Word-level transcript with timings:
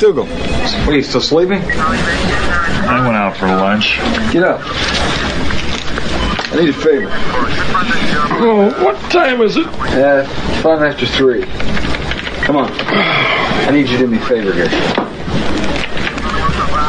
Dougal, 0.00 0.24
what 0.24 0.88
are 0.88 0.96
you 0.96 1.02
still 1.02 1.20
sleeping? 1.20 1.60
I 1.62 3.02
went 3.04 3.18
out 3.18 3.36
for 3.36 3.46
lunch. 3.48 3.98
Get 4.32 4.42
up. 4.42 4.62
I 6.52 6.56
need 6.58 6.70
a 6.70 6.72
favor. 6.72 7.10
Oh, 8.42 8.74
what 8.82 8.98
time 9.10 9.42
is 9.42 9.58
it? 9.58 9.66
Uh, 9.66 10.24
five 10.62 10.80
after 10.80 11.04
three. 11.04 11.44
Come 12.44 12.56
on. 12.56 12.70
I 12.72 13.70
need 13.72 13.90
you 13.90 13.98
to 13.98 14.04
do 14.04 14.06
me 14.06 14.16
a 14.16 14.20
favor 14.22 14.54
here. 14.54 14.70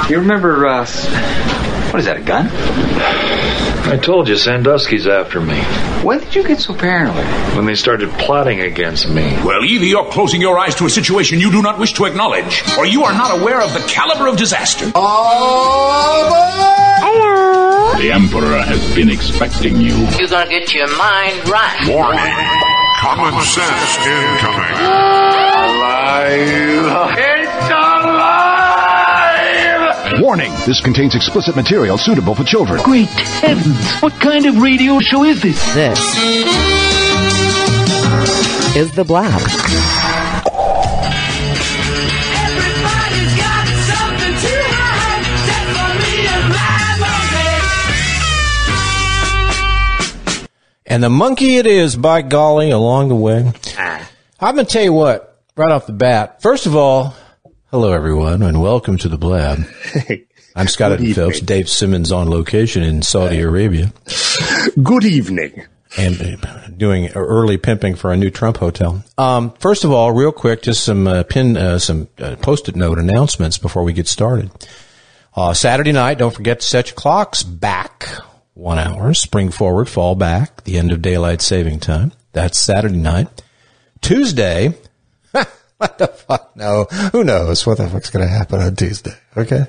You 0.09 0.19
remember, 0.19 0.65
uh, 0.65 0.85
what 1.91 1.99
is 1.99 2.05
that, 2.05 2.15
a 2.15 2.21
gun? 2.21 2.47
I 3.83 3.97
told 3.97 4.27
you 4.27 4.35
Sandusky's 4.37 5.07
after 5.07 5.41
me. 5.41 5.59
When 6.03 6.19
did 6.19 6.35
you 6.35 6.43
get 6.47 6.59
so 6.59 6.73
paranoid? 6.73 7.25
When 7.55 7.65
they 7.65 7.75
started 7.75 8.09
plotting 8.11 8.61
against 8.61 9.09
me. 9.09 9.23
Well, 9.43 9.63
either 9.65 9.85
you're 9.85 10.05
closing 10.05 10.39
your 10.39 10.57
eyes 10.57 10.75
to 10.75 10.85
a 10.85 10.89
situation 10.89 11.39
you 11.39 11.51
do 11.51 11.61
not 11.61 11.77
wish 11.79 11.93
to 11.93 12.05
acknowledge, 12.05 12.63
or 12.77 12.85
you 12.85 13.03
are 13.03 13.13
not 13.13 13.41
aware 13.41 13.61
of 13.61 13.73
the 13.73 13.79
caliber 13.87 14.27
of 14.27 14.37
disaster. 14.37 14.91
Oh 14.95 16.27
The 17.99 18.11
Emperor 18.11 18.61
has 18.61 18.95
been 18.95 19.09
expecting 19.09 19.81
you. 19.81 19.95
You're 20.17 20.29
gonna 20.29 20.49
get 20.49 20.73
your 20.73 20.87
mind 20.97 21.49
right. 21.49 21.87
Warning. 21.87 22.33
Common 23.01 23.41
sense 23.43 23.97
incoming. 24.05 24.77
Alive. 25.61 27.17
It's 27.17 27.69
alive! 27.69 28.00
Warning, 30.31 30.53
this 30.65 30.79
contains 30.79 31.13
explicit 31.13 31.57
material 31.57 31.97
suitable 31.97 32.33
for 32.33 32.45
children. 32.45 32.81
Great 32.83 33.09
heavens! 33.09 33.99
What 34.01 34.13
kind 34.13 34.45
of 34.45 34.59
radio 34.59 35.01
show 35.01 35.25
is 35.25 35.41
this? 35.41 35.59
This 35.73 35.99
is 38.77 38.95
The 38.95 39.03
Blab. 39.03 39.41
And 50.85 51.03
the 51.03 51.09
monkey 51.09 51.57
it 51.57 51.67
is, 51.67 51.97
by 51.97 52.21
golly, 52.21 52.71
along 52.71 53.09
the 53.09 53.15
way. 53.15 53.51
Ah. 53.77 54.09
I'm 54.39 54.55
going 54.55 54.65
to 54.65 54.71
tell 54.71 54.81
you 54.81 54.93
what, 54.93 55.41
right 55.57 55.71
off 55.71 55.87
the 55.87 55.91
bat. 55.91 56.41
First 56.41 56.67
of 56.67 56.77
all, 56.77 57.17
hello 57.69 57.91
everyone, 57.91 58.41
and 58.43 58.61
welcome 58.61 58.97
to 58.99 59.09
the 59.09 59.17
Blab. 59.17 59.59
I'm 60.55 60.67
Scott 60.67 60.97
Good 60.97 61.15
Phelps, 61.15 61.37
evening. 61.37 61.45
Dave 61.45 61.69
Simmons 61.69 62.11
on 62.11 62.29
location 62.29 62.83
in 62.83 63.01
Saudi 63.01 63.39
Arabia. 63.39 63.93
Good 64.81 65.05
evening. 65.05 65.65
And 65.97 66.21
uh, 66.21 66.67
doing 66.69 67.09
early 67.13 67.57
pimping 67.57 67.95
for 67.95 68.11
a 68.11 68.17
new 68.17 68.29
Trump 68.29 68.57
hotel. 68.57 69.03
Um, 69.17 69.51
first 69.59 69.83
of 69.83 69.91
all, 69.91 70.11
real 70.11 70.31
quick, 70.31 70.61
just 70.61 70.83
some 70.83 71.07
uh, 71.07 71.23
pin, 71.23 71.57
uh, 71.57 71.79
some 71.79 72.07
uh, 72.17 72.35
post-it 72.37 72.75
note 72.75 72.97
announcements 72.97 73.57
before 73.57 73.83
we 73.83 73.93
get 73.93 74.07
started. 74.07 74.51
Uh, 75.35 75.53
Saturday 75.53 75.91
night, 75.91 76.17
don't 76.17 76.33
forget 76.33 76.59
to 76.61 76.65
set 76.65 76.89
your 76.89 76.95
clocks 76.95 77.43
back 77.43 78.09
one 78.53 78.77
hour, 78.77 79.13
spring 79.13 79.51
forward, 79.51 79.87
fall 79.87 80.15
back, 80.15 80.63
the 80.65 80.77
end 80.77 80.91
of 80.91 81.01
daylight 81.01 81.41
saving 81.41 81.79
time. 81.79 82.11
That's 82.33 82.57
Saturday 82.57 82.97
night. 82.97 83.27
Tuesday, 84.01 84.73
what 85.81 85.97
the 85.97 86.07
fuck? 86.07 86.55
No, 86.55 86.83
who 87.11 87.23
knows 87.23 87.65
what 87.65 87.79
the 87.79 87.89
fuck's 87.89 88.11
going 88.11 88.23
to 88.23 88.31
happen 88.31 88.61
on 88.61 88.75
Tuesday? 88.75 89.15
Okay. 89.35 89.65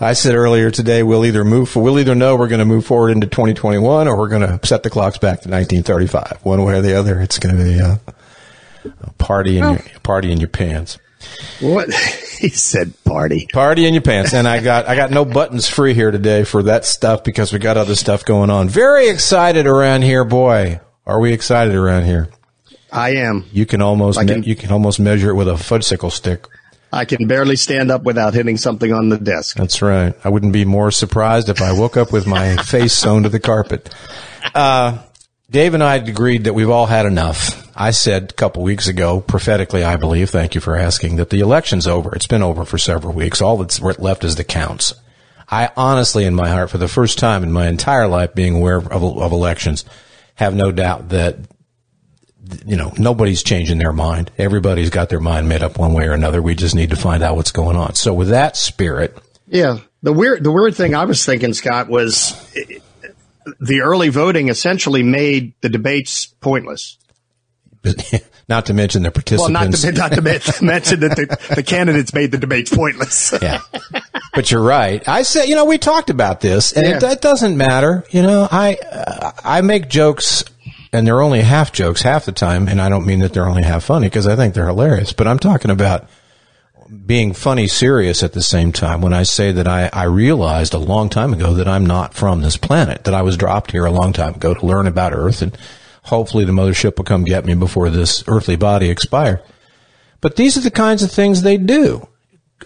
I 0.00 0.14
said 0.14 0.34
earlier 0.34 0.72
today, 0.72 1.04
we'll 1.04 1.24
either 1.24 1.44
move, 1.44 1.76
we'll 1.76 2.00
either 2.00 2.16
know 2.16 2.34
we're 2.34 2.48
going 2.48 2.58
to 2.58 2.64
move 2.64 2.84
forward 2.84 3.10
into 3.10 3.28
2021 3.28 4.08
or 4.08 4.18
we're 4.18 4.28
going 4.28 4.42
to 4.42 4.66
set 4.66 4.82
the 4.82 4.90
clocks 4.90 5.18
back 5.18 5.42
to 5.42 5.48
1935. 5.48 6.40
One 6.42 6.64
way 6.64 6.74
or 6.74 6.82
the 6.82 6.98
other, 6.98 7.20
it's 7.20 7.38
going 7.38 7.56
to 7.56 7.62
be 7.62 7.78
a, 7.78 8.00
a 9.02 9.12
party 9.12 9.58
in 9.58 9.64
your, 9.64 9.78
oh. 9.78 9.98
party 10.02 10.32
in 10.32 10.40
your 10.40 10.48
pants. 10.48 10.98
What 11.60 11.94
he 12.40 12.48
said? 12.48 12.92
Party. 13.04 13.46
Party 13.52 13.86
in 13.86 13.94
your 13.94 14.02
pants. 14.02 14.34
And 14.34 14.48
I 14.48 14.60
got 14.60 14.88
I 14.88 14.96
got 14.96 15.12
no 15.12 15.24
buttons 15.24 15.68
free 15.68 15.94
here 15.94 16.10
today 16.10 16.42
for 16.42 16.64
that 16.64 16.84
stuff 16.84 17.22
because 17.22 17.52
we 17.52 17.60
got 17.60 17.76
other 17.76 17.94
stuff 17.94 18.24
going 18.24 18.50
on. 18.50 18.68
Very 18.68 19.08
excited 19.08 19.68
around 19.68 20.02
here, 20.02 20.24
boy. 20.24 20.80
Are 21.06 21.20
we 21.20 21.32
excited 21.32 21.76
around 21.76 22.06
here? 22.06 22.28
I 22.94 23.16
am. 23.16 23.44
You 23.52 23.66
can 23.66 23.82
almost 23.82 24.18
can- 24.18 24.40
me- 24.40 24.46
you 24.46 24.56
can 24.56 24.70
almost 24.70 25.00
measure 25.00 25.30
it 25.30 25.34
with 25.34 25.48
a 25.48 25.54
fudsicle 25.54 26.12
stick. 26.12 26.46
I 26.92 27.04
can 27.04 27.26
barely 27.26 27.56
stand 27.56 27.90
up 27.90 28.04
without 28.04 28.34
hitting 28.34 28.56
something 28.56 28.92
on 28.92 29.08
the 29.08 29.18
desk. 29.18 29.56
That's 29.56 29.82
right. 29.82 30.14
I 30.22 30.28
wouldn't 30.28 30.52
be 30.52 30.64
more 30.64 30.92
surprised 30.92 31.48
if 31.48 31.60
I 31.60 31.72
woke 31.72 31.96
up 31.96 32.12
with 32.12 32.24
my 32.24 32.56
face 32.62 32.92
sewn 32.92 33.24
to 33.24 33.28
the 33.28 33.40
carpet. 33.40 33.92
Uh, 34.54 34.98
Dave 35.50 35.74
and 35.74 35.82
I 35.82 35.96
agreed 35.96 36.44
that 36.44 36.54
we've 36.54 36.70
all 36.70 36.86
had 36.86 37.04
enough. 37.04 37.68
I 37.76 37.90
said 37.90 38.30
a 38.30 38.34
couple 38.34 38.62
weeks 38.62 38.86
ago, 38.86 39.20
prophetically, 39.20 39.82
I 39.82 39.96
believe, 39.96 40.30
thank 40.30 40.54
you 40.54 40.60
for 40.60 40.76
asking, 40.76 41.16
that 41.16 41.30
the 41.30 41.40
election's 41.40 41.88
over. 41.88 42.14
It's 42.14 42.28
been 42.28 42.42
over 42.42 42.64
for 42.64 42.78
several 42.78 43.12
weeks. 43.12 43.42
All 43.42 43.56
that's 43.56 43.80
left 43.80 44.22
is 44.22 44.36
the 44.36 44.44
counts. 44.44 44.94
I 45.48 45.70
honestly, 45.76 46.24
in 46.24 46.34
my 46.34 46.48
heart, 46.48 46.70
for 46.70 46.78
the 46.78 46.88
first 46.88 47.18
time 47.18 47.42
in 47.42 47.50
my 47.50 47.66
entire 47.66 48.06
life 48.06 48.34
being 48.34 48.56
aware 48.56 48.76
of, 48.76 48.92
of 48.92 49.32
elections, 49.32 49.84
have 50.36 50.54
no 50.54 50.70
doubt 50.70 51.08
that 51.08 51.38
you 52.66 52.76
know, 52.76 52.92
nobody's 52.98 53.42
changing 53.42 53.78
their 53.78 53.92
mind. 53.92 54.30
Everybody's 54.38 54.90
got 54.90 55.08
their 55.08 55.20
mind 55.20 55.48
made 55.48 55.62
up 55.62 55.78
one 55.78 55.92
way 55.92 56.06
or 56.06 56.12
another. 56.12 56.42
We 56.42 56.54
just 56.54 56.74
need 56.74 56.90
to 56.90 56.96
find 56.96 57.22
out 57.22 57.36
what's 57.36 57.52
going 57.52 57.76
on. 57.76 57.94
So 57.94 58.12
with 58.12 58.28
that 58.28 58.56
spirit, 58.56 59.16
Yeah. 59.46 59.78
The 60.02 60.12
weird, 60.12 60.44
the 60.44 60.52
weird 60.52 60.74
thing 60.74 60.94
I 60.94 61.06
was 61.06 61.24
thinking, 61.24 61.54
Scott, 61.54 61.88
was 61.88 62.34
eh, 62.54 62.80
the 63.58 63.80
early 63.80 64.10
voting 64.10 64.48
essentially 64.48 65.02
made 65.02 65.54
the 65.62 65.70
debates 65.70 66.26
pointless. 66.26 66.98
not 68.48 68.66
to 68.66 68.74
mention 68.74 69.02
the 69.02 69.10
Well, 69.38 69.48
not 69.48 69.64
participants. 69.64 69.82
to, 69.82 69.92
not 69.92 70.12
to 70.12 70.22
mention 70.62 71.00
that 71.00 71.16
the, 71.16 71.54
the 71.54 71.62
candidates 71.62 72.12
made 72.12 72.32
the 72.32 72.38
debates 72.38 72.74
pointless. 72.74 73.32
yeah. 73.42 73.60
But 74.34 74.50
you're 74.50 74.62
right. 74.62 75.06
I 75.08 75.22
said, 75.22 75.44
you 75.44 75.54
know, 75.54 75.64
we 75.64 75.78
talked 75.78 76.10
about 76.10 76.40
this 76.40 76.72
and 76.72 76.86
it, 76.86 77.02
it 77.02 77.20
doesn't 77.20 77.56
matter. 77.56 78.04
You 78.10 78.22
know, 78.22 78.48
I, 78.50 78.74
uh, 78.76 79.32
I 79.42 79.60
make 79.62 79.88
jokes 79.88 80.44
and 80.94 81.04
they're 81.04 81.20
only 81.20 81.40
half 81.40 81.72
jokes 81.72 82.02
half 82.02 82.24
the 82.24 82.32
time. 82.32 82.68
And 82.68 82.80
I 82.80 82.88
don't 82.88 83.04
mean 83.04 83.18
that 83.18 83.32
they're 83.32 83.48
only 83.48 83.64
half 83.64 83.84
funny 83.84 84.06
because 84.06 84.28
I 84.28 84.36
think 84.36 84.54
they're 84.54 84.68
hilarious, 84.68 85.12
but 85.12 85.26
I'm 85.26 85.40
talking 85.40 85.72
about 85.72 86.08
being 87.04 87.32
funny 87.32 87.66
serious 87.66 88.22
at 88.22 88.32
the 88.32 88.42
same 88.42 88.70
time 88.70 89.00
when 89.00 89.12
I 89.12 89.24
say 89.24 89.50
that 89.50 89.66
I, 89.66 89.90
I 89.92 90.04
realized 90.04 90.72
a 90.72 90.78
long 90.78 91.08
time 91.08 91.32
ago 91.32 91.54
that 91.54 91.66
I'm 91.66 91.84
not 91.84 92.14
from 92.14 92.42
this 92.42 92.56
planet, 92.56 93.04
that 93.04 93.14
I 93.14 93.22
was 93.22 93.36
dropped 93.36 93.72
here 93.72 93.84
a 93.84 93.90
long 93.90 94.12
time 94.12 94.34
ago 94.34 94.54
to 94.54 94.66
learn 94.66 94.86
about 94.86 95.12
Earth 95.12 95.42
and 95.42 95.58
hopefully 96.04 96.44
the 96.44 96.52
mothership 96.52 96.96
will 96.96 97.04
come 97.04 97.24
get 97.24 97.44
me 97.44 97.54
before 97.54 97.90
this 97.90 98.22
earthly 98.28 98.56
body 98.56 98.88
expires. 98.88 99.40
But 100.20 100.36
these 100.36 100.56
are 100.56 100.60
the 100.60 100.70
kinds 100.70 101.02
of 101.02 101.10
things 101.10 101.42
they 101.42 101.56
do. 101.56 102.06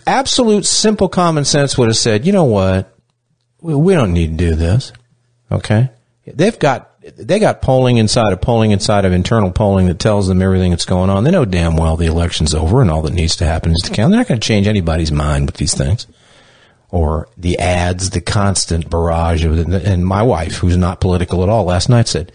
Absolute 0.07 0.67
simple 0.67 1.09
common 1.09 1.47
sense 1.47 1.79
would 1.79 1.89
have 1.89 1.97
said, 1.97 2.27
you 2.27 2.33
know 2.33 2.45
what? 2.45 2.95
We, 3.63 3.75
we 3.75 3.95
don't 3.95 4.13
need 4.13 4.37
to 4.37 4.51
do 4.51 4.55
this. 4.55 4.93
Okay. 5.51 5.89
They've 6.27 6.59
got, 6.59 6.88
they 7.17 7.39
got 7.39 7.63
polling 7.63 7.97
inside 7.97 8.33
of 8.33 8.41
polling 8.41 8.71
inside 8.71 9.05
of 9.05 9.13
internal 9.13 9.51
polling 9.51 9.87
that 9.87 9.99
tells 9.99 10.27
them 10.29 10.43
everything 10.43 10.71
that's 10.71 10.85
going 10.85 11.11
on. 11.11 11.25
They 11.25 11.31
know 11.31 11.45
damn 11.45 11.77
well 11.77 11.97
the 11.97 12.07
election's 12.07 12.55
over 12.55 12.81
and 12.83 12.91
all 12.91 13.03
that 13.03 13.13
needs 13.13 13.37
to 13.37 13.47
happen 13.47 13.73
is 13.73 13.83
to 13.83 13.93
count. 13.93 14.11
They're 14.11 14.21
not 14.21 14.29
going 14.29 14.41
to 14.41 14.47
change 14.47 14.67
anybody's 14.67 15.13
mind 15.13 15.47
with 15.47 15.57
these 15.57 15.75
things 15.75 16.07
or 16.91 17.29
the 17.37 17.59
ads, 17.59 18.11
the 18.11 18.21
constant 18.21 18.89
barrage 18.89 19.45
of 19.45 19.59
it. 19.59 19.85
And 19.85 20.05
my 20.07 20.23
wife, 20.23 20.57
who's 20.57 20.77
not 20.77 21.01
political 21.01 21.43
at 21.43 21.49
all, 21.49 21.65
last 21.65 21.89
night 21.89 22.09
said, 22.09 22.33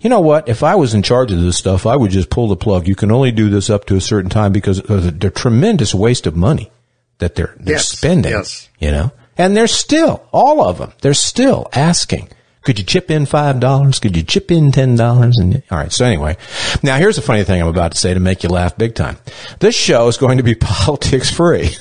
you 0.00 0.10
know 0.10 0.20
what? 0.20 0.48
If 0.48 0.62
I 0.62 0.74
was 0.74 0.92
in 0.92 1.02
charge 1.02 1.32
of 1.32 1.40
this 1.40 1.56
stuff, 1.56 1.86
I 1.86 1.96
would 1.96 2.10
just 2.10 2.28
pull 2.28 2.48
the 2.48 2.56
plug. 2.56 2.86
You 2.86 2.94
can 2.94 3.10
only 3.10 3.32
do 3.32 3.48
this 3.48 3.70
up 3.70 3.86
to 3.86 3.96
a 3.96 4.00
certain 4.02 4.28
time 4.28 4.52
because 4.52 4.78
of 4.78 5.04
the, 5.04 5.10
the 5.10 5.30
tremendous 5.30 5.94
waste 5.94 6.26
of 6.26 6.36
money 6.36 6.70
that 7.18 7.34
they're, 7.34 7.54
they're 7.58 7.76
Yes, 7.76 7.88
spending, 7.88 8.32
yes. 8.32 8.68
you 8.78 8.90
know, 8.90 9.12
and 9.38 9.56
they're 9.56 9.66
still, 9.66 10.26
all 10.32 10.62
of 10.62 10.76
them, 10.76 10.92
they're 11.00 11.14
still 11.14 11.68
asking, 11.72 12.28
could 12.64 12.78
you 12.78 12.84
chip 12.84 13.10
in 13.10 13.24
$5? 13.24 14.00
Could 14.00 14.16
you 14.16 14.22
chip 14.22 14.50
in 14.50 14.72
$10? 14.72 15.32
And 15.38 15.62
all 15.70 15.78
right. 15.78 15.92
So 15.92 16.04
anyway, 16.04 16.36
now 16.82 16.96
here's 16.96 17.16
the 17.16 17.22
funny 17.22 17.44
thing 17.44 17.60
I'm 17.60 17.68
about 17.68 17.92
to 17.92 17.98
say 17.98 18.14
to 18.14 18.20
make 18.20 18.42
you 18.42 18.48
laugh 18.48 18.76
big 18.76 18.94
time. 18.94 19.18
This 19.60 19.74
show 19.74 20.08
is 20.08 20.16
going 20.16 20.38
to 20.38 20.42
be 20.42 20.54
politics 20.60 21.30
free. 21.30 21.68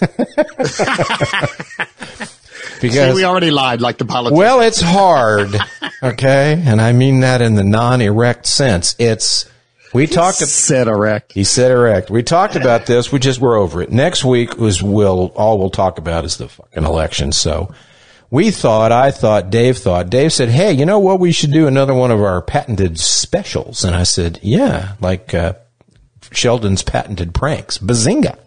See, 2.80 3.14
we 3.14 3.24
already 3.24 3.50
lied 3.50 3.80
like 3.80 3.98
the 3.98 4.04
politics. 4.04 4.38
well, 4.38 4.60
it's 4.60 4.82
hard, 4.82 5.56
okay, 6.04 6.62
and 6.66 6.82
I 6.82 6.92
mean 6.92 7.22
that 7.22 7.42
in 7.42 7.56
the 7.56 7.64
non-erect 7.64 8.46
sense. 8.46 8.94
It's 9.00 9.50
we 9.94 10.06
talked. 10.06 10.40
said 10.40 10.90
erect. 10.90 11.32
He 11.32 11.46
said 11.46 11.72
erect. 11.72 12.10
We 12.10 12.24
talked 12.24 12.58
about 12.58 12.86
this. 12.86 13.10
We 13.10 13.20
just 13.20 13.40
we're 13.40 13.58
over 13.58 13.82
it. 13.82 13.90
Next 13.90 14.26
week 14.26 14.58
was 14.58 14.84
will 14.84 15.32
all 15.36 15.60
we'll 15.60 15.70
talk 15.70 15.98
about 15.98 16.26
is 16.26 16.36
the 16.36 16.50
fucking 16.50 16.84
election. 16.84 17.32
So 17.32 17.74
we 18.34 18.50
thought, 18.50 18.92
I 18.92 19.12
thought, 19.12 19.52
Dave 19.52 19.78
thought. 19.78 20.10
Dave 20.10 20.34
said, 20.34 20.50
"Hey, 20.50 20.74
you 20.74 20.88
know 20.88 20.98
what? 20.98 21.20
We 21.20 21.32
should 21.32 21.52
do 21.52 21.68
another 21.68 21.94
one 21.94 22.10
of 22.10 22.20
our 22.20 22.42
patented 22.42 23.00
specials." 23.00 23.84
And 23.84 23.96
I 23.96 24.04
said, 24.04 24.40
"Yeah, 24.42 24.96
like 25.00 25.36
uh, 25.36 25.54
Sheldon's 26.32 26.82
patented 26.82 27.36
pranks, 27.36 27.78
bazinga." 27.78 28.40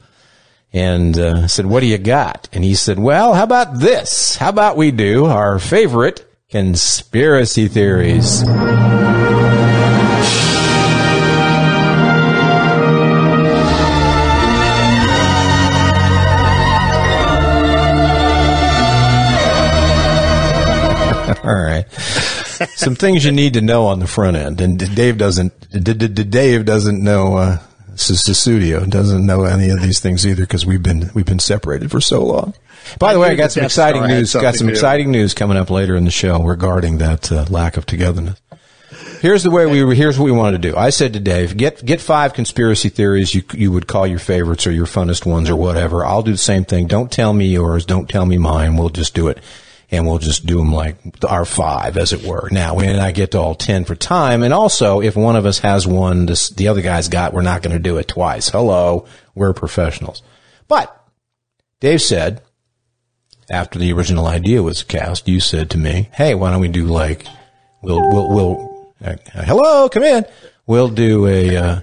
and 0.72 1.16
uh, 1.16 1.42
I 1.44 1.46
said, 1.46 1.66
"What 1.66 1.80
do 1.80 1.86
you 1.86 1.98
got?" 1.98 2.48
And 2.52 2.64
he 2.64 2.74
said, 2.74 2.98
"Well, 2.98 3.34
how 3.34 3.44
about 3.44 3.78
this? 3.78 4.34
How 4.34 4.48
about 4.48 4.76
we 4.76 4.90
do 4.90 5.26
our 5.26 5.60
favorite 5.60 6.28
conspiracy 6.50 7.68
theories?" 7.68 8.42
Some 22.74 22.94
things 22.94 23.24
you 23.24 23.32
need 23.32 23.54
to 23.54 23.60
know 23.60 23.86
on 23.86 24.00
the 24.00 24.06
front 24.06 24.36
end, 24.36 24.60
and 24.60 24.78
Dave 24.94 25.18
doesn't. 25.18 25.52
D- 25.70 25.94
D- 25.94 26.08
D- 26.08 26.24
Dave 26.24 26.64
doesn't 26.64 27.02
know. 27.02 27.36
Uh, 27.36 27.58
studio 27.96 28.84
doesn't 28.84 29.24
know 29.24 29.44
any 29.44 29.70
of 29.70 29.80
these 29.80 30.00
things 30.00 30.26
either 30.26 30.42
because 30.42 30.66
we've 30.66 30.82
been 30.82 31.10
we've 31.14 31.26
been 31.26 31.38
separated 31.38 31.90
for 31.90 32.00
so 32.00 32.22
long. 32.24 32.54
By 32.98 33.14
the 33.14 33.18
I 33.18 33.22
way, 33.22 33.28
I 33.30 33.34
got 33.34 33.52
some 33.52 33.64
exciting 33.64 34.06
news. 34.06 34.34
Got 34.34 34.54
some 34.54 34.68
exciting 34.68 35.10
news 35.10 35.34
coming 35.34 35.56
up 35.56 35.70
later 35.70 35.96
in 35.96 36.04
the 36.04 36.10
show 36.10 36.42
regarding 36.42 36.98
that 36.98 37.32
uh, 37.32 37.46
lack 37.48 37.76
of 37.76 37.86
togetherness. 37.86 38.40
Here's 39.20 39.42
the 39.42 39.50
way 39.50 39.66
we 39.66 39.96
here's 39.96 40.18
what 40.18 40.26
we 40.26 40.32
wanted 40.32 40.62
to 40.62 40.70
do. 40.70 40.76
I 40.76 40.90
said 40.90 41.14
to 41.14 41.20
Dave, 41.20 41.56
get 41.56 41.84
get 41.84 42.00
five 42.00 42.34
conspiracy 42.34 42.88
theories 42.88 43.34
you 43.34 43.42
you 43.54 43.72
would 43.72 43.86
call 43.86 44.06
your 44.06 44.18
favorites 44.18 44.66
or 44.66 44.72
your 44.72 44.86
funnest 44.86 45.26
ones 45.26 45.48
or 45.50 45.56
whatever. 45.56 46.04
I'll 46.04 46.22
do 46.22 46.32
the 46.32 46.38
same 46.38 46.64
thing. 46.64 46.86
Don't 46.86 47.10
tell 47.10 47.32
me 47.32 47.46
yours. 47.46 47.86
Don't 47.86 48.08
tell 48.08 48.26
me 48.26 48.38
mine. 48.38 48.76
We'll 48.76 48.90
just 48.90 49.14
do 49.14 49.28
it, 49.28 49.38
and 49.90 50.06
we'll 50.06 50.18
just 50.18 50.46
do 50.46 50.58
them 50.58 50.72
like 50.72 50.96
our 51.28 51.44
five, 51.44 51.96
as 51.96 52.12
it 52.12 52.24
were. 52.24 52.48
Now, 52.50 52.74
when 52.74 52.98
I 52.98 53.12
get 53.12 53.32
to 53.32 53.38
all 53.38 53.54
ten 53.54 53.84
for 53.84 53.94
time, 53.94 54.42
and 54.42 54.52
also 54.52 55.00
if 55.00 55.16
one 55.16 55.36
of 55.36 55.46
us 55.46 55.60
has 55.60 55.86
one, 55.86 56.26
this 56.26 56.48
the 56.50 56.68
other 56.68 56.82
guy's 56.82 57.08
got, 57.08 57.32
we're 57.32 57.42
not 57.42 57.62
going 57.62 57.76
to 57.76 57.82
do 57.82 57.98
it 57.98 58.08
twice. 58.08 58.48
Hello, 58.48 59.06
we're 59.34 59.52
professionals. 59.52 60.22
But 60.68 60.94
Dave 61.80 62.02
said 62.02 62.42
after 63.48 63.78
the 63.78 63.92
original 63.92 64.26
idea 64.26 64.62
was 64.62 64.82
cast, 64.82 65.28
you 65.28 65.40
said 65.40 65.70
to 65.70 65.78
me, 65.78 66.08
"Hey, 66.12 66.34
why 66.34 66.50
don't 66.50 66.60
we 66.60 66.68
do 66.68 66.86
like 66.86 67.26
we'll 67.82 68.00
we'll 68.12 68.28
we'll 68.34 68.92
uh, 69.04 69.16
hello, 69.34 69.88
come 69.88 70.02
in. 70.02 70.24
We'll 70.66 70.88
do 70.88 71.26
a 71.26 71.56
uh, 71.56 71.80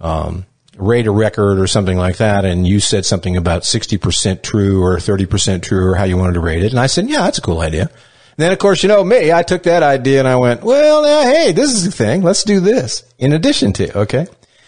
um, 0.00 0.46
rate 0.76 1.06
a 1.06 1.10
record 1.10 1.58
or 1.58 1.66
something 1.66 1.96
like 1.96 2.18
that." 2.18 2.44
And 2.44 2.66
you 2.66 2.80
said 2.80 3.04
something 3.04 3.36
about 3.36 3.64
sixty 3.64 3.98
percent 3.98 4.42
true 4.42 4.82
or 4.82 5.00
thirty 5.00 5.26
percent 5.26 5.64
true 5.64 5.86
or 5.86 5.94
how 5.94 6.04
you 6.04 6.16
wanted 6.16 6.34
to 6.34 6.40
rate 6.40 6.64
it. 6.64 6.70
And 6.70 6.80
I 6.80 6.86
said, 6.86 7.08
"Yeah, 7.08 7.22
that's 7.22 7.38
a 7.38 7.42
cool 7.42 7.60
idea." 7.60 7.82
And 7.82 8.42
then, 8.42 8.52
of 8.52 8.58
course, 8.58 8.82
you 8.82 8.88
know 8.88 9.04
me. 9.04 9.32
I 9.32 9.42
took 9.42 9.62
that 9.64 9.82
idea 9.82 10.18
and 10.18 10.28
I 10.28 10.36
went, 10.36 10.62
"Well, 10.62 11.02
now, 11.02 11.22
hey, 11.22 11.52
this 11.52 11.72
is 11.72 11.84
the 11.84 11.92
thing. 11.92 12.22
Let's 12.22 12.44
do 12.44 12.60
this 12.60 13.04
in 13.18 13.32
addition 13.32 13.72
to 13.74 13.98
okay." 14.00 14.26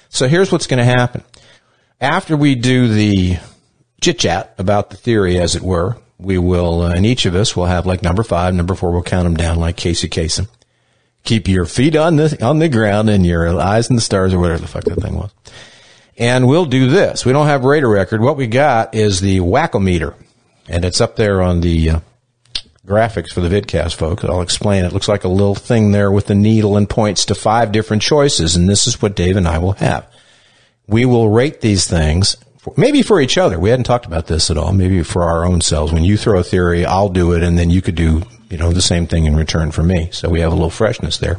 So 0.08 0.28
here's 0.28 0.52
what's 0.52 0.66
going 0.66 0.78
to 0.78 0.84
happen 0.84 1.24
after 2.00 2.36
we 2.36 2.54
do 2.54 2.88
the 2.88 3.38
chit 4.00 4.18
chat 4.18 4.54
about 4.58 4.90
the 4.90 4.96
theory, 4.96 5.38
as 5.38 5.56
it 5.56 5.62
were, 5.62 5.96
we 6.18 6.38
will, 6.38 6.82
uh, 6.82 6.92
and 6.92 7.06
each 7.06 7.26
of 7.26 7.34
us 7.34 7.56
will 7.56 7.66
have 7.66 7.86
like 7.86 8.02
number 8.02 8.22
five, 8.22 8.54
number 8.54 8.74
four, 8.74 8.92
we'll 8.92 9.02
count 9.02 9.24
them 9.24 9.36
down 9.36 9.58
like 9.58 9.76
Casey 9.76 10.08
Kasem. 10.08 10.48
Keep 11.24 11.48
your 11.48 11.64
feet 11.64 11.96
on 11.96 12.16
the, 12.16 12.44
on 12.44 12.58
the 12.58 12.68
ground 12.68 13.10
and 13.10 13.26
your 13.26 13.58
eyes 13.58 13.90
in 13.90 13.96
the 13.96 14.02
stars 14.02 14.32
or 14.32 14.38
whatever 14.38 14.60
the 14.60 14.68
fuck 14.68 14.84
that 14.84 15.00
thing 15.00 15.16
was. 15.16 15.30
And 16.18 16.46
we'll 16.46 16.64
do 16.64 16.88
this. 16.88 17.26
We 17.26 17.32
don't 17.32 17.46
have 17.46 17.64
radar 17.64 17.90
record. 17.90 18.20
What 18.20 18.36
we 18.36 18.46
got 18.46 18.94
is 18.94 19.20
the 19.20 19.40
wackometer 19.40 20.14
and 20.68 20.84
it's 20.84 21.00
up 21.00 21.16
there 21.16 21.42
on 21.42 21.60
the, 21.60 21.90
uh, 21.90 22.00
graphics 22.86 23.32
for 23.32 23.40
the 23.40 23.48
vidcast 23.48 23.94
folks. 23.94 24.24
I'll 24.24 24.42
explain. 24.42 24.84
It 24.84 24.92
looks 24.92 25.08
like 25.08 25.24
a 25.24 25.28
little 25.28 25.56
thing 25.56 25.90
there 25.90 26.10
with 26.10 26.26
the 26.26 26.36
needle 26.36 26.76
and 26.76 26.88
points 26.88 27.24
to 27.26 27.34
five 27.34 27.72
different 27.72 28.02
choices. 28.02 28.54
And 28.54 28.68
this 28.68 28.86
is 28.86 29.02
what 29.02 29.16
Dave 29.16 29.36
and 29.36 29.48
I 29.48 29.58
will 29.58 29.72
have 29.72 30.06
we 30.86 31.04
will 31.04 31.28
rate 31.28 31.60
these 31.60 31.86
things 31.86 32.36
maybe 32.76 33.02
for 33.02 33.20
each 33.20 33.38
other. 33.38 33.58
We 33.58 33.70
hadn't 33.70 33.84
talked 33.84 34.06
about 34.06 34.26
this 34.26 34.50
at 34.50 34.58
all. 34.58 34.72
Maybe 34.72 35.02
for 35.02 35.22
our 35.24 35.44
own 35.44 35.60
selves. 35.60 35.92
When 35.92 36.04
you 36.04 36.16
throw 36.16 36.40
a 36.40 36.44
theory, 36.44 36.84
I'll 36.84 37.08
do 37.08 37.32
it, 37.32 37.42
and 37.42 37.58
then 37.58 37.70
you 37.70 37.82
could 37.82 37.94
do 37.94 38.22
you 38.50 38.58
know 38.58 38.72
the 38.72 38.82
same 38.82 39.06
thing 39.06 39.24
in 39.24 39.36
return 39.36 39.70
for 39.70 39.82
me. 39.82 40.10
So 40.12 40.28
we 40.28 40.40
have 40.40 40.52
a 40.52 40.54
little 40.54 40.70
freshness 40.70 41.18
there. 41.18 41.38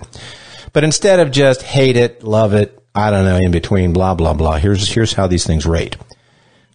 But 0.73 0.83
instead 0.83 1.19
of 1.19 1.31
just 1.31 1.61
hate 1.61 1.97
it, 1.97 2.23
love 2.23 2.53
it, 2.53 2.81
I 2.95 3.11
don't 3.11 3.25
know, 3.25 3.37
in 3.37 3.51
between, 3.51 3.93
blah 3.93 4.15
blah 4.15 4.33
blah. 4.33 4.57
Here's 4.57 4.87
here's 4.89 5.13
how 5.13 5.27
these 5.27 5.45
things 5.45 5.65
rate. 5.65 5.95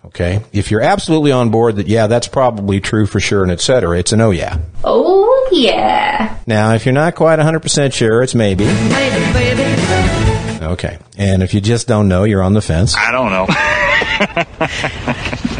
Okay, 0.05 0.43
if 0.53 0.71
you're 0.71 0.81
absolutely 0.83 1.31
on 1.33 1.51
board 1.51 1.77
that 1.77 1.87
yeah, 1.87 2.07
that's 2.09 2.27
probably 2.29 2.81
true 2.81 3.07
for 3.07 3.21
sure, 3.21 3.43
and 3.43 3.53
et 3.53 3.61
cetera, 3.61 3.99
it's 3.99 4.13
an 4.13 4.21
oh 4.21 4.31
yeah. 4.33 4.59
Oh, 4.85 5.49
yeah. 5.53 6.39
Now, 6.47 6.75
if 6.75 6.85
you're 6.87 6.93
not 6.93 7.15
quite 7.15 7.39
100% 7.39 7.93
sure, 7.93 8.23
it's 8.23 8.35
maybe. 8.35 8.65
Okay. 10.65 10.99
And 11.19 11.43
if 11.43 11.55
you 11.55 11.61
just 11.61 11.87
don't 11.89 12.09
know, 12.09 12.25
you're 12.25 12.43
on 12.43 12.53
the 12.55 12.63
fence. 12.63 12.97
I 12.97 13.13
don't 13.13 13.31
know. 13.31 13.47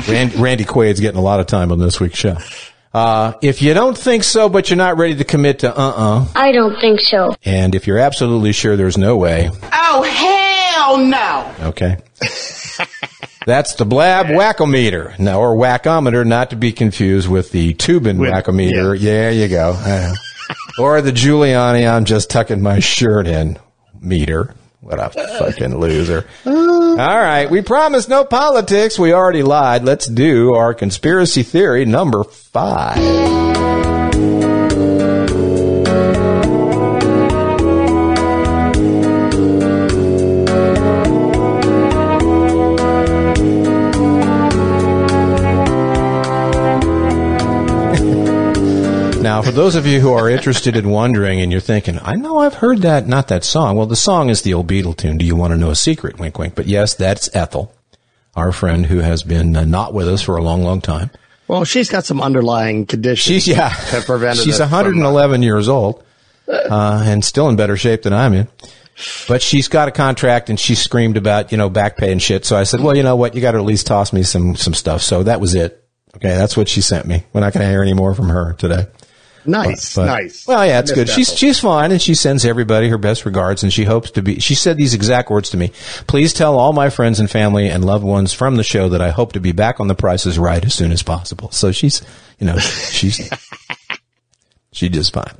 Rand, 0.13 0.35
Randy 0.37 0.65
Quaid's 0.65 1.01
getting 1.01 1.19
a 1.19 1.23
lot 1.23 1.41
of 1.41 1.47
time 1.47 1.71
on 1.73 1.79
this 1.79 2.01
week's 2.01 2.19
show. 2.19 2.37
Uh, 2.95 3.33
if 3.43 3.63
you 3.63 3.75
don't 3.75 3.97
think 3.97 4.23
so, 4.25 4.49
but 4.49 4.69
you're 4.71 4.77
not 4.77 4.97
ready 4.99 5.15
to 5.17 5.25
commit 5.25 5.61
to 5.61 5.75
uh-uh, 5.77 6.27
I 6.35 6.53
don't 6.53 6.79
think 6.81 7.01
so. 7.01 7.35
and 7.45 7.75
if 7.75 7.87
you're 7.87 7.99
absolutely 7.99 8.53
sure 8.53 8.77
there's 8.77 8.99
no 8.99 9.17
way, 9.17 9.51
Oh, 9.73 10.03
hell 10.97 11.55
no. 11.59 11.69
okay. 11.69 11.99
That's 13.45 13.75
the 13.75 13.85
blab 13.85 14.27
wackometer, 14.27 15.19
no, 15.19 15.41
or 15.41 15.57
wackometer, 15.57 16.25
not 16.25 16.51
to 16.51 16.57
be 16.57 16.73
confused 16.73 17.29
with 17.29 17.51
the 17.51 17.75
Tubin 17.75 18.19
wackometer. 18.19 18.97
Yeah. 18.99 19.31
you 19.31 19.49
go. 19.49 20.13
Or 20.79 21.01
the 21.01 21.13
Giuliani, 21.13 21.91
I'm 21.91 22.05
just 22.05 22.31
tucking 22.31 22.61
my 22.63 22.79
shirt 22.81 23.27
in 23.27 23.59
meter. 24.01 24.55
What 24.81 24.99
a 24.99 25.11
fucking 25.11 25.79
loser. 25.79 26.27
All 26.47 26.97
right. 26.97 27.49
We 27.49 27.63
promised 27.63 28.09
no 28.09 28.25
politics. 28.25 28.99
We 28.99 29.13
already 29.13 29.43
lied. 29.43 29.85
Let's 29.85 30.07
do 30.07 30.55
our 30.55 30.75
conspiracy 30.75 31.43
theory 31.43 31.85
number 31.85 32.25
five. 32.25 34.02
Now, 49.33 49.41
for 49.41 49.51
those 49.51 49.77
of 49.77 49.87
you 49.87 49.99
who 50.01 50.13
are 50.13 50.29
interested 50.29 50.77
in 50.77 50.91
wondering 50.91 51.41
and 51.41 51.51
you're 51.51 51.63
thinking, 51.63 51.99
I 52.03 52.17
know 52.17 52.41
I've 52.41 52.53
heard 52.53 52.83
that, 52.83 53.09
not 53.09 53.29
that 53.29 53.45
song. 53.45 53.77
Well, 53.77 53.87
the 53.87 53.97
song 53.97 54.29
is 54.29 54.43
the 54.43 54.53
old 54.53 54.67
Beatle 54.67 54.95
tune. 54.95 55.17
Do 55.17 55.25
you 55.25 55.35
want 55.35 55.55
to 55.55 55.57
know 55.57 55.71
a 55.71 55.75
secret? 55.75 56.19
Wink, 56.19 56.39
wink. 56.39 56.55
But 56.55 56.67
yes, 56.67 56.95
that's 56.95 57.35
Ethel, 57.35 57.75
our 58.37 58.53
friend 58.53 58.85
who 58.85 58.99
has 58.99 59.23
been 59.23 59.57
uh, 59.57 59.65
not 59.65 59.95
with 59.95 60.07
us 60.07 60.21
for 60.21 60.37
a 60.37 60.43
long, 60.43 60.63
long 60.63 60.83
time. 60.83 61.11
Well, 61.49 61.65
she's 61.65 61.89
got 61.89 62.05
some 62.05 62.21
underlying 62.21 62.85
conditions. 62.85 63.45
She's, 63.45 63.49
yeah, 63.49 63.71
that 63.91 64.05
prevented 64.05 64.45
she's 64.45 64.61
it 64.61 64.65
from, 64.65 64.75
uh, 64.75 64.85
111 64.85 65.43
years 65.43 65.67
old, 65.67 66.05
uh, 66.47 67.03
and 67.07 67.25
still 67.25 67.49
in 67.49 67.57
better 67.57 67.79
shape 67.79 68.03
than 68.03 68.13
I'm 68.13 68.35
in. 68.35 68.49
But 69.29 69.41
she's 69.41 69.69
got 69.69 69.89
a 69.89 69.93
contract 69.93 70.51
and 70.51 70.61
she 70.61 70.75
screamed 70.75 71.17
about, 71.17 71.53
you 71.53 71.57
know, 71.57 71.71
back 71.71 71.97
pay 71.97 72.13
and 72.13 72.21
shit. 72.21 72.45
So 72.45 72.55
I 72.55 72.65
said, 72.65 72.81
well, 72.81 72.95
you 72.95 73.03
know 73.03 73.17
what? 73.17 73.35
You 73.35 73.41
got 73.41 73.53
to 73.53 73.59
at 73.59 73.65
least 73.65 73.87
toss 73.87 74.13
me 74.13 74.25
some, 74.25 74.57
some 74.57 74.75
stuff. 74.75 75.01
So 75.01 75.23
that 75.23 75.41
was 75.41 75.55
it. 75.55 75.83
Okay. 76.17 76.37
That's 76.37 76.55
what 76.55 76.69
she 76.69 76.83
sent 76.83 77.07
me. 77.07 77.25
We're 77.33 77.41
not 77.41 77.55
going 77.55 77.65
to 77.65 77.71
hear 77.71 77.81
any 77.81 77.95
more 77.95 78.15
from 78.15 78.29
her 78.29 78.53
today. 78.59 78.89
Nice, 79.45 79.95
But- 79.97 80.07
nice. 80.07 80.47
Well, 80.47 80.65
yeah, 80.67 80.79
it's 80.79 80.91
Miss 80.91 80.95
good. 80.97 81.09
She's 81.09 81.29
Ethel. 81.29 81.37
she's 81.37 81.59
fine, 81.59 81.93
and 81.93 82.01
she 82.01 82.15
sends 82.15 82.45
everybody 82.45 82.89
her 82.89 82.99
best 82.99 83.25
regards, 83.25 83.63
and 83.63 83.73
she 83.73 83.85
hopes 83.85 84.11
to 84.13 84.23
be. 84.23 84.39
She 84.39 84.55
said 84.55 84.77
these 84.77 84.95
exact 84.95 85.31
words 85.31 85.51
to 85.51 85.57
me: 85.57 85.73
"Please 86.07 86.33
tell 86.33 86.59
all 86.59 86.73
my 86.73 86.91
friends 86.91 87.19
and 87.21 87.31
family 87.31 87.69
and 87.69 87.85
loved 87.85 88.05
ones 88.05 88.33
from 88.33 88.57
the 88.57 88.63
show 88.63 88.89
that 88.91 89.01
I 89.01 89.11
hope 89.11 89.33
to 89.33 89.41
be 89.41 89.53
back 89.53 89.81
on 89.81 89.89
The 89.89 89.95
Price 89.95 90.27
is 90.27 90.39
Right 90.39 90.65
as 90.65 90.75
soon 90.75 90.93
as 90.93 91.03
possible." 91.03 91.51
So 91.51 91.73
she's, 91.73 92.03
you 92.39 92.47
know, 92.47 92.59
she's 92.59 93.29
she 94.73 94.89
just 94.89 95.13
fine. 95.13 95.35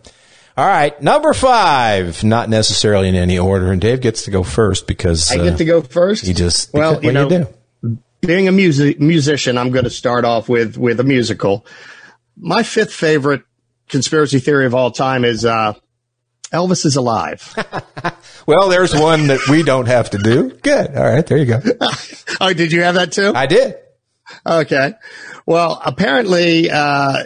All 0.57 0.67
right, 0.67 1.01
number 1.01 1.33
five, 1.33 2.23
not 2.25 2.51
necessarily 2.51 3.09
in 3.09 3.15
any 3.15 3.39
order, 3.39 3.73
and 3.73 3.81
Dave 3.81 4.01
gets 4.03 4.25
to 4.25 4.31
go 4.31 4.43
first 4.43 4.87
because 4.87 5.31
I 5.33 5.39
uh, 5.39 5.45
get 5.45 5.59
to 5.59 5.65
go 5.65 5.81
first. 5.81 6.27
He 6.27 6.35
just 6.35 6.75
well, 6.75 6.97
because- 6.97 7.05
you 7.05 7.09
what 7.09 7.15
know, 7.15 7.29
do 7.29 7.35
you 7.35 7.41
do? 7.45 7.99
being 8.21 8.49
a 8.49 8.53
music 8.53 9.01
musician, 9.01 9.59
I'm 9.59 9.71
going 9.71 9.85
to 9.85 9.91
start 9.91 10.25
off 10.25 10.49
with 10.49 10.77
with 10.77 11.01
a 11.01 11.05
musical. 11.05 11.65
My 12.37 12.63
fifth 12.63 12.93
favorite 12.93 13.43
conspiracy 13.93 14.41
theory 14.41 14.67
of 14.67 14.75
all 14.75 14.91
time 14.91 15.25
is 15.25 15.45
uh, 15.45 15.75
Elvis 16.53 16.85
is 16.85 16.97
alive. 16.97 17.55
Well, 18.45 18.71
there's 18.71 18.93
one 18.93 19.29
that 19.29 19.39
we 19.49 19.63
don't 19.63 19.87
have 19.87 20.11
to 20.11 20.19
do. 20.19 20.51
Good. 20.51 20.97
All 20.97 21.05
right, 21.05 21.25
there 21.25 21.39
you 21.39 21.45
go. 21.45 21.61
oh, 22.41 22.53
did 22.53 22.73
you 22.73 22.83
have 22.83 22.97
that 22.97 23.13
too? 23.13 23.31
I 23.33 23.47
did. 23.47 23.77
Okay. 24.45 24.95
Well, 25.47 25.81
apparently, 25.85 26.69
uh, 26.69 27.23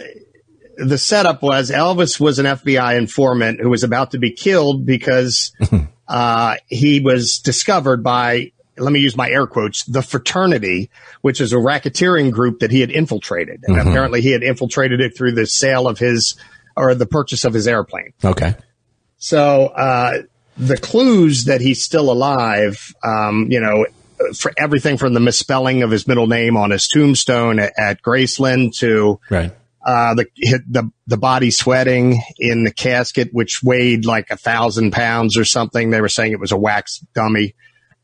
the 0.77 0.99
setup 0.99 1.41
was 1.41 1.71
Elvis 1.71 2.19
was 2.19 2.37
an 2.37 2.45
FBI 2.45 2.99
informant 2.99 3.59
who 3.59 3.69
was 3.71 3.83
about 3.83 4.11
to 4.11 4.19
be 4.19 4.29
killed 4.29 4.85
because 4.85 5.53
uh, 6.07 6.57
he 6.67 6.99
was 6.99 7.39
discovered 7.39 8.03
by, 8.03 8.51
let 8.77 8.91
me 8.93 8.99
use 8.99 9.17
my 9.17 9.27
air 9.27 9.47
quotes, 9.47 9.83
the 9.85 10.03
fraternity, 10.03 10.91
which 11.21 11.41
is 11.41 11.51
a 11.51 11.55
racketeering 11.57 12.29
group 12.31 12.59
that 12.59 12.69
he 12.69 12.79
had 12.81 12.91
infiltrated. 12.91 13.63
And 13.63 13.75
Mhm. 13.75 13.89
apparently 13.89 14.21
he 14.21 14.29
had 14.29 14.43
infiltrated 14.43 15.01
it 15.01 15.17
through 15.17 15.31
the 15.31 15.47
sale 15.47 15.87
of 15.87 15.97
his, 15.97 16.35
or 16.77 16.95
the 16.95 17.05
purchase 17.07 17.43
of 17.43 17.53
his 17.53 17.67
airplane. 17.67 18.13
Okay. 18.23 18.55
So 19.17 19.65
uh, 19.67 20.21
the 20.57 20.77
clues 20.77 21.45
that 21.45 21.59
he's 21.59 21.83
still 21.83 22.11
alive, 22.11 22.93
um, 23.03 23.47
you 23.49 23.59
know, 23.59 23.85
for 24.37 24.51
everything 24.57 24.97
from 24.97 25.13
the 25.13 25.19
misspelling 25.19 25.83
of 25.83 25.91
his 25.91 26.07
middle 26.07 26.27
name 26.27 26.55
on 26.57 26.71
his 26.71 26.87
tombstone 26.87 27.59
at, 27.59 27.73
at 27.77 28.01
Graceland 28.01 28.75
to 28.79 29.19
Right. 29.29 29.51
uh, 29.85 30.13
the 30.15 30.25
the 30.67 30.91
the 31.05 31.17
body 31.17 31.51
sweating 31.51 32.21
in 32.39 32.63
the 32.63 32.71
casket, 32.71 33.29
which 33.31 33.61
weighed 33.63 34.05
like 34.05 34.29
a 34.31 34.37
thousand 34.37 34.91
pounds 34.91 35.37
or 35.37 35.45
something. 35.45 35.89
They 35.91 36.01
were 36.01 36.09
saying 36.09 36.31
it 36.31 36.39
was 36.39 36.51
a 36.51 36.57
wax 36.57 36.99
dummy. 37.13 37.53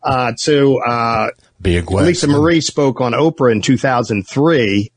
Uh, 0.03 0.33
to 0.41 0.79
uh, 0.79 1.29
Lisa 2.05 2.27
Marie 2.27 2.59
spoke 2.61 2.99
on 3.01 3.13
Oprah 3.13 3.51
in 3.53 3.61
2003 3.61 4.91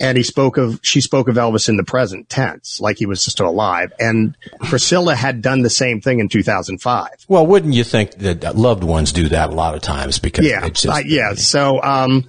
and 0.00 0.16
he 0.16 0.24
spoke 0.24 0.56
of 0.56 0.80
she 0.82 1.00
spoke 1.00 1.28
of 1.28 1.36
Elvis 1.36 1.68
in 1.68 1.76
the 1.76 1.84
present 1.84 2.28
tense, 2.28 2.80
like 2.80 2.98
he 2.98 3.06
was 3.06 3.24
still 3.24 3.48
alive. 3.48 3.92
And 3.98 4.36
Priscilla 4.60 5.14
had 5.14 5.40
done 5.40 5.62
the 5.62 5.70
same 5.70 6.00
thing 6.00 6.18
in 6.18 6.28
2005. 6.28 7.08
Well, 7.28 7.46
wouldn't 7.46 7.74
you 7.74 7.84
think 7.84 8.12
that 8.16 8.56
loved 8.56 8.84
ones 8.84 9.12
do 9.12 9.28
that 9.28 9.50
a 9.50 9.54
lot 9.54 9.74
of 9.74 9.82
times? 9.82 10.18
Because 10.18 10.46
yeah, 10.46 10.66
it's 10.66 10.82
just, 10.82 10.96
uh, 10.96 11.02
yeah. 11.04 11.34
So, 11.34 11.80
um, 11.82 12.24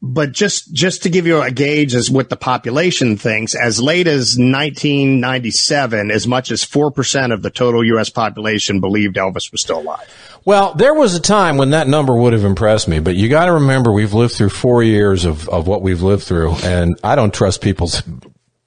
but 0.00 0.32
just 0.32 0.72
just 0.72 1.04
to 1.04 1.10
give 1.10 1.26
you 1.26 1.40
a 1.40 1.50
gauge 1.50 1.94
as 1.94 2.10
what 2.10 2.30
the 2.30 2.36
population 2.36 3.16
thinks, 3.16 3.54
as 3.54 3.80
late 3.80 4.08
as 4.08 4.36
1997, 4.38 6.10
as 6.10 6.26
much 6.26 6.50
as 6.50 6.64
four 6.64 6.90
percent 6.90 7.32
of 7.32 7.42
the 7.42 7.50
total 7.50 7.84
U.S. 7.84 8.08
population 8.10 8.80
believed 8.80 9.16
Elvis 9.16 9.52
was 9.52 9.60
still 9.60 9.80
alive. 9.80 10.31
Well, 10.44 10.74
there 10.74 10.94
was 10.94 11.14
a 11.14 11.20
time 11.20 11.56
when 11.56 11.70
that 11.70 11.86
number 11.86 12.14
would 12.14 12.32
have 12.32 12.44
impressed 12.44 12.88
me, 12.88 12.98
but 12.98 13.14
you 13.14 13.28
got 13.28 13.46
to 13.46 13.52
remember 13.52 13.92
we've 13.92 14.14
lived 14.14 14.34
through 14.34 14.48
four 14.48 14.82
years 14.82 15.24
of, 15.24 15.48
of 15.48 15.68
what 15.68 15.82
we've 15.82 16.02
lived 16.02 16.24
through, 16.24 16.54
and 16.64 16.98
I 17.04 17.14
don't 17.14 17.32
trust 17.32 17.60
people's 17.60 18.02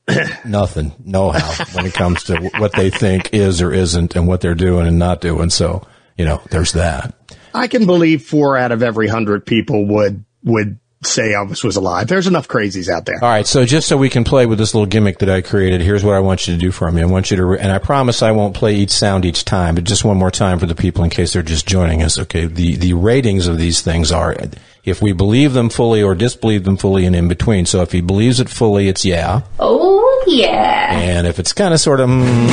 nothing, 0.46 0.94
know 1.04 1.32
how 1.32 1.66
when 1.74 1.86
it 1.86 1.94
comes 1.94 2.24
to 2.26 2.50
what 2.58 2.74
they 2.74 2.90
think 2.90 3.34
is 3.34 3.62
or 3.62 3.74
isn't 3.74 4.16
and 4.16 4.28
what 4.28 4.42
they're 4.42 4.56
doing 4.56 4.88
and 4.88 5.00
not 5.00 5.20
doing. 5.22 5.50
So, 5.50 5.86
you 6.18 6.26
know, 6.26 6.42
there's 6.50 6.74
that. 6.74 7.14
I 7.54 7.68
can 7.68 7.86
believe 7.86 8.24
four 8.24 8.58
out 8.58 8.72
of 8.72 8.84
every 8.84 9.08
hundred 9.08 9.46
people 9.46 9.86
would 9.88 10.24
would 10.44 10.80
say 11.06 11.30
Elvis 11.34 11.64
was 11.64 11.76
alive. 11.76 12.08
There's 12.08 12.28
enough 12.28 12.48
crazies 12.48 12.90
out 12.90 13.06
there. 13.06 13.16
All 13.22 13.30
right, 13.30 13.46
so 13.48 13.66
just 13.66 13.88
so 13.88 13.98
we 13.98 14.10
can 14.10 14.24
play 14.24 14.46
with 14.46 14.58
this 14.58 14.74
little 14.74 14.86
gimmick 14.88 15.20
that 15.20 15.30
I 15.30 15.42
created, 15.42 15.82
here's 15.82 16.04
what 16.04 16.16
I 16.16 16.20
want 16.20 16.48
you 16.48 16.54
to 16.56 16.60
do 16.60 16.72
for 16.72 16.92
me. 16.92 17.02
I 17.02 17.06
want 17.06 17.32
you 17.32 17.38
to, 17.38 17.46
re- 17.46 17.60
and 17.60 17.72
I 17.72 17.78
promise 17.78 18.22
I 18.22 18.32
won't 18.32 18.56
play 18.56 18.76
each 18.76 18.92
sound 18.92 19.26
each 19.26 19.46
time, 19.46 19.76
but 19.76 19.84
just 19.84 20.04
one 20.04 20.18
more 20.18 20.32
time 20.32 20.60
for 20.60 20.66
the 20.66 20.76
people 20.76 21.04
in 21.04 21.10
case 21.10 21.34
they're 21.34 21.42
just 21.42 21.68
joining 21.68 22.02
us. 22.04 22.18
Okay, 22.20 22.46
the 22.46 22.76
the 22.76 22.94
ratings 22.94 23.48
of 23.48 23.58
these 23.58 23.82
things 23.82 24.12
are 24.12 24.36
if 24.84 25.02
we 25.02 25.14
believe 25.14 25.54
them 25.54 25.70
fully 25.70 26.04
or 26.04 26.14
disbelieve 26.16 26.64
them 26.64 26.78
fully 26.78 27.06
and 27.06 27.16
in 27.16 27.28
between. 27.28 27.66
So 27.66 27.82
if 27.82 27.92
he 27.92 28.02
believes 28.02 28.40
it 28.40 28.50
fully, 28.50 28.88
it's 28.88 29.04
yeah, 29.06 29.42
Oh, 29.60 30.24
yeah. 30.28 30.98
and 30.98 31.26
if 31.28 31.40
it's 31.40 31.54
kind 31.54 31.74
of 31.74 31.80
sort 31.80 32.00
of, 32.00 32.10
mm, 32.10 32.50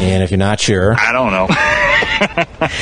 and 0.00 0.22
if 0.22 0.30
you're 0.30 0.38
not 0.38 0.60
sure, 0.60 0.94
I 0.98 1.12
don't 1.12 1.30
know. 1.32 1.46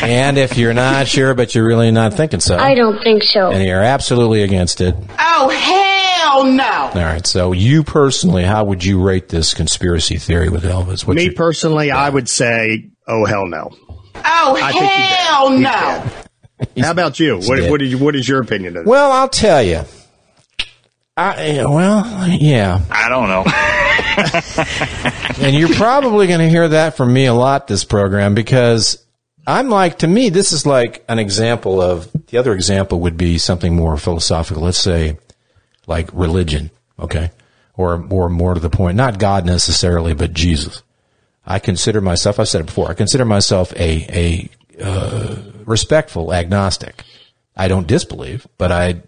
and 0.02 0.38
if 0.38 0.56
you're 0.56 0.74
not 0.74 1.06
sure 1.08 1.34
but 1.34 1.54
you're 1.54 1.66
really 1.66 1.90
not 1.90 2.14
thinking 2.14 2.40
so, 2.40 2.56
I 2.56 2.74
don't 2.74 3.02
think 3.02 3.22
so. 3.22 3.50
and 3.50 3.62
you're 3.64 3.82
absolutely 3.82 4.42
against 4.42 4.80
it. 4.80 4.94
Oh, 5.18 5.48
hell 5.48 6.44
no. 6.44 6.64
All 6.64 7.06
right, 7.06 7.26
so 7.26 7.52
you 7.52 7.82
personally, 7.84 8.44
how 8.44 8.64
would 8.64 8.84
you 8.84 9.02
rate 9.02 9.28
this 9.28 9.54
conspiracy 9.54 10.16
theory 10.18 10.48
with 10.48 10.64
Elvis? 10.64 11.06
What's 11.06 11.16
Me 11.16 11.24
your- 11.24 11.34
personally, 11.34 11.90
I 11.90 12.08
would 12.08 12.28
say, 12.28 12.90
oh 13.06 13.24
hell 13.24 13.46
no. 13.46 13.70
Oh, 14.24 14.58
I 14.60 14.72
think 14.72 14.84
he 14.84 15.02
hell 15.02 15.50
He's 15.50 15.60
no. 15.60 15.70
dead. 16.74 16.84
How 16.84 16.90
about 16.90 17.20
you? 17.20 17.36
What, 17.38 17.70
what, 17.70 17.82
is, 17.82 17.96
what 17.96 18.16
is 18.16 18.26
your 18.26 18.40
opinion 18.40 18.76
of 18.78 18.84
this? 18.84 18.90
Well, 18.90 19.12
I'll 19.12 19.28
tell 19.28 19.62
you. 19.62 19.82
I, 21.18 21.64
well, 21.66 22.28
yeah. 22.28 22.80
I 22.90 23.08
don't 23.08 23.28
know. 23.28 23.44
And 25.38 25.54
you're 25.54 25.68
probably 25.74 26.26
going 26.26 26.40
to 26.40 26.48
hear 26.48 26.66
that 26.68 26.96
from 26.96 27.12
me 27.12 27.26
a 27.26 27.34
lot 27.34 27.66
this 27.66 27.84
program 27.84 28.34
because 28.34 29.04
I'm 29.46 29.68
like, 29.68 29.98
to 29.98 30.08
me, 30.08 30.28
this 30.28 30.52
is 30.52 30.66
like 30.66 31.04
an 31.08 31.18
example 31.18 31.80
of 31.80 32.10
the 32.26 32.38
other 32.38 32.52
example 32.52 33.00
would 33.00 33.16
be 33.16 33.38
something 33.38 33.76
more 33.76 33.96
philosophical. 33.96 34.64
Let's 34.64 34.78
say 34.78 35.18
like 35.86 36.10
religion. 36.12 36.70
Okay. 36.98 37.30
Or, 37.76 38.04
or 38.10 38.28
more 38.28 38.54
to 38.54 38.60
the 38.60 38.70
point, 38.70 38.96
not 38.96 39.18
God 39.18 39.44
necessarily, 39.44 40.14
but 40.14 40.32
Jesus. 40.32 40.82
I 41.46 41.58
consider 41.58 42.00
myself, 42.00 42.40
I've 42.40 42.48
said 42.48 42.62
it 42.62 42.66
before, 42.66 42.90
I 42.90 42.94
consider 42.94 43.24
myself 43.24 43.72
a, 43.74 44.48
a, 44.78 44.82
uh, 44.82 45.42
respectful 45.64 46.32
agnostic. 46.32 47.04
I 47.54 47.68
don't 47.68 47.86
disbelieve, 47.86 48.46
but 48.58 48.72
I, 48.72 49.02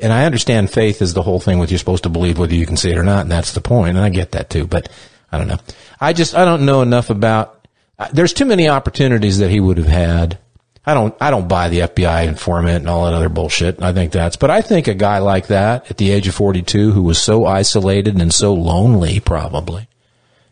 and 0.00 0.12
I 0.12 0.24
understand 0.24 0.70
faith 0.70 1.02
is 1.02 1.14
the 1.14 1.22
whole 1.22 1.38
thing 1.38 1.58
with 1.58 1.70
you're 1.70 1.78
supposed 1.78 2.02
to 2.04 2.08
believe 2.08 2.38
whether 2.38 2.54
you 2.54 2.66
can 2.66 2.76
see 2.76 2.90
it 2.90 2.98
or 2.98 3.04
not, 3.04 3.22
and 3.22 3.30
that's 3.30 3.52
the 3.52 3.60
point, 3.60 3.96
and 3.96 4.04
I 4.04 4.08
get 4.08 4.32
that 4.32 4.50
too, 4.50 4.66
but 4.66 4.90
I 5.30 5.38
don't 5.38 5.48
know. 5.48 5.58
I 6.00 6.14
just, 6.14 6.34
I 6.34 6.44
don't 6.44 6.66
know 6.66 6.82
enough 6.82 7.10
about, 7.10 7.63
there's 8.12 8.32
too 8.32 8.44
many 8.44 8.68
opportunities 8.68 9.38
that 9.38 9.50
he 9.50 9.60
would 9.60 9.78
have 9.78 9.86
had. 9.86 10.38
I 10.86 10.92
don't, 10.92 11.14
I 11.20 11.30
don't 11.30 11.48
buy 11.48 11.70
the 11.70 11.80
FBI 11.80 12.26
informant 12.26 12.78
and 12.80 12.88
all 12.88 13.06
that 13.06 13.14
other 13.14 13.30
bullshit. 13.30 13.80
I 13.82 13.92
think 13.94 14.12
that's, 14.12 14.36
but 14.36 14.50
I 14.50 14.60
think 14.60 14.86
a 14.86 14.92
guy 14.94 15.18
like 15.18 15.46
that 15.46 15.90
at 15.90 15.96
the 15.96 16.10
age 16.10 16.28
of 16.28 16.34
42 16.34 16.92
who 16.92 17.02
was 17.02 17.18
so 17.18 17.46
isolated 17.46 18.20
and 18.20 18.32
so 18.34 18.52
lonely 18.52 19.18
probably, 19.20 19.88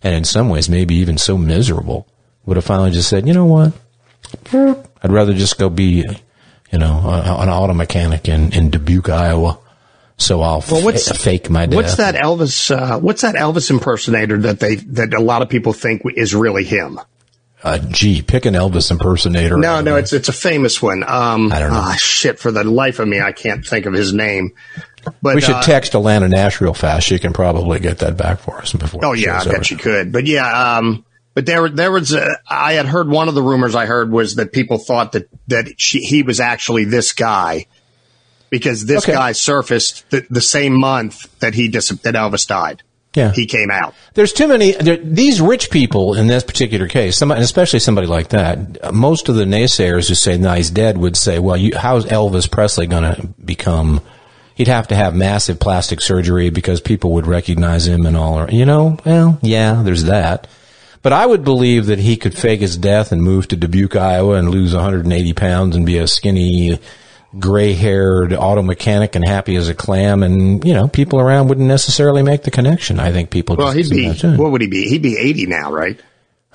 and 0.02 0.14
in 0.14 0.24
some 0.24 0.48
ways 0.48 0.70
maybe 0.70 0.94
even 0.96 1.18
so 1.18 1.36
miserable 1.36 2.06
would 2.46 2.56
have 2.56 2.64
finally 2.64 2.90
just 2.92 3.10
said, 3.10 3.26
you 3.28 3.34
know 3.34 3.44
what? 3.44 3.72
I'd 4.52 5.12
rather 5.12 5.34
just 5.34 5.58
go 5.58 5.68
be, 5.68 6.04
you 6.70 6.78
know, 6.78 6.98
an 7.38 7.48
auto 7.50 7.74
mechanic 7.74 8.26
in, 8.28 8.52
in 8.54 8.70
Dubuque, 8.70 9.10
Iowa. 9.10 9.58
So 10.16 10.40
I'll 10.40 10.64
Well, 10.70 10.84
what's- 10.84 11.10
f- 11.10 11.18
fake 11.18 11.50
my 11.50 11.66
death. 11.66 11.74
What's 11.76 11.96
that 11.96 12.14
Elvis? 12.14 12.74
Uh, 12.74 12.98
what's 13.00 13.22
that 13.22 13.34
Elvis 13.34 13.70
impersonator 13.70 14.38
that 14.38 14.60
they 14.60 14.76
that 14.76 15.12
a 15.14 15.20
lot 15.20 15.42
of 15.42 15.48
people 15.48 15.72
think 15.72 16.02
is 16.16 16.34
really 16.34 16.64
him? 16.64 17.00
Uh, 17.64 17.78
gee, 17.78 18.22
pick 18.22 18.44
an 18.44 18.54
Elvis 18.54 18.90
impersonator. 18.90 19.56
No, 19.56 19.80
no, 19.80 19.96
it's 19.96 20.12
it's 20.12 20.28
a 20.28 20.32
famous 20.32 20.82
one. 20.82 21.04
Um, 21.06 21.52
I 21.52 21.60
don't 21.60 21.70
know. 21.70 21.78
Ah, 21.80 21.96
shit! 21.98 22.38
For 22.40 22.50
the 22.50 22.64
life 22.64 22.98
of 22.98 23.06
me, 23.06 23.20
I 23.20 23.30
can't 23.32 23.64
think 23.64 23.86
of 23.86 23.92
his 23.92 24.12
name. 24.12 24.54
But 25.20 25.34
we 25.36 25.40
should 25.40 25.54
uh, 25.56 25.62
text 25.62 25.92
Alana 25.92 26.28
Nash 26.28 26.60
real 26.60 26.74
fast. 26.74 27.06
She 27.06 27.18
can 27.18 27.32
probably 27.32 27.78
get 27.80 27.98
that 27.98 28.16
back 28.16 28.40
for 28.40 28.58
us 28.58 28.72
before. 28.72 29.04
Oh 29.04 29.12
yeah, 29.12 29.40
I 29.40 29.44
bet 29.44 29.54
over. 29.54 29.64
you 29.64 29.76
could. 29.76 30.12
But 30.12 30.26
yeah, 30.26 30.76
um, 30.78 31.04
but 31.34 31.46
there 31.46 31.68
there 31.68 31.92
was 31.92 32.12
uh, 32.14 32.28
I 32.48 32.72
had 32.74 32.86
heard 32.86 33.08
one 33.08 33.28
of 33.28 33.34
the 33.34 33.42
rumors 33.42 33.74
I 33.76 33.86
heard 33.86 34.10
was 34.10 34.34
that 34.36 34.52
people 34.52 34.78
thought 34.78 35.12
that 35.12 35.28
that 35.48 35.66
she, 35.78 36.00
he 36.00 36.22
was 36.22 36.40
actually 36.40 36.84
this 36.84 37.12
guy 37.12 37.66
because 38.50 38.84
this 38.86 39.04
Okay. 39.04 39.12
guy 39.12 39.32
surfaced 39.32 40.08
the, 40.10 40.26
the 40.30 40.40
same 40.40 40.74
month 40.78 41.38
that 41.40 41.54
he 41.54 41.68
dis- 41.68 41.88
that 41.88 42.14
Elvis 42.14 42.46
died. 42.46 42.82
Yeah. 43.14 43.32
He 43.32 43.46
came 43.46 43.70
out. 43.70 43.94
There's 44.14 44.32
too 44.32 44.48
many. 44.48 44.72
There, 44.72 44.96
these 44.96 45.40
rich 45.40 45.70
people 45.70 46.14
in 46.14 46.28
this 46.28 46.42
particular 46.42 46.88
case, 46.88 47.16
somebody, 47.16 47.38
and 47.38 47.44
especially 47.44 47.80
somebody 47.80 48.06
like 48.06 48.28
that, 48.30 48.92
most 48.94 49.28
of 49.28 49.34
the 49.34 49.44
naysayers 49.44 50.08
who 50.08 50.14
say, 50.14 50.38
"No, 50.38 50.54
he's 50.54 50.70
dead," 50.70 50.96
would 50.96 51.16
say, 51.16 51.38
"Well, 51.38 51.56
you, 51.56 51.76
how's 51.76 52.06
Elvis 52.06 52.50
Presley 52.50 52.86
going 52.86 53.02
to 53.02 53.26
become?" 53.44 54.00
He'd 54.54 54.68
have 54.68 54.88
to 54.88 54.94
have 54.94 55.14
massive 55.14 55.58
plastic 55.58 56.00
surgery 56.00 56.50
because 56.50 56.80
people 56.80 57.12
would 57.12 57.26
recognize 57.26 57.86
him 57.86 58.06
and 58.06 58.16
all. 58.16 58.50
You 58.50 58.64
know, 58.66 58.98
well, 59.04 59.38
yeah, 59.42 59.82
there's 59.82 60.04
that. 60.04 60.46
But 61.02 61.12
I 61.12 61.26
would 61.26 61.42
believe 61.42 61.86
that 61.86 61.98
he 61.98 62.16
could 62.16 62.36
fake 62.36 62.60
his 62.60 62.76
death 62.76 63.12
and 63.12 63.22
move 63.22 63.48
to 63.48 63.56
Dubuque, 63.56 63.96
Iowa, 63.96 64.34
and 64.36 64.50
lose 64.50 64.72
180 64.74 65.32
pounds 65.32 65.74
and 65.74 65.84
be 65.84 65.98
a 65.98 66.06
skinny, 66.06 66.78
gray-haired 67.38 68.32
auto 68.32 68.62
mechanic 68.62 69.14
and 69.16 69.24
happy 69.26 69.56
as 69.56 69.68
a 69.68 69.74
clam. 69.74 70.22
And 70.22 70.64
you 70.64 70.74
know, 70.74 70.88
people 70.88 71.20
around 71.20 71.48
wouldn't 71.48 71.66
necessarily 71.68 72.22
make 72.22 72.42
the 72.42 72.50
connection. 72.50 73.00
I 73.00 73.12
think 73.12 73.30
people. 73.30 73.56
Well, 73.56 73.72
just 73.74 73.90
he'd 73.90 73.96
be 73.96 74.06
assume 74.08 74.30
that, 74.30 74.36
too. 74.36 74.42
what 74.42 74.52
would 74.52 74.60
he 74.60 74.66
be? 74.68 74.88
He'd 74.88 75.02
be 75.02 75.16
eighty 75.18 75.46
now, 75.46 75.72
right? 75.72 75.98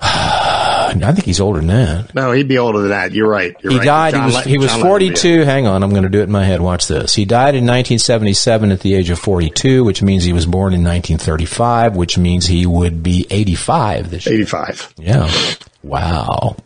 I 0.00 1.12
think 1.12 1.24
he's 1.26 1.40
older 1.40 1.58
than 1.58 1.66
that. 1.68 2.14
No, 2.14 2.32
he'd 2.32 2.48
be 2.48 2.56
older 2.56 2.80
than 2.80 2.90
that. 2.90 3.12
You're 3.12 3.28
right. 3.28 3.54
You're 3.62 3.72
He 3.72 3.78
right. 3.78 3.84
died. 3.84 4.14
John 4.14 4.20
he 4.22 4.26
was 4.26 4.34
Le- 4.36 4.50
he 4.50 4.58
was 4.58 4.72
42. 4.74 5.42
Hang 5.42 5.66
on, 5.66 5.82
I'm 5.82 5.90
going 5.90 6.04
to 6.04 6.08
do 6.08 6.20
it 6.20 6.24
in 6.24 6.30
my 6.30 6.44
head. 6.44 6.60
Watch 6.62 6.86
this. 6.88 7.14
He 7.14 7.24
died 7.26 7.54
in 7.54 7.64
1977 7.66 8.70
at 8.72 8.80
the 8.80 8.94
age 8.94 9.10
of 9.10 9.18
42, 9.18 9.84
which 9.84 10.02
means 10.02 10.24
he 10.24 10.32
was 10.32 10.46
born 10.46 10.72
in 10.72 10.82
1935, 10.82 11.94
which 11.94 12.16
means 12.16 12.46
he 12.46 12.64
would 12.64 13.02
be 13.02 13.26
85 13.28 14.10
this 14.10 14.24
year. 14.26 14.36
Eighty-five. 14.36 14.94
Yeah. 14.96 15.30
Wow. 15.82 16.56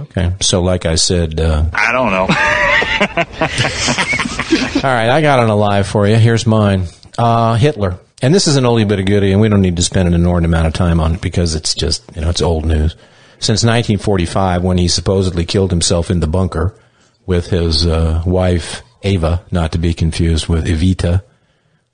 Okay. 0.00 0.32
So, 0.40 0.62
like 0.62 0.86
I 0.86 0.94
said, 0.94 1.40
uh, 1.40 1.64
I 1.72 1.92
don't 1.92 2.10
know. 2.10 2.22
all 4.82 4.94
right, 4.94 5.10
I 5.10 5.20
got 5.20 5.40
an 5.40 5.50
alive 5.50 5.86
for 5.86 6.06
you. 6.06 6.16
Here's 6.16 6.46
mine. 6.46 6.86
Uh, 7.18 7.54
Hitler. 7.54 7.98
And 8.22 8.34
this 8.34 8.46
is 8.46 8.56
an 8.56 8.64
oldie 8.64 8.86
bit 8.86 8.98
of 8.98 9.06
goodie, 9.06 9.32
and 9.32 9.40
we 9.40 9.48
don't 9.48 9.62
need 9.62 9.76
to 9.76 9.82
spend 9.82 10.08
an 10.08 10.14
inordinate 10.14 10.50
amount 10.50 10.66
of 10.66 10.74
time 10.74 11.00
on 11.00 11.14
it 11.14 11.20
because 11.20 11.54
it's 11.54 11.74
just, 11.74 12.04
you 12.14 12.20
know, 12.20 12.30
it's 12.30 12.42
old 12.42 12.66
news. 12.66 12.94
Since 13.38 13.64
1945, 13.64 14.62
when 14.62 14.76
he 14.76 14.88
supposedly 14.88 15.46
killed 15.46 15.70
himself 15.70 16.10
in 16.10 16.20
the 16.20 16.26
bunker 16.26 16.78
with 17.24 17.46
his 17.46 17.86
uh, 17.86 18.22
wife, 18.26 18.82
Ava, 19.02 19.42
not 19.50 19.72
to 19.72 19.78
be 19.78 19.94
confused 19.94 20.48
with 20.48 20.66
Evita 20.66 21.22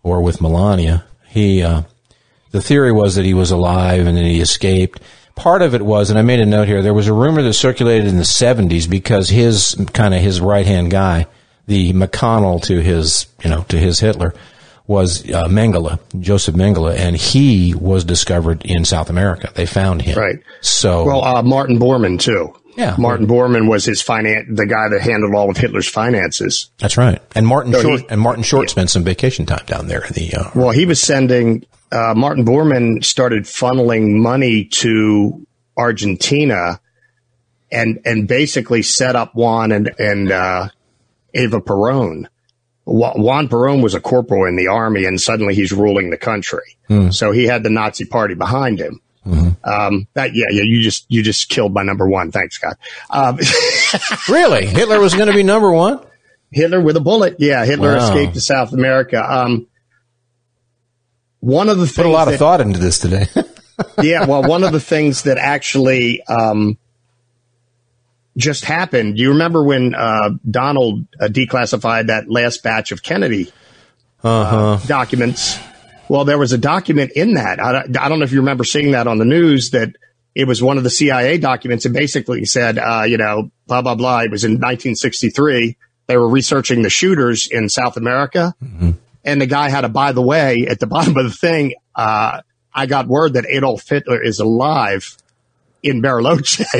or 0.02 0.20
with 0.20 0.40
Melania, 0.40 1.04
he, 1.28 1.62
uh, 1.62 1.82
the 2.50 2.60
theory 2.60 2.90
was 2.90 3.14
that 3.14 3.24
he 3.24 3.34
was 3.34 3.52
alive 3.52 4.06
and 4.06 4.16
then 4.16 4.24
he 4.24 4.40
escaped. 4.40 5.00
Part 5.36 5.62
of 5.62 5.74
it 5.74 5.82
was, 5.82 6.10
and 6.10 6.18
I 6.18 6.22
made 6.22 6.40
a 6.40 6.46
note 6.46 6.66
here, 6.66 6.82
there 6.82 6.94
was 6.94 7.06
a 7.08 7.12
rumor 7.12 7.42
that 7.42 7.52
circulated 7.52 8.08
in 8.08 8.16
the 8.16 8.22
70s 8.24 8.88
because 8.90 9.28
his, 9.28 9.76
kind 9.92 10.14
of 10.14 10.20
his 10.22 10.40
right 10.40 10.66
hand 10.66 10.90
guy, 10.90 11.26
the 11.66 11.92
McConnell 11.92 12.62
to 12.64 12.80
his, 12.80 13.26
you 13.44 13.50
know, 13.50 13.62
to 13.68 13.78
his 13.78 14.00
Hitler, 14.00 14.34
was 14.86 15.24
uh, 15.30 15.46
Mengele, 15.48 15.98
Joseph 16.20 16.54
Mengele, 16.54 16.96
and 16.96 17.16
he 17.16 17.74
was 17.74 18.04
discovered 18.04 18.64
in 18.64 18.84
South 18.84 19.10
America. 19.10 19.50
They 19.54 19.66
found 19.66 20.02
him. 20.02 20.18
Right. 20.18 20.38
So, 20.62 21.04
Well, 21.04 21.24
uh, 21.24 21.42
Martin 21.42 21.78
Bormann 21.78 22.18
too. 22.20 22.54
Yeah. 22.76 22.94
Martin 22.98 23.26
Bormann 23.26 23.68
was 23.68 23.84
his 23.84 24.00
finance, 24.02 24.46
the 24.50 24.66
guy 24.66 24.88
that 24.90 25.00
handled 25.00 25.34
all 25.34 25.50
of 25.50 25.56
Hitler's 25.56 25.88
finances. 25.88 26.70
that's 26.78 26.96
right. 26.96 27.20
And 27.34 27.46
Martin 27.46 27.72
So 27.72 27.82
Short, 27.82 28.00
he- 28.02 28.06
and 28.10 28.20
Martin 28.20 28.42
Short 28.42 28.70
spent 28.70 28.90
some 28.90 29.02
vacation 29.02 29.44
time 29.46 29.64
down 29.66 29.88
there 29.88 30.04
in 30.04 30.12
the, 30.12 30.34
uh, 30.34 30.50
Well, 30.54 30.70
he 30.70 30.86
was 30.86 31.00
sending 31.00 31.64
uh, 31.92 32.14
Martin 32.16 32.44
Bormann 32.44 33.04
started 33.04 33.44
funneling 33.44 34.14
money 34.20 34.64
to 34.64 35.46
Argentina, 35.76 36.80
and 37.70 38.00
and 38.04 38.26
basically 38.28 38.82
set 38.82 39.16
up 39.16 39.34
Juan 39.34 39.72
and 39.72 39.90
and 39.98 40.30
uh, 40.30 40.68
Eva 41.34 41.60
Perón 41.60 42.26
Juan 42.88 43.48
Perón 43.48 43.82
was 43.82 43.94
a 43.94 44.00
corporal 44.00 44.44
in 44.46 44.54
the 44.54 44.68
army 44.68 45.06
and 45.06 45.20
suddenly 45.20 45.54
he's 45.56 45.72
ruling 45.72 46.10
the 46.10 46.16
country. 46.16 46.76
Hmm. 46.86 47.10
So 47.10 47.32
he 47.32 47.44
had 47.46 47.64
the 47.64 47.70
Nazi 47.70 48.04
party 48.04 48.34
behind 48.34 48.78
him. 48.78 49.00
Um, 49.64 50.06
that, 50.14 50.36
yeah, 50.36 50.44
yeah, 50.52 50.62
you 50.62 50.80
just, 50.82 51.04
you 51.08 51.24
just 51.24 51.48
killed 51.48 51.74
my 51.74 51.82
number 51.82 52.08
one. 52.08 52.30
Thanks, 52.30 52.54
Scott. 52.54 52.78
Um, 53.10 53.40
Really? 54.28 54.66
Hitler 54.66 55.00
was 55.00 55.14
going 55.14 55.26
to 55.26 55.34
be 55.34 55.42
number 55.42 55.72
one? 55.72 55.98
Hitler 56.52 56.80
with 56.80 56.96
a 56.96 57.00
bullet. 57.00 57.34
Yeah, 57.40 57.64
Hitler 57.64 57.96
Wow. 57.96 58.04
escaped 58.06 58.34
to 58.34 58.40
South 58.40 58.72
America. 58.72 59.20
Um, 59.20 59.66
one 61.46 61.68
of 61.68 61.78
the 61.78 61.86
things 61.86 61.96
Put 61.96 62.06
a 62.06 62.10
lot 62.10 62.26
of 62.28 62.32
that- 62.32 62.38
thought 62.38 62.60
into 62.60 62.78
this 62.80 62.98
today. 62.98 63.26
yeah, 64.02 64.26
well, 64.26 64.42
one 64.42 64.64
of 64.64 64.72
the 64.72 64.80
things 64.80 65.22
that 65.22 65.38
actually 65.38 66.22
um, 66.24 66.76
just 68.36 68.64
happened. 68.64 69.16
Do 69.16 69.22
you 69.22 69.30
remember 69.30 69.62
when 69.62 69.94
uh, 69.94 70.30
Donald 70.50 71.06
uh, 71.20 71.26
declassified 71.28 72.08
that 72.08 72.28
last 72.30 72.62
batch 72.62 72.92
of 72.92 73.02
Kennedy 73.02 73.52
Uh-huh. 74.22 74.78
documents? 74.86 75.58
Well, 76.08 76.24
there 76.24 76.38
was 76.38 76.52
a 76.52 76.58
document 76.58 77.12
in 77.12 77.34
that. 77.34 77.60
I, 77.60 77.72
don't- 77.72 77.96
I 77.98 78.08
don't 78.08 78.18
know 78.18 78.24
if 78.24 78.32
you 78.32 78.40
remember 78.40 78.64
seeing 78.64 78.92
that 78.92 79.06
on 79.06 79.18
the 79.18 79.24
news 79.24 79.70
that 79.70 79.94
it 80.34 80.46
was 80.46 80.62
one 80.62 80.76
of 80.78 80.84
the 80.84 80.90
CIA 80.90 81.38
documents 81.38 81.84
and 81.86 81.94
basically 81.94 82.44
said, 82.44 82.78
uh, 82.78 83.04
you 83.06 83.16
know, 83.16 83.50
blah, 83.66 83.82
blah, 83.82 83.94
blah. 83.94 84.20
It 84.20 84.30
was 84.30 84.44
in 84.44 84.52
1963. 84.52 85.76
They 86.08 86.16
were 86.16 86.28
researching 86.28 86.82
the 86.82 86.90
shooters 86.90 87.46
in 87.46 87.68
South 87.68 87.96
America. 87.96 88.54
And 89.26 89.40
the 89.40 89.46
guy 89.46 89.68
had 89.68 89.84
a, 89.84 89.88
by 89.88 90.12
the 90.12 90.22
way, 90.22 90.66
at 90.68 90.80
the 90.80 90.86
bottom 90.96 91.16
of 91.16 91.24
the 91.24 91.30
thing, 91.30 91.74
uh, 91.94 92.40
I 92.72 92.86
got 92.86 93.06
word 93.08 93.34
that 93.34 93.44
Adolf 93.46 93.86
Hitler 93.86 94.22
is 94.22 94.40
alive 94.40 95.16
in 95.82 96.00
Bariloche. 96.00 96.64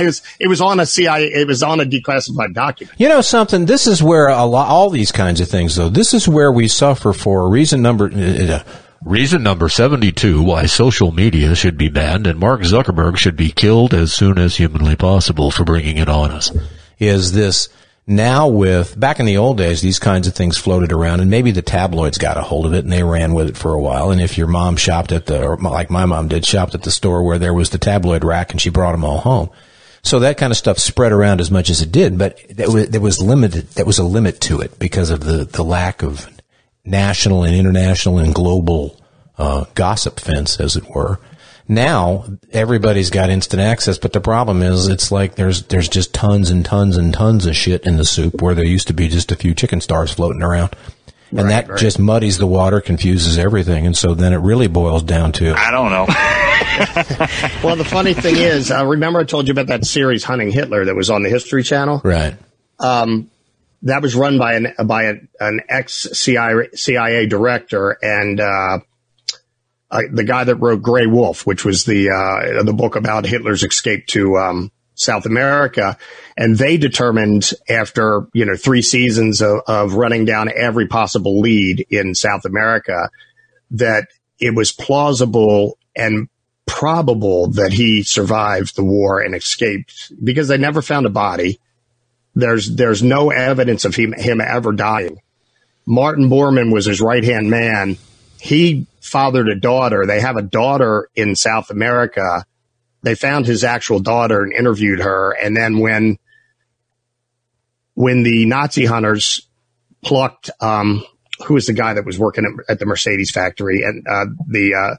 it 0.00 0.04
was, 0.04 0.22
it 0.40 0.48
was 0.48 0.60
on 0.60 0.80
a 0.80 0.86
CIA, 0.86 1.26
it 1.26 1.46
was 1.46 1.62
on 1.62 1.80
a 1.80 1.84
declassified 1.84 2.54
document. 2.54 2.98
You 2.98 3.08
know 3.08 3.20
something? 3.20 3.66
This 3.66 3.86
is 3.86 4.02
where 4.02 4.28
a 4.28 4.44
lot, 4.44 4.68
all 4.68 4.90
these 4.90 5.12
kinds 5.12 5.40
of 5.40 5.48
things, 5.48 5.76
though. 5.76 5.88
This 5.88 6.14
is 6.14 6.26
where 6.26 6.50
we 6.50 6.66
suffer 6.68 7.12
for 7.12 7.48
reason 7.48 7.82
number. 7.82 8.10
Uh, 8.12 8.62
Reason 9.04 9.42
number 9.42 9.68
72 9.68 10.42
why 10.42 10.64
social 10.64 11.12
media 11.12 11.54
should 11.54 11.76
be 11.76 11.90
banned 11.90 12.26
and 12.26 12.40
Mark 12.40 12.62
Zuckerberg 12.62 13.18
should 13.18 13.36
be 13.36 13.50
killed 13.50 13.92
as 13.92 14.14
soon 14.14 14.38
as 14.38 14.56
humanly 14.56 14.96
possible 14.96 15.50
for 15.50 15.62
bringing 15.62 15.98
it 15.98 16.08
on 16.08 16.30
us. 16.30 16.50
is 16.98 17.32
this 17.32 17.68
now 18.06 18.48
with 18.48 18.98
back 18.98 19.18
in 19.18 19.26
the 19.26 19.38
old 19.38 19.56
days 19.56 19.80
these 19.80 19.98
kinds 19.98 20.26
of 20.26 20.34
things 20.34 20.58
floated 20.58 20.92
around 20.92 21.20
and 21.20 21.30
maybe 21.30 21.50
the 21.50 21.62
tabloids 21.62 22.18
got 22.18 22.36
a 22.36 22.42
hold 22.42 22.66
of 22.66 22.74
it 22.74 22.84
and 22.84 22.92
they 22.92 23.02
ran 23.02 23.32
with 23.32 23.48
it 23.48 23.56
for 23.56 23.72
a 23.72 23.80
while 23.80 24.10
and 24.10 24.20
if 24.20 24.36
your 24.36 24.46
mom 24.46 24.76
shopped 24.76 25.10
at 25.10 25.26
the 25.26 25.48
like 25.62 25.90
my 25.90 26.04
mom 26.04 26.28
did 26.28 26.44
shopped 26.44 26.74
at 26.74 26.82
the 26.82 26.90
store 26.90 27.22
where 27.22 27.38
there 27.38 27.54
was 27.54 27.70
the 27.70 27.78
tabloid 27.78 28.22
rack 28.22 28.50
and 28.50 28.60
she 28.60 28.68
brought 28.68 28.92
them 28.92 29.04
all 29.04 29.18
home 29.18 29.48
so 30.02 30.18
that 30.18 30.36
kind 30.36 30.50
of 30.50 30.56
stuff 30.56 30.78
spread 30.78 31.12
around 31.12 31.40
as 31.40 31.50
much 31.50 31.70
as 31.70 31.80
it 31.80 31.90
did 31.90 32.18
but 32.18 32.38
there 32.50 32.70
was, 32.70 32.90
was 32.90 33.22
limited 33.22 33.66
that 33.70 33.86
was 33.86 33.98
a 33.98 34.04
limit 34.04 34.38
to 34.38 34.60
it 34.60 34.78
because 34.78 35.08
of 35.08 35.20
the 35.20 35.44
the 35.44 35.64
lack 35.64 36.02
of 36.02 36.28
national 36.84 37.44
and 37.44 37.56
international 37.56 38.18
and 38.18 38.34
global 38.34 39.00
uh, 39.38 39.64
gossip 39.74 40.20
fence, 40.20 40.60
as 40.60 40.76
it 40.76 40.88
were. 40.88 41.18
Now 41.66 42.26
everybody's 42.52 43.10
got 43.10 43.30
instant 43.30 43.62
access, 43.62 43.96
but 43.96 44.12
the 44.12 44.20
problem 44.20 44.62
is 44.62 44.88
it's 44.88 45.10
like 45.10 45.34
there's 45.34 45.62
there's 45.64 45.88
just 45.88 46.12
tons 46.12 46.50
and 46.50 46.64
tons 46.64 46.96
and 46.96 47.12
tons 47.12 47.46
of 47.46 47.56
shit 47.56 47.86
in 47.86 47.96
the 47.96 48.04
soup 48.04 48.42
where 48.42 48.54
there 48.54 48.64
used 48.64 48.88
to 48.88 48.94
be 48.94 49.08
just 49.08 49.32
a 49.32 49.36
few 49.36 49.54
chicken 49.54 49.80
stars 49.80 50.12
floating 50.12 50.42
around. 50.42 50.76
And 51.36 51.50
that 51.50 51.68
right. 51.68 51.78
just 51.80 51.98
muddies 51.98 52.38
the 52.38 52.46
water, 52.46 52.80
confuses 52.80 53.38
everything, 53.38 53.86
and 53.86 53.96
so 53.96 54.14
then 54.14 54.32
it 54.32 54.36
really 54.36 54.68
boils 54.68 55.02
down 55.02 55.32
to 55.32 55.54
I 55.56 55.70
don't 55.70 55.90
know. 55.90 56.06
Well, 57.62 57.76
the 57.76 57.84
funny 57.84 58.14
thing 58.14 58.36
is, 58.36 58.72
uh, 58.72 58.84
remember 58.84 59.20
I 59.20 59.24
told 59.24 59.46
you 59.46 59.52
about 59.52 59.68
that 59.68 59.84
series 59.84 60.24
Hunting 60.24 60.50
Hitler 60.50 60.86
that 60.86 60.96
was 60.96 61.08
on 61.08 61.22
the 61.22 61.28
History 61.28 61.62
Channel? 61.62 62.00
right. 62.04 62.34
Um, 62.80 63.30
that 63.82 64.02
was 64.02 64.16
run 64.16 64.38
by 64.38 64.54
an 64.54 64.74
by 64.84 65.04
an, 65.04 65.28
an 65.38 65.60
ex 65.68 66.08
CIA, 66.12 66.70
CIA 66.74 67.26
director 67.26 67.96
and 68.02 68.40
uh, 68.40 68.80
uh, 69.94 70.02
the 70.10 70.24
guy 70.24 70.42
that 70.42 70.56
wrote 70.56 70.82
Grey 70.82 71.06
Wolf, 71.06 71.46
which 71.46 71.64
was 71.64 71.84
the 71.84 72.10
uh, 72.10 72.64
the 72.64 72.72
book 72.72 72.96
about 72.96 73.26
Hitler's 73.26 73.62
escape 73.62 74.08
to 74.08 74.36
um, 74.36 74.72
South 74.96 75.24
America, 75.24 75.96
and 76.36 76.58
they 76.58 76.76
determined 76.76 77.50
after 77.68 78.26
you 78.32 78.44
know 78.44 78.56
three 78.56 78.82
seasons 78.82 79.40
of, 79.40 79.60
of 79.68 79.94
running 79.94 80.24
down 80.24 80.50
every 80.52 80.88
possible 80.88 81.38
lead 81.38 81.86
in 81.90 82.16
South 82.16 82.44
America 82.44 83.08
that 83.70 84.08
it 84.40 84.52
was 84.52 84.72
plausible 84.72 85.78
and 85.94 86.28
probable 86.66 87.50
that 87.50 87.72
he 87.72 88.02
survived 88.02 88.74
the 88.74 88.84
war 88.84 89.20
and 89.20 89.32
escaped 89.34 90.12
because 90.22 90.48
they 90.48 90.58
never 90.58 90.82
found 90.82 91.06
a 91.06 91.10
body. 91.10 91.60
There's 92.34 92.74
there's 92.74 93.02
no 93.02 93.30
evidence 93.30 93.84
of 93.84 93.94
him 93.94 94.12
him 94.12 94.40
ever 94.40 94.72
dying. 94.72 95.20
Martin 95.86 96.28
Bormann 96.28 96.72
was 96.72 96.86
his 96.86 97.00
right 97.00 97.22
hand 97.22 97.48
man. 97.48 97.96
He 98.40 98.88
fathered 99.04 99.48
a 99.48 99.54
daughter. 99.54 100.06
They 100.06 100.20
have 100.20 100.36
a 100.36 100.42
daughter 100.42 101.08
in 101.14 101.36
South 101.36 101.70
America. 101.70 102.44
They 103.02 103.14
found 103.14 103.46
his 103.46 103.62
actual 103.62 104.00
daughter 104.00 104.42
and 104.42 104.52
interviewed 104.52 105.00
her. 105.00 105.32
And 105.32 105.56
then 105.56 105.78
when 105.78 106.18
when 107.94 108.22
the 108.22 108.46
Nazi 108.46 108.86
hunters 108.86 109.46
plucked 110.02 110.50
um, 110.60 111.04
who 111.46 111.54
was 111.54 111.66
the 111.66 111.72
guy 111.72 111.94
that 111.94 112.04
was 112.04 112.18
working 112.18 112.44
at, 112.44 112.72
at 112.72 112.78
the 112.78 112.86
Mercedes 112.86 113.30
factory 113.30 113.82
and 113.82 114.06
uh, 114.08 114.26
the 114.48 114.74
uh, 114.74 114.96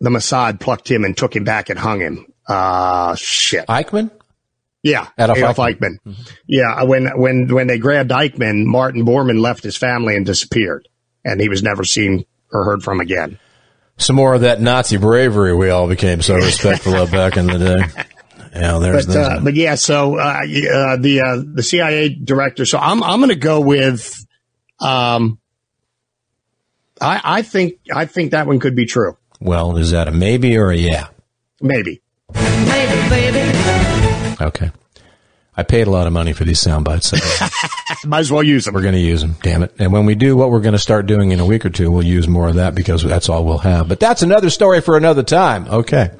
the 0.00 0.10
Mossad 0.10 0.58
plucked 0.58 0.90
him 0.90 1.04
and 1.04 1.16
took 1.16 1.36
him 1.36 1.44
back 1.44 1.68
and 1.68 1.78
hung 1.78 2.00
him. 2.00 2.26
Uh, 2.48 3.14
shit. 3.14 3.66
Eichmann? 3.68 4.10
Yeah, 4.82 5.06
Adolf 5.16 5.38
Adolf, 5.38 5.56
Eichmann. 5.58 5.98
Eichmann. 6.04 6.32
Yeah, 6.46 6.82
when 6.82 7.06
when 7.16 7.46
when 7.54 7.66
they 7.68 7.78
grabbed 7.78 8.10
Eichmann, 8.10 8.64
Martin 8.64 9.04
Bormann 9.04 9.40
left 9.40 9.62
his 9.62 9.76
family 9.76 10.16
and 10.16 10.26
disappeared, 10.26 10.88
and 11.24 11.40
he 11.40 11.48
was 11.48 11.62
never 11.62 11.84
seen 11.84 12.24
or 12.52 12.64
heard 12.64 12.82
from 12.82 13.00
again. 13.00 13.38
Some 13.98 14.16
more 14.16 14.34
of 14.34 14.40
that 14.40 14.60
Nazi 14.60 14.96
bravery 14.96 15.54
we 15.54 15.68
all 15.70 15.86
became 15.88 16.22
so 16.22 16.34
respectful 16.34 16.94
of 16.96 17.10
back 17.10 17.36
in 17.36 17.46
the 17.46 17.58
day. 17.58 18.02
Yeah, 18.54 18.80
there's 18.80 19.06
But 19.06 19.12
those. 19.14 19.26
uh, 19.28 19.40
but 19.42 19.54
yeah, 19.54 19.76
so 19.76 20.18
uh, 20.18 20.42
uh, 20.42 20.96
the 20.98 21.22
uh, 21.24 21.42
the 21.54 21.62
CIA 21.62 22.10
director. 22.10 22.66
So 22.66 22.76
I'm 22.76 23.02
I'm 23.02 23.18
going 23.20 23.30
to 23.30 23.34
go 23.34 23.62
with. 23.62 24.26
Um, 24.78 25.38
I 27.00 27.18
I 27.24 27.40
think 27.42 27.78
I 27.90 28.04
think 28.04 28.32
that 28.32 28.46
one 28.46 28.60
could 28.60 28.76
be 28.76 28.84
true. 28.84 29.16
well, 29.40 29.78
is 29.78 29.92
that 29.92 30.06
a 30.06 30.10
maybe 30.10 30.54
or 30.58 30.70
a 30.70 30.76
yeah? 30.76 31.06
Maybe. 31.62 32.02
Okay. 34.40 34.70
I 35.54 35.64
paid 35.64 35.86
a 35.86 35.90
lot 35.90 36.06
of 36.06 36.14
money 36.14 36.32
for 36.32 36.44
these 36.44 36.60
sound 36.60 36.86
bites. 36.86 37.10
So 37.10 37.18
Might 38.06 38.20
as 38.20 38.32
well 38.32 38.42
use 38.42 38.64
them. 38.64 38.72
we're 38.74 38.80
going 38.80 38.94
to 38.94 39.00
use 39.00 39.20
them. 39.20 39.36
Damn 39.42 39.62
it. 39.62 39.74
And 39.78 39.92
when 39.92 40.06
we 40.06 40.14
do 40.14 40.34
what 40.34 40.50
we're 40.50 40.60
going 40.62 40.72
to 40.72 40.78
start 40.78 41.06
doing 41.06 41.30
in 41.30 41.40
a 41.40 41.44
week 41.46 41.66
or 41.66 41.70
two, 41.70 41.90
we'll 41.90 42.02
use 42.06 42.26
more 42.26 42.48
of 42.48 42.54
that 42.54 42.74
because 42.74 43.02
that's 43.02 43.28
all 43.28 43.44
we'll 43.44 43.58
have. 43.58 43.86
But 43.86 44.00
that's 44.00 44.22
another 44.22 44.48
story 44.48 44.80
for 44.80 44.96
another 44.96 45.22
time. 45.22 45.68
Okay. 45.68 46.10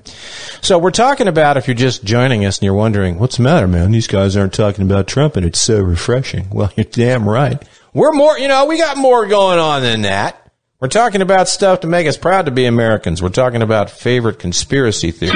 So 0.60 0.78
we're 0.78 0.90
talking 0.90 1.28
about 1.28 1.56
if 1.56 1.66
you're 1.66 1.74
just 1.74 2.04
joining 2.04 2.44
us 2.44 2.58
and 2.58 2.64
you're 2.66 2.74
wondering, 2.74 3.18
what's 3.18 3.38
the 3.38 3.42
matter, 3.42 3.66
man? 3.66 3.90
These 3.90 4.06
guys 4.06 4.36
aren't 4.36 4.52
talking 4.52 4.84
about 4.84 5.06
Trump 5.06 5.36
and 5.36 5.46
it's 5.46 5.60
so 5.60 5.80
refreshing. 5.80 6.48
Well, 6.52 6.70
you're 6.76 6.84
damn 6.84 7.26
right. 7.26 7.60
We're 7.94 8.12
more, 8.12 8.38
you 8.38 8.48
know, 8.48 8.66
we 8.66 8.76
got 8.76 8.98
more 8.98 9.26
going 9.26 9.58
on 9.58 9.80
than 9.80 10.02
that. 10.02 10.38
We're 10.78 10.88
talking 10.88 11.22
about 11.22 11.48
stuff 11.48 11.80
to 11.80 11.86
make 11.86 12.06
us 12.06 12.16
proud 12.18 12.46
to 12.46 12.50
be 12.52 12.66
Americans. 12.66 13.22
We're 13.22 13.30
talking 13.30 13.62
about 13.62 13.88
favorite 13.88 14.38
conspiracy 14.38 15.10
theories. 15.10 15.34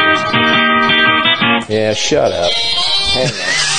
Yeah, 1.69 1.95
shut 1.95 2.33
up. 2.33 3.76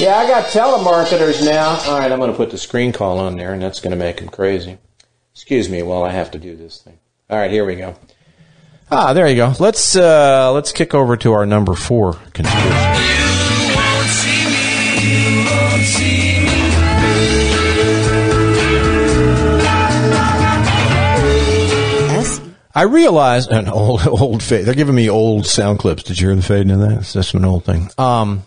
Yeah, 0.00 0.16
I 0.16 0.26
got 0.26 0.46
telemarketers 0.46 1.44
now. 1.44 1.78
All 1.86 1.98
right, 1.98 2.10
I'm 2.10 2.18
going 2.18 2.30
to 2.30 2.36
put 2.36 2.50
the 2.50 2.58
screen 2.58 2.92
call 2.92 3.18
on 3.20 3.36
there, 3.36 3.52
and 3.52 3.62
that's 3.62 3.80
going 3.80 3.92
to 3.92 3.96
make 3.96 4.16
them 4.16 4.28
crazy. 4.28 4.78
Excuse 5.32 5.68
me 5.68 5.82
while 5.82 6.02
I 6.02 6.10
have 6.10 6.32
to 6.32 6.38
do 6.38 6.56
this 6.56 6.78
thing. 6.82 6.98
All 7.30 7.38
right, 7.38 7.50
here 7.50 7.64
we 7.64 7.76
go. 7.76 7.94
Ah, 8.90 9.12
there 9.12 9.28
you 9.28 9.36
go. 9.36 9.54
Let's 9.58 9.96
uh, 9.96 10.52
let's 10.52 10.72
kick 10.72 10.94
over 10.94 11.16
to 11.18 11.32
our 11.32 11.46
number 11.46 11.74
four 11.74 12.14
conspiracy. 12.32 13.04
I 22.76 22.82
realize 22.82 23.46
an 23.46 23.68
old 23.68 24.06
old 24.06 24.42
fade. 24.42 24.66
They're 24.66 24.74
giving 24.74 24.96
me 24.96 25.08
old 25.08 25.46
sound 25.46 25.78
clips. 25.78 26.02
Did 26.02 26.20
you 26.20 26.28
hear 26.28 26.36
the 26.36 26.42
fade 26.42 26.68
in 26.68 26.80
that? 26.80 26.98
It's 26.98 27.12
just 27.12 27.34
an 27.34 27.44
old 27.44 27.64
thing. 27.64 27.88
Um, 27.96 28.42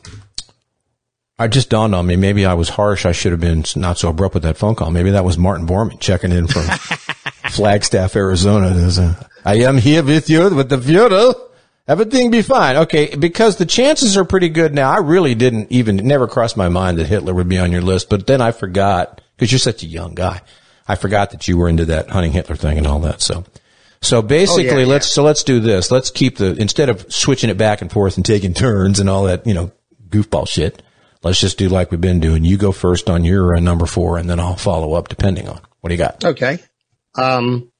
I 1.39 1.47
just 1.47 1.69
dawned 1.69 1.93
on 1.93 2.07
me. 2.07 2.15
Maybe 2.15 2.45
I 2.45 2.55
was 2.55 2.69
harsh. 2.69 3.05
I 3.05 3.11
should 3.11 3.31
have 3.31 3.41
been 3.41 3.63
not 3.75 3.99
so 3.99 4.09
abrupt 4.09 4.33
with 4.33 4.43
that 4.43 4.57
phone 4.57 4.73
call. 4.73 4.89
Maybe 4.89 5.11
that 5.11 5.23
was 5.23 5.37
Martin 5.37 5.67
Bormann 5.67 5.99
checking 5.99 6.31
in 6.31 6.47
from 6.47 6.63
Flagstaff, 7.51 8.15
Arizona. 8.15 8.69
A, 8.69 9.29
I 9.45 9.55
am 9.57 9.77
here 9.77 10.03
with 10.03 10.29
you 10.31 10.53
with 10.55 10.69
the 10.69 10.81
funeral. 10.81 11.35
Everything 11.87 12.31
be 12.31 12.41
fine. 12.41 12.75
Okay, 12.75 13.15
because 13.15 13.57
the 13.57 13.65
chances 13.67 14.17
are 14.17 14.25
pretty 14.25 14.49
good 14.49 14.73
now. 14.73 14.89
I 14.89 14.97
really 14.97 15.35
didn't 15.35 15.71
even, 15.71 15.99
it 15.99 16.05
never 16.05 16.27
crossed 16.27 16.57
my 16.57 16.69
mind 16.69 16.97
that 16.97 17.05
Hitler 17.05 17.33
would 17.33 17.47
be 17.47 17.59
on 17.59 17.71
your 17.71 17.81
list, 17.81 18.09
but 18.09 18.27
then 18.27 18.41
I 18.41 18.51
forgot, 18.51 19.21
because 19.35 19.51
you're 19.51 19.59
such 19.59 19.83
a 19.83 19.87
young 19.87 20.15
guy. 20.15 20.41
I 20.87 20.95
forgot 20.95 21.31
that 21.31 21.47
you 21.47 21.57
were 21.57 21.69
into 21.69 21.85
that 21.85 22.09
hunting 22.09 22.31
Hitler 22.31 22.55
thing 22.55 22.77
and 22.79 22.87
all 22.87 22.99
that. 23.01 23.21
So, 23.21 23.45
so 24.01 24.17
oh, 24.17 24.21
basically, 24.21 24.69
Oh, 24.69 24.79
yeah, 24.79 24.85
let's 24.85 25.07
so 25.07 25.23
let's 25.23 25.43
do 25.43 25.59
this. 25.59 25.91
Let's 25.91 26.09
keep 26.09 26.37
the 26.37 26.55
instead 26.55 26.89
of 26.89 27.13
switching 27.13 27.49
it 27.49 27.57
back 27.57 27.81
and 27.81 27.91
forth 27.91 28.17
and 28.17 28.25
taking 28.25 28.53
turns 28.53 28.99
and 28.99 29.09
all 29.09 29.25
that, 29.25 29.45
you 29.45 29.53
know, 29.53 29.71
goofball 30.09 30.47
shit. 30.47 30.81
Let's 31.23 31.39
just 31.39 31.57
do 31.57 31.69
like 31.69 31.91
we've 31.91 32.01
been 32.01 32.19
doing. 32.19 32.43
You 32.43 32.57
go 32.57 32.71
first 32.71 33.09
on 33.09 33.23
your 33.23 33.55
uh, 33.55 33.59
number 33.59 33.85
four, 33.85 34.17
and 34.17 34.29
then 34.29 34.39
I'll 34.39 34.55
follow 34.55 34.93
up 34.93 35.07
depending 35.07 35.47
on 35.47 35.59
what 35.81 35.89
do 35.89 35.95
you 35.95 35.99
got. 35.99 36.23
Okay. 36.23 36.59
Um, 37.15 37.71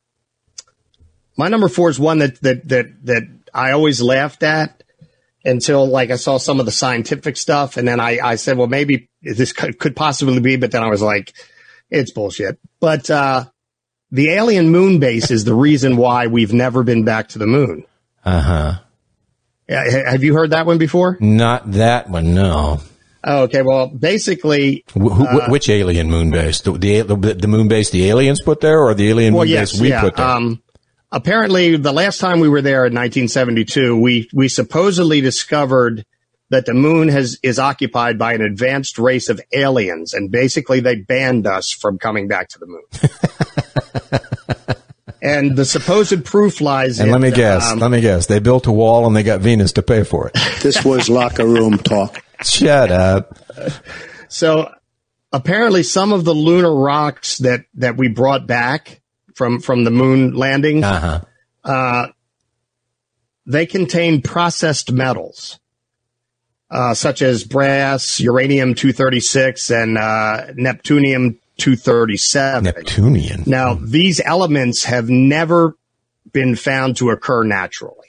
my 1.38 1.48
number 1.48 1.70
four 1.70 1.90
is 1.90 2.00
one 2.00 2.20
that, 2.20 2.42
that, 2.42 2.68
that, 2.70 3.06
that 3.06 3.24
I 3.54 3.72
always 3.72 4.02
laughed 4.02 4.44
at 4.44 4.84
until 5.46 5.88
like 5.88 6.10
I 6.10 6.16
saw 6.16 6.38
some 6.38 6.60
of 6.60 6.66
the 6.66 6.72
scientific 6.72 7.38
stuff. 7.38 7.78
And 7.78 7.88
then 7.88 8.00
I, 8.00 8.20
I 8.22 8.36
said, 8.36 8.58
well, 8.58 8.68
maybe 8.68 9.10
this 9.22 9.54
could, 9.54 9.78
could 9.80 9.96
possibly 9.96 10.40
be, 10.40 10.58
but 10.58 10.72
then 10.72 10.84
I 10.84 10.90
was 10.90 11.02
like, 11.02 11.34
it's 11.90 12.12
bullshit. 12.12 12.60
But, 12.80 13.10
uh, 13.10 13.46
the 14.10 14.30
alien 14.30 14.70
moon 14.70 15.00
base 15.00 15.32
is 15.32 15.44
the 15.44 15.54
reason 15.54 15.98
why 15.98 16.28
we've 16.28 16.54
never 16.54 16.84
been 16.84 17.04
back 17.04 17.30
to 17.30 17.40
the 17.40 17.48
moon. 17.48 17.84
Uh 18.24 18.42
huh. 18.42 18.74
Have 19.70 20.24
you 20.24 20.34
heard 20.34 20.52
that 20.52 20.66
one 20.66 20.78
before? 20.78 21.18
Not 21.20 21.74
that 21.74 22.10
one, 22.10 22.34
no. 22.34 22.80
Oh, 23.30 23.44
okay. 23.44 23.62
Well, 23.62 23.88
basically, 23.88 24.86
Wh- 24.94 25.12
who- 25.12 25.28
uh, 25.28 25.50
which 25.50 25.68
alien 25.68 26.10
moon 26.10 26.32
base? 26.32 26.62
The, 26.62 26.72
the 26.72 27.02
the 27.02 27.16
the 27.16 27.48
moon 27.48 27.68
base 27.68 27.90
the 27.90 28.08
aliens 28.10 28.42
put 28.42 28.62
there, 28.62 28.80
or 28.80 28.94
the 28.94 29.10
alien 29.10 29.34
well, 29.34 29.44
moon 29.44 29.52
yes, 29.52 29.74
base 29.74 29.82
we 29.82 29.90
yeah. 29.90 30.02
put 30.02 30.16
there? 30.16 30.26
Um, 30.26 30.64
apparently, 31.12 31.76
the 31.76 31.92
last 31.92 32.20
time 32.20 32.40
we 32.40 32.48
were 32.48 32.62
there 32.62 32.86
in 32.86 32.94
1972, 32.94 34.00
we 34.00 34.30
we 34.34 34.48
supposedly 34.48 35.20
discovered 35.20 36.06
that 36.52 36.66
the 36.66 36.74
moon 36.74 37.10
has 37.10 37.38
is 37.44 37.60
occupied 37.60 38.18
by 38.18 38.34
an 38.34 38.42
advanced 38.42 38.98
race 38.98 39.28
of 39.28 39.42
aliens, 39.52 40.14
and 40.14 40.32
basically 40.32 40.80
they 40.80 40.96
banned 40.96 41.46
us 41.46 41.70
from 41.70 42.00
coming 42.00 42.30
back 42.30 42.48
to 42.48 42.60
the 42.60 42.68
moon. 42.68 42.84
and 45.22 45.58
the 45.58 45.66
supposed 45.66 46.24
proof 46.24 46.62
lies 46.62 47.00
and 47.00 47.10
in 47.10 47.12
let 47.12 47.20
me 47.20 47.32
guess, 47.32 47.74
um, 47.74 47.80
let 47.80 47.92
me 47.92 48.00
guess, 48.00 48.28
they 48.28 48.40
built 48.40 48.68
a 48.68 48.72
wall 48.72 49.06
and 49.06 49.14
they 49.14 49.24
got 49.24 49.42
Venus 49.42 49.74
to 49.74 49.82
pay 49.82 50.06
for 50.06 50.30
it. 50.30 50.38
This 50.64 50.86
was 50.86 51.10
locker 51.10 51.46
room 51.46 51.78
talk. 51.78 52.24
Shut 52.44 52.92
up. 52.92 53.38
So 54.30 54.72
apparently 55.32 55.84
some 55.84 56.14
of 56.14 56.26
the 56.26 56.34
lunar 56.34 56.74
rocks 56.74 57.38
that, 57.40 57.66
that 57.76 57.98
we 57.98 58.08
brought 58.08 58.48
back 58.48 59.02
from, 59.36 59.60
from 59.60 59.84
the 59.84 59.92
moon 59.92 60.34
landing, 60.34 60.84
uh-huh. 60.84 61.22
uh, 61.64 62.08
they 63.46 63.66
contain 63.66 64.22
processed 64.22 64.92
metals, 64.92 65.60
uh, 66.70 66.94
such 66.94 67.22
as 67.22 67.44
brass, 67.44 68.20
uranium 68.20 68.74
236 68.74 69.70
and, 69.72 69.98
uh, 69.98 70.48
neptunium 70.54 71.38
237. 71.58 72.64
Neptunian. 72.66 73.44
Now, 73.46 73.74
these 73.74 74.22
elements 74.24 74.84
have 74.84 75.10
never 75.10 75.76
been 76.32 76.56
found 76.56 76.98
to 76.98 77.10
occur 77.10 77.44
naturally. 77.44 78.07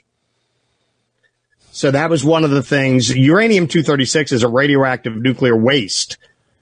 So 1.79 1.91
that 1.91 2.09
was 2.09 2.25
one 2.25 2.43
of 2.43 2.49
the 2.49 2.61
things. 2.61 3.09
Uranium 3.15 3.65
236 3.65 4.33
is 4.33 4.43
a 4.43 4.49
radioactive 4.49 5.15
nuclear 5.15 5.55
waste, 5.55 6.17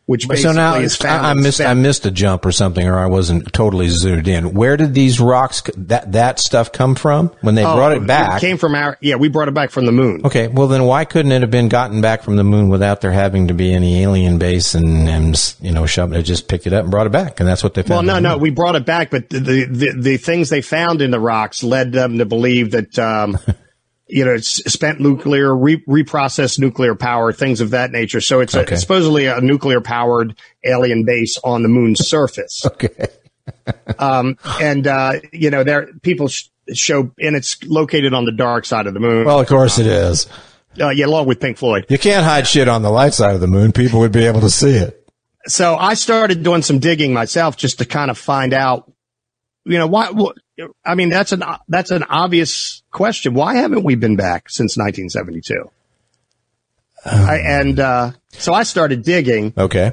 which 0.05 0.27
basically 0.27 0.51
So 0.51 0.55
now 0.55 0.75
is 0.75 0.95
found. 0.95 1.25
I, 1.25 1.31
I 1.31 1.33
missed 1.33 1.59
I 1.59 1.73
missed 1.73 2.05
a 2.05 2.11
jump 2.11 2.45
or 2.45 2.51
something, 2.51 2.87
or 2.87 2.99
I 2.99 3.07
wasn't 3.07 3.51
totally 3.51 3.87
zoomed 3.87 4.27
in. 4.27 4.53
Where 4.53 4.77
did 4.77 4.93
these 4.93 5.19
rocks 5.19 5.63
that 5.75 6.11
that 6.11 6.37
stuff 6.39 6.71
come 6.71 6.93
from 6.93 7.29
when 7.41 7.55
they 7.55 7.65
Oh, 7.65 7.73
brought 7.75 7.93
it 7.93 8.05
back? 8.05 8.41
came 8.41 8.59
from 8.59 8.75
our, 8.75 8.95
yeah, 9.01 9.15
we 9.15 9.27
brought 9.27 9.47
it 9.47 9.55
back 9.55 9.71
from 9.71 9.87
the 9.87 9.91
moon. 9.91 10.21
Okay, 10.23 10.49
well 10.49 10.67
then 10.67 10.83
why 10.83 11.03
couldn't 11.03 11.31
it 11.31 11.41
have 11.41 11.49
been 11.49 11.67
gotten 11.67 11.99
back 11.99 12.21
from 12.21 12.35
the 12.35 12.43
moon 12.43 12.69
without 12.69 13.01
there 13.01 13.11
having 13.11 13.47
to 13.47 13.55
be 13.55 13.73
any 13.73 14.03
alien 14.03 14.37
base 14.37 14.75
and, 14.75 15.09
and 15.09 15.55
you 15.59 15.71
know 15.71 15.87
shoved 15.87 16.13
it? 16.13 16.21
Just 16.21 16.47
picked 16.47 16.67
it 16.67 16.73
up 16.73 16.83
and 16.83 16.91
brought 16.91 17.07
it 17.07 17.11
back, 17.11 17.39
and 17.39 17.49
that's 17.49 17.63
what 17.63 17.73
they 17.73 17.81
found. 17.81 18.05
Well, 18.05 18.21
no, 18.21 18.33
no, 18.33 18.37
we 18.37 18.51
brought 18.51 18.75
it 18.75 18.85
back, 18.85 19.09
but 19.09 19.29
the, 19.31 19.39
the, 19.39 19.65
the, 19.65 19.93
the 19.99 20.17
things 20.17 20.49
they 20.49 20.61
found 20.61 21.01
in 21.01 21.09
the 21.09 21.19
rocks 21.19 21.63
led 21.63 21.91
them 21.91 22.19
to 22.19 22.25
believe 22.25 22.69
that, 22.69 22.99
um, 22.99 23.39
you 24.09 24.23
know, 24.25 24.33
it's 24.35 24.55
spent 24.71 24.99
nuclear, 24.99 25.55
re- 25.55 25.83
reprocessed 25.87 26.59
nuclear 26.59 26.95
power, 26.95 27.33
things 27.33 27.61
of 27.61 27.71
that 27.71 27.91
nature. 27.91 28.21
So 28.21 28.39
it's, 28.39 28.53
a, 28.55 28.61
it's 28.61 28.81
supposedly 28.81 29.25
a 29.25 29.41
nuclear 29.41 29.81
powered 29.81 30.35
alien 30.63 31.03
base 31.05 31.37
on 31.43 31.61
the 31.63 31.69
moon's 31.69 32.07
surface. 32.07 32.65
Okay. 32.77 33.07
um, 33.97 34.37
and, 34.61 34.85
uh, 34.87 35.13
you 35.31 35.49
know, 35.49 35.63
there, 35.63 35.87
people 36.01 36.27
sh- 36.27 36.49
show, 36.73 37.11
and 37.19 37.35
it's 37.35 37.61
located 37.63 38.13
on 38.13 38.25
the 38.25 38.31
dark 38.33 38.65
side 38.65 38.87
of 38.87 38.93
the 38.93 38.99
moon. 38.99 39.25
Well, 39.25 39.39
of 39.39 39.47
course 39.47 39.79
it 39.79 39.87
is. 39.87 40.27
Uh, 40.79 40.89
yeah, 40.89 41.05
along 41.05 41.27
with 41.27 41.39
Pink 41.39 41.57
Floyd. 41.57 41.85
You 41.89 41.97
can't 41.97 42.25
hide 42.25 42.45
shit 42.45 42.67
on 42.67 42.81
the 42.81 42.89
light 42.89 43.13
side 43.13 43.35
of 43.35 43.41
the 43.41 43.47
moon. 43.47 43.71
People 43.71 44.01
would 44.01 44.11
be 44.11 44.25
able 44.25 44.41
to 44.41 44.49
see 44.49 44.71
it. 44.71 45.01
so 45.47 45.75
I 45.77 45.93
started 45.95 46.43
doing 46.43 46.61
some 46.61 46.79
digging 46.79 47.13
myself 47.13 47.55
just 47.57 47.79
to 47.79 47.85
kind 47.85 48.11
of 48.11 48.17
find 48.17 48.53
out, 48.53 48.91
you 49.65 49.77
know, 49.77 49.87
why, 49.87 50.07
wh- 50.07 50.37
I 50.83 50.95
mean, 50.95 51.09
that's 51.09 51.31
an, 51.31 51.43
that's 51.67 51.91
an 51.91 52.03
obvious 52.03 52.81
question. 52.91 53.33
Why 53.33 53.55
haven't 53.55 53.83
we 53.83 53.95
been 53.95 54.15
back 54.15 54.49
since 54.49 54.77
1972? 54.77 55.69
I, 57.05 57.37
and, 57.37 57.79
uh, 57.79 58.11
so 58.29 58.53
I 58.53 58.63
started 58.63 59.03
digging. 59.03 59.53
Okay. 59.57 59.91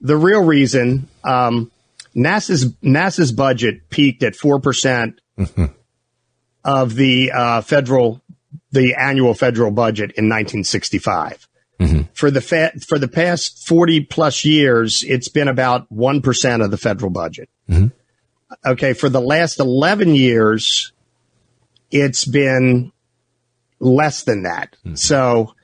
The 0.00 0.16
real 0.16 0.42
reason, 0.42 1.08
um, 1.22 1.70
NASA's, 2.16 2.66
NASA's 2.82 3.32
budget 3.32 3.90
peaked 3.90 4.22
at 4.22 4.32
4% 4.34 5.18
of 6.64 6.94
the, 6.94 7.30
uh, 7.32 7.60
federal, 7.60 8.20
the 8.72 8.94
annual 8.94 9.34
federal 9.34 9.70
budget 9.70 10.12
in 10.16 10.24
1965 10.28 11.46
for 12.14 12.30
the 12.30 12.40
fa- 12.42 12.72
for 12.86 12.98
the 12.98 13.08
past 13.08 13.66
40 13.66 14.00
plus 14.00 14.44
years, 14.44 15.02
it's 15.06 15.28
been 15.28 15.48
about 15.48 15.88
1% 15.90 16.62
of 16.64 16.70
the 16.70 16.76
federal 16.76 17.10
budget. 17.10 17.48
Okay. 18.64 18.92
For 18.92 19.08
the 19.08 19.20
last 19.20 19.60
11 19.60 20.14
years, 20.14 20.92
it's 21.90 22.24
been 22.24 22.92
less 23.78 24.24
than 24.24 24.44
that. 24.44 24.76
So, 24.94 25.54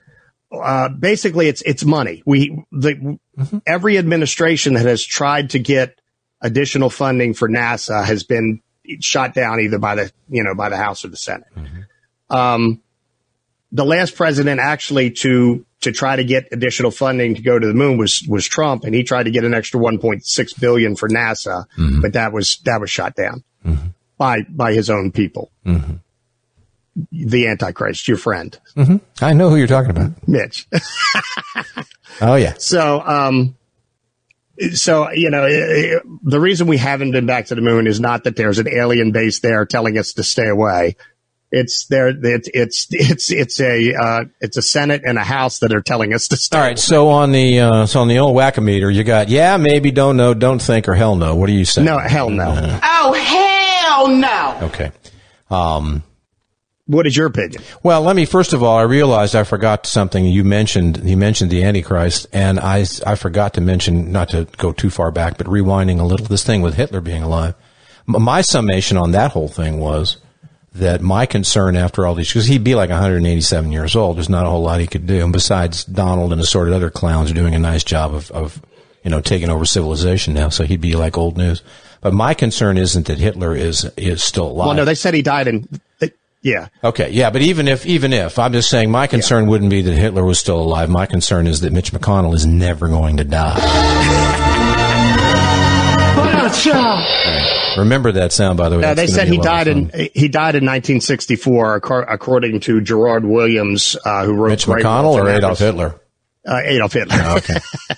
uh, 0.53 0.89
basically 0.89 1.49
it's, 1.49 1.63
it's 1.63 1.85
money. 1.85 2.23
We, 2.25 2.65
the, 2.73 3.19
every 3.67 3.99
administration 3.99 4.75
that 4.75 4.87
has 4.87 5.05
tried 5.05 5.51
to 5.51 5.59
get 5.59 6.01
additional 6.41 6.89
funding 6.91 7.35
for 7.35 7.49
NASA 7.49 8.05
has 8.05 8.23
been 8.23 8.63
shot 9.01 9.35
down 9.35 9.61
either 9.61 9.79
by 9.79 9.97
the, 9.97 10.13
you 10.29 10.45
know, 10.45 10.55
by 10.55 10.69
the 10.69 10.77
House 10.77 11.05
or 11.05 11.09
the 11.09 11.17
Senate. 11.17 11.49
Um, 12.31 12.81
the 13.73 13.85
last 13.85 14.15
president 14.17 14.61
actually 14.61 15.11
to 15.11 15.67
to 15.83 15.93
try 15.93 16.17
to 16.17 16.25
get 16.25 16.49
additional 16.53 16.91
funding 16.91 17.35
to 17.35 17.43
go 17.43 17.59
to 17.59 17.67
the 17.67 17.75
moon 17.75 17.99
was 17.99 18.23
was 18.29 18.47
Trump, 18.47 18.85
and 18.85 18.95
he 18.95 19.03
tried 19.05 19.25
to 19.25 19.31
get 19.31 19.45
an 19.45 19.55
extra 19.55 19.79
1.6 19.81 20.61
billion 20.61 20.97
for 20.97 21.09
NASA, 21.09 21.67
but 22.03 22.15
that 22.15 22.33
was 22.33 22.59
that 22.65 22.81
was 22.81 22.91
shot 22.91 23.15
down 23.15 23.45
by 24.19 24.43
by 24.49 24.73
his 24.73 24.89
own 24.91 25.13
people. 25.13 25.51
The 27.13 27.47
Antichrist, 27.49 28.09
your 28.09 28.17
friend, 28.17 28.59
hmm 28.75 28.97
I 29.21 29.35
know 29.35 29.51
who 29.51 29.57
you're 29.57 29.67
talking 29.67 29.91
about. 29.91 30.13
Mitch. 30.27 30.67
Oh 32.21 32.37
yeah. 32.37 32.55
So, 32.59 33.01
um, 33.01 33.57
so 34.73 35.11
you 35.11 35.31
know, 35.31 35.45
eh, 35.45 35.51
eh, 35.97 35.99
the 36.23 36.41
reason 36.41 36.67
we 36.67 36.79
haven't 36.79 37.13
been 37.13 37.27
back 37.27 37.47
to 37.47 37.55
the 37.55 37.61
moon 37.61 37.87
is 37.87 38.01
not 38.01 38.25
that 38.25 38.37
there's 38.37 38.59
an 38.59 38.69
alien 38.69 39.13
base 39.13 39.41
there 39.41 39.67
telling 39.67 39.99
us 39.99 40.15
to 40.15 40.23
stay 40.23 40.49
away. 40.49 40.97
It's 41.53 41.87
there. 41.87 42.09
It's 42.09 42.49
it's 42.53 42.87
it's 42.91 43.31
it's 43.31 43.61
a 43.61 43.95
uh, 43.95 44.25
it's 44.41 44.57
a 44.57 44.63
Senate 44.63 45.03
and 45.05 45.17
a 45.17 45.23
House 45.23 45.61
that 45.61 45.73
are 45.73 45.81
telling 45.81 46.13
us 46.13 46.29
to 46.29 46.37
start. 46.37 46.61
All 46.61 46.69
right. 46.69 46.79
So 46.79 47.09
on 47.09 47.31
the 47.31 47.61
uh, 47.61 47.87
so 47.87 48.01
on 48.01 48.09
the 48.09 48.19
old 48.19 48.35
whack-a-meter, 48.35 48.91
you 48.91 49.05
got 49.05 49.29
yeah, 49.29 49.57
maybe, 49.57 49.93
don't 49.93 50.17
know, 50.17 50.35
don't 50.35 50.61
think, 50.61 50.89
or 50.89 50.95
hell 50.95 51.15
no. 51.15 51.37
What 51.37 51.47
do 51.47 51.53
you 51.53 51.65
say? 51.65 51.85
No, 51.85 51.99
hell 51.99 52.31
no. 52.31 52.79
Oh, 52.83 53.13
hell 53.13 54.09
no. 54.09 54.59
Okay. 54.67 54.91
Um, 55.49 56.03
what 56.87 57.07
is 57.07 57.17
your 57.17 57.27
opinion? 57.27 57.63
Well, 57.83 58.03
let 58.03 58.17
me 58.17 58.25
first 58.25 58.53
of 58.53 58.63
all, 58.65 58.77
I 58.77 58.83
realized 58.83 59.37
I 59.37 59.45
forgot 59.45 59.87
something 59.87 60.25
you 60.25 60.43
mentioned. 60.43 61.09
You 61.09 61.17
mentioned 61.17 61.51
the 61.51 61.63
Antichrist, 61.63 62.27
and 62.33 62.59
I 62.59 62.85
I 63.07 63.15
forgot 63.15 63.55
to 63.55 63.61
mention 63.61 64.11
not 64.11 64.31
to 64.31 64.49
go 64.57 64.73
too 64.73 64.91
far 64.91 65.13
back, 65.13 65.39
but 65.39 65.47
rewinding 65.47 66.01
a 66.01 66.05
little. 66.05 66.27
This 66.27 66.45
thing 66.45 66.63
with 66.63 66.75
Hitler 66.75 67.01
being 67.01 67.23
alive. 67.23 67.55
My 68.07 68.41
summation 68.41 68.97
on 68.97 69.13
that 69.13 69.33
whole 69.33 69.49
thing 69.49 69.79
was 69.79 70.19
that 70.79 71.01
my 71.01 71.27
concern 71.27 71.77
after 71.77 72.07
all 72.07 72.15
these, 72.15 72.29
because 72.29 72.47
he'd 72.47 72.65
be 72.65 72.75
like 72.75 72.91
187 72.91 73.73
years 73.73 73.95
old, 73.97 74.17
there's 74.17 74.29
not 74.29 74.47
a 74.47 74.51
whole 74.51 74.63
lot 74.63 74.81
he 74.81 74.87
could 74.87 75.07
do. 75.07 75.23
And 75.25 75.33
besides, 75.33 75.85
Donald 75.85 76.33
and 76.33 76.41
assorted 76.41 76.75
other 76.75 76.91
clowns 76.91 77.31
are 77.31 77.35
doing 77.35 77.55
a 77.55 77.59
nice 77.59 77.85
job 77.85 78.15
of, 78.15 78.31
of, 78.31 78.63
you 79.03 79.11
know, 79.11 79.21
taking 79.21 79.51
over 79.51 79.65
civilization 79.65 80.35
now. 80.35 80.49
So 80.49 80.65
he'd 80.65 80.81
be 80.81 80.95
like 80.97 81.17
old 81.19 81.37
news. 81.37 81.63
But 82.01 82.13
my 82.15 82.35
concern 82.35 82.77
isn't 82.79 83.07
that 83.07 83.19
Hitler 83.19 83.55
is 83.57 83.85
is 83.97 84.23
still 84.23 84.47
alive. 84.49 84.67
Well, 84.69 84.77
no, 84.77 84.85
they 84.85 84.95
said 84.95 85.15
he 85.15 85.23
died 85.23 85.49
in. 85.49 85.69
they- 85.99 86.13
yeah, 86.43 86.69
Okay, 86.85 87.11
yeah, 87.11 87.31
but 87.31 87.43
even 87.43 87.67
if 87.67 87.85
even 87.87 88.13
if 88.13 88.39
I'm 88.39 88.53
just 88.53 88.71
saying, 88.71 88.91
my 88.91 89.09
concern 89.09 89.49
wouldn't 89.49 89.71
be 89.71 89.83
that 89.83 89.93
Hitler 89.93 90.25
was 90.25 90.39
still 90.39 90.61
alive. 90.61 90.89
My 90.89 91.07
concern 91.07 91.49
is 91.49 91.63
that 91.63 91.73
Mitch 91.73 91.91
McConnell 91.93 92.35
is 92.35 92.47
never 92.47 92.87
going 92.87 93.17
to 93.17 93.25
die. 93.25 93.57
Remember 97.79 98.13
that 98.13 98.33
sound, 98.33 98.59
by 98.59 98.69
the 98.69 98.79
way. 98.79 98.85
Uh, 98.85 98.95
they 98.95 99.07
said 99.07 99.29
he 99.29 99.37
a 99.37 99.39
lot 99.39 99.47
of 99.47 99.53
died 99.53 99.69
in 99.69 99.89
fun. 99.91 100.09
he 100.15 100.29
died 100.29 100.55
in 100.55 100.65
1964, 100.65 101.77
according 102.09 102.61
to 102.61 102.81
Gerrard 102.81 103.25
Williams, 103.25 103.97
uh, 104.05 104.25
who 104.25 104.35
wrote 104.35 104.51
Mitch 104.51 104.67
Brave 104.67 104.85
McConnell 104.85 105.15
Wolf 105.15 105.21
or 105.21 105.29
Adolf 105.29 105.61
Evers. 105.61 105.93
Hitler. 105.93 106.01
Uh, 106.47 106.61
Adolf 106.65 106.93
Hitler. 106.93 107.23
Okay. 107.39 107.55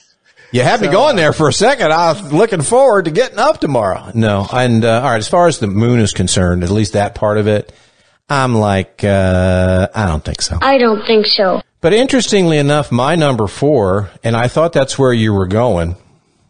You 0.51 0.63
had 0.63 0.81
me 0.81 0.89
going 0.89 1.17
there 1.17 1.35
for 1.35 1.51
a 1.51 1.53
second. 1.53 1.93
I 1.93 2.13
was 2.13 2.33
looking 2.33 2.63
forward 2.63 3.05
to 3.05 3.11
getting 3.11 3.39
up 3.39 3.61
tomorrow. 3.61 4.11
No, 4.15 4.47
and 4.51 4.83
uh, 4.83 5.03
all 5.03 5.11
right. 5.11 5.19
As 5.19 5.29
far 5.29 5.47
as 5.47 5.59
the 5.59 5.67
moon 5.67 6.01
is 6.01 6.15
concerned, 6.15 6.65
at 6.65 6.71
least 6.71 6.95
that 6.95 7.15
part 7.15 7.37
of 7.37 7.47
it, 7.47 7.71
I'm 8.31 8.55
like, 8.55 9.05
uh, 9.05 9.89
I 9.95 10.07
don't 10.07 10.25
think 10.25 10.41
so. 10.41 10.59
I 10.63 10.79
don't 10.79 11.05
think 11.07 11.27
so. 11.27 11.61
But 11.83 11.93
interestingly 11.93 12.57
enough, 12.57 12.91
my 12.91 13.15
number 13.15 13.47
four, 13.47 14.11
and 14.25 14.35
I 14.35 14.49
thought 14.49 14.73
that's 14.73 14.99
where 14.99 15.13
you 15.13 15.35
were 15.35 15.47
going 15.47 15.97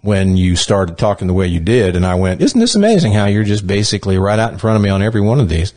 when 0.09 0.39
you 0.39 0.57
started 0.57 0.97
talking 0.97 1.29
the 1.29 1.35
way 1.35 1.47
you 1.47 1.61
did, 1.61 1.95
and 1.95 2.07
I 2.07 2.15
went, 2.15 2.41
"Isn't 2.41 2.59
this 2.59 2.75
amazing 2.75 3.13
how 3.13 3.27
you're 3.27 3.45
just 3.45 3.67
basically 3.67 4.17
right 4.19 4.39
out 4.39 4.53
in 4.53 4.59
front 4.59 4.77
of 4.77 4.83
me 4.83 4.89
on 4.89 5.03
every 5.03 5.21
one 5.21 5.39
of 5.39 5.51
these?" 5.51 5.75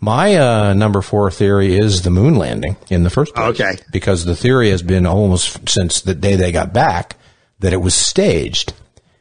My 0.00 0.36
uh, 0.36 0.74
number 0.74 1.02
four 1.02 1.30
theory 1.30 1.76
is 1.76 2.02
the 2.02 2.10
moon 2.10 2.36
landing 2.36 2.76
in 2.88 3.02
the 3.02 3.10
first 3.10 3.34
place. 3.34 3.60
Okay. 3.60 3.82
Because 3.90 4.24
the 4.24 4.36
theory 4.36 4.70
has 4.70 4.82
been 4.82 5.06
almost 5.06 5.68
since 5.68 6.00
the 6.00 6.14
day 6.14 6.36
they 6.36 6.52
got 6.52 6.72
back 6.72 7.16
that 7.60 7.72
it 7.72 7.80
was 7.80 7.94
staged. 7.94 8.74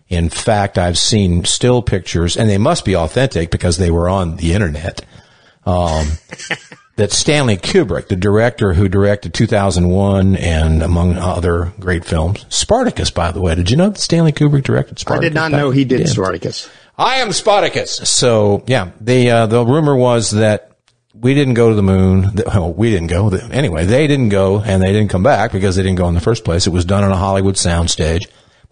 In 0.10 0.30
fact, 0.30 0.78
I've 0.78 0.98
seen 0.98 1.46
still 1.46 1.82
pictures, 1.82 2.38
and 2.38 2.50
they 2.50 2.58
must 2.58 2.86
be 2.86 2.96
authentic 2.96 3.50
because 3.50 3.78
they 3.78 3.90
were 3.90 4.10
on 4.10 4.36
the 4.36 4.54
internet. 4.54 5.04
Um, 5.66 6.06
that 6.96 7.12
Stanley 7.12 7.58
Kubrick, 7.58 8.08
the 8.08 8.16
director 8.16 8.74
who 8.74 8.88
directed 8.88 9.34
2001 9.34 10.36
and 10.36 10.84
among 10.84 11.18
other 11.18 11.74
great 11.80 12.06
films, 12.06 12.46
Spartacus, 12.50 13.10
by 13.10 13.32
the 13.32 13.42
way. 13.42 13.56
Did 13.56 13.72
you 13.72 13.78
know 13.78 13.90
that 13.90 14.00
Stanley 14.00 14.32
Kubrick 14.32 14.64
directed 14.64 15.00
Spartacus? 15.00 15.26
I 15.26 15.30
did 15.30 15.34
not 15.36 15.52
know 15.52 15.72
he 15.72 15.86
did 15.86 16.02
Yeah. 16.02 16.06
Spartacus. 16.08 16.70
I 16.98 17.18
am 17.18 17.32
Spartacus. 17.32 17.96
So 18.08 18.64
yeah, 18.68 18.92
the 19.02 19.32
uh, 19.32 19.46
the 19.48 19.66
rumor 19.66 19.96
was 19.96 20.32
that 20.32 20.70
we 21.16 21.34
didn't 21.34 21.56
go 21.56 21.70
to 21.70 21.76
the 21.76 21.82
moon. 21.84 22.32
Well, 22.46 22.72
we 22.74 22.92
didn't 22.92 23.08
go. 23.08 23.30
Anyway, 23.30 23.86
they 23.86 24.06
didn't 24.08 24.30
go, 24.30 24.60
and 24.60 24.82
they 24.82 24.92
didn't 24.92 25.10
come 25.10 25.24
back 25.24 25.52
because 25.52 25.76
they 25.76 25.82
didn't 25.84 25.98
go 25.98 26.08
in 26.08 26.14
the 26.14 26.22
first 26.22 26.44
place. 26.46 26.68
It 26.68 26.72
was 26.72 26.86
done 26.86 27.04
on 27.04 27.12
a 27.12 27.18
Hollywood 27.18 27.56
soundstage 27.56 28.28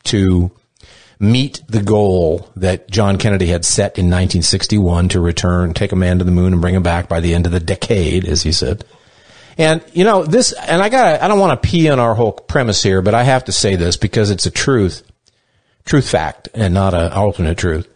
to 0.06 0.52
meet 1.22 1.62
the 1.68 1.84
goal 1.84 2.50
that 2.56 2.90
John 2.90 3.18
Kennedy 3.18 3.46
had 3.46 3.64
set 3.64 4.00
in 4.00 4.06
1961 4.06 5.10
to 5.10 5.22
return, 5.22 5.74
take 5.74 5.92
a 5.92 5.96
man 5.96 6.18
to 6.20 6.26
the 6.26 6.32
moon, 6.32 6.54
and 6.54 6.62
bring 6.62 6.76
him 6.76 6.84
back 6.84 7.08
by 7.08 7.20
the 7.20 7.36
end 7.36 7.46
of 7.46 7.52
the 7.52 7.60
decade, 7.60 8.26
as 8.26 8.42
he 8.42 8.52
said. 8.52 8.84
And 9.58 9.84
you 9.94 10.04
know 10.04 10.24
this, 10.24 10.54
and 10.54 10.82
I 10.82 10.90
got 10.90 11.22
I 11.22 11.28
don't 11.28 11.40
want 11.40 11.62
to 11.62 11.70
pee 11.70 11.90
on 11.90 12.00
our 12.00 12.16
whole 12.16 12.32
premise 12.32 12.82
here, 12.82 13.02
but 13.02 13.14
I 13.14 13.24
have 13.24 13.46
to 13.46 13.52
say 13.52 13.76
this 13.76 13.98
because 13.98 14.32
it's 14.32 14.48
a 14.48 14.52
truth, 14.52 15.04
truth 15.86 16.10
fact, 16.10 16.50
and 16.56 16.74
not 16.74 16.94
an 16.94 17.12
alternate 17.12 17.58
truth. 17.58 17.88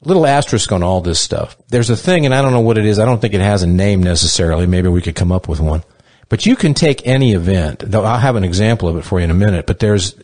Little 0.00 0.26
asterisk 0.26 0.72
on 0.72 0.82
all 0.82 1.00
this 1.00 1.20
stuff. 1.20 1.56
There's 1.68 1.90
a 1.90 1.96
thing, 1.96 2.24
and 2.24 2.34
I 2.34 2.40
don't 2.40 2.52
know 2.52 2.60
what 2.60 2.78
it 2.78 2.86
is. 2.86 2.98
I 2.98 3.04
don't 3.04 3.20
think 3.20 3.34
it 3.34 3.40
has 3.40 3.64
a 3.64 3.66
name 3.66 4.02
necessarily. 4.02 4.66
Maybe 4.66 4.88
we 4.88 5.02
could 5.02 5.16
come 5.16 5.32
up 5.32 5.48
with 5.48 5.60
one. 5.60 5.82
But 6.28 6.46
you 6.46 6.56
can 6.56 6.74
take 6.74 7.06
any 7.06 7.32
event. 7.32 7.82
Though 7.84 8.04
I'll 8.04 8.18
have 8.18 8.36
an 8.36 8.44
example 8.44 8.88
of 8.88 8.96
it 8.96 9.02
for 9.02 9.18
you 9.18 9.24
in 9.24 9.30
a 9.30 9.34
minute. 9.34 9.66
But 9.66 9.80
there's, 9.80 10.14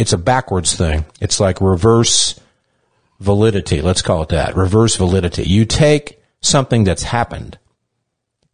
it's 0.00 0.12
a 0.12 0.18
backwards 0.18 0.74
thing. 0.74 1.04
It's 1.20 1.38
like 1.40 1.60
reverse 1.60 2.38
validity. 3.20 3.82
Let's 3.82 4.02
call 4.02 4.22
it 4.22 4.30
that. 4.30 4.56
Reverse 4.56 4.96
validity. 4.96 5.42
You 5.44 5.64
take 5.66 6.20
something 6.40 6.84
that's 6.84 7.02
happened 7.02 7.58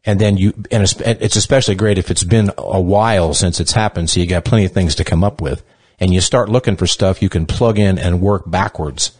and 0.05 0.21
then 0.21 0.37
you, 0.37 0.53
and 0.71 0.83
it's- 0.85 1.37
especially 1.37 1.75
great 1.75 1.99
if 1.99 2.11
it's 2.11 2.23
been 2.25 2.51
a 2.59 2.81
while 2.81 3.35
since 3.35 3.59
it's 3.61 3.73
happened, 3.73 4.09
so 4.09 4.21
you 4.21 4.27
got 4.27 4.45
plenty 4.45 4.65
of 4.65 4.73
things 4.73 4.95
to 4.97 5.05
come 5.05 5.25
up 5.25 5.41
with, 5.41 5.65
and 5.99 6.15
you 6.15 6.21
start 6.21 6.49
looking 6.49 6.77
for 6.77 6.87
stuff 6.87 7.21
you 7.23 7.29
can 7.29 7.45
plug 7.47 7.77
in 7.79 7.99
and 7.99 8.21
work 8.21 8.49
backwards 8.49 9.11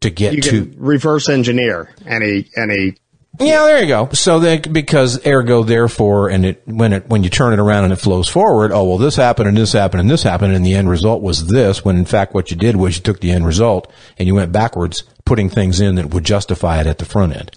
to 0.00 0.08
get 0.10 0.32
You 0.34 0.40
to. 0.42 0.74
reverse 0.78 1.28
engineer 1.28 1.90
any 2.06 2.46
any. 2.56 2.96
Yeah, 3.40 3.64
there 3.64 3.82
you 3.82 3.88
go. 3.88 4.10
So 4.12 4.38
they, 4.38 4.58
because 4.58 5.26
ergo 5.26 5.64
therefore, 5.64 6.28
and 6.28 6.46
it 6.46 6.62
when 6.66 6.92
it 6.92 7.08
when 7.08 7.24
you 7.24 7.30
turn 7.30 7.52
it 7.52 7.58
around 7.58 7.84
and 7.84 7.92
it 7.92 7.96
flows 7.96 8.28
forward, 8.28 8.70
oh 8.70 8.84
well, 8.84 8.98
this 8.98 9.16
happened 9.16 9.48
and 9.48 9.56
this 9.56 9.72
happened 9.72 10.02
and 10.02 10.10
this 10.10 10.22
happened, 10.22 10.54
and 10.54 10.64
the 10.64 10.74
end 10.74 10.88
result 10.88 11.20
was 11.20 11.48
this. 11.48 11.84
When 11.84 11.96
in 11.96 12.04
fact, 12.04 12.32
what 12.32 12.50
you 12.50 12.56
did 12.56 12.76
was 12.76 12.96
you 12.96 13.02
took 13.02 13.20
the 13.20 13.32
end 13.32 13.44
result 13.44 13.92
and 14.18 14.28
you 14.28 14.34
went 14.36 14.52
backwards, 14.52 15.02
putting 15.24 15.50
things 15.50 15.80
in 15.80 15.96
that 15.96 16.10
would 16.10 16.24
justify 16.24 16.80
it 16.80 16.86
at 16.86 16.98
the 16.98 17.04
front 17.04 17.34
end. 17.34 17.50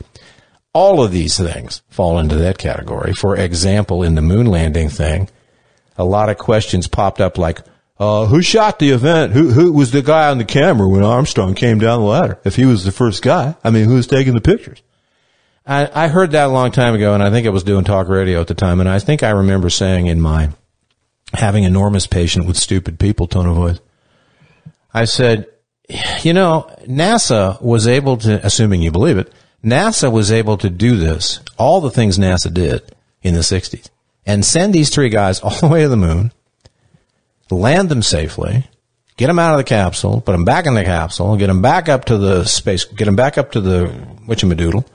All 0.74 1.04
of 1.04 1.12
these 1.12 1.38
things 1.38 1.84
fall 1.90 2.18
into 2.18 2.36
that 2.36 2.58
category. 2.58 3.14
For 3.14 3.36
example, 3.36 4.02
in 4.02 4.16
the 4.16 4.22
moon 4.22 4.48
landing 4.48 4.90
thing, 4.90 5.30
a 5.98 6.04
lot 6.04 6.30
of 6.30 6.38
questions 6.38 6.88
popped 6.88 7.22
up 7.22 7.38
like, 7.38 7.62
uh, 8.00 8.28
who 8.28 8.44
shot 8.44 8.78
the 8.78 8.92
event? 8.92 9.34
Who, 9.34 9.50
who 9.50 9.74
was 9.74 9.92
the 9.92 10.04
guy 10.04 10.30
on 10.30 10.38
the 10.38 10.46
camera 10.46 10.88
when 10.88 11.04
Armstrong 11.04 11.56
came 11.56 11.80
down 11.80 12.02
the 12.02 12.06
ladder? 12.06 12.40
If 12.44 12.56
he 12.56 12.66
was 12.66 12.84
the 12.84 12.92
first 12.92 13.24
guy, 13.24 13.56
I 13.64 13.72
mean, 13.72 13.86
who 13.86 13.96
was 13.96 14.06
taking 14.06 14.36
the 14.36 14.42
pictures? 14.42 14.84
I, 15.68 16.06
I 16.06 16.08
heard 16.08 16.32
that 16.32 16.48
a 16.48 16.52
long 16.52 16.72
time 16.72 16.96
ago, 16.96 17.14
and 17.14 17.22
I 17.22 17.30
think 17.30 17.46
I 17.46 17.50
was 17.50 17.64
doing 17.64 17.84
talk 17.84 18.08
radio 18.08 18.40
at 18.40 18.48
the 18.48 18.54
time, 18.54 18.80
and 18.80 18.88
I 18.88 19.00
think 19.00 19.22
I 19.22 19.32
remember 19.32 19.70
saying 19.70 20.08
in 20.08 20.22
my 20.22 20.52
having 21.34 21.66
enormous 21.66 22.08
patience 22.08 22.46
with 22.46 22.56
stupid 22.56 22.98
people 22.98 23.28
tone 23.28 23.48
of 23.48 23.56
voice, 23.56 23.80
I 24.94 25.04
said, 25.04 25.48
you 26.22 26.34
know, 26.34 26.74
NASA 26.84 27.62
was 27.62 27.86
able 27.86 28.16
to, 28.18 28.46
assuming 28.46 28.82
you 28.82 28.92
believe 28.92 29.18
it, 29.18 29.32
NASA 29.62 30.10
was 30.10 30.32
able 30.32 30.58
to 30.58 30.70
do 30.70 30.96
this, 30.96 31.42
all 31.58 31.82
the 31.82 31.92
things 31.92 32.18
NASA 32.18 32.54
did 32.54 32.82
in 33.22 33.34
the 33.34 33.42
60s, 33.42 33.90
and 34.26 34.46
send 34.46 34.74
these 34.74 34.90
three 34.90 35.10
guys 35.10 35.40
all 35.42 35.52
the 35.52 35.68
way 35.68 35.82
to 35.84 35.90
the 35.90 35.98
moon, 35.98 36.32
land 37.52 37.90
them 37.90 38.02
safely, 38.02 38.70
get 39.18 39.28
them 39.28 39.40
out 39.40 39.52
of 39.52 39.58
the 39.58 39.66
capsule, 39.66 40.22
put 40.22 40.32
them 40.32 40.46
back 40.46 40.66
in 40.66 40.76
the 40.76 40.86
capsule, 40.86 41.36
get 41.36 41.48
them 41.48 41.62
back 41.62 41.90
up 41.90 42.06
to 42.06 42.18
the 42.18 42.46
space, 42.46 42.86
get 42.86 43.04
them 43.04 43.18
back 43.18 43.38
up 43.38 43.52
to 43.52 43.60
the 43.60 43.88
whatchamadoodle, 44.28 44.86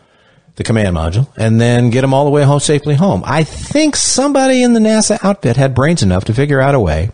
the 0.57 0.65
command 0.65 0.97
module, 0.97 1.29
and 1.37 1.61
then 1.61 1.91
get 1.91 2.03
them 2.03 2.12
all 2.12 2.25
the 2.25 2.31
way 2.31 2.43
home 2.43 2.61
safely 2.61 2.95
home. 2.95 3.23
I 3.25 3.45
think 3.45 3.97
somebody 3.97 4.62
in 4.62 4.75
the 4.75 4.81
NASA 4.81 5.19
outfit 5.23 5.57
had 5.57 5.75
brains 5.75 6.03
enough 6.03 6.25
to 6.25 6.35
figure 6.35 6.61
out 6.61 6.75
a 6.75 6.81
way 6.81 7.11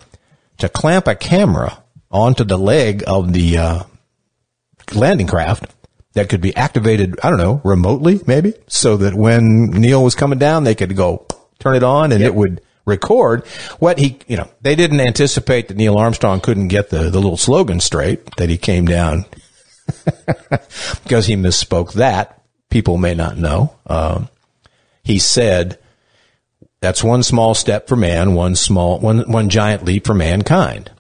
to 0.59 0.69
clamp 0.69 1.07
a 1.07 1.15
camera 1.15 1.83
onto 2.11 2.45
the 2.45 2.59
leg 2.59 3.05
of 3.07 3.33
the 3.33 3.59
uh, 3.59 3.83
landing 4.95 5.27
craft 5.27 5.73
that 6.15 6.29
could 6.29 6.41
be 6.41 6.55
activated, 6.57 7.19
I 7.23 7.31
don't 7.31 7.39
know, 7.39 7.61
remotely 7.65 8.21
maybe, 8.27 8.55
so 8.67 8.97
that 8.99 9.15
when 9.15 9.71
Neil 9.71 10.03
was 10.03 10.15
coming 10.15 10.39
down, 10.39 10.65
they 10.65 10.75
could 10.75 10.97
go 10.97 11.27
turn 11.61 11.77
it 11.77 11.83
on 11.83 12.13
and 12.13 12.23
it 12.23 12.35
would 12.35 12.61
record 12.85 13.47
what 13.79 13.99
he, 13.99 14.19
you 14.27 14.37
know, 14.37 14.49
they 14.63 14.75
didn't 14.75 15.01
anticipate 15.01 15.69
that 15.69 15.77
Neil 15.77 15.97
Armstrong 15.97 16.41
couldn't 16.41 16.69
get 16.69 16.91
the, 16.91 17.11
the 17.11 17.21
little 17.21 17.37
slogan 17.37 17.81
straight 17.81 18.37
that 18.37 18.49
he 18.49 18.57
came 18.57 18.87
down 18.87 19.27
because 21.05 21.27
he 21.27 21.37
misspoke 21.37 21.93
that. 21.93 22.38
People 22.71 22.97
may 22.99 23.15
not 23.15 23.37
know. 23.39 23.75
Um, 23.87 24.29
he 25.03 25.19
said, 25.19 25.79
that's 26.81 27.03
one 27.03 27.23
small 27.23 27.55
step 27.55 27.89
for 27.89 27.97
man, 27.97 28.35
one 28.35 28.55
small, 28.55 28.99
one, 29.01 29.31
one 29.31 29.49
giant 29.49 29.85
leap 29.85 30.07
for 30.07 30.15
mankind. 30.15 30.91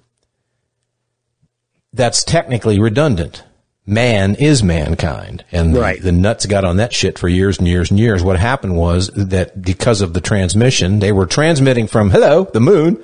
That's 1.92 2.24
technically 2.24 2.78
redundant. 2.80 3.44
Man 3.86 4.34
is 4.34 4.62
mankind. 4.62 5.44
And 5.50 5.74
the, 5.74 5.80
Right. 5.80 6.02
the 6.02 6.12
nuts 6.12 6.44
got 6.46 6.64
on 6.64 6.76
that 6.76 6.92
shit 6.92 7.18
for 7.18 7.28
years 7.28 7.58
and 7.58 7.66
years 7.66 7.90
and 7.90 7.98
years. 7.98 8.22
What 8.22 8.38
happened 8.38 8.76
was 8.76 9.08
that 9.14 9.62
because 9.62 10.02
of 10.02 10.12
the 10.12 10.20
transmission, 10.20 10.98
they 10.98 11.12
were 11.12 11.26
transmitting 11.26 11.86
from, 11.86 12.10
hello, 12.10 12.44
the 12.52 12.60
moon. 12.60 13.02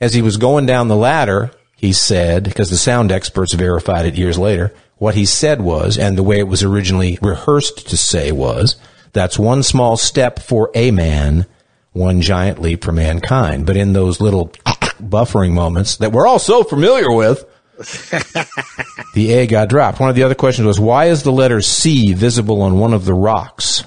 As 0.00 0.12
he 0.14 0.22
was 0.22 0.36
going 0.36 0.66
down 0.66 0.88
the 0.88 0.96
ladder, 0.96 1.52
he 1.76 1.92
said, 1.92 2.44
because 2.44 2.70
the 2.70 2.76
sound 2.76 3.12
experts 3.12 3.52
verified 3.52 4.04
it 4.06 4.16
years 4.16 4.38
later, 4.38 4.74
what 4.98 5.14
he 5.14 5.24
said 5.26 5.60
was, 5.60 5.98
and 5.98 6.16
the 6.16 6.22
way 6.22 6.38
it 6.38 6.48
was 6.48 6.62
originally 6.62 7.18
rehearsed 7.22 7.88
to 7.88 7.96
say 7.96 8.32
was, 8.32 8.76
that's 9.12 9.38
one 9.38 9.62
small 9.62 9.96
step 9.96 10.38
for 10.40 10.70
a 10.74 10.90
man, 10.90 11.46
one 11.92 12.20
giant 12.20 12.60
leap 12.60 12.84
for 12.84 12.92
mankind. 12.92 13.66
But 13.66 13.76
in 13.76 13.92
those 13.92 14.20
little 14.20 14.48
buffering 15.00 15.52
moments 15.52 15.96
that 15.98 16.12
we're 16.12 16.26
all 16.26 16.38
so 16.38 16.62
familiar 16.64 17.10
with, 17.12 17.44
the 19.14 19.32
A 19.34 19.46
got 19.46 19.68
dropped. 19.68 20.00
One 20.00 20.08
of 20.10 20.16
the 20.16 20.22
other 20.22 20.34
questions 20.34 20.66
was, 20.66 20.80
why 20.80 21.06
is 21.06 21.22
the 21.22 21.32
letter 21.32 21.60
C 21.60 22.12
visible 22.14 22.62
on 22.62 22.78
one 22.78 22.92
of 22.94 23.04
the 23.04 23.14
rocks? 23.14 23.84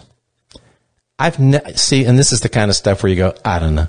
I've 1.17 1.39
ne- 1.39 1.73
see, 1.75 2.05
and 2.05 2.17
this 2.17 2.31
is 2.31 2.41
the 2.41 2.49
kind 2.49 2.69
of 2.69 2.75
stuff 2.77 3.03
where 3.03 3.09
you 3.09 3.15
go, 3.15 3.33
I 3.43 3.59
don't 3.59 3.75
know. 3.75 3.87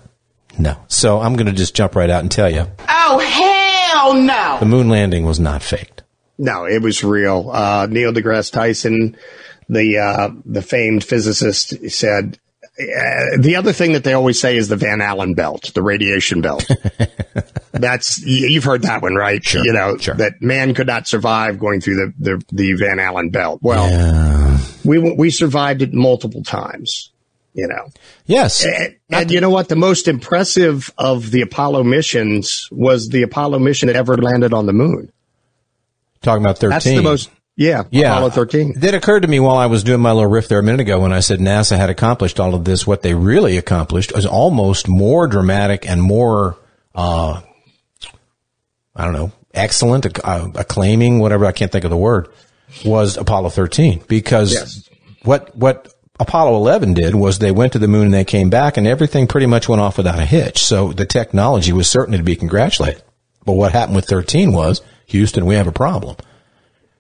No. 0.58 0.76
So 0.88 1.20
I'm 1.20 1.34
going 1.36 1.46
to 1.46 1.52
just 1.52 1.74
jump 1.76 1.94
right 1.94 2.10
out 2.10 2.20
and 2.22 2.30
tell 2.30 2.50
you 2.50 2.66
Oh, 2.88 3.18
hell 3.18 4.14
no. 4.14 4.56
the 4.58 4.66
moon 4.66 4.88
landing 4.88 5.24
was 5.24 5.38
not 5.38 5.62
faked. 5.62 6.02
No, 6.42 6.64
it 6.64 6.80
was 6.80 7.04
real. 7.04 7.50
Uh, 7.52 7.86
Neil 7.90 8.14
deGrasse 8.14 8.50
Tyson, 8.50 9.14
the 9.68 9.98
uh, 9.98 10.30
the 10.46 10.62
famed 10.62 11.04
physicist, 11.04 11.90
said 11.90 12.38
uh, 12.80 13.36
the 13.38 13.56
other 13.56 13.74
thing 13.74 13.92
that 13.92 14.04
they 14.04 14.14
always 14.14 14.40
say 14.40 14.56
is 14.56 14.68
the 14.68 14.76
Van 14.76 15.02
Allen 15.02 15.34
belt, 15.34 15.70
the 15.74 15.82
radiation 15.82 16.40
belt. 16.40 16.66
That's 17.72 18.22
you've 18.24 18.64
heard 18.64 18.82
that 18.82 19.02
one, 19.02 19.16
right? 19.16 19.44
Sure, 19.44 19.62
you 19.62 19.74
know 19.74 19.98
sure. 19.98 20.14
that 20.14 20.40
man 20.40 20.72
could 20.72 20.86
not 20.86 21.06
survive 21.06 21.58
going 21.58 21.82
through 21.82 21.96
the 21.96 22.14
the, 22.18 22.44
the 22.52 22.72
Van 22.72 22.98
Allen 22.98 23.28
belt. 23.28 23.60
Well, 23.62 24.58
we 24.82 24.98
we 24.98 25.28
survived 25.28 25.82
it 25.82 25.92
multiple 25.92 26.42
times. 26.42 27.12
You 27.52 27.66
know, 27.66 27.88
Yes. 28.26 28.64
and, 28.64 28.94
and 29.10 29.30
you 29.30 29.40
know 29.40 29.50
what? 29.50 29.68
The 29.68 29.76
most 29.76 30.06
impressive 30.06 30.90
of 30.96 31.32
the 31.32 31.42
Apollo 31.42 31.82
missions 31.82 32.68
was 32.70 33.08
the 33.08 33.22
Apollo 33.22 33.58
mission 33.58 33.88
that 33.88 33.96
ever 33.96 34.16
landed 34.16 34.54
on 34.54 34.66
the 34.66 34.72
moon. 34.72 35.10
Talking 36.22 36.44
about 36.44 36.58
13. 36.58 36.70
That's 36.70 36.84
the 36.84 37.02
most. 37.02 37.30
Yeah, 37.56 37.84
Yeah. 37.90 38.12
Apollo 38.12 38.30
13. 38.30 38.80
That 38.80 38.94
occurred 38.94 39.20
to 39.20 39.28
me 39.28 39.38
while 39.40 39.56
I 39.56 39.66
was 39.66 39.84
doing 39.84 40.00
my 40.00 40.12
little 40.12 40.30
riff 40.30 40.48
there 40.48 40.58
a 40.60 40.62
minute 40.62 40.80
ago 40.80 41.00
when 41.00 41.12
I 41.12 41.20
said 41.20 41.40
NASA 41.40 41.76
had 41.76 41.90
accomplished 41.90 42.40
all 42.40 42.54
of 42.54 42.64
this. 42.64 42.86
What 42.86 43.02
they 43.02 43.14
really 43.14 43.58
accomplished 43.58 44.14
was 44.14 44.24
almost 44.24 44.88
more 44.88 45.26
dramatic 45.26 45.86
and 45.88 46.00
more, 46.02 46.56
uh, 46.94 47.40
I 48.96 49.04
don't 49.04 49.12
know, 49.12 49.32
excellent, 49.52 50.06
uh, 50.24 50.48
acclaiming, 50.54 51.18
whatever, 51.18 51.44
I 51.44 51.52
can't 51.52 51.70
think 51.70 51.84
of 51.84 51.90
the 51.90 51.96
word, 51.96 52.28
was 52.84 53.16
Apollo 53.18 53.50
13. 53.50 54.02
Because 54.08 54.52
Yes. 54.54 54.88
what, 55.24 55.54
what 55.54 55.92
Apollo 56.18 56.56
11 56.56 56.94
did 56.94 57.14
was 57.14 57.38
they 57.38 57.50
went 57.52 57.72
to 57.74 57.78
the 57.78 57.88
moon 57.88 58.06
and 58.06 58.14
they 58.14 58.24
came 58.24 58.48
back 58.48 58.76
and 58.78 58.86
everything 58.86 59.26
pretty 59.26 59.46
much 59.46 59.68
went 59.68 59.82
off 59.82 59.98
without 59.98 60.18
a 60.18 60.24
hitch. 60.24 60.62
So 60.62 60.92
the 60.92 61.06
technology 61.06 61.72
was 61.72 61.88
certainly 61.88 62.18
to 62.18 62.24
be 62.24 62.36
congratulated. 62.36 63.02
But 63.44 63.52
what 63.54 63.72
happened 63.72 63.96
with 63.96 64.06
13 64.06 64.52
was, 64.52 64.80
Houston, 65.10 65.46
we 65.46 65.54
have 65.54 65.66
a 65.66 65.72
problem. 65.72 66.16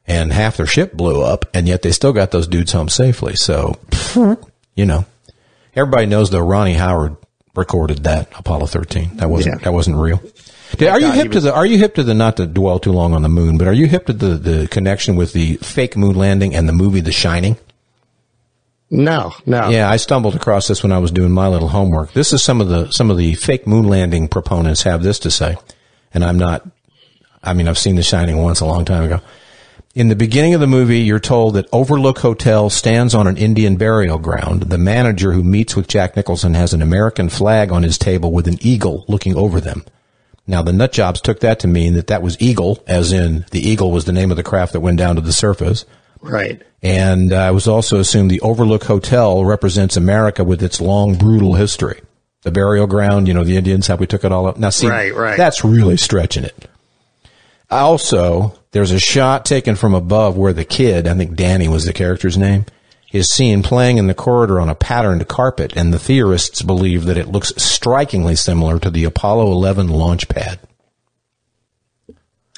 And 0.06 0.32
half 0.32 0.56
their 0.56 0.66
ship 0.66 0.92
blew 0.92 1.22
up 1.22 1.44
and 1.54 1.68
yet 1.68 1.82
they 1.82 1.92
still 1.92 2.12
got 2.12 2.30
those 2.30 2.48
dudes 2.48 2.72
home 2.72 2.88
safely. 2.88 3.36
So, 3.36 3.78
you 4.74 4.84
know, 4.86 5.04
everybody 5.76 6.06
knows 6.06 6.30
though 6.30 6.40
Ronnie 6.40 6.74
Howard 6.74 7.16
recorded 7.54 8.04
that 8.04 8.28
Apollo 8.38 8.66
13. 8.66 9.16
That 9.18 9.30
wasn't, 9.30 9.56
Yeah. 9.60 9.64
that 9.64 9.72
wasn't 9.72 9.96
real. 9.98 10.20
Did- 10.76 10.88
are 10.88 11.00
you 11.00 11.08
God, 11.08 11.14
hip 11.16 11.32
to 11.32 11.40
the, 11.40 11.54
are 11.54 11.66
you 11.66 11.78
hip 11.78 11.94
to 11.96 12.02
the, 12.02 12.14
not 12.14 12.36
to 12.38 12.46
dwell 12.46 12.78
too 12.78 12.92
long 12.92 13.12
on 13.12 13.22
the 13.22 13.28
moon, 13.28 13.58
but 13.58 13.66
are 13.68 13.72
you 13.72 13.86
hip 13.86 14.06
to 14.06 14.12
the, 14.12 14.34
the 14.36 14.68
connection 14.68 15.16
with 15.16 15.32
the 15.32 15.56
fake 15.56 15.96
moon 15.96 16.14
landing 16.16 16.54
and 16.54 16.68
the 16.68 16.72
movie 16.72 17.00
The 17.00 17.12
Shining? 17.12 17.56
No, 18.92 19.32
no. 19.46 19.68
Yeah, 19.68 19.88
I 19.88 19.96
stumbled 19.96 20.34
across 20.34 20.66
this 20.66 20.82
when 20.82 20.90
I 20.90 20.98
was 20.98 21.12
doing 21.12 21.30
my 21.30 21.46
little 21.46 21.68
homework. 21.68 22.12
This 22.12 22.32
is 22.32 22.42
some 22.42 22.60
of 22.60 22.68
the 22.68 22.90
some 22.90 23.08
of 23.10 23.16
the 23.16 23.34
fake 23.34 23.64
moon 23.64 23.86
landing 23.86 24.26
proponents 24.26 24.82
have 24.82 25.04
this 25.04 25.20
to 25.20 25.30
say, 25.30 25.56
and 26.12 26.24
I'm 26.24 26.38
not. 26.38 26.66
I 27.42 27.54
mean, 27.54 27.68
I've 27.68 27.78
seen 27.78 27.96
The 27.96 28.02
Shining 28.02 28.42
once 28.42 28.60
a 28.60 28.66
long 28.66 28.84
time 28.84 29.04
ago. 29.04 29.20
In 29.94 30.08
the 30.08 30.16
beginning 30.16 30.54
of 30.54 30.60
the 30.60 30.68
movie, 30.68 31.00
you're 31.00 31.18
told 31.18 31.54
that 31.54 31.66
Overlook 31.72 32.18
Hotel 32.20 32.70
stands 32.70 33.12
on 33.14 33.26
an 33.26 33.36
Indian 33.36 33.76
burial 33.76 34.18
ground. 34.18 34.64
The 34.64 34.78
manager 34.78 35.32
who 35.32 35.42
meets 35.42 35.74
with 35.74 35.88
Jack 35.88 36.14
Nicholson 36.14 36.54
has 36.54 36.72
an 36.72 36.80
American 36.82 37.28
flag 37.28 37.72
on 37.72 37.82
his 37.82 37.98
table 37.98 38.30
with 38.30 38.46
an 38.46 38.58
eagle 38.60 39.04
looking 39.08 39.36
over 39.36 39.60
them. 39.60 39.84
Now, 40.46 40.62
the 40.62 40.72
nut 40.72 40.92
jobs 40.92 41.20
took 41.20 41.40
that 41.40 41.60
to 41.60 41.68
mean 41.68 41.94
that 41.94 42.06
that 42.08 42.22
was 42.22 42.40
Eagle, 42.40 42.82
as 42.86 43.12
in 43.12 43.46
the 43.50 43.60
Eagle 43.60 43.90
was 43.90 44.04
the 44.04 44.12
name 44.12 44.30
of 44.30 44.36
the 44.36 44.42
craft 44.42 44.72
that 44.72 44.80
went 44.80 44.98
down 44.98 45.16
to 45.16 45.20
the 45.20 45.32
surface. 45.32 45.84
Right. 46.20 46.62
And 46.82 47.32
uh, 47.32 47.48
it 47.50 47.54
was 47.54 47.68
also 47.68 47.98
assumed 48.00 48.30
the 48.30 48.40
Overlook 48.40 48.84
Hotel 48.84 49.44
represents 49.44 49.96
America 49.96 50.44
with 50.44 50.62
its 50.62 50.80
long, 50.80 51.16
brutal 51.16 51.54
history. 51.54 52.00
The 52.42 52.50
burial 52.50 52.86
ground, 52.86 53.28
you 53.28 53.34
know, 53.34 53.44
the 53.44 53.56
Indians, 53.56 53.86
how 53.86 53.96
we 53.96 54.06
took 54.06 54.24
it 54.24 54.32
all 54.32 54.46
up. 54.46 54.56
Now, 54.56 54.70
see, 54.70 54.88
Right, 54.88 55.14
right. 55.14 55.36
that's 55.36 55.64
really 55.64 55.96
stretching 55.96 56.44
it. 56.44 56.68
Also, 57.70 58.54
there's 58.72 58.90
a 58.90 58.98
shot 58.98 59.44
taken 59.44 59.76
from 59.76 59.94
above 59.94 60.36
where 60.36 60.52
the 60.52 60.64
kid, 60.64 61.06
I 61.06 61.14
think 61.14 61.36
Danny 61.36 61.68
was 61.68 61.84
the 61.84 61.92
character's 61.92 62.36
name, 62.36 62.66
is 63.12 63.28
seen 63.28 63.62
playing 63.62 63.98
in 63.98 64.06
the 64.06 64.14
corridor 64.14 64.60
on 64.60 64.68
a 64.68 64.74
patterned 64.74 65.26
carpet, 65.28 65.72
and 65.76 65.92
the 65.92 65.98
theorists 65.98 66.62
believe 66.62 67.04
that 67.06 67.16
it 67.16 67.28
looks 67.28 67.52
strikingly 67.56 68.36
similar 68.36 68.78
to 68.78 68.90
the 68.90 69.04
Apollo 69.04 69.50
11 69.52 69.88
launch 69.88 70.28
pad. 70.28 70.60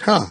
Huh. 0.01 0.27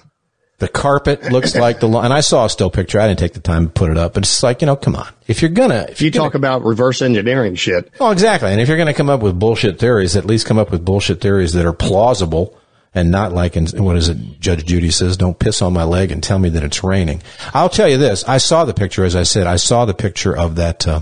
The 0.60 0.68
carpet 0.68 1.32
looks 1.32 1.56
like 1.56 1.80
the, 1.80 1.88
and 1.88 2.14
I 2.14 2.22
saw 2.22 2.46
a 2.46 2.50
still 2.50 2.70
picture. 2.70 3.00
I 3.00 3.08
didn't 3.08 3.18
take 3.18 3.34
the 3.34 3.40
time 3.40 3.66
to 3.66 3.72
put 3.72 3.90
it 3.90 3.98
up, 3.98 4.14
but 4.14 4.24
it's 4.24 4.44
like, 4.44 4.62
you 4.62 4.68
know, 4.68 4.76
come 4.76 4.96
on. 4.96 5.08
If 5.26 5.42
you're 5.42 5.50
gonna, 5.50 5.88
if 5.90 6.04
You 6.04 6.12
talk 6.12 6.36
about 6.36 6.64
reverse 6.64 7.02
engineering 7.02 7.56
shit. 7.56 7.90
well, 8.00 8.12
exactly. 8.12 8.52
And 8.52 8.62
if 8.62 8.68
you're 8.68 8.78
gonna 8.78 8.94
come 8.94 9.10
up 9.10 9.22
with 9.22 9.40
bullshit 9.40 9.80
theories, 9.80 10.16
at 10.16 10.26
least 10.26 10.46
come 10.46 10.60
up 10.60 10.70
with 10.70 10.86
bullshit 10.86 11.20
theories 11.20 11.54
that 11.54 11.66
are 11.66 11.74
plausible 11.74 12.56
and 12.94 13.10
not 13.12 13.32
like, 13.32 13.56
in, 13.56 13.68
what 13.84 13.96
is 13.96 14.10
it, 14.10 14.40
Judge 14.40 14.66
Judy 14.66 14.92
says, 14.92 15.18
don't 15.18 15.40
piss 15.40 15.62
on 15.62 15.74
my 15.74 15.84
leg 15.84 16.12
and 16.12 16.22
tell 16.22 16.40
me 16.40 16.50
that 16.50 16.64
it's 16.64 16.84
raining. 16.84 17.22
I'll 17.54 17.70
tell 17.70 17.88
you 17.88 17.98
this. 17.98 18.24
I 18.26 18.38
saw 18.38 18.66
the 18.66 18.74
picture, 18.74 19.06
as 19.06 19.16
I 19.16 19.24
said, 19.24 19.48
I 19.48 19.56
saw 19.56 19.86
the 19.86 19.94
picture 19.94 20.36
of 20.36 20.56
that, 20.56 20.88
uh, 20.88 21.02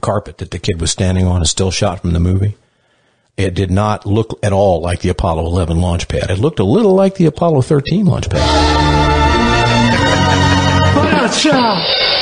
carpet 0.00 0.38
that 0.38 0.50
the 0.50 0.58
kid 0.58 0.80
was 0.80 0.90
standing 0.90 1.26
on, 1.26 1.42
a 1.42 1.46
still 1.46 1.70
shot 1.70 2.00
from 2.00 2.12
the 2.12 2.20
movie. 2.20 2.56
It 3.36 3.54
did 3.54 3.70
not 3.70 4.04
look 4.04 4.38
at 4.42 4.52
all 4.52 4.80
like 4.80 5.00
the 5.00 5.08
Apollo 5.08 5.46
11 5.46 5.80
launch 5.80 6.08
pad. 6.08 6.30
It 6.30 6.38
looked 6.38 6.58
a 6.58 6.64
little 6.64 6.94
like 6.94 7.14
the 7.14 7.26
Apollo 7.26 7.62
13 7.62 8.04
launch 8.04 8.28
pad. 8.28 8.40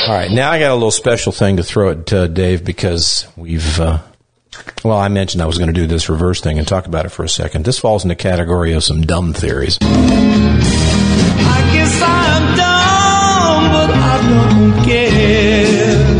All 0.07 0.15
right, 0.15 0.31
now 0.31 0.51
I 0.51 0.59
got 0.59 0.71
a 0.71 0.75
little 0.75 0.91
special 0.91 1.31
thing 1.31 1.57
to 1.57 1.63
throw 1.63 1.91
at 1.91 2.13
uh, 2.13 2.27
Dave 2.27 2.63
because 2.63 3.27
we've, 3.35 3.79
uh, 3.79 3.99
well, 4.83 4.97
I 4.97 5.07
mentioned 5.09 5.41
I 5.41 5.45
was 5.45 5.57
going 5.57 5.67
to 5.67 5.73
do 5.73 5.87
this 5.87 6.09
reverse 6.09 6.41
thing 6.41 6.57
and 6.59 6.67
talk 6.67 6.85
about 6.87 7.05
it 7.05 7.09
for 7.09 7.23
a 7.23 7.29
second. 7.29 7.65
This 7.65 7.79
falls 7.79 8.03
in 8.03 8.09
the 8.09 8.15
category 8.15 8.73
of 8.73 8.83
some 8.83 9.01
dumb 9.01 9.33
theories. 9.33 9.77
I 9.81 11.69
guess 11.73 12.01
I'm 12.01 12.57
dumb, 12.57 13.71
but 13.71 13.89
I 13.91 14.21
don't 14.29 14.85
care. 14.85 16.19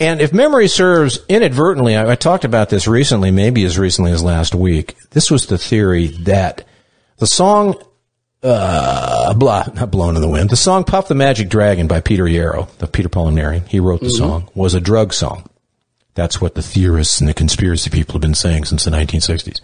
And 0.00 0.20
if 0.22 0.32
memory 0.32 0.68
serves, 0.68 1.18
inadvertently, 1.28 1.94
I, 1.96 2.12
I 2.12 2.14
talked 2.14 2.44
about 2.44 2.70
this 2.70 2.86
recently, 2.88 3.30
maybe 3.30 3.64
as 3.64 3.78
recently 3.78 4.12
as 4.12 4.22
last 4.22 4.54
week. 4.54 4.96
This 5.10 5.30
was 5.30 5.46
the 5.46 5.58
theory 5.58 6.06
that 6.22 6.66
the 7.18 7.26
song, 7.26 7.74
uh, 8.42 9.34
blah, 9.34 9.66
not 9.74 9.90
blown 9.90 10.16
in 10.16 10.22
the 10.22 10.28
wind, 10.28 10.48
the 10.48 10.56
song 10.56 10.84
Puff 10.84 11.08
the 11.08 11.14
Magic 11.14 11.50
Dragon 11.50 11.86
by 11.86 12.00
Peter 12.00 12.26
Yarrow, 12.26 12.68
of 12.80 12.92
Peter 12.92 13.10
Paul 13.10 13.26
and 13.26 13.36
Mary, 13.36 13.62
he 13.68 13.78
wrote 13.78 14.00
the 14.00 14.06
Mhm. 14.06 14.16
song, 14.16 14.48
was 14.54 14.72
a 14.74 14.80
drug 14.80 15.12
song. 15.12 15.44
That's 16.14 16.40
what 16.40 16.54
the 16.54 16.62
theorists 16.62 17.20
and 17.20 17.28
the 17.28 17.34
conspiracy 17.34 17.90
people 17.90 18.14
have 18.14 18.22
been 18.22 18.34
saying 18.34 18.64
since 18.64 18.84
the 18.84 18.90
1960s. 18.90 19.60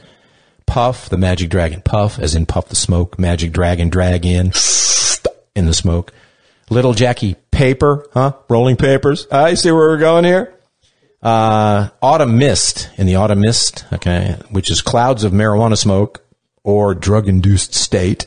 Puff 0.66 1.08
the 1.08 1.16
Magic 1.16 1.50
Dragon. 1.50 1.80
Puff, 1.82 2.18
as 2.18 2.34
in 2.34 2.46
puff 2.46 2.68
the 2.68 2.76
smoke. 2.76 3.18
Magic 3.18 3.52
Dragon, 3.52 3.88
drag 3.88 4.24
in, 4.26 4.52
in 5.54 5.66
the 5.66 5.74
smoke. 5.74 6.12
Little 6.70 6.94
Jackie 6.94 7.36
Paper, 7.50 8.06
huh? 8.12 8.32
Rolling 8.48 8.76
papers. 8.76 9.26
I 9.30 9.54
see 9.54 9.70
where 9.70 9.88
we're 9.88 9.98
going 9.98 10.24
here. 10.24 10.52
Uh, 11.22 11.88
autumn 12.02 12.38
mist 12.38 12.90
in 12.96 13.06
the 13.06 13.16
autumn 13.16 13.40
mist, 13.40 13.84
okay, 13.92 14.36
which 14.50 14.70
is 14.70 14.82
clouds 14.82 15.24
of 15.24 15.32
marijuana 15.32 15.76
smoke 15.76 16.24
or 16.62 16.94
drug 16.94 17.28
induced 17.28 17.74
state. 17.74 18.26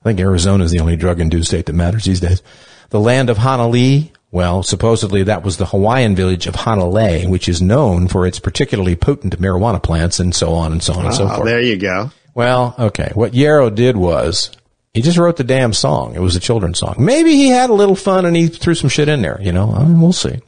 I 0.00 0.04
think 0.04 0.20
Arizona 0.20 0.64
is 0.64 0.72
the 0.72 0.80
only 0.80 0.96
drug 0.96 1.20
induced 1.20 1.48
state 1.48 1.66
that 1.66 1.74
matters 1.74 2.04
these 2.04 2.20
days. 2.20 2.42
The 2.90 3.00
land 3.00 3.30
of 3.30 3.38
Hanalei. 3.38 4.10
Well, 4.32 4.62
supposedly 4.62 5.22
that 5.24 5.44
was 5.44 5.58
the 5.58 5.66
Hawaiian 5.66 6.16
village 6.16 6.46
of 6.46 6.54
Hanalei, 6.54 7.28
which 7.28 7.48
is 7.48 7.60
known 7.62 8.08
for 8.08 8.26
its 8.26 8.40
particularly 8.40 8.96
potent 8.96 9.38
marijuana 9.38 9.80
plants 9.82 10.18
and 10.18 10.34
so 10.34 10.54
on 10.54 10.72
and 10.72 10.82
so 10.82 10.94
on 10.94 11.04
and 11.06 11.14
so 11.14 11.24
Oh, 11.24 11.36
forth. 11.36 11.44
there 11.44 11.60
you 11.60 11.76
go. 11.76 12.10
Well, 12.34 12.74
okay. 12.78 13.10
What 13.14 13.34
Yarrow 13.34 13.68
did 13.68 13.94
was 13.96 14.50
he 14.94 15.02
just 15.02 15.18
wrote 15.18 15.36
the 15.36 15.44
damn 15.44 15.74
song. 15.74 16.14
It 16.14 16.20
was 16.20 16.34
a 16.34 16.40
children's 16.40 16.78
song. 16.78 16.96
Maybe 16.98 17.34
he 17.34 17.48
had 17.48 17.68
a 17.68 17.74
little 17.74 17.94
fun 17.94 18.24
and 18.24 18.34
he 18.34 18.48
threw 18.48 18.74
some 18.74 18.88
shit 18.88 19.06
in 19.08 19.20
there. 19.20 19.38
You 19.42 19.52
know, 19.52 19.70
I 19.70 19.84
mean, 19.84 20.00
we'll 20.00 20.14
see. 20.14 20.40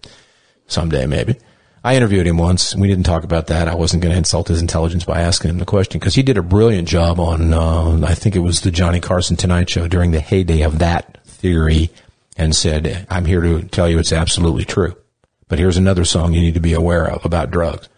Someday, 0.66 1.04
maybe. 1.06 1.36
I 1.86 1.96
interviewed 1.96 2.26
him 2.26 2.38
once. 2.38 2.74
We 2.74 2.88
didn't 2.88 3.04
talk 3.04 3.24
about 3.24 3.48
that. 3.48 3.68
I 3.68 3.74
wasn't 3.74 4.02
going 4.02 4.12
to 4.12 4.16
insult 4.18 4.48
his 4.48 4.62
intelligence 4.62 5.04
by 5.04 5.20
asking 5.20 5.50
him 5.50 5.58
the 5.58 5.66
question 5.66 6.00
because 6.00 6.14
he 6.14 6.22
did 6.22 6.38
a 6.38 6.42
brilliant 6.42 6.88
job 6.88 7.20
on. 7.20 7.52
Uh, 7.52 8.00
I 8.06 8.14
think 8.14 8.34
it 8.34 8.38
was 8.38 8.62
the 8.62 8.70
Johnny 8.70 9.00
Carson 9.00 9.36
Tonight 9.36 9.68
Show 9.68 9.86
during 9.88 10.10
the 10.12 10.20
heyday 10.20 10.62
of 10.62 10.78
that 10.78 11.22
theory, 11.26 11.90
and 12.36 12.54
said, 12.54 13.06
"I'm 13.10 13.24
here 13.24 13.40
to 13.40 13.62
tell 13.62 13.88
you 13.88 13.98
it's 13.98 14.12
absolutely 14.12 14.64
true." 14.64 14.96
But 15.48 15.58
here's 15.58 15.76
another 15.76 16.04
song 16.04 16.32
you 16.32 16.40
need 16.40 16.54
to 16.54 16.60
be 16.60 16.72
aware 16.72 17.08
of 17.08 17.24
about 17.24 17.50
drugs. 17.50 17.88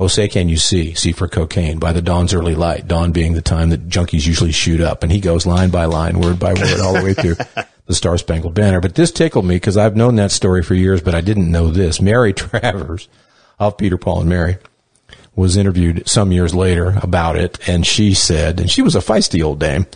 Oh, 0.00 0.06
say 0.06 0.28
can 0.28 0.48
you 0.48 0.56
see? 0.56 0.94
See 0.94 1.12
for 1.12 1.26
cocaine 1.26 1.78
by 1.78 1.92
the 1.92 2.02
dawn's 2.02 2.32
early 2.32 2.54
light. 2.54 2.86
Dawn 2.86 3.10
being 3.10 3.32
the 3.32 3.42
time 3.42 3.70
that 3.70 3.88
junkies 3.88 4.26
usually 4.26 4.52
shoot 4.52 4.80
up. 4.80 5.02
And 5.02 5.10
he 5.10 5.20
goes 5.20 5.44
line 5.44 5.70
by 5.70 5.86
line, 5.86 6.20
word 6.20 6.38
by 6.38 6.54
word, 6.54 6.80
all 6.80 6.94
the 6.94 7.02
way 7.02 7.14
through 7.14 7.34
the 7.86 7.94
Star 7.94 8.16
Spangled 8.16 8.54
Banner. 8.54 8.80
But 8.80 8.94
this 8.94 9.10
tickled 9.10 9.44
me 9.44 9.56
because 9.56 9.76
I've 9.76 9.96
known 9.96 10.14
that 10.16 10.30
story 10.30 10.62
for 10.62 10.74
years, 10.74 11.00
but 11.00 11.16
I 11.16 11.20
didn't 11.20 11.50
know 11.50 11.68
this. 11.68 12.00
Mary 12.00 12.32
Travers 12.34 13.08
of 13.58 13.76
Peter, 13.76 13.98
Paul, 13.98 14.20
and 14.20 14.28
Mary 14.28 14.58
was 15.34 15.56
interviewed 15.56 16.08
some 16.08 16.30
years 16.30 16.54
later 16.54 16.96
about 17.02 17.36
it. 17.36 17.58
And 17.68 17.84
she 17.84 18.14
said, 18.14 18.60
and 18.60 18.70
she 18.70 18.82
was 18.82 18.94
a 18.94 19.00
feisty 19.00 19.42
old 19.42 19.58
dame. 19.58 19.86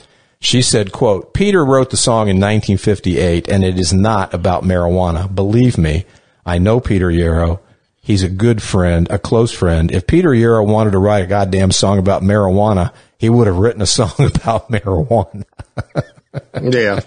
She 0.42 0.60
said, 0.60 0.90
quote, 0.90 1.32
Peter 1.32 1.64
wrote 1.64 1.90
the 1.90 1.96
song 1.96 2.22
in 2.22 2.40
1958 2.40 3.48
and 3.48 3.62
it 3.62 3.78
is 3.78 3.92
not 3.92 4.34
about 4.34 4.64
marijuana. 4.64 5.32
Believe 5.32 5.78
me, 5.78 6.04
I 6.44 6.58
know 6.58 6.80
Peter 6.80 7.12
Yarrow. 7.12 7.60
He's 8.00 8.24
a 8.24 8.28
good 8.28 8.60
friend, 8.60 9.08
a 9.08 9.20
close 9.20 9.52
friend. 9.52 9.92
If 9.92 10.08
Peter 10.08 10.34
Yarrow 10.34 10.64
wanted 10.64 10.90
to 10.90 10.98
write 10.98 11.22
a 11.22 11.28
goddamn 11.28 11.70
song 11.70 12.00
about 12.00 12.22
marijuana, 12.22 12.92
he 13.18 13.30
would 13.30 13.46
have 13.46 13.56
written 13.56 13.82
a 13.82 13.86
song 13.86 14.10
about 14.18 14.68
marijuana. 14.68 15.44
yeah. 16.60 16.98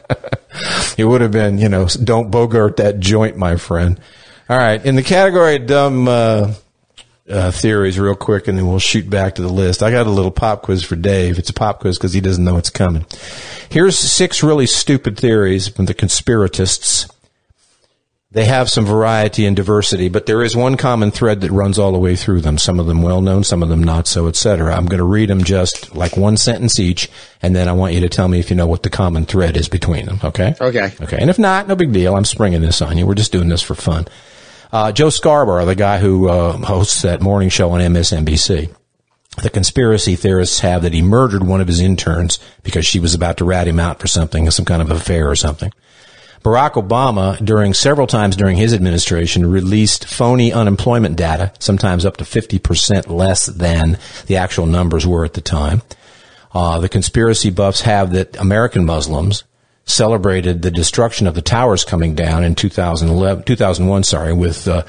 It 0.97 1.03
would 1.03 1.19
have 1.19 1.31
been, 1.31 1.57
you 1.57 1.67
know, 1.67 1.87
don't 1.87 2.31
bogart 2.31 2.77
that 2.77 3.01
joint, 3.01 3.35
my 3.35 3.57
friend. 3.57 3.99
All 4.49 4.57
right. 4.57 4.83
In 4.83 4.95
the 4.95 5.03
category 5.03 5.57
of 5.57 5.65
dumb, 5.65 6.07
uh, 6.07 6.53
uh, 7.29 7.51
theories 7.51 7.97
real 7.99 8.15
quick 8.15 8.47
and 8.47 8.57
then 8.57 8.67
we'll 8.67 8.79
shoot 8.79 9.09
back 9.09 9.35
to 9.35 9.41
the 9.41 9.49
list. 9.49 9.81
I 9.81 9.91
got 9.91 10.07
a 10.07 10.11
little 10.11 10.31
pop 10.31 10.61
quiz 10.61 10.83
for 10.83 10.95
Dave. 10.95 11.39
It's 11.39 11.49
a 11.49 11.53
pop 11.53 11.79
quiz 11.79 11.97
because 11.97 12.13
he 12.13 12.21
doesn't 12.21 12.43
know 12.43 12.57
it's 12.57 12.69
coming. 12.69 13.05
Here's 13.69 13.97
six 13.97 14.43
really 14.43 14.67
stupid 14.67 15.17
theories 15.17 15.67
from 15.67 15.85
the 15.85 15.93
conspiratists. 15.93 17.07
They 18.31 18.45
have 18.45 18.69
some 18.69 18.85
variety 18.85 19.45
and 19.45 19.55
diversity, 19.55 20.09
but 20.09 20.25
there 20.25 20.43
is 20.43 20.57
one 20.57 20.75
common 20.75 21.09
thread 21.09 21.39
that 21.39 21.51
runs 21.51 21.79
all 21.79 21.93
the 21.93 21.97
way 21.97 22.17
through 22.17 22.41
them. 22.41 22.57
Some 22.57 22.81
of 22.81 22.85
them 22.85 23.01
well 23.01 23.21
known, 23.21 23.45
some 23.45 23.63
of 23.63 23.69
them 23.69 23.81
not 23.81 24.07
so, 24.07 24.27
etc. 24.27 24.75
I'm 24.75 24.87
going 24.87 24.97
to 24.97 25.05
read 25.05 25.29
them 25.29 25.41
just 25.41 25.95
like 25.95 26.17
one 26.17 26.35
sentence 26.35 26.77
each, 26.77 27.09
and 27.41 27.55
then 27.55 27.69
I 27.69 27.71
want 27.71 27.93
you 27.93 28.01
to 28.01 28.09
tell 28.09 28.27
me 28.27 28.39
if 28.39 28.49
you 28.49 28.57
know 28.57 28.67
what 28.67 28.83
the 28.83 28.89
common 28.89 29.25
thread 29.25 29.55
is 29.55 29.69
between 29.69 30.05
them. 30.05 30.19
Okay? 30.21 30.53
Okay. 30.59 30.91
Okay. 31.01 31.17
And 31.17 31.29
if 31.29 31.39
not, 31.39 31.69
no 31.69 31.77
big 31.77 31.93
deal. 31.93 32.13
I'm 32.13 32.25
springing 32.25 32.59
this 32.59 32.81
on 32.81 32.97
you. 32.97 33.07
We're 33.07 33.15
just 33.15 33.31
doing 33.31 33.47
this 33.47 33.61
for 33.61 33.73
fun. 33.73 34.05
Uh, 34.75 34.91
Joe 34.91 35.09
Scarborough, 35.09 35.63
the 35.63 35.73
guy 35.73 35.99
who 35.99 36.27
uh, 36.27 36.51
hosts 36.57 37.03
that 37.03 37.21
morning 37.21 37.47
show 37.47 37.71
on 37.71 37.79
MSNBC. 37.79 38.75
The 39.41 39.49
conspiracy 39.49 40.17
theorists 40.17 40.59
have 40.59 40.81
that 40.81 40.91
he 40.91 41.01
murdered 41.01 41.47
one 41.47 41.61
of 41.61 41.67
his 41.69 41.79
interns 41.79 42.39
because 42.61 42.85
she 42.85 42.99
was 42.99 43.13
about 43.13 43.37
to 43.37 43.45
rat 43.45 43.69
him 43.69 43.79
out 43.79 44.01
for 44.01 44.07
something, 44.07 44.51
some 44.51 44.65
kind 44.65 44.81
of 44.81 44.91
affair 44.91 45.29
or 45.29 45.35
something. 45.37 45.71
Barack 46.43 46.73
Obama, 46.73 47.37
during 47.43 47.73
several 47.73 48.05
times 48.05 48.35
during 48.35 48.57
his 48.57 48.73
administration, 48.73 49.49
released 49.49 50.09
phony 50.09 50.51
unemployment 50.51 51.15
data, 51.15 51.53
sometimes 51.59 52.03
up 52.03 52.17
to 52.17 52.25
50% 52.25 53.07
less 53.07 53.45
than 53.45 53.97
the 54.27 54.35
actual 54.35 54.65
numbers 54.65 55.07
were 55.07 55.23
at 55.23 55.35
the 55.35 55.39
time. 55.39 55.83
Uh, 56.53 56.81
the 56.81 56.89
conspiracy 56.89 57.49
buffs 57.49 57.79
have 57.79 58.11
that 58.11 58.35
American 58.35 58.85
Muslims 58.85 59.45
celebrated 59.85 60.61
the 60.61 60.71
destruction 60.71 61.27
of 61.27 61.35
the 61.35 61.41
towers 61.41 61.85
coming 61.85 62.15
down 62.15 62.43
in 62.43 62.55
2011, 62.55 63.43
2001, 63.43 64.03
sorry, 64.03 64.33
with 64.33 64.67
uh, 64.67 64.83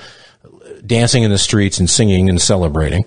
dancing 0.84 1.22
in 1.22 1.30
the 1.30 1.38
streets 1.38 1.78
and 1.78 1.88
singing 1.88 2.28
and 2.28 2.40
celebrating. 2.40 3.04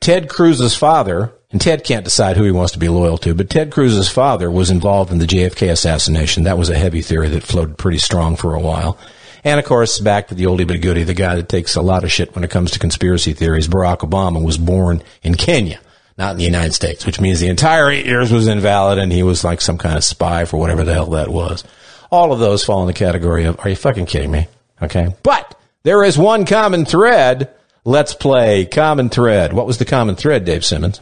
Ted 0.00 0.28
Cruz's 0.28 0.74
father, 0.74 1.32
and 1.52 1.60
Ted 1.60 1.84
can't 1.84 2.04
decide 2.04 2.36
who 2.36 2.44
he 2.44 2.50
wants 2.50 2.72
to 2.72 2.78
be 2.78 2.88
loyal 2.88 3.18
to, 3.18 3.34
but 3.34 3.50
Ted 3.50 3.70
Cruz's 3.70 4.08
father 4.08 4.50
was 4.50 4.70
involved 4.70 5.12
in 5.12 5.18
the 5.18 5.26
JFK 5.26 5.70
assassination. 5.70 6.44
That 6.44 6.58
was 6.58 6.70
a 6.70 6.78
heavy 6.78 7.02
theory 7.02 7.28
that 7.28 7.42
floated 7.42 7.76
pretty 7.76 7.98
strong 7.98 8.36
for 8.36 8.54
a 8.54 8.60
while. 8.60 8.98
And 9.44 9.58
of 9.58 9.66
course, 9.66 9.98
back 9.98 10.28
to 10.28 10.34
the 10.34 10.44
oldie 10.44 10.66
but 10.66 10.80
goodie, 10.80 11.04
the 11.04 11.14
guy 11.14 11.36
that 11.36 11.48
takes 11.48 11.76
a 11.76 11.82
lot 11.82 12.04
of 12.04 12.12
shit 12.12 12.34
when 12.34 12.44
it 12.44 12.50
comes 12.50 12.70
to 12.72 12.78
conspiracy 12.78 13.32
theories, 13.32 13.68
Barack 13.68 13.98
Obama 13.98 14.42
was 14.42 14.58
born 14.58 15.02
in 15.22 15.34
Kenya, 15.34 15.80
not 16.20 16.32
in 16.32 16.36
the 16.36 16.44
United 16.44 16.74
States, 16.74 17.06
which 17.06 17.18
means 17.18 17.40
the 17.40 17.48
entire 17.48 17.90
eight 17.90 18.04
years 18.04 18.30
was 18.30 18.46
invalid 18.46 18.98
and 18.98 19.10
he 19.10 19.22
was 19.22 19.42
like 19.42 19.62
some 19.62 19.78
kind 19.78 19.96
of 19.96 20.04
spy 20.04 20.44
for 20.44 20.58
whatever 20.58 20.84
the 20.84 20.92
hell 20.92 21.06
that 21.06 21.30
was. 21.30 21.64
All 22.10 22.30
of 22.30 22.38
those 22.38 22.62
fall 22.62 22.82
in 22.82 22.86
the 22.86 22.92
category 22.92 23.46
of, 23.46 23.58
are 23.60 23.70
you 23.70 23.76
fucking 23.76 24.04
kidding 24.04 24.30
me? 24.30 24.46
Okay. 24.82 25.14
But 25.22 25.58
there 25.82 26.04
is 26.04 26.18
one 26.18 26.44
common 26.44 26.84
thread. 26.84 27.50
Let's 27.86 28.12
play 28.12 28.66
common 28.66 29.08
thread. 29.08 29.54
What 29.54 29.66
was 29.66 29.78
the 29.78 29.86
common 29.86 30.14
thread, 30.14 30.44
Dave 30.44 30.62
Simmons? 30.62 31.00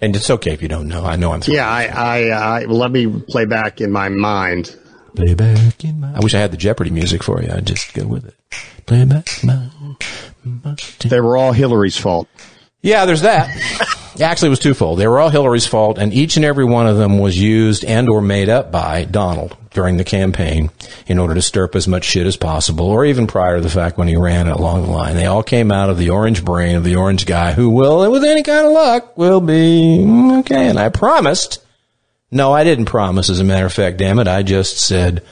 And 0.00 0.14
it's 0.14 0.30
okay 0.30 0.52
if 0.52 0.62
you 0.62 0.68
don't 0.68 0.86
know. 0.86 1.04
I 1.04 1.16
know 1.16 1.32
I'm. 1.32 1.42
Yeah, 1.46 1.68
I, 1.68 1.86
I, 1.86 2.28
I 2.28 2.64
let 2.66 2.92
me 2.92 3.08
play 3.08 3.44
back 3.44 3.80
in 3.80 3.90
my 3.90 4.08
mind. 4.08 4.76
Play 5.16 5.34
back 5.34 5.82
in 5.82 5.98
my. 5.98 6.14
I 6.14 6.20
wish 6.20 6.34
I 6.34 6.38
had 6.38 6.52
the 6.52 6.56
Jeopardy 6.56 6.90
music 6.90 7.24
for 7.24 7.42
you. 7.42 7.50
I'd 7.50 7.66
just 7.66 7.92
go 7.92 8.06
with 8.06 8.26
it. 8.26 8.34
Play 8.86 9.04
back 9.04 9.26
my. 9.42 9.68
my 10.44 10.76
They 11.00 11.20
were 11.20 11.36
all 11.36 11.52
Hillary's 11.52 11.96
fault. 11.96 12.28
Yeah, 12.86 13.04
there's 13.04 13.22
that. 13.22 13.50
Actually, 14.20 14.46
it 14.46 14.50
was 14.50 14.58
twofold. 14.60 15.00
They 15.00 15.08
were 15.08 15.18
all 15.18 15.28
Hillary's 15.28 15.66
fault, 15.66 15.98
and 15.98 16.14
each 16.14 16.36
and 16.36 16.44
every 16.44 16.64
one 16.64 16.86
of 16.86 16.96
them 16.96 17.18
was 17.18 17.36
used 17.36 17.84
and 17.84 18.08
or 18.08 18.22
made 18.22 18.48
up 18.48 18.70
by 18.70 19.02
Donald 19.04 19.56
during 19.72 19.96
the 19.96 20.04
campaign 20.04 20.70
in 21.08 21.18
order 21.18 21.34
to 21.34 21.42
stir 21.42 21.64
up 21.64 21.74
as 21.74 21.88
much 21.88 22.04
shit 22.04 22.28
as 22.28 22.36
possible, 22.36 22.86
or 22.86 23.04
even 23.04 23.26
prior 23.26 23.56
to 23.56 23.60
the 23.60 23.68
fact 23.68 23.98
when 23.98 24.06
he 24.06 24.14
ran 24.14 24.46
along 24.46 24.82
the 24.82 24.90
line. 24.90 25.16
They 25.16 25.26
all 25.26 25.42
came 25.42 25.72
out 25.72 25.90
of 25.90 25.98
the 25.98 26.10
orange 26.10 26.44
brain 26.44 26.76
of 26.76 26.84
the 26.84 26.94
orange 26.94 27.26
guy 27.26 27.54
who 27.54 27.70
will, 27.70 28.08
with 28.08 28.22
any 28.22 28.44
kind 28.44 28.64
of 28.64 28.72
luck, 28.72 29.18
will 29.18 29.40
be 29.40 29.98
mm, 30.00 30.38
okay. 30.40 30.68
And 30.68 30.78
I 30.78 30.88
promised. 30.88 31.66
No, 32.30 32.52
I 32.52 32.62
didn't 32.62 32.84
promise. 32.84 33.30
As 33.30 33.40
a 33.40 33.44
matter 33.44 33.66
of 33.66 33.72
fact, 33.72 33.96
damn 33.96 34.20
it, 34.20 34.28
I 34.28 34.44
just 34.44 34.78
said 34.78 35.24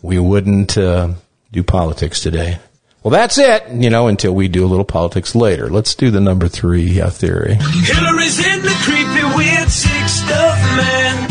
we 0.00 0.18
wouldn't 0.18 0.78
uh, 0.78 1.12
do 1.52 1.62
politics 1.62 2.22
today. 2.22 2.58
Well, 3.02 3.10
that's 3.10 3.36
it, 3.36 3.68
you 3.68 3.90
know, 3.90 4.06
until 4.06 4.32
we 4.32 4.46
do 4.46 4.64
a 4.64 4.68
little 4.70 4.84
politics 4.84 5.34
later. 5.34 5.68
Let's 5.68 5.92
do 5.96 6.12
the 6.12 6.20
number 6.20 6.46
three 6.46 7.00
uh, 7.00 7.10
theory. 7.10 7.54
Hillary's 7.54 8.38
in 8.38 8.62
the 8.62 8.74
creepy, 8.84 9.24
weird, 9.36 9.68
sick 9.68 10.08
stuff, 10.08 10.58
man. 10.76 11.28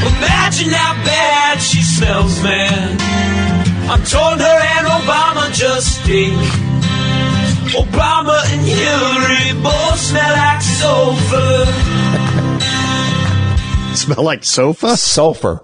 Imagine 0.00 0.70
how 0.70 0.94
bad 1.04 1.60
she 1.60 1.82
smells, 1.82 2.42
man. 2.42 2.96
I'm 3.90 4.02
told 4.04 4.40
her 4.40 4.60
and 4.78 4.86
Obama 4.86 5.52
just 5.52 6.02
stink. 6.02 6.34
Obama 7.76 8.42
and 8.52 8.62
Hillary 8.66 9.62
both 9.62 9.98
smell 9.98 10.32
like 10.32 10.62
sulfur. 10.62 11.66
Smell 13.94 14.22
like 14.22 14.44
sofa? 14.44 14.96
Sulfur. 14.96 15.60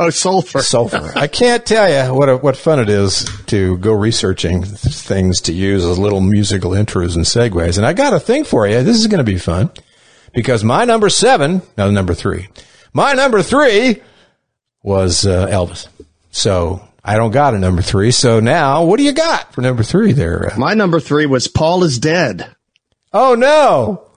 Oh, 0.00 0.10
sulfur. 0.10 0.62
Sulfur. 0.62 1.12
I 1.16 1.26
can't 1.26 1.66
tell 1.66 1.88
you 1.90 2.14
what 2.14 2.28
a, 2.28 2.36
what 2.36 2.56
fun 2.56 2.78
it 2.78 2.88
is 2.88 3.24
to 3.46 3.76
go 3.78 3.92
researching 3.92 4.62
things 4.62 5.40
to 5.42 5.52
use 5.52 5.84
as 5.84 5.98
little 5.98 6.20
musical 6.20 6.70
intros 6.70 7.16
and 7.16 7.24
segues. 7.24 7.78
And 7.78 7.86
I 7.86 7.94
got 7.94 8.12
a 8.14 8.20
thing 8.20 8.44
for 8.44 8.66
you. 8.66 8.82
This 8.84 8.96
is 8.96 9.08
going 9.08 9.18
to 9.18 9.24
be 9.24 9.38
fun 9.38 9.70
because 10.32 10.62
my 10.62 10.84
number 10.84 11.08
seven, 11.08 11.62
no, 11.76 11.90
number 11.90 12.14
three, 12.14 12.48
my 12.92 13.12
number 13.12 13.42
three 13.42 14.00
was 14.84 15.26
uh, 15.26 15.48
Elvis. 15.48 15.88
So 16.30 16.86
I 17.04 17.16
don't 17.16 17.32
got 17.32 17.54
a 17.54 17.58
number 17.58 17.82
three. 17.82 18.12
So 18.12 18.38
now, 18.38 18.84
what 18.84 18.98
do 18.98 19.02
you 19.02 19.12
got 19.12 19.52
for 19.52 19.62
number 19.62 19.82
three 19.82 20.12
there? 20.12 20.52
My 20.56 20.74
number 20.74 21.00
three 21.00 21.26
was 21.26 21.48
Paul 21.48 21.82
is 21.82 21.98
dead. 21.98 22.54
Oh 23.12 23.34
no! 23.34 24.07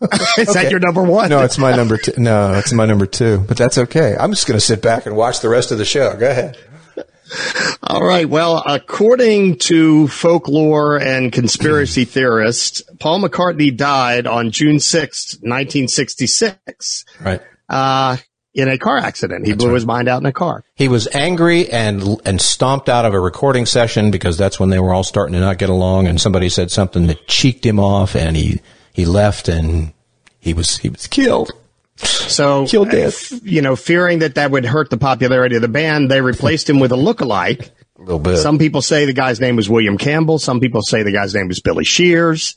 is 0.38 0.52
that 0.54 0.70
your 0.70 0.80
number 0.80 1.02
one? 1.02 1.30
No, 1.30 1.42
it's 1.42 1.58
my 1.58 1.74
number 1.74 1.96
two. 1.96 2.12
No, 2.18 2.54
it's 2.54 2.72
my 2.72 2.84
number 2.86 3.06
two. 3.06 3.38
But 3.38 3.56
that's 3.56 3.78
okay. 3.78 4.16
I'm 4.18 4.30
just 4.32 4.46
going 4.46 4.58
to 4.58 4.64
sit 4.64 4.82
back 4.82 5.06
and 5.06 5.16
watch 5.16 5.40
the 5.40 5.48
rest 5.48 5.70
of 5.72 5.78
the 5.78 5.84
show. 5.84 6.14
Go 6.16 6.30
ahead. 6.30 6.58
All 7.82 8.04
right. 8.04 8.28
Well, 8.28 8.62
according 8.66 9.58
to 9.60 10.08
folklore 10.08 10.96
and 10.98 11.32
conspiracy 11.32 12.04
theorists, 12.04 12.82
Paul 13.00 13.20
McCartney 13.22 13.74
died 13.74 14.26
on 14.26 14.50
June 14.50 14.78
sixth, 14.80 15.38
1966, 15.42 17.04
Right. 17.20 17.40
uh, 17.68 18.16
in 18.54 18.68
a 18.68 18.78
car 18.78 18.98
accident. 18.98 19.46
He 19.46 19.54
blew 19.54 19.72
his 19.74 19.84
mind 19.86 20.08
out 20.08 20.20
in 20.20 20.26
a 20.26 20.32
car. 20.32 20.64
He 20.76 20.86
was 20.88 21.08
angry 21.14 21.68
and 21.70 22.20
and 22.24 22.40
stomped 22.40 22.88
out 22.88 23.04
of 23.04 23.12
a 23.14 23.18
recording 23.20 23.66
session 23.66 24.10
because 24.12 24.36
that's 24.38 24.60
when 24.60 24.70
they 24.70 24.78
were 24.78 24.94
all 24.94 25.02
starting 25.02 25.32
to 25.34 25.40
not 25.40 25.58
get 25.58 25.70
along, 25.70 26.06
and 26.06 26.20
somebody 26.20 26.48
said 26.48 26.70
something 26.70 27.06
that 27.08 27.26
cheeked 27.26 27.66
him 27.66 27.80
off, 27.80 28.14
and 28.14 28.36
he 28.36 28.60
he 28.94 29.04
left, 29.04 29.48
and 29.48 29.92
he 30.40 30.54
was 30.54 30.78
he 30.78 30.88
was 30.88 31.06
killed. 31.06 31.50
So, 31.96 32.66
Killed 32.66 32.90
dead. 32.90 33.08
f- 33.08 33.32
you 33.44 33.60
know, 33.62 33.76
fearing 33.76 34.20
that 34.20 34.34
that 34.36 34.50
would 34.50 34.64
hurt 34.64 34.88
the 34.90 34.96
popularity 34.96 35.56
of 35.56 35.62
the 35.62 35.68
band, 35.68 36.10
they 36.10 36.20
replaced 36.20 36.68
him 36.68 36.80
with 36.80 36.90
a 36.92 36.96
lookalike. 36.96 37.70
A 37.98 38.02
little 38.02 38.18
bit. 38.18 38.38
Some 38.38 38.58
people 38.58 38.82
say 38.82 39.04
the 39.04 39.12
guy's 39.12 39.40
name 39.40 39.54
was 39.56 39.68
William 39.70 39.96
Campbell. 39.98 40.38
Some 40.38 40.58
people 40.60 40.82
say 40.82 41.02
the 41.04 41.12
guy's 41.12 41.34
name 41.34 41.46
was 41.48 41.60
Billy 41.60 41.84
Shears. 41.84 42.56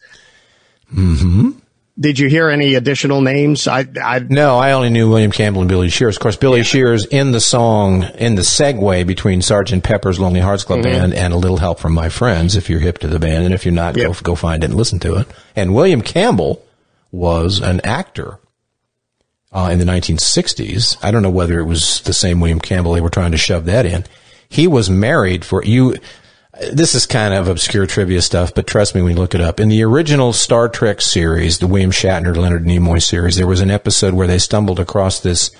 hmm 0.90 1.52
Did 2.00 2.20
you 2.20 2.30
hear 2.30 2.50
any 2.50 2.76
additional 2.76 3.22
names? 3.22 3.68
I, 3.68 3.86
I, 4.04 4.20
No, 4.20 4.58
I 4.60 4.74
only 4.74 4.92
knew 4.92 5.10
William 5.10 5.32
Campbell 5.32 5.62
and 5.62 5.70
Billy 5.70 5.90
Shears. 5.90 6.16
Of 6.16 6.22
course, 6.22 6.36
Billy 6.36 6.62
Shears 6.64 7.06
in 7.06 7.32
the 7.32 7.40
song, 7.42 8.04
in 8.20 8.36
the 8.36 8.44
segue 8.44 9.08
between 9.08 9.42
Sergeant 9.42 9.84
Pepper's 9.84 10.20
Lonely 10.20 10.40
Hearts 10.40 10.64
Club 10.64 10.80
Mhm. 10.82 10.84
Band 10.84 11.14
and 11.16 11.34
A 11.34 11.38
Little 11.38 11.58
Help 11.58 11.80
from 11.80 11.94
My 11.94 12.10
Friends, 12.10 12.56
if 12.56 12.70
you're 12.70 12.80
hip 12.82 13.00
to 13.00 13.08
the 13.08 13.18
band, 13.18 13.46
and 13.46 13.54
if 13.54 13.66
you're 13.66 13.74
not, 13.74 13.96
go, 13.96 14.14
go 14.22 14.36
find 14.36 14.64
it 14.64 14.68
and 14.68 14.76
listen 14.76 15.00
to 15.00 15.16
it. 15.16 15.28
And 15.56 15.74
William 15.74 16.02
Campbell 16.02 16.62
was 17.12 17.60
an 17.62 17.82
actor 17.84 18.38
uh, 19.52 19.70
in 19.72 19.80
the 19.80 19.86
1960s. 19.86 20.98
I 21.02 21.10
don't 21.10 21.24
know 21.24 21.32
whether 21.32 21.60
it 21.60 21.66
was 21.66 22.02
the 22.02 22.14
same 22.14 22.40
William 22.40 22.60
Campbell 22.60 22.94
they 22.94 23.02
were 23.02 23.10
trying 23.10 23.32
to 23.32 23.38
shove 23.38 23.66
that 23.66 23.88
in. 23.88 24.06
He 24.50 24.68
was 24.68 24.88
married 24.88 25.44
for 25.44 25.64
you. 25.64 25.96
This 26.72 26.96
is 26.96 27.06
kind 27.06 27.34
of 27.34 27.48
obscure 27.48 27.86
trivia 27.86 28.22
stuff, 28.22 28.54
but 28.54 28.68
trust 28.68 28.96
me 28.96 29.02
when 29.02 29.12
you 29.12 29.18
look 29.18 29.36
it 29.36 29.42
up. 29.42 29.60
In 29.60 29.70
the 29.70 29.84
original 29.84 30.34
Star 30.34 30.68
Trek 30.70 31.02
series, 31.02 31.60
the 31.60 31.68
William 31.68 31.92
Shatner, 31.92 32.36
Leonard 32.36 32.66
Nimoy 32.66 33.02
series, 33.02 33.36
there 33.36 33.48
was 33.48 33.62
an 33.62 33.70
episode 33.70 34.14
where 34.14 34.28
they 34.28 34.40
stumbled 34.40 34.80
across 34.80 35.20
this 35.20 35.52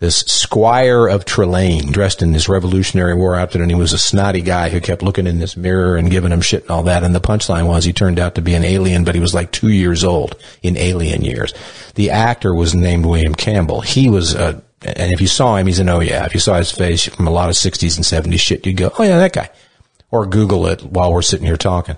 this 0.00 0.18
squire 0.18 1.08
of 1.08 1.24
Trelane 1.24 1.90
dressed 1.90 2.22
in 2.22 2.32
this 2.32 2.48
Revolutionary 2.48 3.14
War 3.14 3.34
outfit, 3.34 3.60
and 3.60 3.70
he 3.70 3.76
was 3.76 3.92
a 3.92 3.98
snotty 3.98 4.42
guy 4.42 4.68
who 4.68 4.80
kept 4.80 5.02
looking 5.02 5.26
in 5.26 5.40
this 5.40 5.56
mirror 5.56 5.96
and 5.96 6.10
giving 6.10 6.30
him 6.30 6.40
shit 6.40 6.62
and 6.62 6.70
all 6.70 6.84
that. 6.84 7.02
And 7.02 7.14
the 7.14 7.20
punchline 7.20 7.66
was 7.66 7.84
he 7.84 7.92
turned 7.92 8.20
out 8.20 8.36
to 8.36 8.42
be 8.42 8.54
an 8.54 8.64
alien, 8.64 9.02
but 9.02 9.16
he 9.16 9.20
was 9.20 9.34
like 9.34 9.50
two 9.50 9.70
years 9.70 10.04
old 10.04 10.40
in 10.62 10.76
alien 10.76 11.22
years. 11.22 11.52
The 11.96 12.10
actor 12.10 12.54
was 12.54 12.76
named 12.76 13.06
William 13.06 13.34
Campbell. 13.34 13.80
He 13.80 14.08
was 14.08 14.36
a, 14.36 14.62
and 14.82 15.12
if 15.12 15.20
you 15.20 15.26
saw 15.26 15.56
him, 15.56 15.66
he's 15.66 15.80
an 15.80 15.88
oh 15.88 16.00
yeah. 16.00 16.24
If 16.26 16.34
you 16.34 16.40
saw 16.40 16.54
his 16.58 16.70
face 16.70 17.06
from 17.06 17.26
a 17.26 17.32
lot 17.32 17.48
of 17.48 17.56
60s 17.56 17.96
and 17.96 18.32
70s 18.32 18.38
shit, 18.38 18.66
you'd 18.66 18.76
go, 18.76 18.92
oh 18.98 19.02
yeah, 19.02 19.18
that 19.18 19.32
guy. 19.32 19.50
Or 20.10 20.26
Google 20.26 20.66
it 20.66 20.82
while 20.82 21.12
we're 21.12 21.22
sitting 21.22 21.46
here 21.46 21.56
talking. 21.56 21.96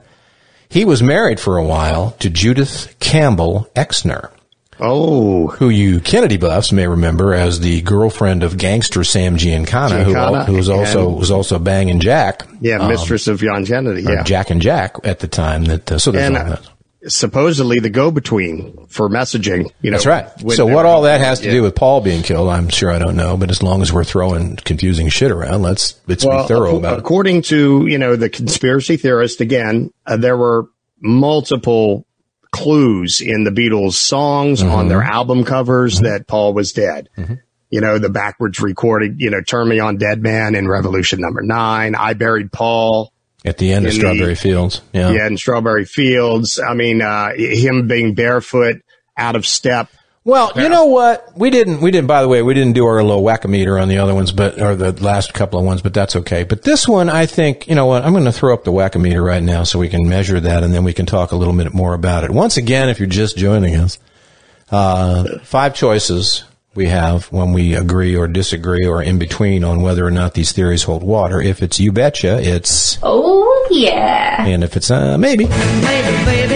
He 0.68 0.84
was 0.84 1.02
married 1.02 1.38
for 1.40 1.56
a 1.56 1.64
while 1.64 2.12
to 2.20 2.30
Judith 2.30 2.94
Campbell 3.00 3.68
Exner. 3.74 4.30
Oh. 4.82 5.48
Who 5.48 5.68
you 5.68 6.00
Kennedy 6.00 6.38
buffs 6.38 6.72
may 6.72 6.86
remember 6.86 7.34
as 7.34 7.60
the 7.60 7.82
girlfriend 7.82 8.42
of 8.42 8.56
gangster 8.56 9.04
Sam 9.04 9.36
Giancana, 9.36 10.04
who, 10.04 10.14
Giancana, 10.14 10.46
who 10.46 10.54
was 10.54 10.68
also, 10.70 11.08
and- 11.10 11.18
was 11.18 11.30
also 11.30 11.58
banging 11.58 12.00
Jack. 12.00 12.46
yeah, 12.60 12.78
um, 12.78 12.88
mistress 12.88 13.28
of 13.28 13.40
John 13.40 13.66
Kennedy. 13.66 14.02
Yeah. 14.02 14.22
Jack 14.22 14.50
and 14.50 14.62
Jack 14.62 14.96
at 15.04 15.18
the 15.18 15.28
time 15.28 15.66
that, 15.66 15.92
uh, 15.92 15.98
so 15.98 16.10
there's 16.10 16.26
And 16.26 16.36
all 16.36 16.44
that. 16.44 16.68
Supposedly 17.06 17.78
the 17.80 17.90
go-between 17.90 18.86
for 18.88 19.08
messaging. 19.08 19.70
You 19.80 19.90
know, 19.90 19.96
That's 19.96 20.06
right. 20.06 20.54
So 20.54 20.66
what 20.66 20.86
all 20.86 21.02
that 21.02 21.20
has 21.20 21.40
to 21.40 21.46
yeah. 21.46 21.52
do 21.52 21.62
with 21.62 21.74
Paul 21.74 22.00
being 22.00 22.22
killed, 22.22 22.48
I'm 22.48 22.68
sure 22.68 22.90
I 22.90 22.98
don't 22.98 23.16
know, 23.16 23.36
but 23.36 23.50
as 23.50 23.62
long 23.62 23.82
as 23.82 23.92
we're 23.92 24.04
throwing 24.04 24.56
confusing 24.56 25.08
shit 25.08 25.30
around, 25.30 25.62
let's, 25.62 26.00
let's 26.06 26.24
well, 26.24 26.44
be 26.44 26.48
thorough 26.48 26.76
about 26.76 26.94
it. 26.94 26.98
according 27.00 27.42
to 27.42 27.86
you 27.86 27.98
know 27.98 28.16
the 28.16 28.28
conspiracy 28.28 28.96
theorist 28.96 29.40
again, 29.40 29.92
uh, 30.06 30.16
there 30.16 30.36
were 30.36 30.68
multiple 31.00 32.06
clues 32.50 33.20
in 33.20 33.44
the 33.44 33.50
Beatles 33.50 33.92
songs 33.92 34.62
on 34.62 34.68
mm-hmm. 34.68 34.88
their 34.88 35.02
album 35.02 35.44
covers 35.44 35.96
mm-hmm. 35.96 36.04
that 36.04 36.26
Paul 36.26 36.52
was 36.52 36.72
dead. 36.72 37.08
Mm-hmm. 37.16 37.34
You 37.70 37.80
know, 37.80 37.98
the 37.98 38.10
backwards 38.10 38.60
recorded, 38.60 39.20
you 39.20 39.30
know, 39.30 39.40
Turn 39.40 39.68
Me 39.68 39.78
On 39.78 39.96
Dead 39.96 40.20
Man 40.20 40.56
in 40.56 40.66
Revolution 40.66 41.20
Number 41.20 41.40
Nine. 41.42 41.94
I 41.94 42.14
Buried 42.14 42.50
Paul. 42.50 43.12
At 43.44 43.58
the 43.58 43.72
end 43.72 43.86
of 43.86 43.92
in 43.92 43.98
the- 43.98 44.00
Strawberry 44.00 44.34
Fields. 44.34 44.82
Yeah. 44.92 45.10
Yeah, 45.10 45.26
in 45.26 45.36
Strawberry 45.36 45.84
Fields. 45.86 46.58
I 46.58 46.74
mean, 46.74 47.00
uh, 47.00 47.30
him 47.34 47.86
being 47.88 48.14
barefoot, 48.14 48.82
out 49.16 49.36
of 49.36 49.46
step. 49.46 49.88
Well, 50.22 50.52
you 50.54 50.68
know 50.68 50.84
what? 50.84 51.32
We 51.34 51.48
didn't. 51.48 51.80
We 51.80 51.90
didn't. 51.90 52.06
By 52.06 52.20
the 52.20 52.28
way, 52.28 52.42
we 52.42 52.52
didn't 52.52 52.74
do 52.74 52.84
our 52.84 53.02
little 53.02 53.22
wackometer 53.22 53.80
on 53.80 53.88
the 53.88 53.98
other 53.98 54.14
ones, 54.14 54.32
but 54.32 54.60
or 54.60 54.76
the 54.76 54.92
last 55.02 55.32
couple 55.32 55.58
of 55.58 55.64
ones. 55.64 55.80
But 55.80 55.94
that's 55.94 56.14
okay. 56.14 56.44
But 56.44 56.62
this 56.62 56.86
one, 56.86 57.08
I 57.08 57.24
think, 57.24 57.66
you 57.68 57.74
know 57.74 57.86
what? 57.86 58.04
I'm 58.04 58.12
going 58.12 58.26
to 58.26 58.32
throw 58.32 58.52
up 58.52 58.64
the 58.64 58.70
wackometer 58.72 59.24
right 59.24 59.42
now 59.42 59.62
so 59.62 59.78
we 59.78 59.88
can 59.88 60.06
measure 60.06 60.38
that, 60.38 60.62
and 60.62 60.74
then 60.74 60.84
we 60.84 60.92
can 60.92 61.06
talk 61.06 61.32
a 61.32 61.36
little 61.36 61.54
bit 61.54 61.72
more 61.72 61.94
about 61.94 62.24
it. 62.24 62.30
Once 62.30 62.58
again, 62.58 62.90
if 62.90 62.98
you're 63.00 63.08
just 63.08 63.38
joining 63.38 63.76
us, 63.76 63.98
uh, 64.70 65.38
five 65.42 65.74
choices 65.74 66.44
we 66.74 66.86
have 66.86 67.26
when 67.32 67.52
we 67.52 67.74
agree 67.74 68.14
or 68.16 68.28
disagree 68.28 68.86
or 68.86 69.02
in 69.02 69.18
between 69.18 69.64
on 69.64 69.82
whether 69.82 70.06
or 70.06 70.10
not 70.10 70.34
these 70.34 70.52
theories 70.52 70.84
hold 70.84 71.02
water. 71.02 71.40
If 71.40 71.62
it's 71.62 71.80
you 71.80 71.90
betcha, 71.92 72.40
it's 72.40 72.98
Oh, 73.02 73.68
yeah. 73.70 74.44
and 74.46 74.62
if 74.62 74.76
it's 74.76 74.90
uh, 74.90 75.18
maybe, 75.18 75.44
Baby, 75.46 76.24
baby. 76.24 76.54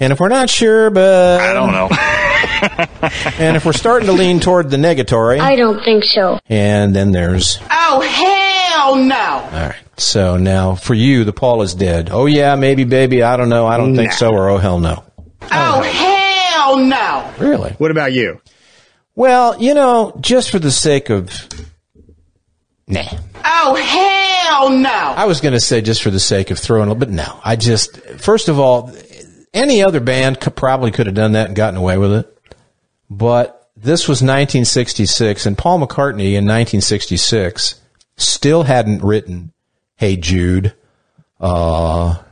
and 0.00 0.12
if 0.12 0.20
we're 0.20 0.28
not 0.28 0.48
sure, 0.48 0.90
but 0.90 1.40
I 1.40 1.52
don't 1.52 1.72
know. 1.72 1.88
and 3.38 3.56
if 3.56 3.64
we're 3.64 3.72
starting 3.72 4.06
to 4.06 4.12
lean 4.12 4.38
toward 4.40 4.70
the 4.70 4.76
negatory, 4.76 5.40
I 5.40 5.56
don't 5.56 5.82
think 5.82 6.04
so. 6.04 6.38
and 6.48 6.94
then 6.94 7.10
there's 7.10 7.58
Oh, 7.70 8.00
hell 8.00 8.94
no. 8.96 9.14
All 9.16 9.50
right. 9.68 9.74
So 9.96 10.36
now 10.36 10.76
for 10.76 10.94
you, 10.94 11.24
the 11.24 11.32
Paul 11.32 11.62
is 11.62 11.74
dead. 11.74 12.08
Oh 12.12 12.26
yeah, 12.26 12.54
maybe, 12.54 12.84
baby. 12.84 13.24
I 13.24 13.36
don't 13.36 13.48
know. 13.48 13.66
I 13.66 13.76
don't 13.78 13.96
think 13.96 14.12
so. 14.12 14.30
Or 14.30 14.48
oh 14.48 14.58
hell 14.58 14.78
no. 14.78 15.02
Oh, 15.50 15.82
hell 15.82 16.78
no. 16.78 17.34
Really? 17.40 17.72
What 17.78 17.90
about 17.90 18.12
you? 18.12 18.40
Well, 19.18 19.60
you 19.60 19.74
know, 19.74 20.16
just 20.20 20.52
for 20.52 20.60
the 20.60 20.70
sake 20.70 21.10
of, 21.10 21.48
nah. 22.86 23.02
Oh, 23.44 23.74
hell 23.74 24.70
no. 24.70 24.88
I 24.88 25.24
was 25.24 25.40
going 25.40 25.54
to 25.54 25.60
say 25.60 25.80
just 25.80 26.04
for 26.04 26.10
the 26.10 26.20
sake 26.20 26.52
of 26.52 26.58
throwing 26.60 26.88
a 26.88 26.92
little, 26.92 27.00
but 27.00 27.10
no. 27.10 27.40
I 27.42 27.56
just, 27.56 27.96
first 28.20 28.48
of 28.48 28.60
all, 28.60 28.92
any 29.52 29.82
other 29.82 29.98
band 29.98 30.38
could, 30.38 30.54
probably 30.54 30.92
could 30.92 31.06
have 31.06 31.16
done 31.16 31.32
that 31.32 31.48
and 31.48 31.56
gotten 31.56 31.76
away 31.76 31.98
with 31.98 32.12
it. 32.12 32.38
But 33.10 33.68
this 33.76 34.06
was 34.06 34.22
1966 34.22 35.46
and 35.46 35.58
Paul 35.58 35.80
McCartney 35.80 36.34
in 36.34 36.46
1966 36.46 37.80
still 38.16 38.62
hadn't 38.62 39.02
written 39.02 39.52
Hey 39.96 40.16
Jude. 40.16 40.74
Uh, 41.40 42.22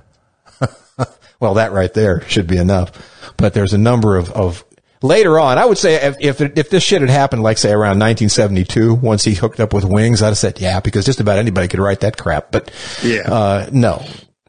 well, 1.40 1.54
that 1.54 1.72
right 1.72 1.92
there 1.92 2.20
should 2.28 2.46
be 2.46 2.58
enough. 2.58 3.32
But 3.36 3.54
there's 3.54 3.72
a 3.72 3.78
number 3.78 4.16
of, 4.16 4.30
of 4.30 4.64
later 5.02 5.38
on. 5.38 5.58
I 5.58 5.64
would 5.64 5.78
say 5.78 5.94
if, 5.94 6.16
if 6.20 6.40
if 6.40 6.70
this 6.70 6.82
shit 6.82 7.00
had 7.00 7.10
happened, 7.10 7.42
like 7.42 7.58
say 7.58 7.70
around 7.70 7.98
1972, 7.98 8.94
once 8.94 9.24
he 9.24 9.34
hooked 9.34 9.60
up 9.60 9.72
with 9.72 9.84
Wings, 9.84 10.22
I'd 10.22 10.28
have 10.28 10.38
said 10.38 10.60
yeah, 10.60 10.80
because 10.80 11.04
just 11.04 11.20
about 11.20 11.38
anybody 11.38 11.68
could 11.68 11.80
write 11.80 12.00
that 12.00 12.16
crap. 12.16 12.50
But 12.52 12.70
Yeah. 13.02 13.22
uh, 13.32 13.68
no, 13.72 14.04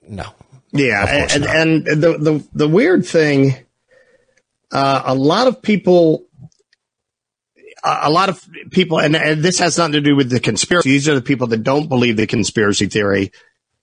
no. 0.07 0.25
Yeah, 0.73 1.27
and, 1.33 1.45
and 1.45 1.85
the, 1.85 2.17
the 2.17 2.47
the 2.53 2.67
weird 2.67 3.05
thing, 3.05 3.55
uh, 4.71 5.03
a 5.05 5.15
lot 5.15 5.47
of 5.47 5.61
people, 5.61 6.25
a 7.83 8.09
lot 8.09 8.27
of 8.29 8.43
people, 8.71 8.99
and, 8.99 9.15
and 9.15 9.41
this 9.41 9.59
has 9.59 9.77
nothing 9.77 9.93
to 9.93 10.01
do 10.01 10.15
with 10.15 10.29
the 10.29 10.39
conspiracy. 10.41 10.89
These 10.89 11.07
are 11.07 11.15
the 11.15 11.21
people 11.21 11.47
that 11.47 11.63
don't 11.63 11.87
believe 11.87 12.17
the 12.17 12.27
conspiracy 12.27 12.87
theory. 12.87 13.31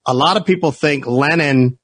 A 0.06 0.12
lot 0.12 0.36
of 0.36 0.44
people 0.44 0.72
think 0.72 1.06
Lennon 1.06 1.78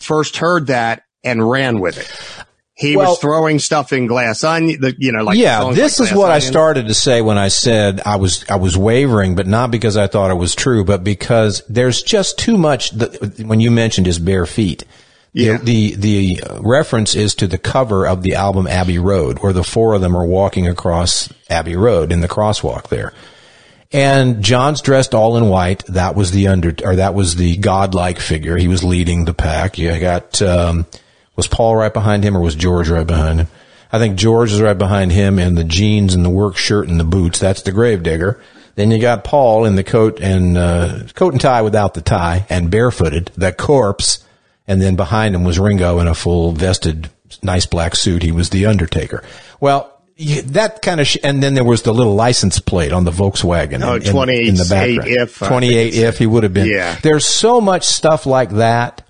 first 0.00 0.36
heard 0.36 0.66
that 0.66 1.04
and 1.24 1.48
ran 1.48 1.80
with 1.80 1.98
it. 1.98 2.46
He 2.76 2.96
Well- 2.96 3.10
was 3.10 3.18
throwing 3.20 3.60
stuff 3.60 3.92
in 3.92 4.06
glass 4.08 4.42
onion, 4.42 4.80
the, 4.80 4.94
you 4.98 5.12
know, 5.12 5.22
like 5.22 5.38
yeah, 5.38 5.70
this 5.72 6.00
like 6.00 6.10
is 6.10 6.16
what 6.16 6.32
I 6.32 6.40
started 6.40 6.88
to 6.88 6.94
say 6.94 7.22
when 7.22 7.38
I 7.38 7.46
said 7.48 8.00
I 8.04 8.16
was 8.16 8.44
I 8.50 8.56
was 8.56 8.76
wavering, 8.76 9.36
but 9.36 9.46
not 9.46 9.70
because 9.70 9.96
I 9.96 10.08
thought 10.08 10.32
it 10.32 10.34
was 10.38 10.56
true, 10.56 10.84
but 10.84 11.04
because 11.04 11.62
there's 11.68 12.02
just 12.02 12.36
too 12.36 12.58
much. 12.58 12.90
That, 12.90 13.38
when 13.46 13.60
you 13.60 13.70
mentioned 13.70 14.06
his 14.08 14.18
bare 14.18 14.44
feet, 14.44 14.84
Yeah. 15.32 15.58
the 15.58 15.94
the, 15.94 16.34
the 16.40 16.58
reference 16.62 17.14
is 17.14 17.36
to 17.36 17.46
the 17.46 17.58
cover 17.58 18.08
of 18.08 18.22
the 18.22 18.34
album 18.34 18.66
Abbey 18.66 18.98
Road, 18.98 19.38
where 19.38 19.52
the 19.52 19.62
four 19.62 19.94
of 19.94 20.00
them 20.00 20.16
are 20.16 20.26
walking 20.26 20.66
across 20.66 21.28
Abbey 21.48 21.76
Road 21.76 22.10
in 22.10 22.22
the 22.22 22.28
crosswalk 22.28 22.88
there. 22.88 23.12
And 23.92 24.42
John's 24.42 24.80
dressed 24.80 25.14
all 25.14 25.36
in 25.36 25.48
white. 25.48 25.84
That 25.86 26.16
was 26.16 26.32
the 26.32 26.48
under, 26.48 26.74
or 26.82 26.96
that 26.96 27.14
was 27.14 27.36
the 27.36 27.56
godlike 27.58 28.18
figure. 28.18 28.56
He 28.56 28.66
was 28.66 28.82
leading 28.82 29.24
the 29.26 29.34
pack. 29.34 29.78
You 29.78 29.96
got, 30.00 30.42
um, 30.42 30.86
was 31.36 31.46
Paul 31.48 31.76
right 31.76 31.92
behind 31.92 32.24
him 32.24 32.36
or 32.36 32.40
was 32.40 32.54
George 32.54 32.88
right 32.88 33.06
behind 33.06 33.40
him? 33.40 33.48
I 33.92 33.98
think 33.98 34.16
George 34.16 34.52
is 34.52 34.60
right 34.60 34.76
behind 34.76 35.12
him 35.12 35.38
in 35.38 35.54
the 35.54 35.64
jeans 35.64 36.14
and 36.14 36.24
the 36.24 36.30
work 36.30 36.56
shirt 36.56 36.88
and 36.88 36.98
the 36.98 37.04
boots. 37.04 37.38
That's 37.38 37.62
the 37.62 37.72
gravedigger. 37.72 38.40
Then 38.74 38.90
you 38.90 38.98
got 38.98 39.22
Paul 39.22 39.66
in 39.66 39.76
the 39.76 39.84
coat 39.84 40.18
and, 40.20 40.58
uh, 40.58 41.00
coat 41.14 41.32
and 41.32 41.40
tie 41.40 41.62
without 41.62 41.94
the 41.94 42.00
tie 42.00 42.44
and 42.50 42.70
barefooted, 42.70 43.30
the 43.36 43.52
corpse. 43.52 44.24
And 44.66 44.82
then 44.82 44.96
behind 44.96 45.34
him 45.34 45.44
was 45.44 45.58
Ringo 45.60 46.00
in 46.00 46.08
a 46.08 46.14
full 46.14 46.50
vested, 46.52 47.08
nice 47.42 47.66
black 47.66 47.94
suit. 47.94 48.22
He 48.24 48.32
was 48.32 48.50
the 48.50 48.66
Undertaker. 48.66 49.22
Well, 49.60 49.92
you- 50.16 50.42
that 50.42 50.82
kind 50.82 51.00
of, 51.00 51.06
sh- 51.06 51.18
and 51.22 51.40
then 51.40 51.54
there 51.54 51.62
was 51.62 51.82
the 51.82 51.92
little 51.94 52.14
license 52.16 52.58
plate 52.58 52.90
on 52.90 53.04
the 53.04 53.10
Volkswagen. 53.12 53.84
Oh, 53.84 53.94
in- 53.96 54.02
in- 54.02 54.10
28 54.12 54.48
in 54.48 54.54
the 54.56 54.64
background. 54.68 55.08
if, 55.08 55.38
28 55.38 55.94
if 55.94 56.18
he 56.18 56.26
would 56.26 56.42
have 56.42 56.54
been. 56.54 56.66
Yeah. 56.66 56.96
There's 57.02 57.26
so 57.26 57.60
much 57.60 57.84
stuff 57.84 58.26
like 58.26 58.50
that 58.52 59.02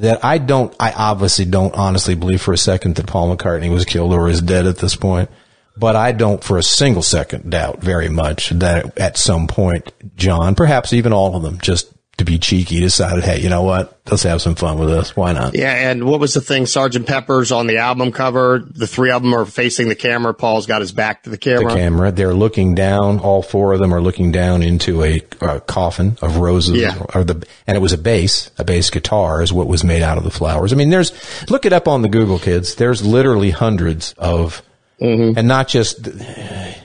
that 0.00 0.24
I 0.24 0.38
don't, 0.38 0.74
I 0.78 0.92
obviously 0.92 1.44
don't 1.44 1.74
honestly 1.74 2.14
believe 2.14 2.42
for 2.42 2.52
a 2.52 2.58
second 2.58 2.96
that 2.96 3.06
Paul 3.06 3.34
McCartney 3.34 3.70
was 3.70 3.84
killed 3.84 4.12
or 4.12 4.28
is 4.28 4.40
dead 4.42 4.66
at 4.66 4.78
this 4.78 4.96
point. 4.96 5.30
But 5.76 5.96
I 5.96 6.12
don't 6.12 6.42
for 6.42 6.56
a 6.56 6.62
single 6.62 7.02
second 7.02 7.50
doubt 7.50 7.80
very 7.80 8.08
much 8.08 8.50
that 8.50 8.96
at 8.96 9.16
some 9.16 9.48
point, 9.48 9.92
John, 10.14 10.54
perhaps 10.54 10.92
even 10.92 11.12
all 11.12 11.34
of 11.34 11.42
them, 11.42 11.58
just 11.60 11.92
to 12.18 12.24
be 12.24 12.38
cheeky, 12.38 12.78
decided, 12.80 13.24
hey, 13.24 13.40
you 13.40 13.48
know 13.48 13.62
what? 13.62 13.98
Let's 14.08 14.22
have 14.22 14.40
some 14.40 14.54
fun 14.54 14.78
with 14.78 14.88
this. 14.88 15.16
Why 15.16 15.32
not? 15.32 15.54
Yeah, 15.54 15.90
and 15.90 16.04
what 16.04 16.20
was 16.20 16.34
the 16.34 16.40
thing? 16.40 16.66
Sergeant 16.66 17.06
Pepper's 17.06 17.50
on 17.50 17.66
the 17.66 17.78
album 17.78 18.12
cover. 18.12 18.58
The 18.58 18.86
three 18.86 19.10
of 19.10 19.22
them 19.22 19.34
are 19.34 19.44
facing 19.46 19.88
the 19.88 19.94
camera. 19.94 20.34
Paul's 20.34 20.66
got 20.66 20.80
his 20.80 20.92
back 20.92 21.24
to 21.24 21.30
the 21.30 21.38
camera. 21.38 21.70
the 21.70 21.74
camera. 21.74 22.12
They're 22.12 22.34
looking 22.34 22.74
down. 22.74 23.18
All 23.18 23.42
four 23.42 23.72
of 23.72 23.80
them 23.80 23.92
are 23.94 24.00
looking 24.00 24.30
down 24.30 24.62
into 24.62 25.02
a, 25.02 25.22
uh 25.40 25.60
coffin 25.60 26.18
of 26.22 26.36
roses. 26.36 26.76
Yeah. 26.76 27.02
Or 27.14 27.24
the 27.24 27.46
and 27.66 27.76
it 27.76 27.80
was 27.80 27.92
a 27.92 27.98
bass. 27.98 28.50
A 28.58 28.64
bass 28.64 28.90
guitar 28.90 29.42
is 29.42 29.52
what 29.52 29.66
was 29.66 29.82
made 29.82 30.02
out 30.02 30.18
of 30.18 30.24
the 30.24 30.30
flowers. 30.30 30.72
I 30.72 30.76
mean, 30.76 30.90
there's 30.90 31.12
look 31.50 31.64
it 31.64 31.72
up 31.72 31.88
on 31.88 32.02
the 32.02 32.08
Google 32.08 32.38
kids. 32.38 32.74
There's 32.74 33.04
literally 33.04 33.50
hundreds 33.50 34.14
of, 34.18 34.62
and 35.00 35.48
not 35.48 35.66
just 35.68 36.06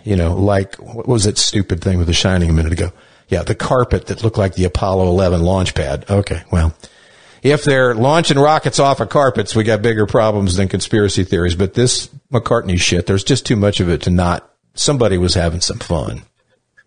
you 0.06 0.16
know 0.16 0.36
like 0.36 0.76
what 0.76 1.08
was 1.08 1.26
that 1.26 1.38
stupid 1.38 1.82
thing 1.82 1.98
with 1.98 2.08
the 2.08 2.14
Shining 2.14 2.50
a 2.50 2.54
minute 2.54 2.72
ago? 2.72 2.92
Yeah, 3.30 3.44
the 3.44 3.56
carpet 3.56 4.08
that 4.08 4.24
looked 4.24 4.38
like 4.38 4.56
the 4.56 4.66
Apollo 4.66 5.08
11 5.08 5.42
launch 5.42 5.76
pad. 5.76 6.06
Okay, 6.10 6.44
well. 6.52 6.74
If 7.42 7.64
they're 7.64 7.96
launching 7.96 8.38
rockets 8.38 8.80
off 8.80 9.00
of 9.00 9.08
carpets, 9.08 9.56
we 9.56 9.64
got 9.64 9.82
bigger 9.82 10.06
problems 10.06 10.58
than 10.58 10.68
conspiracy 10.68 11.24
theories. 11.24 11.56
But 11.56 11.74
this 11.74 12.10
McCartney 12.34 12.78
shit, 12.78 13.06
there's 13.06 13.24
just 13.24 13.46
too 13.46 13.56
much 13.56 13.80
of 13.80 13.88
it 13.88 14.02
to 14.02 14.10
not. 14.10 14.46
Somebody 14.74 15.18
was 15.18 15.36
having 15.36 15.62
some 15.62 15.80
fun. 15.80 16.24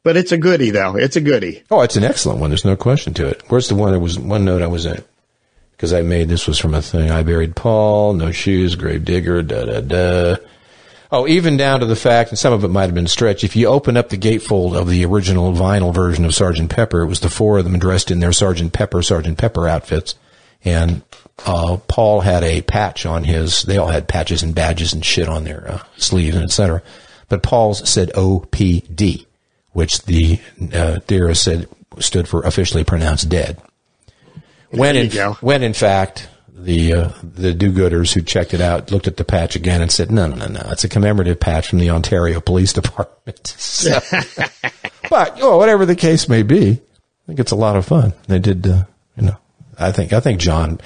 But 0.03 0.17
it's 0.17 0.33
a 0.33 0.37
goodie, 0.37 0.71
though. 0.71 0.97
It's 0.97 1.17
a 1.17 1.21
goodie. 1.21 1.63
Oh, 1.71 1.81
it's 1.81 1.97
an 1.97 2.05
excellent 2.05 2.41
one. 2.41 2.51
There's 2.51 2.65
no 2.65 2.77
question 2.77 3.15
to 3.15 3.29
it. 3.29 3.43
Where's 3.49 3.69
the 3.69 3.77
one? 3.77 3.93
There 3.93 4.01
was 4.01 4.19
one 4.19 4.45
note 4.45 4.63
I 4.63 4.67
was 4.67 4.85
in 4.85 5.03
because 5.73 5.93
I 5.93 6.03
made 6.03 6.29
this 6.29 6.47
was 6.47 6.59
from 6.59 6.75
a 6.75 6.83
thing. 6.83 7.11
I 7.11 7.23
buried 7.23 7.57
Paul, 7.57 8.15
no 8.15 8.31
shoes, 8.31 8.75
grave 8.75 9.05
digger, 9.05 9.43
da 9.43 9.65
da 9.65 9.81
da. 9.81 10.37
Oh, 11.15 11.29
even 11.29 11.59
down 11.59 11.81
to 11.81 11.87
the 11.87 11.95
fact, 11.95 12.31
and 12.31 12.39
some 12.39 12.55
of 12.55 12.65
it 12.65 12.69
might 12.69 12.87
have 12.87 12.95
been 12.95 13.07
stretched. 13.07 13.45
If 13.45 13.55
you 13.55 13.67
open 13.67 13.99
up 13.99 14.09
the 14.09 14.17
gatefold 14.17 14.75
of 14.75 14.89
the 14.89 15.05
original 15.05 15.53
vinyl 15.53 15.95
version 15.95 16.25
of 16.25 16.35
Sergeant 16.35 16.71
Pepper, 16.71 17.03
it 17.03 17.07
was 17.07 17.21
the 17.21 17.29
four 17.29 17.59
of 17.59 17.65
them 17.65 17.79
dressed 17.79 18.11
in 18.11 18.21
their 18.21 18.33
Sergeant 18.33 18.73
Pepper, 18.73 19.03
Sergeant 19.03 19.37
Pepper 19.37 19.69
outfits, 19.69 20.15
and 20.65 21.03
uh, 21.45 21.77
Paul 21.87 22.23
had 22.23 22.43
a 22.43 22.63
patch 22.63 23.05
on 23.05 23.25
his. 23.25 23.63
They 23.65 23.77
all 23.77 23.89
had 23.89 24.09
patches 24.09 24.43
and 24.43 24.55
badges 24.55 24.95
and 24.95 25.05
shit 25.05 25.29
on 25.29 25.45
their 25.45 25.73
uh, 25.73 25.83
sleeves 25.99 26.35
and 26.35 26.47
etc. 26.47 26.81
But 27.29 27.43
Paul's 27.43 27.87
said 27.87 28.11
OPD, 28.15 29.27
which 29.73 30.05
the 30.05 30.41
uh, 30.73 31.01
theorist 31.01 31.43
said 31.43 31.69
stood 31.99 32.27
for 32.27 32.41
officially 32.43 32.85
pronounced 32.85 33.29
dead. 33.29 33.61
When 34.71 34.97
in, 34.97 35.11
go. 35.11 35.35
when 35.43 35.63
in 35.63 35.75
fact 35.75 36.29
the 36.65 36.93
uh, 36.93 37.09
the 37.23 37.53
do-gooders 37.55 38.13
who 38.13 38.23
checked 38.23 38.55
it 38.55 38.61
out 38.61 38.91
looked 38.91 39.07
at 39.07 39.17
the 39.17 39.25
patch 39.25 39.57
again 39.57 39.83
and 39.83 39.91
said, 39.91 40.11
"No, 40.11 40.27
no, 40.27 40.37
no, 40.37 40.47
no, 40.47 40.61
it's 40.71 40.85
a 40.85 40.89
commemorative 40.89 41.41
patch 41.41 41.69
from 41.69 41.79
the 41.79 41.91
Ontario 41.91 42.41
Police 42.41 42.73
Department." 42.81 43.47
So- 43.47 44.01
but 45.11 45.39
oh, 45.41 45.59
whatever 45.59 45.85
the 45.85 45.97
case 45.97 46.29
may 46.29 46.43
be, 46.43 46.71
I 46.73 47.27
think 47.27 47.41
it's 47.41 47.53
a 47.53 47.57
lot 47.57 47.77
of 47.77 47.85
fun. 47.85 48.13
They 48.29 48.39
did, 48.39 48.67
uh, 48.67 48.85
you 49.17 49.25
know. 49.25 49.37
I 49.79 49.93
think 49.93 50.13
I 50.13 50.21
think 50.21 50.41
John. 50.41 50.81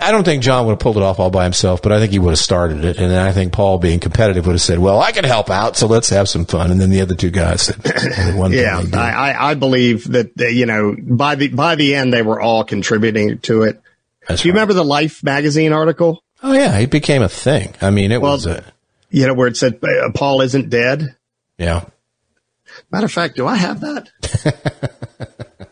I 0.00 0.12
don't 0.12 0.22
think 0.22 0.44
John 0.44 0.64
would 0.66 0.72
have 0.72 0.78
pulled 0.78 0.96
it 0.96 1.02
off 1.02 1.18
all 1.18 1.30
by 1.30 1.42
himself, 1.42 1.82
but 1.82 1.90
I 1.90 1.98
think 1.98 2.12
he 2.12 2.20
would 2.20 2.30
have 2.30 2.38
started 2.38 2.84
it, 2.84 2.98
and 2.98 3.10
then 3.10 3.18
I 3.20 3.32
think 3.32 3.52
Paul, 3.52 3.78
being 3.78 3.98
competitive, 3.98 4.46
would 4.46 4.52
have 4.52 4.60
said, 4.60 4.78
"Well, 4.78 5.00
I 5.00 5.10
can 5.12 5.24
help 5.24 5.50
out, 5.50 5.76
so 5.76 5.86
let's 5.86 6.10
have 6.10 6.28
some 6.28 6.44
fun." 6.44 6.70
And 6.70 6.80
then 6.80 6.90
the 6.90 7.00
other 7.00 7.16
two 7.16 7.30
guys 7.30 7.62
said, 7.62 7.76
one 8.36 8.52
Yeah. 8.52 8.82
I, 8.94 9.50
I, 9.50 9.54
believe 9.54 10.12
that 10.12 10.40
uh, 10.40 10.46
you 10.46 10.66
know 10.66 10.94
by 11.00 11.34
the 11.34 11.48
by 11.48 11.74
the 11.74 11.94
end 11.96 12.12
they 12.12 12.22
were 12.22 12.40
all 12.40 12.64
contributing 12.64 13.38
to 13.40 13.62
it. 13.62 13.80
That's 14.28 14.42
Do 14.42 14.48
you 14.48 14.52
right. 14.52 14.56
remember 14.60 14.74
the 14.74 14.84
Life 14.84 15.24
magazine 15.24 15.72
article? 15.72 16.22
Oh 16.42 16.52
yeah, 16.52 16.78
it 16.78 16.90
became 16.90 17.22
a 17.22 17.28
thing. 17.28 17.74
I 17.80 17.90
mean, 17.90 18.12
it 18.12 18.20
Well, 18.20 18.32
was 18.32 18.46
a 18.46 18.62
You 19.10 19.26
know 19.26 19.34
where 19.34 19.48
it 19.48 19.56
said 19.56 19.80
uh, 19.82 20.10
Paul 20.14 20.42
isn't 20.42 20.70
dead. 20.70 21.16
yeah. 21.56 21.84
Matter 22.92 23.06
of 23.06 23.12
fact, 23.12 23.36
do 23.36 23.46
I 23.46 23.56
have 23.56 23.80
that? 23.80 24.08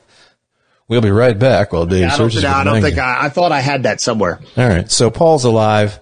We'll 0.89 1.01
be 1.01 1.11
right 1.11 1.37
back 1.37 1.73
Well, 1.73 1.85
Dave 1.85 2.09
I 2.13 2.17
don't, 2.17 2.33
no, 2.43 2.49
I 2.49 2.63
don't 2.63 2.81
think. 2.81 2.97
I, 2.99 3.25
I 3.25 3.29
thought 3.29 3.51
I 3.51 3.59
had 3.61 3.83
that 3.85 4.01
somewhere. 4.01 4.39
All 4.57 4.69
right, 4.69 4.89
so 4.89 5.11
Paul's 5.11 5.45
alive. 5.45 5.99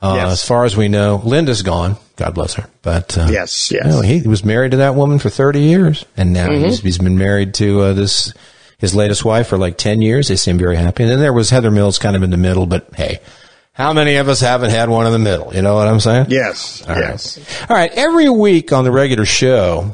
Uh, 0.00 0.14
Yes. 0.16 0.32
As 0.32 0.44
far 0.46 0.64
as 0.64 0.76
we 0.76 0.86
know, 0.88 1.20
Linda's 1.24 1.62
gone 1.62 1.96
God 2.16 2.34
bless 2.34 2.54
her. 2.54 2.66
But 2.82 3.16
uh, 3.18 3.28
Yes, 3.30 3.72
yes. 3.72 3.86
no, 3.86 4.02
he 4.02 4.22
was 4.28 4.44
married 4.44 4.70
to 4.72 4.76
that 4.78 4.94
woman 4.94 5.18
for 5.18 5.30
30 5.30 5.62
years, 5.62 6.04
and 6.16 6.32
now 6.32 6.48
Mhm. 6.48 6.64
he's, 6.66 6.80
he's 6.80 6.98
been 6.98 7.18
married 7.18 7.54
to 7.54 7.80
uh, 7.80 7.92
this 7.94 8.32
his 8.80 8.94
latest 8.94 9.24
wife 9.24 9.48
for 9.48 9.58
like 9.58 9.76
10 9.76 10.02
years. 10.02 10.28
They 10.28 10.36
seem 10.36 10.58
very 10.58 10.76
happy. 10.76 11.02
And 11.04 11.12
then 11.12 11.20
there 11.20 11.32
was 11.32 11.50
Heather 11.50 11.70
Mills, 11.70 11.98
kind 11.98 12.16
of 12.16 12.22
in 12.22 12.30
the 12.30 12.36
middle. 12.36 12.66
But 12.66 12.88
hey, 12.96 13.20
how 13.72 13.92
many 13.92 14.16
of 14.16 14.28
us 14.28 14.40
haven't 14.40 14.70
had 14.70 14.88
one 14.88 15.06
in 15.06 15.12
the 15.12 15.18
middle? 15.18 15.54
You 15.54 15.62
know 15.62 15.74
what 15.74 15.86
I'm 15.86 16.00
saying? 16.00 16.26
Yes, 16.28 16.82
All 16.88 16.94
right. 16.94 17.00
yes. 17.00 17.38
All 17.68 17.76
right. 17.76 17.92
Every 17.92 18.28
week 18.28 18.72
on 18.72 18.84
the 18.84 18.90
regular 18.90 19.24
show, 19.24 19.92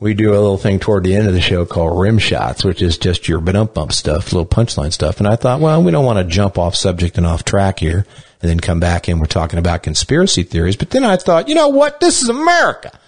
we 0.00 0.14
do 0.14 0.30
a 0.30 0.34
little 0.34 0.58
thing 0.58 0.78
toward 0.80 1.04
the 1.04 1.14
end 1.14 1.28
of 1.28 1.34
the 1.34 1.40
show 1.40 1.64
called 1.64 2.00
rim 2.00 2.18
shots, 2.18 2.64
which 2.64 2.80
is 2.82 2.98
just 2.98 3.28
your 3.28 3.40
bump 3.40 3.74
bump 3.74 3.92
stuff, 3.92 4.32
little 4.32 4.46
punchline 4.46 4.92
stuff. 4.92 5.18
And 5.18 5.28
I 5.28 5.36
thought, 5.36 5.60
well, 5.60 5.82
we 5.82 5.92
don't 5.92 6.04
want 6.04 6.18
to 6.18 6.24
jump 6.24 6.58
off 6.58 6.74
subject 6.74 7.18
and 7.18 7.26
off 7.26 7.44
track 7.44 7.78
here 7.78 8.04
and 8.40 8.50
then 8.50 8.58
come 8.58 8.80
back 8.80 9.06
and 9.06 9.20
we're 9.20 9.26
talking 9.26 9.58
about 9.60 9.84
conspiracy 9.84 10.42
theories. 10.42 10.74
But 10.76 10.90
then 10.90 11.04
I 11.04 11.16
thought, 11.16 11.48
you 11.48 11.54
know 11.54 11.68
what? 11.68 12.00
This 12.00 12.22
is 12.22 12.28
America. 12.28 12.98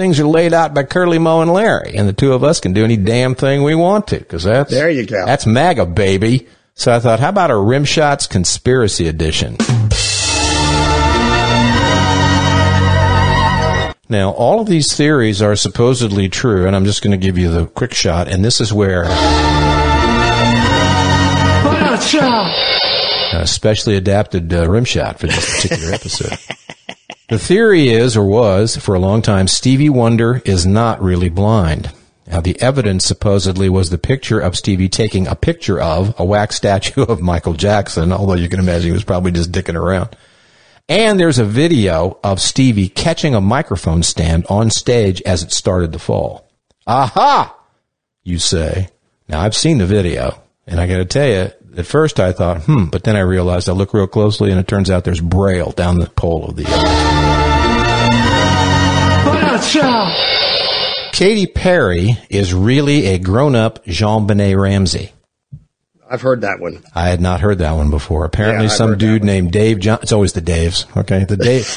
Things 0.00 0.18
are 0.18 0.26
laid 0.26 0.54
out 0.54 0.72
by 0.72 0.84
Curly 0.84 1.18
Moe 1.18 1.42
and 1.42 1.52
Larry, 1.52 1.94
and 1.94 2.08
the 2.08 2.14
two 2.14 2.32
of 2.32 2.42
us 2.42 2.58
can 2.58 2.72
do 2.72 2.84
any 2.84 2.96
damn 2.96 3.34
thing 3.34 3.62
we 3.62 3.74
want 3.74 4.06
to, 4.06 4.18
because 4.18 4.44
that's 4.44 4.70
There 4.70 4.88
you 4.88 5.04
go. 5.04 5.26
That's 5.26 5.44
MAGA, 5.44 5.84
baby. 5.84 6.48
So 6.72 6.90
I 6.90 7.00
thought, 7.00 7.20
how 7.20 7.28
about 7.28 7.50
a 7.50 7.56
rim 7.58 7.84
shots 7.84 8.26
conspiracy 8.26 9.08
edition? 9.08 9.58
Now, 14.08 14.30
all 14.30 14.60
of 14.62 14.68
these 14.68 14.96
theories 14.96 15.42
are 15.42 15.54
supposedly 15.54 16.30
true, 16.30 16.66
and 16.66 16.74
I'm 16.74 16.86
just 16.86 17.02
going 17.02 17.12
to 17.12 17.22
give 17.22 17.36
you 17.36 17.50
the 17.50 17.66
quick 17.66 17.92
shot, 17.92 18.26
and 18.26 18.42
this 18.42 18.62
is 18.62 18.72
where 18.72 19.04
a 23.34 23.46
specially 23.46 23.96
adapted 23.96 24.50
uh, 24.50 24.66
rim 24.66 24.86
shot 24.86 25.20
for 25.20 25.26
this 25.26 25.60
particular 25.60 25.92
episode. 25.92 26.38
The 27.30 27.38
theory 27.38 27.90
is, 27.90 28.16
or 28.16 28.26
was, 28.26 28.76
for 28.76 28.96
a 28.96 28.98
long 28.98 29.22
time, 29.22 29.46
Stevie 29.46 29.88
Wonder 29.88 30.42
is 30.44 30.66
not 30.66 31.00
really 31.00 31.28
blind. 31.28 31.92
Now, 32.26 32.40
the 32.40 32.60
evidence 32.60 33.04
supposedly 33.04 33.68
was 33.68 33.90
the 33.90 33.98
picture 33.98 34.40
of 34.40 34.56
Stevie 34.56 34.88
taking 34.88 35.28
a 35.28 35.36
picture 35.36 35.80
of 35.80 36.12
a 36.18 36.24
wax 36.24 36.56
statue 36.56 37.02
of 37.02 37.20
Michael 37.20 37.54
Jackson, 37.54 38.12
although 38.12 38.34
you 38.34 38.48
can 38.48 38.58
imagine 38.58 38.88
he 38.88 38.92
was 38.92 39.04
probably 39.04 39.30
just 39.30 39.52
dicking 39.52 39.76
around. 39.76 40.16
And 40.88 41.20
there's 41.20 41.38
a 41.38 41.44
video 41.44 42.18
of 42.24 42.40
Stevie 42.40 42.88
catching 42.88 43.36
a 43.36 43.40
microphone 43.40 44.02
stand 44.02 44.44
on 44.48 44.68
stage 44.68 45.22
as 45.22 45.44
it 45.44 45.52
started 45.52 45.92
to 45.92 46.00
fall. 46.00 46.50
Aha! 46.84 47.56
You 48.24 48.40
say. 48.40 48.88
Now 49.28 49.42
I've 49.42 49.54
seen 49.54 49.78
the 49.78 49.86
video 49.86 50.42
and 50.66 50.80
I 50.80 50.88
gotta 50.88 51.04
tell 51.04 51.28
you, 51.28 51.52
at 51.76 51.86
first 51.86 52.18
I 52.18 52.32
thought, 52.32 52.62
hmm, 52.62 52.86
but 52.86 53.04
then 53.04 53.16
I 53.16 53.20
realized 53.20 53.68
I 53.68 53.72
look 53.72 53.94
real 53.94 54.06
closely 54.06 54.50
and 54.50 54.58
it 54.58 54.66
turns 54.66 54.90
out 54.90 55.04
there's 55.04 55.20
braille 55.20 55.70
down 55.70 55.98
the 55.98 56.10
pole 56.10 56.44
of 56.44 56.56
the 56.56 56.64
Katy 61.12 61.46
Perry 61.46 62.16
is 62.30 62.54
really 62.54 63.06
a 63.06 63.18
grown-up 63.18 63.84
JonBenét 63.84 64.60
Ramsey. 64.60 65.12
I've 66.10 66.22
heard 66.22 66.40
that 66.40 66.58
one. 66.58 66.82
I 66.94 67.08
had 67.08 67.20
not 67.20 67.40
heard 67.40 67.58
that 67.58 67.72
one 67.72 67.90
before. 67.90 68.24
Apparently, 68.24 68.64
Yeah, 68.64 68.70
some 68.72 68.98
dude 68.98 69.22
named 69.22 69.52
Dave 69.52 69.78
John. 69.78 70.00
It's 70.02 70.10
always 70.12 70.32
the 70.32 70.42
Daves. 70.42 70.84
Okay, 70.96 71.24
the 71.24 71.36
Dave 71.36 71.72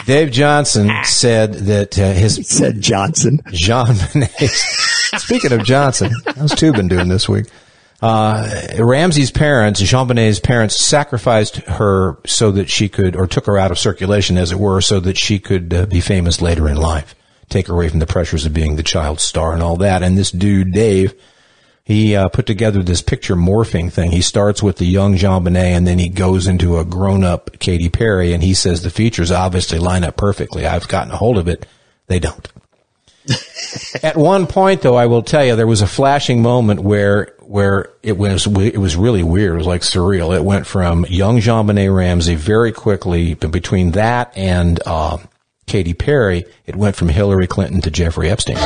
Dave 0.06 0.30
Johnson 0.30 0.90
said 1.04 1.54
that 1.54 1.98
uh, 1.98 2.12
his 2.12 2.46
said 2.48 2.82
Johnson 2.82 3.40
Jean 3.50 3.94
Benet. 4.12 4.28
Speaking 4.50 5.52
of 5.52 5.64
Johnson, 5.64 6.10
how's 6.36 6.54
two 6.54 6.72
been 6.72 6.88
doing 6.88 7.08
this 7.08 7.28
week? 7.30 7.46
Uh, 8.02 8.48
Ramsey's 8.78 9.30
parents, 9.30 9.80
JonBenét's 9.80 10.38
parents, 10.38 10.76
sacrificed 10.76 11.56
her 11.56 12.18
so 12.26 12.52
that 12.52 12.68
she 12.68 12.88
could, 12.88 13.16
or 13.16 13.26
took 13.26 13.46
her 13.46 13.58
out 13.58 13.70
of 13.70 13.78
circulation, 13.78 14.36
as 14.36 14.52
it 14.52 14.58
were, 14.58 14.80
so 14.80 15.00
that 15.00 15.16
she 15.16 15.38
could 15.38 15.72
uh, 15.74 15.86
be 15.86 16.00
famous 16.00 16.40
later 16.42 16.68
in 16.68 16.76
life. 16.76 17.14
Take 17.48 17.68
away 17.68 17.88
from 17.88 17.98
the 17.98 18.06
pressures 18.06 18.46
of 18.46 18.54
being 18.54 18.76
the 18.76 18.82
child 18.82 19.20
star 19.20 19.52
and 19.52 19.62
all 19.62 19.76
that. 19.76 20.02
And 20.02 20.16
this 20.16 20.30
dude, 20.30 20.72
Dave, 20.72 21.14
he 21.84 22.14
uh, 22.14 22.28
put 22.28 22.44
together 22.46 22.82
this 22.82 23.00
picture 23.00 23.34
morphing 23.34 23.90
thing. 23.90 24.10
He 24.10 24.20
starts 24.20 24.62
with 24.62 24.76
the 24.76 24.84
young 24.84 25.16
JonBenét 25.16 25.56
and 25.56 25.86
then 25.86 25.98
he 25.98 26.10
goes 26.10 26.46
into 26.46 26.78
a 26.78 26.84
grown 26.84 27.24
up 27.24 27.58
Katy 27.58 27.88
Perry 27.88 28.34
and 28.34 28.42
he 28.42 28.52
says 28.52 28.82
the 28.82 28.90
features 28.90 29.30
obviously 29.30 29.78
line 29.78 30.04
up 30.04 30.16
perfectly. 30.16 30.66
I've 30.66 30.88
gotten 30.88 31.12
a 31.12 31.16
hold 31.16 31.38
of 31.38 31.48
it. 31.48 31.66
They 32.06 32.18
don't. 32.18 32.46
At 34.02 34.16
one 34.16 34.46
point, 34.46 34.82
though, 34.82 34.96
I 34.96 35.06
will 35.06 35.22
tell 35.22 35.44
you, 35.44 35.56
there 35.56 35.66
was 35.66 35.82
a 35.82 35.86
flashing 35.86 36.42
moment 36.42 36.80
where 36.80 37.34
where 37.40 37.90
it 38.02 38.18
was 38.18 38.46
it 38.46 38.78
was 38.78 38.96
really 38.96 39.22
weird. 39.22 39.54
It 39.54 39.58
was 39.58 39.66
like 39.66 39.82
surreal. 39.82 40.36
It 40.36 40.44
went 40.44 40.66
from 40.66 41.06
young 41.06 41.38
JonBenét 41.38 41.94
Ramsey 41.94 42.34
very 42.34 42.72
quickly, 42.72 43.34
but 43.34 43.50
between 43.50 43.92
that 43.92 44.32
and 44.36 44.80
uh, 44.86 45.18
Katy 45.68 45.94
Perry, 45.94 46.44
it 46.66 46.74
went 46.74 46.96
from 46.96 47.08
Hillary 47.08 47.46
Clinton 47.46 47.80
to 47.82 47.90
Jeffrey 47.90 48.28
Epstein. 48.28 48.56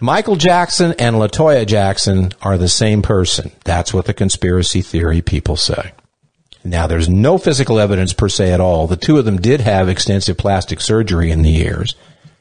Michael 0.00 0.36
Jackson 0.36 0.94
and 0.98 1.16
Latoya 1.16 1.66
Jackson 1.66 2.32
are 2.42 2.58
the 2.58 2.68
same 2.68 3.02
person. 3.02 3.52
That's 3.64 3.94
what 3.94 4.06
the 4.06 4.14
conspiracy 4.14 4.82
theory 4.82 5.22
people 5.22 5.56
say. 5.56 5.92
Now, 6.64 6.86
there's 6.86 7.08
no 7.08 7.38
physical 7.38 7.78
evidence 7.78 8.12
per 8.12 8.28
se 8.28 8.52
at 8.52 8.60
all. 8.60 8.86
The 8.86 8.96
two 8.96 9.18
of 9.18 9.24
them 9.24 9.40
did 9.40 9.60
have 9.60 9.88
extensive 9.88 10.36
plastic 10.36 10.80
surgery 10.80 11.30
in 11.30 11.42
the 11.42 11.50
years. 11.50 11.94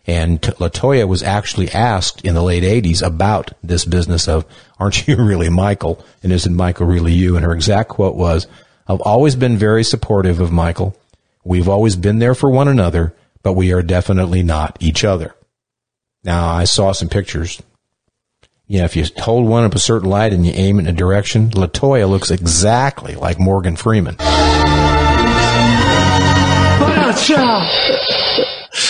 And 0.08 0.42
Latoya 0.42 1.08
was 1.08 1.24
actually 1.24 1.72
asked 1.72 2.24
in 2.26 2.36
the 2.36 2.44
late 2.44 2.64
80s 2.64 3.06
about 3.06 3.54
this 3.64 3.86
business 3.86 4.28
of, 4.28 4.46
aren't 4.80 5.08
you 5.08 5.16
really 5.24 5.50
Michael? 5.50 6.04
And 6.24 6.32
isn't 6.32 6.56
Michael 6.56 6.88
really 6.88 7.14
you? 7.14 7.36
And 7.36 7.46
her 7.46 7.54
exact 7.54 7.90
quote 7.90 8.16
was, 8.16 8.48
I've 8.88 9.02
always 9.02 9.36
been 9.36 9.58
very 9.58 9.84
supportive 9.84 10.40
of 10.40 10.52
Michael. 10.52 10.96
We've 11.44 11.70
always 11.70 11.96
been 11.96 12.20
there 12.20 12.36
for 12.36 12.50
one 12.50 12.68
another, 12.68 13.16
but 13.42 13.54
we 13.54 13.74
are 13.74 13.82
definitely 13.82 14.44
not 14.44 14.78
each 14.80 15.04
other. 15.04 15.36
Now, 16.24 16.50
I 16.50 16.66
saw 16.66 16.92
some 16.92 17.10
pictures. 17.10 17.62
You 18.68 18.80
know, 18.80 18.86
if 18.86 18.96
you 18.96 19.06
hold 19.18 19.48
one 19.48 19.64
up 19.64 19.76
a 19.76 19.80
certain 19.80 20.10
light 20.10 20.34
and 20.34 20.46
you 20.46 20.52
aim 20.54 20.80
it 20.80 20.84
in 20.84 20.88
a 20.88 20.92
direction, 20.92 21.52
Latoya 21.52 22.10
looks 22.10 22.32
exactly 22.32 23.16
like 23.16 23.40
Morgan 23.40 23.76
Freeman. 23.76 24.16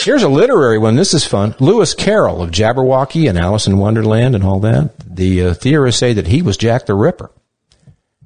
Here's 0.04 0.24
a 0.24 0.30
literary 0.30 0.78
one. 0.78 0.96
This 0.96 1.14
is 1.14 1.26
fun. 1.26 1.56
Lewis 1.60 1.93
Carroll 1.93 2.41
of 2.41 2.52
Jabberwocky 2.52 3.28
and 3.30 3.38
Alice 3.38 3.68
in 3.68 3.78
Wonderland 3.78 4.36
and 4.36 4.43
all 4.43 4.60
that. 4.62 4.91
The 5.06 5.48
uh, 5.48 5.54
theorists 5.54 6.00
say 6.00 6.14
that 6.14 6.28
he 6.28 6.41
was 6.41 6.58
Jack 6.58 6.86
the 6.86 6.96
Ripper. 6.96 7.32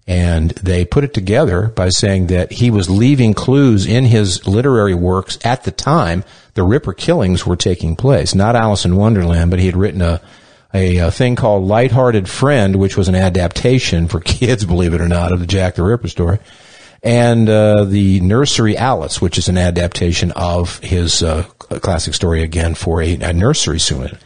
And 0.10 0.50
they 0.52 0.86
put 0.86 1.04
it 1.04 1.14
together 1.14 1.68
by 1.68 1.90
saying 1.90 2.28
that 2.28 2.52
he 2.52 2.72
was 2.72 2.90
leaving 2.90 3.36
clues 3.36 3.86
in 3.86 4.06
his 4.06 4.48
literary 4.48 4.96
works 4.96 5.38
at 5.46 5.66
the 5.66 5.72
time 5.72 6.24
the 6.56 6.64
Ripper 6.64 6.94
killings 6.94 7.46
were 7.46 7.56
taking 7.56 7.96
place. 7.96 8.34
Not 8.34 8.56
Alice 8.56 8.86
in 8.86 8.96
Wonderland, 8.96 9.52
but 9.52 9.60
he 9.60 9.68
had 9.68 9.78
written 9.78 10.02
a, 10.02 10.20
a, 10.74 10.98
a 10.98 11.12
thing 11.12 11.36
called 11.36 11.68
Lighthearted 11.68 12.28
Friend, 12.28 12.76
which 12.76 12.98
was 12.98 13.08
an 13.08 13.14
adaptation 13.14 14.08
for 14.08 14.20
kids, 14.20 14.66
believe 14.66 14.96
it 14.96 15.00
or 15.00 15.08
not, 15.08 15.32
of 15.32 15.42
the 15.42 15.46
Jack 15.46 15.76
the 15.76 15.84
Ripper 15.84 16.08
story. 16.08 16.40
And 17.04 17.48
uh, 17.48 17.84
the 17.84 18.20
Nursery 18.22 18.76
Alice, 18.78 19.22
which 19.22 19.38
is 19.38 19.48
an 19.48 19.60
adaptation 19.60 20.32
of 20.32 20.80
his 20.80 21.22
uh, 21.22 21.44
classic 21.44 22.16
story 22.16 22.42
again 22.42 22.74
for 22.74 23.00
a, 23.00 23.14
a 23.14 23.32
nursery 23.32 23.80
student. 23.80 24.18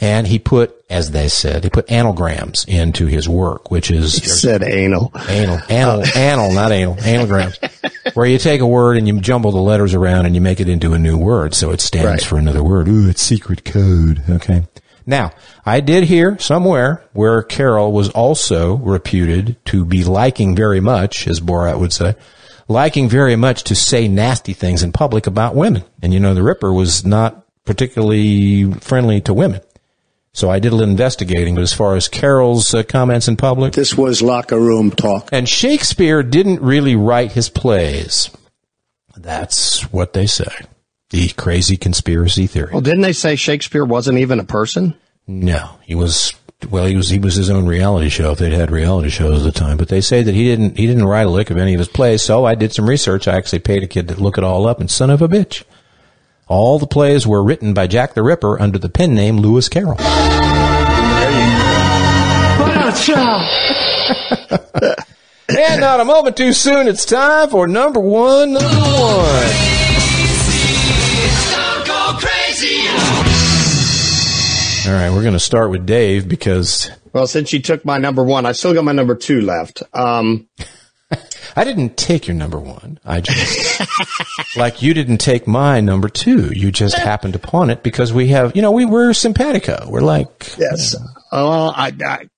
And 0.00 0.26
he 0.26 0.38
put, 0.38 0.74
as 0.90 1.10
they 1.12 1.28
said, 1.28 1.64
he 1.64 1.70
put 1.70 1.90
anagrams 1.90 2.64
into 2.66 3.06
his 3.06 3.28
work, 3.28 3.70
which 3.70 3.90
is 3.90 4.16
He 4.18 4.26
said 4.26 4.62
anal. 4.62 5.12
anal, 5.28 5.60
anal, 5.68 6.04
anal, 6.16 6.52
not 6.52 6.72
anal, 6.72 7.00
anagrams, 7.00 7.58
where 8.14 8.26
you 8.26 8.38
take 8.38 8.60
a 8.60 8.66
word 8.66 8.96
and 8.96 9.06
you 9.06 9.20
jumble 9.20 9.52
the 9.52 9.60
letters 9.60 9.94
around 9.94 10.26
and 10.26 10.34
you 10.34 10.40
make 10.40 10.60
it 10.60 10.68
into 10.68 10.92
a 10.92 10.98
new 10.98 11.16
word, 11.16 11.54
so 11.54 11.70
it 11.70 11.80
stands 11.80 12.06
Right. 12.06 12.22
for 12.24 12.36
another 12.38 12.62
word. 12.62 12.88
Ooh, 12.88 13.08
it's 13.08 13.22
secret 13.22 13.64
code. 13.64 14.22
Okay. 14.28 14.64
Now, 15.06 15.32
I 15.66 15.80
did 15.80 16.04
hear 16.04 16.38
somewhere 16.38 17.02
where 17.12 17.42
Carroll 17.42 17.90
was 17.92 18.08
also 18.10 18.74
reputed 18.76 19.56
to 19.66 19.84
be 19.84 20.04
liking 20.04 20.54
very 20.54 20.80
much, 20.80 21.26
as 21.26 21.40
Borat 21.40 21.80
would 21.80 21.92
say, 21.92 22.14
liking 22.68 23.08
very 23.08 23.34
much 23.34 23.64
to 23.64 23.74
say 23.74 24.06
nasty 24.06 24.52
things 24.52 24.82
in 24.84 24.92
public 24.92 25.26
about 25.26 25.56
women. 25.56 25.82
And 26.02 26.14
you 26.14 26.20
know, 26.20 26.34
the 26.34 26.42
Ripper 26.44 26.72
was 26.72 27.04
not 27.04 27.41
particularly 27.64 28.72
friendly 28.74 29.20
to 29.22 29.34
women. 29.34 29.60
So 30.34 30.48
I 30.48 30.60
did 30.60 30.72
a 30.72 30.76
little 30.76 30.90
investigating, 30.90 31.54
but 31.54 31.60
as 31.60 31.74
far 31.74 31.94
as 31.94 32.08
Carroll's 32.08 32.72
uh, 32.72 32.82
comments 32.82 33.28
in 33.28 33.36
public, 33.36 33.74
This 33.74 33.94
was 33.96 34.22
locker 34.22 34.58
room 34.58 34.90
talk. 34.90 35.28
and 35.30 35.46
Shakespeare 35.48 36.22
didn't 36.22 36.62
really 36.62 36.96
write 36.96 37.32
his 37.32 37.50
plays. 37.50 38.30
That's 39.16 39.82
what 39.92 40.14
they 40.14 40.26
say. 40.26 40.50
The 41.10 41.28
crazy 41.30 41.76
conspiracy 41.76 42.46
theory. 42.46 42.70
Well, 42.72 42.80
didn't 42.80 43.02
they 43.02 43.12
say 43.12 43.36
Shakespeare 43.36 43.84
wasn't 43.84 44.18
even 44.18 44.40
a 44.40 44.44
person? 44.44 44.94
No, 45.26 45.76
he 45.82 45.94
was. 45.94 46.32
Well, 46.70 46.86
he 46.86 46.96
was. 46.96 47.10
He 47.10 47.18
was 47.18 47.34
his 47.34 47.50
own 47.50 47.66
reality 47.66 48.08
show. 48.08 48.30
If 48.32 48.38
they'd 48.38 48.52
had 48.52 48.70
reality 48.70 49.10
shows 49.10 49.44
at 49.46 49.52
the 49.52 49.58
time, 49.58 49.76
but 49.76 49.88
they 49.88 50.00
say 50.00 50.22
that 50.22 50.34
he 50.34 50.44
didn't. 50.44 50.78
He 50.78 50.86
didn't 50.86 51.04
write 51.04 51.26
a 51.26 51.30
lick 51.30 51.50
of 51.50 51.58
any 51.58 51.74
of 51.74 51.78
his 51.78 51.88
plays. 51.88 52.22
So 52.22 52.46
I 52.46 52.54
did 52.54 52.72
some 52.72 52.88
research. 52.88 53.28
I 53.28 53.36
actually 53.36 53.58
paid 53.58 53.82
a 53.82 53.86
kid 53.86 54.08
to 54.08 54.14
look 54.14 54.38
it 54.38 54.44
all 54.44 54.66
up. 54.66 54.80
And 54.80 54.90
son 54.90 55.10
of 55.10 55.20
a 55.20 55.28
bitch, 55.28 55.64
all 56.52 56.78
the 56.78 56.86
plays 56.86 57.26
were 57.26 57.42
written 57.42 57.72
by 57.72 57.86
Jack 57.86 58.12
the 58.12 58.22
Ripper 58.22 58.60
under 58.60 58.78
the 58.78 58.90
pen 58.90 59.14
name 59.14 59.38
Lewis 59.38 59.70
Carroll. 59.70 59.98
and 65.48 65.80
not 65.80 66.00
a 66.00 66.04
moment 66.04 66.36
too 66.36 66.52
soon. 66.52 66.88
It's 66.88 67.06
time 67.06 67.48
for 67.48 67.66
number 67.66 68.00
one. 68.00 68.52
Number 68.52 68.66
one. 68.66 69.52
All 74.84 74.92
right, 74.92 75.10
we're 75.10 75.22
going 75.22 75.32
to 75.32 75.40
start 75.40 75.70
with 75.70 75.86
Dave 75.86 76.28
because 76.28 76.90
Well, 77.14 77.26
since 77.26 77.54
you 77.54 77.62
took 77.62 77.86
my 77.86 77.96
number 77.96 78.22
one, 78.22 78.44
I 78.44 78.52
still 78.52 78.74
got 78.74 78.84
my 78.84 78.92
number 78.92 79.14
two 79.14 79.40
left. 79.40 79.82
Um, 79.94 80.48
I 81.54 81.64
didn't 81.64 81.96
take 81.96 82.26
your 82.26 82.36
number 82.36 82.58
one. 82.58 82.98
I 83.04 83.20
just 83.20 84.56
like 84.56 84.82
you 84.82 84.94
didn't 84.94 85.18
take 85.18 85.46
my 85.46 85.80
number 85.80 86.08
two. 86.08 86.52
You 86.54 86.72
just 86.72 86.96
happened 86.96 87.34
upon 87.34 87.70
it 87.70 87.82
because 87.82 88.12
we 88.12 88.28
have, 88.28 88.56
you 88.56 88.62
know, 88.62 88.72
we 88.72 88.84
were 88.84 89.12
simpatico. 89.12 89.86
We're 89.88 90.00
like, 90.00 90.54
yes. 90.58 90.96
Oh, 91.30 91.72
I, 91.74 91.92
I, 92.04 92.28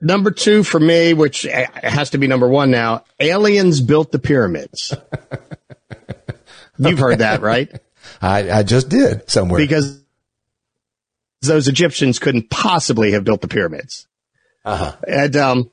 number 0.00 0.30
two 0.30 0.62
for 0.62 0.80
me, 0.80 1.14
which 1.14 1.46
uh, 1.46 1.66
has 1.82 2.10
to 2.10 2.18
be 2.18 2.26
number 2.26 2.48
one 2.48 2.70
now. 2.70 3.04
Aliens 3.20 3.80
built 3.80 4.12
the 4.12 4.18
pyramids. 4.18 4.94
You've 6.78 6.98
heard 6.98 7.18
that, 7.18 7.40
right? 7.40 7.70
I, 8.20 8.50
I 8.50 8.62
just 8.62 8.88
did 8.88 9.30
somewhere 9.30 9.60
because 9.60 10.00
those 11.42 11.68
Egyptians 11.68 12.18
couldn't 12.18 12.50
possibly 12.50 13.12
have 13.12 13.24
built 13.24 13.40
the 13.40 13.48
pyramids. 13.48 14.06
Uh-huh. 14.64 14.96
And 15.06 15.36
um, 15.36 15.70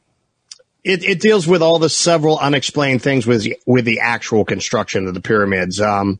it, 0.83 1.03
it 1.03 1.19
deals 1.21 1.47
with 1.47 1.61
all 1.61 1.79
the 1.79 1.89
several 1.89 2.37
unexplained 2.37 3.01
things 3.01 3.25
with 3.25 3.47
with 3.65 3.85
the 3.85 3.99
actual 4.01 4.45
construction 4.45 5.07
of 5.07 5.13
the 5.13 5.21
pyramids. 5.21 5.79
Um, 5.79 6.19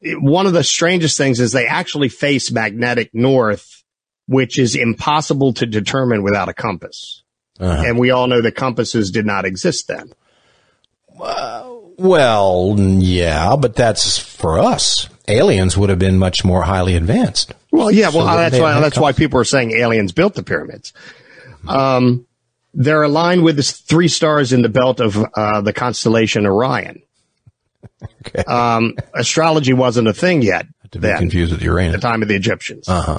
it- 0.00 0.20
one 0.20 0.46
of 0.46 0.52
the 0.52 0.64
strangest 0.64 1.16
things 1.18 1.40
is 1.40 1.52
they 1.52 1.66
actually 1.66 2.08
face 2.08 2.50
magnetic 2.50 3.10
north, 3.12 3.82
which 4.26 4.58
is 4.58 4.74
impossible 4.74 5.52
to 5.54 5.66
determine 5.66 6.22
without 6.22 6.48
a 6.48 6.54
compass. 6.54 7.22
Uh-huh. 7.60 7.82
And 7.86 7.98
we 7.98 8.10
all 8.10 8.26
know 8.26 8.40
that 8.40 8.56
compasses 8.56 9.10
did 9.10 9.26
not 9.26 9.44
exist 9.44 9.86
then. 9.88 10.12
Well, 11.18 12.74
yeah, 12.78 13.54
but 13.56 13.76
that's 13.76 14.18
for 14.18 14.58
us. 14.58 15.08
Aliens 15.28 15.76
would 15.76 15.90
have 15.90 15.98
been 15.98 16.18
much 16.18 16.44
more 16.44 16.62
highly 16.62 16.96
advanced. 16.96 17.54
Well, 17.70 17.90
yeah, 17.90 18.08
well, 18.08 18.26
So 18.26 18.36
that's 18.36 18.58
why 18.58 18.80
that's 18.80 18.98
why 18.98 19.12
people 19.12 19.38
are 19.40 19.44
saying 19.44 19.72
aliens 19.72 20.12
built 20.12 20.34
the 20.34 20.42
pyramids. 20.42 20.92
Um, 21.68 22.26
they're 22.74 23.02
aligned 23.02 23.44
with 23.44 23.56
the 23.56 23.62
three 23.62 24.08
stars 24.08 24.52
in 24.52 24.62
the 24.62 24.68
belt 24.68 25.00
of 25.00 25.16
uh, 25.34 25.60
the 25.60 25.72
constellation 25.72 26.46
Orion. 26.46 27.02
Okay. 28.26 28.42
Um, 28.44 28.94
astrology 29.14 29.72
wasn't 29.72 30.08
a 30.08 30.12
thing 30.14 30.42
yet. 30.42 30.66
To 30.92 30.98
be 30.98 31.06
then, 31.08 31.18
confused 31.18 31.52
with 31.52 31.60
at 31.62 31.64
Uranus. 31.64 31.94
the 31.94 32.00
time 32.06 32.22
of 32.22 32.28
the 32.28 32.34
Egyptians. 32.34 32.88
Uh 32.88 33.00
huh. 33.02 33.18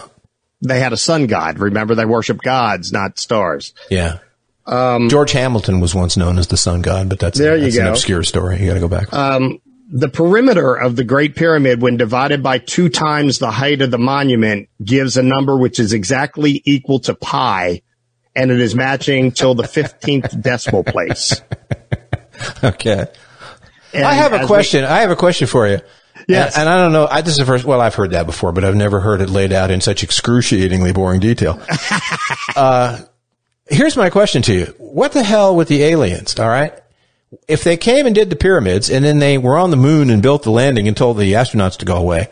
They 0.62 0.80
had 0.80 0.94
a 0.94 0.98
sun 0.98 1.28
god. 1.28 1.60
Remember, 1.60 1.96
they 1.96 2.06
worship 2.06 2.42
gods, 2.42 2.92
not 2.94 3.20
stars. 3.20 3.74
Yeah. 3.90 4.20
George 4.66 5.32
Hamilton 5.34 5.82
was 5.82 5.94
once 5.94 6.16
known 6.16 6.38
as 6.40 6.48
the 6.48 6.56
sun 6.56 6.82
god, 6.82 7.10
but 7.10 7.20
that's, 7.20 7.38
Um, 7.40 7.44
There 7.46 7.58
you 7.58 7.64
that's 7.64 7.78
an 7.78 7.84
go. 7.86 7.92
obscure 7.92 8.24
story. 8.24 8.62
You 8.62 8.68
got 8.68 8.76
to 8.76 8.80
go 8.80 8.88
back. 8.88 9.12
Um, 9.14 9.60
the 9.92 10.08
perimeter 10.08 10.74
of 10.74 10.96
the 10.96 11.04
Great 11.04 11.36
Pyramid, 11.36 11.82
when 11.82 11.98
divided 11.98 12.42
by 12.42 12.60
two 12.60 12.88
times 12.88 13.40
the 13.40 13.52
height 13.52 13.82
of 13.82 13.92
the 13.92 13.98
monument, 13.98 14.70
gives 14.84 15.18
a 15.18 15.24
number 15.24 15.58
which 15.58 15.80
is 15.80 15.92
exactly 15.92 16.62
equal 16.66 17.00
to 17.02 17.14
pi, 17.14 17.82
and 18.36 18.52
it 18.52 18.60
is 18.60 18.76
matching 18.76 19.32
till 19.32 19.56
the 19.56 19.64
15th 19.64 20.42
decimal 20.42 20.84
place. 20.84 21.42
okay. 22.64 23.08
And 23.94 24.04
I 24.06 24.14
have 24.14 24.34
a 24.34 24.38
as 24.38 24.42
we- 24.42 24.48
question. 24.48 24.84
I 24.84 25.02
have 25.02 25.12
a 25.12 25.16
question 25.16 25.48
for 25.48 25.68
you. 25.68 25.80
Yes. 26.28 26.56
And, 26.58 26.68
and 26.68 26.70
I 26.70 26.78
don't 26.82 26.94
know. 26.94 27.08
I, 27.10 27.22
this 27.22 27.32
is 27.34 27.38
the 27.38 27.46
first. 27.46 27.66
Well, 27.66 27.82
I've 27.82 27.96
heard 27.96 28.12
that 28.12 28.26
before, 28.26 28.52
but 28.52 28.64
I've 28.64 28.76
never 28.76 29.00
heard 29.00 29.22
it 29.22 29.30
laid 29.30 29.52
out 29.52 29.72
in 29.72 29.82
such 29.82 30.04
excruciatingly 30.04 30.94
boring 30.94 31.20
detail. 31.20 31.62
uh, 32.56 33.00
here's 33.68 33.98
my 33.98 34.10
question 34.10 34.42
to 34.44 34.54
you: 34.54 34.66
What 34.78 35.12
the 35.12 35.24
hell 35.24 35.56
with 35.56 35.68
the 35.68 35.84
aliens? 35.84 36.40
All 36.40 36.48
right. 36.48 36.74
If 37.48 37.64
they 37.64 37.78
came 37.78 38.06
and 38.06 38.14
did 38.14 38.30
the 38.30 38.36
pyramids, 38.36 38.90
and 38.90 39.04
then 39.04 39.20
they 39.20 39.38
were 39.38 39.58
on 39.58 39.72
the 39.72 39.76
moon 39.76 40.10
and 40.12 40.22
built 40.22 40.44
the 40.44 40.52
landing 40.52 40.88
and 40.88 40.96
told 40.96 41.18
the 41.18 41.34
astronauts 41.34 41.78
to 41.80 41.86
go 41.86 41.98
away, 41.98 42.30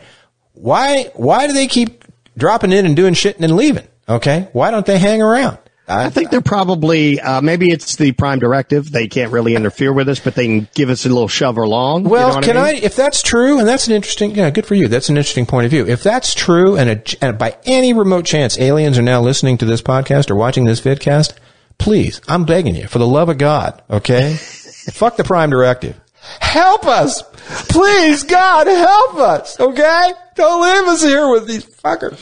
why? 0.52 1.10
Why 1.14 1.46
do 1.46 1.52
they 1.52 1.66
keep 1.66 2.04
dropping 2.36 2.72
in 2.72 2.86
and 2.86 2.96
doing 2.96 3.14
shit 3.14 3.34
and 3.36 3.42
then 3.42 3.56
leaving? 3.56 3.86
Okay. 4.08 4.48
Why 4.52 4.70
don't 4.70 4.86
they 4.86 4.98
hang 4.98 5.20
around? 5.20 5.58
I 5.98 6.10
think 6.10 6.30
they're 6.30 6.40
probably, 6.40 7.20
uh, 7.20 7.40
maybe 7.40 7.70
it's 7.70 7.96
the 7.96 8.12
prime 8.12 8.38
directive. 8.38 8.90
They 8.90 9.08
can't 9.08 9.32
really 9.32 9.54
interfere 9.54 9.92
with 9.92 10.08
us, 10.08 10.20
but 10.20 10.34
they 10.34 10.46
can 10.46 10.68
give 10.74 10.90
us 10.90 11.04
a 11.06 11.08
little 11.08 11.28
shove 11.28 11.58
along. 11.58 12.04
Well, 12.04 12.28
you 12.28 12.34
know 12.36 12.40
can 12.40 12.56
I, 12.56 12.68
I, 12.68 12.72
if 12.74 12.96
that's 12.96 13.22
true, 13.22 13.58
and 13.58 13.68
that's 13.68 13.86
an 13.86 13.94
interesting, 13.94 14.34
yeah, 14.34 14.50
good 14.50 14.66
for 14.66 14.74
you. 14.74 14.88
That's 14.88 15.08
an 15.08 15.16
interesting 15.16 15.46
point 15.46 15.64
of 15.66 15.70
view. 15.70 15.86
If 15.86 16.02
that's 16.02 16.34
true, 16.34 16.76
and, 16.76 16.90
a, 16.90 17.24
and 17.24 17.38
by 17.38 17.56
any 17.64 17.92
remote 17.92 18.24
chance 18.24 18.58
aliens 18.58 18.98
are 18.98 19.02
now 19.02 19.20
listening 19.20 19.58
to 19.58 19.64
this 19.64 19.82
podcast 19.82 20.30
or 20.30 20.36
watching 20.36 20.64
this 20.64 20.80
vidcast, 20.80 21.34
please, 21.78 22.20
I'm 22.28 22.44
begging 22.44 22.76
you, 22.76 22.88
for 22.88 22.98
the 22.98 23.06
love 23.06 23.28
of 23.28 23.38
God, 23.38 23.82
okay? 23.90 24.34
Fuck 24.36 25.16
the 25.16 25.24
prime 25.24 25.50
directive. 25.50 26.00
Help 26.40 26.86
us! 26.86 27.22
Please, 27.68 28.22
God, 28.22 28.66
help 28.66 29.16
us, 29.16 29.58
okay? 29.58 30.12
Don't 30.36 30.62
leave 30.62 30.88
us 30.88 31.02
here 31.02 31.30
with 31.30 31.46
these 31.46 31.64
fuckers. 31.64 32.20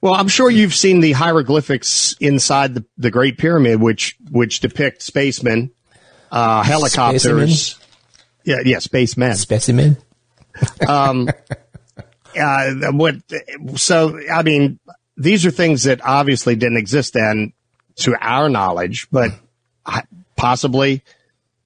Well, 0.00 0.14
I'm 0.14 0.28
sure 0.28 0.50
you've 0.50 0.74
seen 0.74 1.00
the 1.00 1.12
hieroglyphics 1.12 2.14
inside 2.20 2.74
the, 2.74 2.84
the 2.96 3.10
Great 3.10 3.36
Pyramid, 3.36 3.80
which 3.80 4.16
which 4.30 4.60
depict 4.60 5.02
spacemen, 5.02 5.72
uh, 6.30 6.62
helicopters. 6.62 7.78
Yeah, 8.44 8.56
yeah, 8.64 8.78
spacemen. 8.78 9.34
Specimen. 9.36 9.96
Um, 10.86 11.30
uh, 12.38 12.74
what? 12.92 13.16
So, 13.76 14.18
I 14.30 14.42
mean, 14.42 14.78
these 15.16 15.46
are 15.46 15.50
things 15.50 15.84
that 15.84 16.04
obviously 16.04 16.54
didn't 16.56 16.76
exist 16.76 17.14
then, 17.14 17.52
to 17.96 18.14
our 18.20 18.48
knowledge, 18.48 19.08
but 19.10 19.30
possibly 20.36 21.02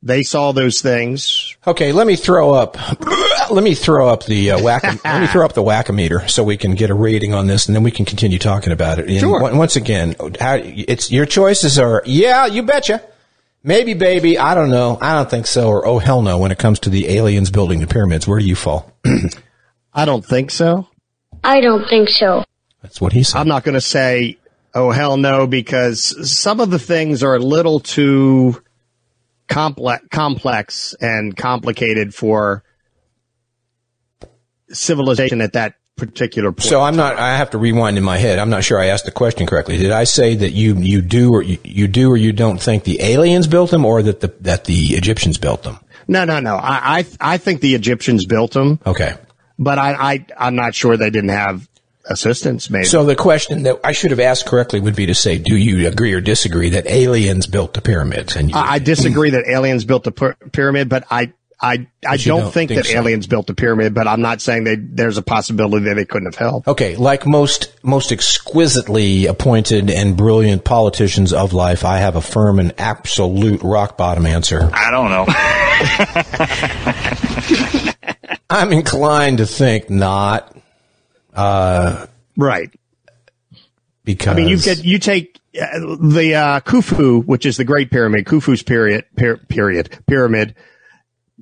they 0.04 0.22
saw 0.22 0.52
those 0.52 0.82
things. 0.82 1.56
Okay, 1.66 1.92
let 1.92 2.06
me 2.06 2.14
throw 2.14 2.52
up. 2.52 2.76
Let 3.50 3.64
me 3.64 3.74
throw 3.74 4.08
up 4.08 4.24
the 4.26 4.52
uh, 4.52 4.62
whack. 4.62 4.82
let 5.04 5.20
me 5.22 5.26
throw 5.26 5.44
up 5.44 5.54
the 5.54 5.62
wackometer 5.62 6.28
so 6.28 6.44
we 6.44 6.58
can 6.58 6.74
get 6.74 6.90
a 6.90 6.94
rating 6.94 7.32
on 7.32 7.46
this, 7.46 7.66
and 7.66 7.74
then 7.74 7.82
we 7.82 7.90
can 7.90 8.04
continue 8.04 8.38
talking 8.38 8.72
about 8.72 8.98
it. 8.98 9.08
And 9.08 9.18
Sure. 9.18 9.42
on- 9.42 9.56
Once 9.56 9.76
again, 9.76 10.14
how, 10.38 10.58
it's 10.62 11.10
your 11.10 11.24
choices 11.26 11.78
are 11.78 12.02
yeah, 12.04 12.44
you 12.46 12.62
betcha. 12.62 13.02
Maybe, 13.62 13.94
baby. 13.94 14.36
I 14.36 14.54
don't 14.54 14.68
know. 14.68 14.98
I 15.00 15.14
don't 15.14 15.30
think 15.30 15.46
so. 15.46 15.68
Or 15.68 15.86
oh 15.86 15.98
hell 15.98 16.20
no. 16.20 16.36
When 16.36 16.52
it 16.52 16.58
comes 16.58 16.80
to 16.80 16.90
the 16.90 17.08
aliens 17.16 17.50
building 17.50 17.80
the 17.80 17.86
pyramids, 17.86 18.28
where 18.28 18.38
do 18.38 18.44
you 18.44 18.54
fall? 18.56 18.92
I 19.94 20.04
don't 20.04 20.24
think 20.24 20.50
so. 20.50 20.86
I 21.42 21.62
don't 21.62 21.88
think 21.88 22.10
so. 22.10 22.44
That's 22.82 23.00
what 23.00 23.14
he 23.14 23.22
said. 23.22 23.38
I'm 23.38 23.48
not 23.48 23.64
going 23.64 23.74
to 23.74 23.80
say, 23.80 24.36
oh, 24.74 24.90
hell 24.90 25.16
no, 25.16 25.46
because 25.46 26.30
some 26.30 26.60
of 26.60 26.70
the 26.70 26.78
things 26.78 27.22
are 27.22 27.36
a 27.36 27.38
little 27.38 27.80
too 27.80 28.62
complex, 29.48 30.04
complex 30.10 30.94
and 31.00 31.36
complicated 31.36 32.14
for 32.14 32.62
civilization 34.70 35.40
at 35.40 35.52
that 35.54 35.74
particular 35.96 36.50
point. 36.52 36.62
So 36.64 36.80
I'm 36.80 36.96
not. 36.96 37.18
I 37.18 37.36
have 37.36 37.50
to 37.50 37.58
rewind 37.58 37.96
in 37.98 38.04
my 38.04 38.18
head. 38.18 38.38
I'm 38.38 38.50
not 38.50 38.64
sure 38.64 38.80
I 38.80 38.86
asked 38.86 39.04
the 39.04 39.12
question 39.12 39.46
correctly. 39.46 39.76
Did 39.76 39.92
I 39.92 40.04
say 40.04 40.34
that 40.34 40.50
you 40.50 40.76
you 40.76 41.00
do 41.00 41.32
or 41.32 41.42
you, 41.42 41.58
you 41.62 41.86
do 41.86 42.10
or 42.10 42.16
you 42.16 42.32
don't 42.32 42.60
think 42.60 42.84
the 42.84 43.00
aliens 43.02 43.46
built 43.46 43.70
them, 43.70 43.84
or 43.84 44.02
that 44.02 44.20
the 44.20 44.34
that 44.40 44.64
the 44.64 44.94
Egyptians 44.94 45.38
built 45.38 45.62
them? 45.62 45.78
no, 46.08 46.24
no, 46.24 46.38
no. 46.40 46.56
I, 46.56 46.98
I, 46.98 47.34
I 47.34 47.38
think 47.38 47.60
the 47.62 47.74
Egyptians 47.74 48.26
built 48.26 48.52
them, 48.52 48.78
Okay. 48.84 49.14
but 49.58 49.78
I, 49.78 49.94
I, 50.12 50.26
I'm 50.36 50.54
not 50.54 50.74
sure 50.74 50.98
they 50.98 51.08
didn't 51.08 51.30
have 51.30 51.66
assistance 52.06 52.70
maybe. 52.70 52.84
So 52.84 53.04
the 53.04 53.16
question 53.16 53.62
that 53.64 53.80
I 53.84 53.92
should 53.92 54.10
have 54.10 54.20
asked 54.20 54.46
correctly 54.46 54.80
would 54.80 54.96
be 54.96 55.06
to 55.06 55.14
say, 55.14 55.38
do 55.38 55.56
you 55.56 55.88
agree 55.88 56.12
or 56.12 56.20
disagree 56.20 56.70
that 56.70 56.86
aliens 56.86 57.46
built 57.46 57.74
the 57.74 57.80
pyramids? 57.80 58.36
And 58.36 58.50
you, 58.50 58.56
I, 58.56 58.74
I 58.74 58.78
disagree 58.78 59.30
that 59.30 59.46
aliens 59.46 59.84
built 59.84 60.04
the 60.04 60.12
pyr- 60.12 60.36
pyramid, 60.52 60.88
but 60.88 61.04
I, 61.10 61.32
I, 61.60 61.86
I 62.06 62.16
don't, 62.18 62.40
don't 62.40 62.52
think, 62.52 62.68
think 62.70 62.82
that 62.82 62.86
so. 62.86 62.98
aliens 62.98 63.26
built 63.26 63.46
the 63.46 63.54
pyramid, 63.54 63.94
but 63.94 64.06
I'm 64.06 64.20
not 64.20 64.42
saying 64.42 64.64
they, 64.64 64.76
there's 64.76 65.16
a 65.16 65.22
possibility 65.22 65.86
that 65.86 65.94
they 65.94 66.04
couldn't 66.04 66.26
have 66.26 66.34
helped. 66.34 66.68
okay, 66.68 66.96
like 66.96 67.26
most 67.26 67.72
most 67.82 68.12
exquisitely 68.12 69.26
appointed 69.26 69.88
and 69.88 70.16
brilliant 70.16 70.64
politicians 70.64 71.32
of 71.32 71.54
life, 71.54 71.84
I 71.84 71.98
have 71.98 72.16
a 72.16 72.20
firm 72.20 72.58
and 72.58 72.74
absolute 72.78 73.62
rock 73.62 73.96
bottom 73.96 74.26
answer. 74.26 74.68
I 74.72 74.90
don't 74.90 75.10
know. 75.10 75.24
I'm 78.50 78.72
inclined 78.72 79.38
to 79.38 79.46
think 79.46 79.88
not, 79.88 80.54
uh, 81.34 82.06
Right. 82.36 82.70
because 84.04 84.34
I 84.34 84.36
mean, 84.36 84.48
you 84.48 84.58
get 84.58 84.84
you 84.84 84.98
take 84.98 85.40
uh, 85.60 85.96
the 86.00 86.34
uh, 86.34 86.60
Khufu, 86.60 87.24
which 87.24 87.46
is 87.46 87.56
the 87.56 87.64
Great 87.64 87.90
Pyramid. 87.90 88.24
Khufu's 88.26 88.62
period 88.62 89.04
per, 89.16 89.36
period 89.36 89.98
pyramid 90.06 90.54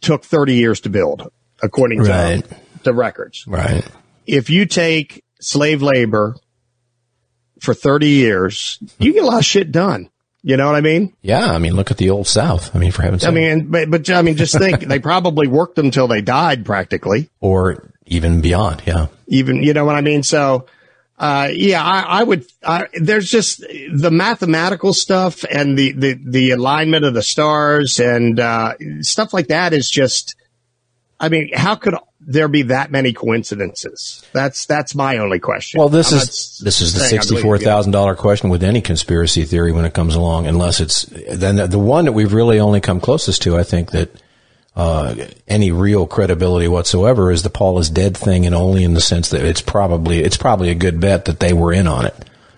took 0.00 0.24
thirty 0.24 0.54
years 0.54 0.80
to 0.80 0.90
build, 0.90 1.30
according 1.62 2.02
to 2.04 2.10
Right. 2.10 2.44
the 2.82 2.92
records. 2.92 3.44
right. 3.46 3.86
If 4.26 4.50
you 4.50 4.66
take 4.66 5.24
slave 5.40 5.82
labor 5.82 6.36
for 7.60 7.74
thirty 7.74 8.08
years, 8.08 8.78
you 8.98 9.12
get 9.12 9.22
a 9.22 9.26
lot 9.26 9.38
of 9.38 9.44
shit 9.44 9.72
done. 9.72 10.08
You 10.44 10.56
know 10.56 10.66
what 10.66 10.74
I 10.74 10.80
mean? 10.80 11.14
Yeah, 11.22 11.52
I 11.52 11.58
mean, 11.58 11.74
look 11.76 11.92
at 11.92 11.98
the 11.98 12.10
old 12.10 12.26
South. 12.26 12.74
I 12.74 12.78
mean, 12.80 12.90
for 12.90 13.02
heaven's 13.02 13.22
sake. 13.22 13.30
I 13.30 13.32
mean, 13.34 13.70
but, 13.70 13.88
but 13.88 14.10
I 14.10 14.22
mean, 14.22 14.36
just 14.36 14.58
think 14.58 14.80
they 14.80 14.98
probably 14.98 15.46
worked 15.46 15.76
them 15.76 15.92
till 15.92 16.08
they 16.08 16.20
died, 16.20 16.64
practically. 16.64 17.30
or 17.40 17.91
even 18.06 18.40
beyond. 18.40 18.82
Yeah. 18.86 19.06
Even 19.26 19.62
you 19.62 19.72
know 19.72 19.84
what 19.84 19.96
I 19.96 20.00
mean? 20.00 20.22
So. 20.22 20.66
uh, 21.22 21.48
yeah, 21.52 21.84
I, 21.84 22.00
I 22.00 22.22
would. 22.24 22.46
I, 22.64 22.88
there's 22.94 23.30
just 23.30 23.60
the 23.60 24.10
mathematical 24.10 24.92
stuff 24.92 25.44
and 25.44 25.78
the 25.78 25.92
the 25.92 26.14
the 26.14 26.50
alignment 26.50 27.04
of 27.04 27.14
the 27.14 27.22
stars 27.22 28.00
and 28.00 28.40
uh, 28.40 28.74
stuff 29.02 29.32
like 29.32 29.46
that 29.46 29.72
is 29.72 29.88
just. 29.88 30.34
I 31.20 31.28
mean, 31.28 31.50
how 31.54 31.76
could 31.76 31.94
there 32.20 32.48
be 32.48 32.62
that 32.62 32.90
many 32.90 33.12
coincidences? 33.12 34.24
That's 34.32 34.66
that's 34.66 34.96
my 34.96 35.18
only 35.18 35.38
question. 35.38 35.78
Well, 35.78 35.88
this 35.88 36.10
I'm 36.10 36.18
is 36.18 36.60
this 36.64 36.80
is 36.80 36.94
the 36.94 36.98
saying 36.98 37.06
I 37.06 37.22
believe 37.22 37.28
sixty-four 37.28 37.58
thousand 37.58 37.92
dollar 37.92 38.16
question 38.16 38.50
with 38.50 38.64
any 38.64 38.80
conspiracy 38.80 39.44
theory 39.44 39.70
when 39.70 39.84
it 39.84 39.94
comes 39.94 40.16
along, 40.16 40.48
unless 40.48 40.80
it's 40.80 41.04
then 41.04 41.54
the, 41.54 41.68
the 41.68 41.78
one 41.78 42.06
that 42.06 42.12
we've 42.12 42.32
really 42.32 42.58
only 42.58 42.80
come 42.80 43.00
closest 43.00 43.42
to. 43.42 43.56
I 43.56 43.62
think 43.62 43.92
that 43.92 44.10
uh, 44.74 45.14
any 45.46 45.70
real 45.70 46.06
credibility 46.06 46.66
whatsoever 46.68 47.30
is 47.30 47.42
the 47.42 47.50
Paul 47.50 47.78
is 47.78 47.90
dead 47.90 48.16
thing, 48.16 48.46
and 48.46 48.54
only 48.54 48.84
in 48.84 48.94
the 48.94 49.00
sense 49.00 49.30
that 49.30 49.44
it's 49.44 49.60
probably 49.60 50.20
it's 50.20 50.36
probably 50.36 50.70
a 50.70 50.74
good 50.74 51.00
bet 51.00 51.26
that 51.26 51.40
they 51.40 51.52
were 51.52 51.72
in 51.72 51.86
on 51.86 52.06
it, 52.06 52.14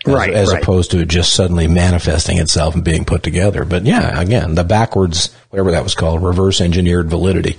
as, 0.07 0.13
Right, 0.13 0.31
As 0.33 0.53
right. 0.53 0.63
opposed 0.63 0.93
to 0.93 1.01
it 1.01 1.09
just 1.09 1.33
suddenly 1.33 1.67
manifesting 1.67 2.39
itself 2.39 2.75
and 2.75 2.85
being 2.85 3.05
put 3.05 3.23
together. 3.23 3.65
But 3.65 3.85
yeah, 3.85 4.21
again, 4.21 4.55
the 4.55 4.65
backwards 4.65 5.35
whatever 5.51 5.73
that 5.73 5.83
was 5.83 5.95
called, 5.95 6.23
reverse 6.23 6.61
engineered 6.61 7.09
validity 7.09 7.57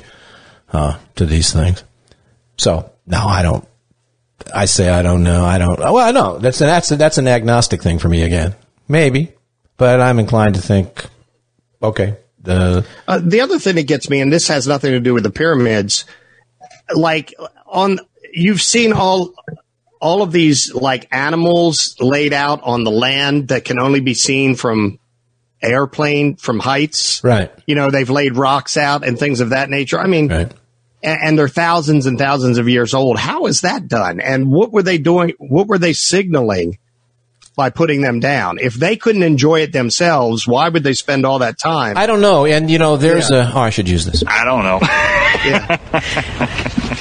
uh, 0.71 0.97
to 1.15 1.25
these 1.25 1.51
things. 1.51 1.83
So 2.57 2.91
no, 3.05 3.25
I 3.25 3.41
don't. 3.41 3.67
I 4.53 4.65
say 4.65 4.89
I 4.89 5.01
don't 5.01 5.23
know. 5.23 5.43
I 5.43 5.57
don't. 5.57 5.79
Well, 5.79 5.97
I 5.97 6.11
know 6.11 6.37
that's 6.37 6.59
that's 6.59 6.89
that's 6.89 7.17
an 7.17 7.27
agnostic 7.27 7.81
thing 7.81 7.99
for 7.99 8.09
me 8.09 8.21
again. 8.23 8.55
Maybe, 8.87 9.33
but 9.77 9.99
I'm 9.99 10.19
inclined 10.19 10.55
to 10.55 10.61
think, 10.61 11.05
okay, 11.81 12.17
the 12.45 12.85
Uh, 13.07 13.19
the 13.23 13.41
other 13.41 13.59
thing 13.59 13.75
that 13.75 13.87
gets 13.87 14.09
me, 14.09 14.21
and 14.21 14.31
this 14.31 14.47
has 14.47 14.67
nothing 14.67 14.91
to 14.91 14.99
do 14.99 15.13
with 15.13 15.23
the 15.23 15.31
pyramids, 15.31 16.05
like 16.95 17.33
on 17.67 17.99
you've 18.33 18.61
seen 18.61 18.93
all 18.93 19.33
all 20.01 20.21
of 20.21 20.31
these 20.31 20.73
like 20.73 21.07
animals 21.11 21.95
laid 21.99 22.33
out 22.33 22.61
on 22.63 22.83
the 22.83 22.91
land 22.91 23.47
that 23.49 23.65
can 23.65 23.79
only 23.79 23.99
be 24.01 24.13
seen 24.13 24.55
from 24.55 24.99
airplane 25.61 26.35
from 26.35 26.59
heights. 26.59 27.23
right. 27.23 27.51
You 27.65 27.75
know, 27.75 27.89
they've 27.89 28.09
laid 28.09 28.35
rocks 28.37 28.77
out 28.77 29.05
and 29.05 29.17
things 29.17 29.39
of 29.39 29.49
that 29.49 29.69
nature. 29.69 29.99
I 29.99 30.05
mean, 30.07 30.27
Right. 30.27 30.51
and, 31.01 31.19
and 31.23 31.39
they're 31.39 31.47
thousands 31.47 32.05
and 32.05 32.19
thousands 32.19 32.57
of 32.59 32.69
years 32.69 32.93
old. 32.93 33.17
How 33.17 33.47
is 33.47 33.61
that 33.61 33.87
done? 33.87 34.19
And 34.19 34.51
what 34.51 34.71
were 34.71 34.83
they 34.83 34.97
doing? 34.99 35.33
What 35.39 35.67
were 35.67 35.79
they 35.79 35.93
signaling 35.93 36.77
by 37.55 37.69
putting 37.69 38.01
them 38.01 38.19
down? 38.19 38.57
If 38.59 38.73
they 38.75 38.95
couldn't 38.95 39.23
enjoy 39.23 39.61
it 39.61 39.71
themselves, 39.71 40.47
why 40.47 40.69
would 40.69 40.83
they 40.83 40.93
spend 40.93 41.25
all 41.25 41.39
that 41.39 41.57
time? 41.57 41.97
I 41.97 42.05
don't 42.05 42.21
know. 42.21 42.45
And 42.45 42.69
you 42.69 42.77
know, 42.79 42.97
there's 42.97 43.29
Yeah. 43.31 43.49
a. 43.51 43.53
Oh, 43.55 43.59
I 43.61 43.69
should 43.69 43.87
use 43.89 44.05
this. 44.05 44.23
I 44.27 44.43
don't 44.45 44.63
know. 44.63 44.79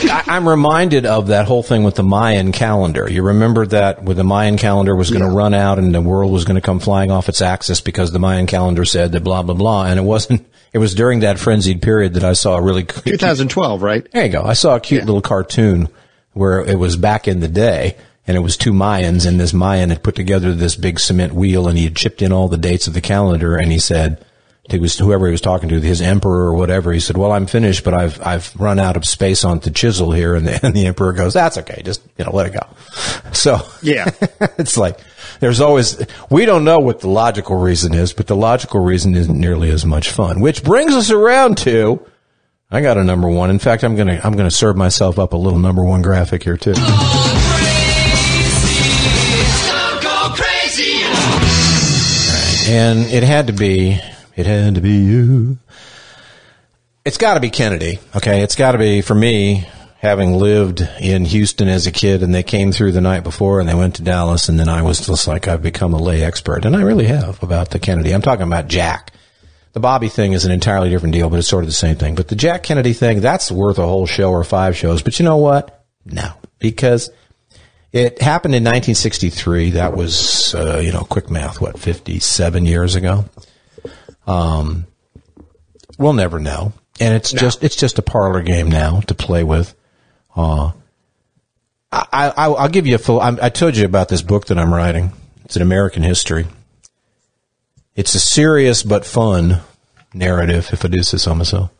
I, 0.06 0.22
I'm 0.26 0.48
reminded 0.48 1.06
of 1.06 1.28
that 1.28 1.46
whole 1.46 1.62
thing 1.62 1.82
with 1.84 1.94
the 1.94 2.02
Mayan 2.02 2.52
calendar. 2.52 3.10
You 3.10 3.22
remember 3.22 3.66
that 3.66 4.02
with 4.02 4.16
the 4.16 4.24
Mayan 4.24 4.56
calendar 4.56 4.94
was 4.94 5.10
going 5.10 5.22
to 5.22 5.28
run 5.30 5.54
out 5.54 5.78
and 5.78 5.94
the 5.94 6.00
world 6.00 6.32
was 6.32 6.44
going 6.44 6.56
to 6.56 6.60
come 6.60 6.78
flying 6.80 7.10
off 7.10 7.28
its 7.28 7.40
axis 7.42 7.80
because 7.80 8.12
the 8.12 8.18
Mayan 8.18 8.46
calendar 8.46 8.84
said 8.84 9.12
that 9.12 9.22
blah 9.22 9.42
blah 9.42 9.54
blah, 9.54 9.86
and 9.86 9.98
it 9.98 10.02
wasn't. 10.02 10.46
It 10.72 10.78
was 10.78 10.94
during 10.94 11.20
that 11.20 11.38
frenzied 11.38 11.82
period 11.82 12.14
that 12.14 12.24
I 12.24 12.32
saw 12.32 12.56
a 12.56 12.62
really. 12.62 12.82
2012, 12.84 13.82
right? 13.82 14.06
There 14.12 14.24
you 14.26 14.32
go. 14.32 14.42
I 14.42 14.54
saw 14.54 14.74
a 14.76 14.80
cute 14.80 15.04
little 15.04 15.22
cartoon 15.22 15.88
where 16.32 16.60
it 16.64 16.74
was 16.78 16.96
back 16.96 17.28
in 17.28 17.40
the 17.40 17.48
day. 17.48 17.96
And 18.26 18.36
it 18.36 18.40
was 18.40 18.56
two 18.56 18.72
Mayans, 18.72 19.26
and 19.26 19.38
this 19.38 19.52
Mayan 19.52 19.90
had 19.90 20.02
put 20.02 20.14
together 20.14 20.52
this 20.52 20.76
big 20.76 20.98
cement 20.98 21.34
wheel, 21.34 21.68
and 21.68 21.76
he 21.76 21.84
had 21.84 21.96
chipped 21.96 22.22
in 22.22 22.32
all 22.32 22.48
the 22.48 22.56
dates 22.56 22.86
of 22.86 22.94
the 22.94 23.02
calendar, 23.02 23.56
and 23.56 23.70
he 23.70 23.78
said, 23.78 24.24
it 24.70 24.80
was 24.80 24.98
whoever 24.98 25.26
he 25.26 25.32
was 25.32 25.42
talking 25.42 25.68
to, 25.68 25.80
his 25.80 26.00
emperor 26.00 26.46
or 26.46 26.54
whatever. 26.54 26.90
He 26.92 27.00
said, 27.00 27.18
"Well, 27.18 27.32
I'm 27.32 27.46
finished, 27.46 27.84
but 27.84 27.92
I've 27.92 28.24
I've 28.26 28.54
run 28.56 28.78
out 28.78 28.96
of 28.96 29.04
space 29.04 29.44
on 29.44 29.58
the 29.58 29.70
chisel 29.70 30.10
here." 30.10 30.34
And 30.34 30.46
the, 30.46 30.58
and 30.66 30.74
the 30.74 30.86
emperor 30.86 31.12
goes, 31.12 31.34
"That's 31.34 31.58
okay, 31.58 31.82
just 31.84 32.02
you 32.16 32.24
know, 32.24 32.30
let 32.32 32.46
it 32.46 32.54
go." 32.54 32.66
So 33.32 33.60
Yeah. 33.82 34.10
it's 34.58 34.78
like 34.78 34.98
there's 35.40 35.60
always 35.60 36.02
we 36.30 36.46
don't 36.46 36.64
know 36.64 36.78
what 36.78 37.00
the 37.00 37.08
logical 37.08 37.56
reason 37.56 37.92
is, 37.94 38.14
but 38.14 38.26
the 38.26 38.36
logical 38.36 38.80
reason 38.80 39.14
isn't 39.14 39.38
nearly 39.38 39.70
as 39.70 39.84
much 39.84 40.10
fun. 40.10 40.40
Which 40.40 40.64
brings 40.64 40.94
us 40.94 41.10
around 41.10 41.58
to 41.58 42.04
I 42.70 42.80
got 42.80 42.96
a 42.96 43.04
number 43.04 43.28
one. 43.28 43.50
In 43.50 43.58
fact, 43.58 43.84
I'm 43.84 43.96
gonna 43.96 44.18
I'm 44.24 44.34
gonna 44.34 44.50
serve 44.50 44.76
myself 44.76 45.18
up 45.18 45.34
a 45.34 45.36
little 45.36 45.58
number 45.58 45.84
one 45.84 46.00
graphic 46.00 46.42
here 46.42 46.56
too. 46.56 46.74
And 52.66 53.00
it 53.06 53.22
had 53.22 53.48
to 53.48 53.52
be, 53.52 54.00
it 54.36 54.46
had 54.46 54.76
to 54.76 54.80
be 54.80 54.96
you. 54.96 55.58
It's 57.04 57.18
got 57.18 57.34
to 57.34 57.40
be 57.40 57.50
Kennedy. 57.50 57.98
Okay, 58.16 58.42
it's 58.42 58.56
got 58.56 58.72
to 58.72 58.78
be 58.78 59.02
for 59.02 59.14
me. 59.14 59.68
Having 59.98 60.34
lived 60.34 60.86
in 61.00 61.24
Houston 61.24 61.68
as 61.68 61.86
a 61.86 61.90
kid, 61.90 62.22
and 62.22 62.34
they 62.34 62.42
came 62.42 62.72
through 62.72 62.92
the 62.92 63.00
night 63.00 63.24
before, 63.24 63.60
and 63.60 63.68
they 63.68 63.74
went 63.74 63.96
to 63.96 64.02
Dallas, 64.02 64.50
and 64.50 64.60
then 64.60 64.68
I 64.68 64.82
was 64.82 65.06
just 65.06 65.26
like, 65.26 65.48
I've 65.48 65.62
become 65.62 65.94
a 65.94 65.98
lay 65.98 66.22
expert, 66.22 66.66
and 66.66 66.76
I 66.76 66.82
really 66.82 67.06
have 67.06 67.42
about 67.42 67.70
the 67.70 67.78
Kennedy. 67.78 68.12
I'm 68.12 68.20
talking 68.20 68.46
about 68.46 68.68
Jack. 68.68 69.14
The 69.72 69.80
Bobby 69.80 70.08
thing 70.08 70.32
is 70.32 70.44
an 70.44 70.52
entirely 70.52 70.90
different 70.90 71.14
deal, 71.14 71.30
but 71.30 71.38
it's 71.38 71.48
sort 71.48 71.64
of 71.64 71.68
the 71.68 71.74
same 71.74 71.96
thing. 71.96 72.14
But 72.14 72.28
the 72.28 72.36
Jack 72.36 72.62
Kennedy 72.62 72.92
thing, 72.92 73.20
that's 73.20 73.50
worth 73.50 73.78
a 73.78 73.86
whole 73.86 74.06
show 74.06 74.30
or 74.30 74.44
five 74.44 74.76
shows. 74.76 75.02
But 75.02 75.18
you 75.18 75.24
know 75.24 75.38
what? 75.38 75.86
No, 76.04 76.32
because 76.58 77.10
it 77.94 78.20
happened 78.20 78.56
in 78.56 78.64
1963. 78.64 79.70
That 79.70 79.96
was, 79.96 80.52
uh, 80.52 80.80
you 80.82 80.90
know, 80.90 81.02
quick 81.02 81.30
math, 81.30 81.60
what, 81.60 81.78
57 81.78 82.66
years 82.66 82.96
ago? 82.96 83.24
Um, 84.26 84.88
we'll 85.96 86.12
never 86.12 86.40
know. 86.40 86.72
And 86.98 87.14
it's 87.14 87.30
just, 87.30 87.62
it's 87.62 87.76
just 87.76 88.00
a 88.00 88.02
parlor 88.02 88.42
game 88.42 88.68
now 88.68 89.00
to 89.02 89.14
play 89.14 89.44
with. 89.44 89.76
Uh, 90.34 90.72
I, 91.92 92.06
I, 92.12 92.46
I'll 92.48 92.68
give 92.68 92.88
you 92.88 92.96
a 92.96 92.98
full, 92.98 93.20
I, 93.20 93.36
I 93.40 93.48
told 93.48 93.76
you 93.76 93.84
about 93.84 94.08
this 94.08 94.22
book 94.22 94.46
that 94.46 94.58
I'm 94.58 94.74
writing. 94.74 95.12
It's 95.44 95.54
an 95.54 95.62
American 95.62 96.02
history. 96.02 96.46
It's 97.94 98.16
a 98.16 98.20
serious 98.20 98.82
but 98.82 99.06
fun 99.06 99.60
narrative, 100.12 100.70
if 100.72 100.84
I 100.84 100.88
do 100.88 101.00
say 101.04 101.18
so 101.18 101.32
myself. 101.32 101.70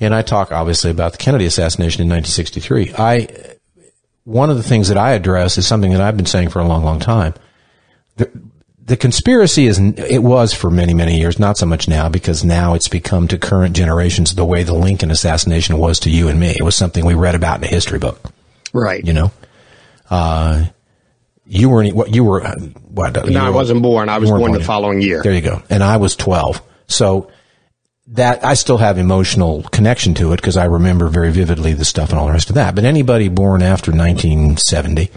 And 0.00 0.12
I 0.12 0.22
talk 0.22 0.50
obviously 0.50 0.90
about 0.90 1.12
the 1.12 1.18
Kennedy 1.18 1.44
assassination 1.44 2.02
in 2.02 2.08
1963. 2.08 2.94
I, 2.98 3.56
one 4.28 4.50
of 4.50 4.58
the 4.58 4.62
things 4.62 4.88
that 4.88 4.98
I 4.98 5.12
address 5.12 5.56
is 5.56 5.66
something 5.66 5.90
that 5.92 6.02
I've 6.02 6.16
been 6.18 6.26
saying 6.26 6.50
for 6.50 6.58
a 6.58 6.66
long, 6.66 6.84
long 6.84 7.00
time. 7.00 7.32
The, 8.16 8.30
the 8.84 8.96
conspiracy 8.98 9.66
is, 9.66 9.78
it 9.78 10.22
was 10.22 10.52
for 10.52 10.68
many, 10.70 10.92
many 10.92 11.18
years, 11.18 11.38
not 11.38 11.56
so 11.56 11.64
much 11.64 11.88
now 11.88 12.10
because 12.10 12.44
now 12.44 12.74
it's 12.74 12.88
become 12.88 13.26
to 13.28 13.38
current 13.38 13.74
generations 13.74 14.34
the 14.34 14.44
way 14.44 14.64
the 14.64 14.74
Lincoln 14.74 15.10
assassination 15.10 15.78
was 15.78 16.00
to 16.00 16.10
you 16.10 16.28
and 16.28 16.38
me. 16.38 16.50
It 16.50 16.62
was 16.62 16.76
something 16.76 17.06
we 17.06 17.14
read 17.14 17.34
about 17.36 17.58
in 17.58 17.64
a 17.64 17.68
history 17.68 17.98
book, 17.98 18.20
Right. 18.74 19.02
you 19.02 19.14
know? 19.14 19.30
Uh, 20.10 20.66
you 21.46 21.70
weren't, 21.70 21.94
what, 21.94 22.14
you 22.14 22.22
were, 22.24 22.44
uh, 22.44 22.54
what? 22.88 23.24
you 23.24 23.30
No, 23.32 23.46
I 23.46 23.50
wasn't 23.50 23.80
born. 23.82 24.10
I 24.10 24.18
was 24.18 24.30
weren't 24.30 24.40
born 24.42 24.52
the 24.52 24.58
yet. 24.58 24.66
following 24.66 25.00
year. 25.00 25.22
There 25.22 25.32
you 25.32 25.40
go. 25.40 25.62
And 25.70 25.82
I 25.82 25.96
was 25.96 26.16
12. 26.16 26.60
So 26.86 27.30
that 28.12 28.44
I 28.44 28.54
still 28.54 28.78
have 28.78 28.98
emotional 28.98 29.62
connection 29.64 30.14
to 30.14 30.32
it 30.32 30.36
because 30.36 30.56
I 30.56 30.64
remember 30.64 31.08
very 31.08 31.30
vividly 31.30 31.74
the 31.74 31.84
stuff 31.84 32.10
and 32.10 32.18
all 32.18 32.26
the 32.26 32.32
rest 32.32 32.48
of 32.48 32.54
that. 32.54 32.74
But 32.74 32.84
anybody 32.84 33.28
born 33.28 33.62
after 33.62 33.90
1970 33.90 35.10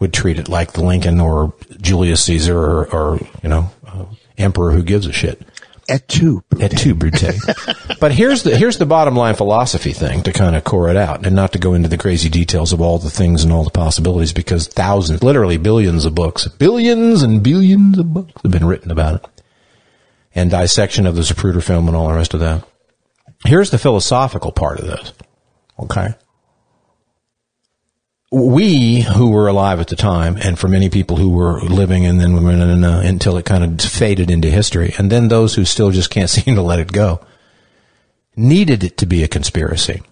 would 0.00 0.12
treat 0.12 0.38
it 0.38 0.48
like 0.48 0.72
the 0.72 0.82
Lincoln 0.82 1.20
or 1.20 1.54
Julius 1.80 2.24
Caesar 2.24 2.58
or, 2.58 2.86
or 2.92 3.20
you 3.42 3.48
know, 3.48 3.70
uh, 3.86 4.06
emperor 4.36 4.72
who 4.72 4.82
gives 4.82 5.06
a 5.06 5.12
shit. 5.12 5.40
Et 5.88 6.08
tu. 6.08 6.42
Et 6.60 6.70
tu, 6.70 6.94
Brute. 6.94 7.38
but 8.00 8.10
here's 8.10 8.42
the 8.42 8.56
here's 8.56 8.78
the 8.78 8.86
bottom 8.86 9.14
line 9.14 9.34
philosophy 9.34 9.92
thing 9.92 10.22
to 10.22 10.32
kind 10.32 10.56
of 10.56 10.64
core 10.64 10.88
it 10.88 10.96
out, 10.96 11.26
and 11.26 11.36
not 11.36 11.52
to 11.52 11.58
go 11.58 11.74
into 11.74 11.90
the 11.90 11.98
crazy 11.98 12.30
details 12.30 12.72
of 12.72 12.80
all 12.80 12.98
the 12.98 13.10
things 13.10 13.44
and 13.44 13.52
all 13.52 13.64
the 13.64 13.70
possibilities, 13.70 14.32
because 14.32 14.66
thousands, 14.66 15.22
literally 15.22 15.58
billions 15.58 16.06
of 16.06 16.14
books, 16.14 16.48
billions 16.48 17.22
and 17.22 17.42
billions 17.42 17.98
of 17.98 18.14
books 18.14 18.32
have 18.42 18.50
been 18.50 18.66
written 18.66 18.90
about 18.90 19.16
it, 19.16 19.33
and 20.34 20.50
dissection 20.50 21.06
of 21.06 21.14
the 21.14 21.22
Zapruder 21.22 21.62
film 21.62 21.86
and 21.88 21.96
all 21.96 22.08
the 22.08 22.14
rest 22.14 22.34
of 22.34 22.40
that. 22.40 22.64
Here's 23.44 23.70
the 23.70 23.78
philosophical 23.78 24.52
part 24.52 24.80
of 24.80 24.86
this. 24.86 25.12
Okay. 25.78 26.14
We 28.32 29.02
who 29.02 29.30
were 29.30 29.46
alive 29.46 29.78
at 29.78 29.88
the 29.88 29.96
time, 29.96 30.36
and 30.36 30.58
for 30.58 30.66
many 30.66 30.90
people 30.90 31.16
who 31.16 31.30
were 31.30 31.60
living 31.60 32.04
and 32.04 32.20
then 32.20 32.82
uh, 32.82 33.00
until 33.04 33.36
it 33.36 33.44
kind 33.44 33.62
of 33.62 33.80
faded 33.80 34.30
into 34.30 34.50
history, 34.50 34.92
and 34.98 35.10
then 35.10 35.28
those 35.28 35.54
who 35.54 35.64
still 35.64 35.90
just 35.90 36.10
can't 36.10 36.30
seem 36.30 36.56
to 36.56 36.62
let 36.62 36.80
it 36.80 36.92
go, 36.92 37.24
needed 38.34 38.82
it 38.82 38.96
to 38.98 39.06
be 39.06 39.22
a 39.22 39.28
conspiracy. 39.28 40.02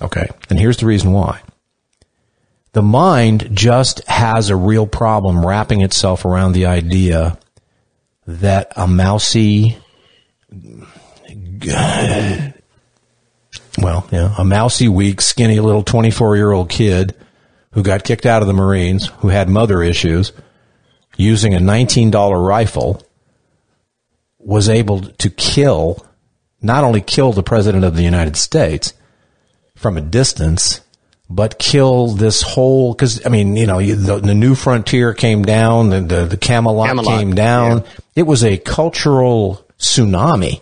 Okay. 0.00 0.28
And 0.48 0.58
here's 0.58 0.78
the 0.78 0.86
reason 0.86 1.12
why. 1.12 1.42
The 2.72 2.82
mind 2.82 3.50
just 3.52 4.06
has 4.06 4.50
a 4.50 4.56
real 4.56 4.86
problem 4.86 5.44
wrapping 5.44 5.80
itself 5.80 6.24
around 6.24 6.52
the 6.52 6.66
idea 6.66 7.38
that 8.26 8.72
a 8.76 8.86
mousy, 8.86 9.78
well, 13.78 14.08
yeah, 14.10 14.34
a 14.36 14.44
mousy, 14.44 14.88
weak, 14.88 15.20
skinny 15.20 15.60
little 15.60 15.82
24 15.82 16.36
year 16.36 16.52
old 16.52 16.68
kid 16.68 17.14
who 17.72 17.82
got 17.82 18.04
kicked 18.04 18.26
out 18.26 18.42
of 18.42 18.48
the 18.48 18.54
Marines, 18.54 19.06
who 19.18 19.28
had 19.28 19.48
mother 19.48 19.82
issues, 19.82 20.32
using 21.16 21.54
a 21.54 21.58
$19 21.58 22.46
rifle, 22.46 23.02
was 24.38 24.68
able 24.68 25.00
to 25.00 25.30
kill, 25.30 26.06
not 26.62 26.84
only 26.84 27.00
kill 27.00 27.32
the 27.32 27.42
President 27.42 27.84
of 27.84 27.96
the 27.96 28.02
United 28.02 28.36
States 28.36 28.94
from 29.74 29.96
a 29.96 30.00
distance, 30.00 30.80
but 31.28 31.58
kill 31.58 32.08
this 32.08 32.42
whole 32.42 32.94
because 32.94 33.26
I 33.26 33.30
mean 33.30 33.56
you 33.56 33.66
know 33.66 33.80
the, 33.80 34.20
the 34.20 34.34
new 34.34 34.54
frontier 34.54 35.12
came 35.12 35.42
down 35.44 35.90
the 35.90 36.00
the, 36.00 36.24
the 36.24 36.36
Camelot, 36.36 36.86
Camelot, 36.86 37.18
came 37.18 37.34
down 37.34 37.84
it 38.16 38.26
was 38.26 38.42
a 38.42 38.58
cultural 38.58 39.64
tsunami 39.78 40.60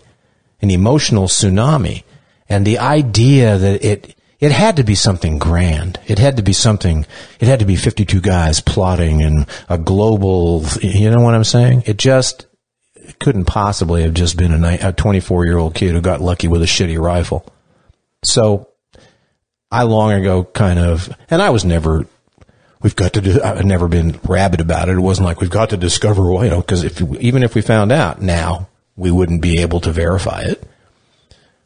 an 0.65 0.71
emotional 0.71 1.27
tsunami. 1.27 2.05
And 2.49 2.67
the 2.67 2.79
idea 2.79 3.59
that 3.59 3.85
it 3.85 4.17
it 4.41 4.51
had 4.51 4.77
to 4.77 4.85
be 4.85 4.95
something 4.95 5.39
grand. 5.39 6.01
It 6.07 6.19
had 6.19 6.37
to 6.39 6.43
be 6.43 6.55
something 6.55 7.07
it 7.39 7.47
had 7.47 7.61
to 7.61 7.67
be 7.67 7.77
52 7.77 8.21
guys 8.21 8.61
plotting 8.61 9.23
and 9.23 9.47
a 9.69 9.79
global 9.79 10.65
you 10.83 11.11
know 11.11 11.21
what 11.21 11.35
I'm 11.35 11.45
saying? 11.45 11.85
It 11.87 11.99
just 11.99 12.47
couldn't 13.21 13.45
possibly 13.45 14.03
have 14.03 14.15
just 14.15 14.39
been 14.39 14.65
a, 14.65 14.79
a 14.89 14.93
24 14.93 15.45
year 15.45 15.59
old 15.59 15.75
kid 15.75 15.93
who 15.93 16.01
got 16.01 16.23
lucky 16.23 16.49
with 16.49 16.63
a 16.63 16.67
shitty 16.67 16.99
rifle. 16.99 17.47
So 18.25 18.69
I 19.71 19.83
long 19.83 20.13
ago 20.13 20.45
kind 20.45 20.79
of, 20.79 21.15
and 21.29 21.43
I 21.43 21.51
was 21.51 21.65
never, 21.65 22.07
we've 22.85 22.95
got 22.95 23.15
to 23.15 23.23
do, 23.23 23.43
I've 23.43 23.65
never 23.65 23.89
been 23.89 24.21
rabid 24.25 24.61
about 24.61 24.91
it. 24.91 24.97
It 24.97 25.01
wasn't 25.01 25.25
like 25.25 25.41
we've 25.41 25.51
got 25.51 25.71
to 25.71 25.77
discover, 25.79 26.23
you 26.45 26.51
know, 26.51 26.61
because 26.61 26.85
if, 26.85 27.01
even 27.19 27.43
if 27.43 27.55
we 27.55 27.63
found 27.63 27.91
out 27.91 28.21
now, 28.21 28.69
we 28.95 29.11
wouldn't 29.11 29.41
be 29.41 29.61
able 29.61 29.81
to 29.81 29.91
verify 29.91 30.43
it. 30.43 30.63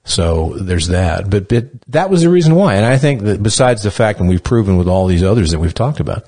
So 0.05 0.55
there's 0.55 0.89
that. 0.89 1.29
But, 1.29 1.49
but 1.49 1.67
that 1.89 2.09
was 2.09 2.23
the 2.23 2.31
reason 2.31 2.55
why. 2.55 2.77
And 2.77 2.87
I 2.87 2.97
think 2.97 3.23
that 3.23 3.43
besides 3.43 3.83
the 3.83 3.91
fact, 3.91 4.21
and 4.21 4.29
we've 4.29 4.43
proven 4.43 4.79
with 4.79 4.87
all 4.87 5.07
these 5.07 5.25
others 5.25 5.51
that 5.51 5.59
we've 5.59 5.75
talked 5.75 5.99
about, 5.99 6.25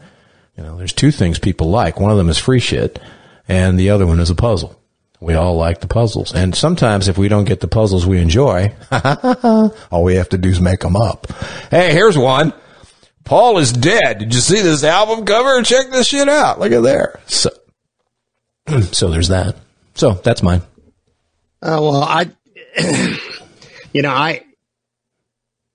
you 0.57 0.64
know, 0.64 0.76
there's 0.76 0.93
two 0.93 1.12
things 1.12 1.38
people 1.38 1.70
like. 1.70 2.01
One 2.01 2.11
of 2.11 2.18
them 2.18 2.28
is 2.28 2.36
free 2.36 2.61
shit, 2.61 2.99
and 3.49 3.78
the 3.78 3.91
other 3.91 4.07
one 4.07 4.18
is 4.18 4.28
a 4.28 4.34
puzzle. 4.34 4.76
We 5.20 5.34
all 5.34 5.55
like 5.55 5.80
the 5.80 5.86
puzzles. 5.86 6.34
And 6.34 6.55
sometimes 6.55 7.07
if 7.07 7.16
we 7.16 7.28
don't 7.28 7.45
get 7.45 7.61
the 7.61 7.68
puzzles 7.68 8.07
we 8.07 8.18
enjoy, 8.18 8.74
all 8.91 10.03
we 10.03 10.16
have 10.16 10.30
to 10.30 10.38
do 10.38 10.49
is 10.49 10.61
make 10.61 10.80
them 10.80 10.97
up. 10.97 11.28
Hey, 11.70 11.93
here's 11.93 12.18
one. 12.18 12.53
Paul 13.31 13.59
is 13.59 13.72
dead. 13.72 14.18
Did 14.18 14.35
you 14.35 14.41
see 14.41 14.61
this 14.61 14.83
album 14.83 15.24
cover? 15.24 15.62
Check 15.62 15.91
this 15.93 16.09
shit 16.09 16.28
out. 16.28 16.59
Look 16.59 16.72
at 16.72 16.83
there. 16.83 17.20
So, 17.26 17.51
so 18.91 19.09
there's 19.09 19.28
that. 19.28 19.55
So 19.95 20.14
that's 20.14 20.43
mine. 20.43 20.62
Oh 21.62 21.93
well, 21.93 22.03
I, 22.03 22.28
you 23.93 24.03
know, 24.03 24.11
I, 24.11 24.45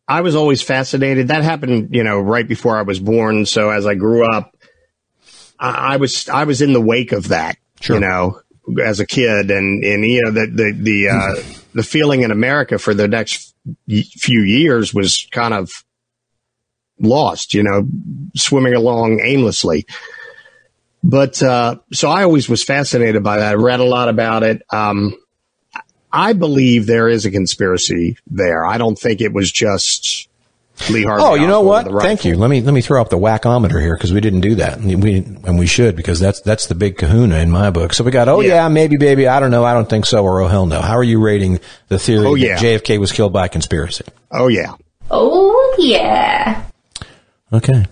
I 0.06 0.20
was 0.20 0.36
always 0.36 0.62
fascinated. 0.62 1.30
That 1.30 1.43
happened, 1.43 1.95
you 1.95 2.03
know, 2.03 2.20
right 2.20 2.45
before 2.45 2.78
I 2.78 2.82
was 2.82 2.99
born. 2.99 3.45
So 3.45 3.70
as 3.70 3.86
I 3.86 3.95
grew 3.95 4.30
up, 4.30 4.53
I, 5.58 5.93
I 5.93 5.95
was 5.95 6.28
I 6.28 6.43
was 6.43 6.62
in 6.62 6.74
the 6.74 6.82
wake 6.82 7.14
of 7.14 7.30
that. 7.30 7.56
You 7.84 8.01
know, 8.01 8.41
as 8.84 8.99
a 8.99 9.06
kid, 9.06 9.49
and 9.49 9.82
and 9.82 10.03
you 10.03 10.24
know 10.24 10.32
the 10.32 10.47
the 10.47 10.74
the 10.74 11.08
uh, 11.08 11.53
the 11.74 11.84
feeling 11.84 12.24
in 12.24 12.32
America 12.32 12.78
for 12.78 12.93
the 12.93 13.08
next 13.08 13.56
few 13.88 14.41
years 14.41 14.93
was 14.93 15.26
kind 15.32 15.53
of 15.53 15.84
lost. 17.00 17.54
You 17.54 17.64
know, 17.64 17.88
swimming 18.36 18.74
along 18.74 19.22
aimlessly. 19.24 19.86
But 21.04 21.41
uh, 21.43 21.78
so 21.93 22.10
I 22.10 22.24
always 22.24 22.50
was 22.50 22.64
fascinated 22.64 23.24
by 23.24 23.38
that. 23.38 23.52
I 23.52 23.54
read 23.56 23.80
a 23.80 23.84
lot 23.86 24.10
about 24.10 24.41
it. 24.43 24.64
Um, 24.72 25.16
I 26.12 26.34
believe 26.34 26.88
there 26.88 27.08
is 27.10 27.26
a 27.26 27.32
conspiracy 27.32 28.18
there. 28.28 28.66
I 28.66 28.78
don't 28.78 28.98
think 28.98 29.22
it 29.22 29.32
was 29.34 29.52
just 29.52 30.28
Lee 30.89 31.04
Harvey. 31.04 31.24
Oh, 31.24 31.36
you 31.36 31.46
know 31.46 31.62
what? 31.62 31.91
Thank 32.02 32.26
you. 32.26 32.36
Let 32.38 32.50
me 32.50 32.62
let 32.62 32.74
me 32.74 32.82
throw 32.82 33.02
up 33.02 33.10
the 33.10 33.18
whackometer 33.20 33.80
here 33.80 33.96
because 33.96 34.14
we 34.14 34.22
didn't 34.22 34.41
do 34.41 34.56
that, 34.56 34.80
and 34.80 35.04
we 35.04 35.18
and 35.18 35.60
we 35.60 35.68
should 35.68 35.96
because 35.96 36.20
that's 36.20 36.41
that's 36.41 36.66
the 36.68 36.76
big 36.76 36.98
Kahuna 36.98 37.36
in 37.38 37.52
my 37.52 37.70
book. 37.70 37.93
So 37.93 38.04
we 38.04 38.12
got 38.12 38.28
oh 38.28 38.39
yeah, 38.39 38.68
maybe 38.70 38.98
baby, 38.98 39.28
I 39.28 39.39
don't 39.39 39.52
know, 39.52 39.64
I 39.64 39.74
don't 39.74 39.89
think 39.89 40.06
so, 40.06 40.24
or 40.24 40.41
oh 40.41 40.48
hell 40.48 40.66
no. 40.66 40.82
How 40.82 40.96
are 40.98 41.04
you 41.04 41.22
rating 41.22 41.60
the 41.89 42.00
theory 42.00 42.26
Oh, 42.26 42.36
that 42.36 42.39
yeah. 42.39 42.58
JFK 42.58 43.00
was 43.00 43.12
killed 43.12 43.34
by 43.34 43.48
conspiracy? 43.48 44.06
Oh 44.32 44.48
yeah. 44.48 44.74
Oh, 45.12 45.76
yeah. 45.78 46.64
Okay. 47.56 47.86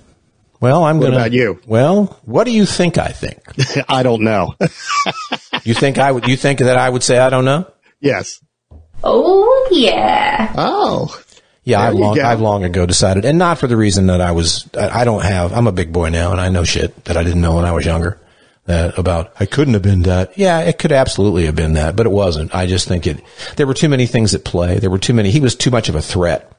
Well, 0.59 0.83
I'm 0.83 0.97
What 0.97 1.05
gonna. 1.07 1.17
about 1.17 1.31
you? 1.33 1.59
Well, 1.67 2.19
what 2.25 2.45
do 2.45 2.51
you 2.51 2.65
think? 2.65 2.97
I 2.97 3.09
think. 3.09 3.39
I 3.89 4.03
don't 4.03 4.21
know. 4.23 4.55
you 5.63 5.73
think 5.73 5.97
I 5.97 6.11
would? 6.11 6.27
You 6.27 6.35
think 6.37 6.59
that 6.59 6.77
I 6.77 6.89
would 6.89 7.03
say 7.03 7.17
I 7.17 7.29
don't 7.29 7.45
know? 7.45 7.67
yes. 7.99 8.39
Oh, 9.05 9.67
yeah. 9.71 10.53
Oh. 10.57 11.19
Yeah, 11.65 11.81
I've 11.81 11.93
long. 11.95 12.19
I've 12.19 12.41
long 12.41 12.63
ago 12.65 12.85
decided, 12.85 13.23
and 13.25 13.37
not 13.37 13.57
for 13.57 13.67
the 13.67 13.75
reason 13.77 14.07
that 14.07 14.19
I 14.21 14.31
was. 14.31 14.69
I 14.77 15.01
I 15.01 15.03
don't 15.05 15.23
have. 15.23 15.53
I'm 15.53 15.67
a 15.67 15.71
big 15.71 15.93
boy 15.93 16.09
now, 16.09 16.31
and 16.31 16.39
I 16.41 16.49
know 16.49 16.63
shit 16.65 17.05
that 17.05 17.15
I 17.17 17.23
didn't 17.23 17.39
know 17.41 17.55
when 17.55 17.63
I 17.65 17.71
was 17.71 17.85
younger. 17.85 18.19
That 18.65 18.97
about 18.97 19.33
I 19.39 19.45
couldn't 19.45 19.73
have 19.73 19.83
been 19.83 20.01
that. 20.03 20.37
Yeah, 20.37 20.59
it 20.61 20.77
could 20.77 20.91
absolutely 20.91 21.45
have 21.45 21.55
been 21.55 21.73
that, 21.73 21.95
but 21.95 22.05
it 22.05 22.11
wasn't. 22.11 22.53
I 22.55 22.65
just 22.65 22.87
think 22.87 23.07
it. 23.07 23.21
There 23.55 23.67
were 23.67 23.73
too 23.73 23.87
many 23.89 24.07
things 24.07 24.33
at 24.33 24.43
play. 24.43 24.79
There 24.79 24.89
were 24.89 24.99
too 24.99 25.13
many. 25.13 25.31
He 25.31 25.39
was 25.39 25.55
too 25.55 25.71
much 25.71 25.87
of 25.89 25.95
a 25.95 26.01
threat 26.01 26.51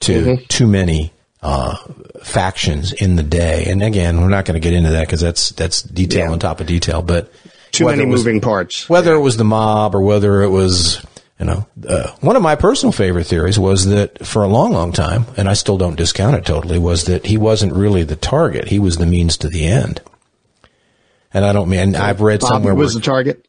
to 0.00 0.12
Mm-hmm. 0.12 0.44
too 0.48 0.66
many 0.66 1.12
uh, 1.42 1.76
factions 2.22 2.92
in 2.92 3.16
the 3.16 3.22
day. 3.22 3.64
And 3.66 3.82
again, 3.82 4.20
we're 4.20 4.28
not 4.28 4.44
going 4.44 4.54
to 4.54 4.60
get 4.60 4.72
into 4.74 4.90
that 4.90 5.06
because 5.06 5.20
that's 5.20 5.50
that's 5.50 5.82
detail 5.82 6.32
on 6.32 6.38
top 6.38 6.60
of 6.60 6.66
detail. 6.66 7.02
But 7.02 7.32
Too 7.72 7.86
many 7.86 8.04
was- 8.06 8.24
moving 8.24 8.40
parts. 8.40 8.88
whether 8.88 9.14
it 9.14 9.20
was 9.20 9.36
the 9.36 9.44
mob 9.44 9.94
or 9.94 10.00
whether 10.02 10.42
it 10.42 10.50
was, 10.50 11.04
you 11.40 11.46
know, 11.46 11.66
uh, 11.88 12.12
one 12.20 12.36
of 12.36 12.42
my 12.42 12.54
personal 12.54 12.92
favorite 12.92 13.24
theories 13.24 13.58
was 13.58 13.86
that 13.86 14.24
for 14.24 14.44
a 14.44 14.48
long, 14.48 14.72
long 14.72 14.92
time, 14.92 15.26
and 15.36 15.48
I 15.48 15.54
still 15.54 15.78
don't 15.78 15.96
discount 15.96 16.36
it 16.36 16.44
totally, 16.46 16.78
was 16.78 17.04
that 17.06 17.26
he 17.26 17.36
wasn't 17.36 17.72
really 17.72 18.04
the 18.04 18.14
target. 18.16 18.68
He 18.68 18.78
was 18.78 18.98
the 18.98 19.06
means 19.06 19.36
to 19.38 19.48
the 19.48 19.66
end. 19.66 20.00
And 21.34 21.44
I 21.44 21.52
don't 21.52 21.68
mean, 21.70 21.96
I've 21.96 22.20
read 22.20 22.42
somewhere 22.42 22.74
was 22.74 22.94
where, 22.94 23.00
the 23.00 23.04
target. 23.06 23.46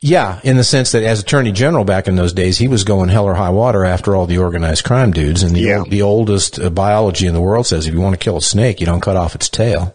Yeah, 0.00 0.40
in 0.44 0.56
the 0.56 0.64
sense 0.64 0.92
that 0.92 1.02
as 1.02 1.20
attorney 1.20 1.52
general 1.52 1.84
back 1.84 2.06
in 2.08 2.16
those 2.16 2.32
days, 2.32 2.58
he 2.58 2.68
was 2.68 2.84
going 2.84 3.08
hell 3.08 3.24
or 3.24 3.34
high 3.34 3.50
water 3.50 3.84
after 3.84 4.14
all 4.14 4.26
the 4.26 4.38
organized 4.38 4.84
crime 4.84 5.10
dudes. 5.12 5.42
And 5.42 5.54
the, 5.56 5.60
Yeah. 5.60 5.84
the 5.88 6.02
oldest 6.02 6.60
uh, 6.60 6.70
biology 6.70 7.26
in 7.26 7.34
the 7.34 7.40
world 7.40 7.66
says 7.66 7.86
if 7.86 7.94
you 7.94 8.00
want 8.00 8.14
to 8.14 8.22
kill 8.24 8.36
a 8.36 8.42
snake, 8.42 8.80
you 8.80 8.86
don't 8.86 9.00
cut 9.00 9.16
off 9.16 9.34
its 9.34 9.48
tail. 9.48 9.94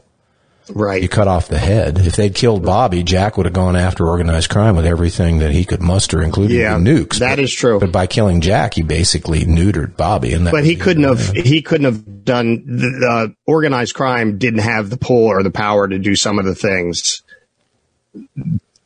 Right. 0.69 1.01
You 1.01 1.09
cut 1.09 1.27
off 1.27 1.49
the 1.49 1.57
head. 1.57 1.97
If 1.99 2.15
they'd 2.15 2.33
killed 2.33 2.63
Bobby, 2.65 3.03
Jack 3.03 3.35
would 3.35 3.45
have 3.45 3.53
gone 3.53 3.75
after 3.75 4.07
organized 4.07 4.49
crime 4.49 4.77
with 4.77 4.85
everything 4.85 5.39
that 5.39 5.51
he 5.51 5.65
could 5.65 5.81
muster, 5.81 6.21
including 6.21 6.57
Yeah, 6.57 6.77
the 6.77 6.83
nukes. 6.85 7.19
that 7.19 7.35
but, 7.35 7.39
is 7.39 7.51
true. 7.53 7.79
But 7.81 7.91
by 7.91 8.07
killing 8.07 8.39
Jack, 8.39 8.75
he 8.75 8.81
basically 8.81 9.41
neutered 9.43 9.97
Bobby. 9.97 10.31
And 10.31 10.47
that 10.47 10.51
But 10.51 10.63
he 10.63 10.77
couldn't 10.77 11.03
have. 11.03 11.31
He 11.31 11.61
couldn't 11.61 11.83
have 11.85 12.23
done. 12.23 12.63
The, 12.65 12.87
the 12.89 13.35
organized 13.45 13.93
crime 13.93 14.37
didn't 14.37 14.61
have 14.61 14.89
the 14.89 14.95
pull 14.97 15.25
or 15.25 15.43
the 15.43 15.51
power 15.51 15.85
to 15.85 15.99
do 15.99 16.15
some 16.15 16.39
of 16.39 16.45
the 16.45 16.55
things 16.55 17.23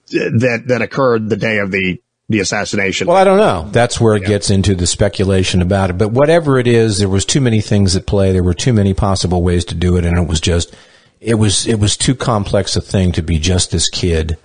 that 0.10 0.64
that 0.68 0.82
occurred 0.82 1.30
the 1.30 1.38
day 1.38 1.60
of 1.60 1.72
the 1.72 2.02
the 2.30 2.40
assassination. 2.40 3.08
Well, 3.08 3.16
I 3.16 3.24
don't 3.24 3.38
know. 3.38 3.70
That's 3.72 4.02
where 4.02 4.16
it 4.16 4.26
gets 4.26 4.50
into 4.50 4.76
the 4.76 4.88
speculation 4.88 5.62
about 5.62 5.90
it. 5.90 5.98
But 5.98 6.10
whatever 6.10 6.60
it 6.60 6.68
is, 6.68 6.98
there 6.98 7.08
was 7.08 7.24
too 7.24 7.40
many 7.40 7.62
things 7.62 7.96
at 7.96 8.06
play. 8.06 8.34
There 8.34 8.44
were 8.44 8.54
too 8.54 8.74
many 8.74 8.94
possible 8.94 9.42
ways 9.42 9.64
to 9.66 9.76
do 9.76 9.96
it, 9.96 10.04
and 10.04 10.18
it 10.18 10.28
was 10.28 10.42
just, 10.42 10.76
it 11.22 11.36
was, 11.36 11.66
it 11.66 11.80
was 11.80 11.96
too 11.96 12.16
complex 12.16 12.76
a 12.76 12.82
thing 12.82 13.14
to 13.14 13.22
be 13.22 13.40
just 13.40 13.72
this 13.72 13.88
kid. 13.88 14.38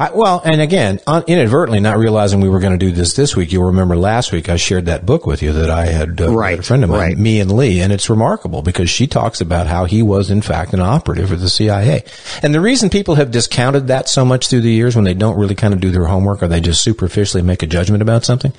I, 0.00 0.12
well, 0.12 0.40
and 0.42 0.62
again, 0.62 0.98
un, 1.06 1.24
inadvertently 1.26 1.78
not 1.78 1.98
realizing 1.98 2.40
we 2.40 2.48
were 2.48 2.58
going 2.58 2.72
to 2.72 2.78
do 2.78 2.90
this 2.90 3.12
this 3.12 3.36
week. 3.36 3.52
You'll 3.52 3.66
remember 3.66 3.96
last 3.96 4.32
week 4.32 4.48
I 4.48 4.56
shared 4.56 4.86
that 4.86 5.04
book 5.04 5.26
with 5.26 5.42
you 5.42 5.52
that 5.52 5.68
I 5.68 5.84
had 5.84 6.18
uh, 6.22 6.32
Right, 6.32 6.58
a 6.58 6.62
friend 6.62 6.82
of 6.82 6.88
mine, 6.88 6.98
right. 6.98 7.18
me 7.18 7.38
and 7.38 7.52
Lee, 7.52 7.82
and 7.82 7.92
it's 7.92 8.08
remarkable 8.08 8.62
because 8.62 8.88
she 8.88 9.06
talks 9.06 9.42
about 9.42 9.66
how 9.66 9.84
he 9.84 10.02
was 10.02 10.30
in 10.30 10.40
fact 10.40 10.72
an 10.72 10.80
operative 10.80 11.28
for 11.28 11.36
the 11.36 11.50
CIA. 11.50 12.04
And 12.42 12.54
the 12.54 12.62
reason 12.62 12.88
people 12.88 13.16
have 13.16 13.30
discounted 13.30 13.88
that 13.88 14.08
so 14.08 14.24
much 14.24 14.48
through 14.48 14.62
the 14.62 14.72
years 14.72 14.96
when 14.96 15.04
they 15.04 15.12
don't 15.12 15.38
really 15.38 15.54
kind 15.54 15.74
of 15.74 15.80
do 15.80 15.90
their 15.90 16.06
homework 16.06 16.42
or 16.42 16.48
they 16.48 16.62
just 16.62 16.82
superficially 16.82 17.42
make 17.42 17.62
a 17.62 17.66
judgment 17.66 18.00
about 18.00 18.24
something 18.24 18.54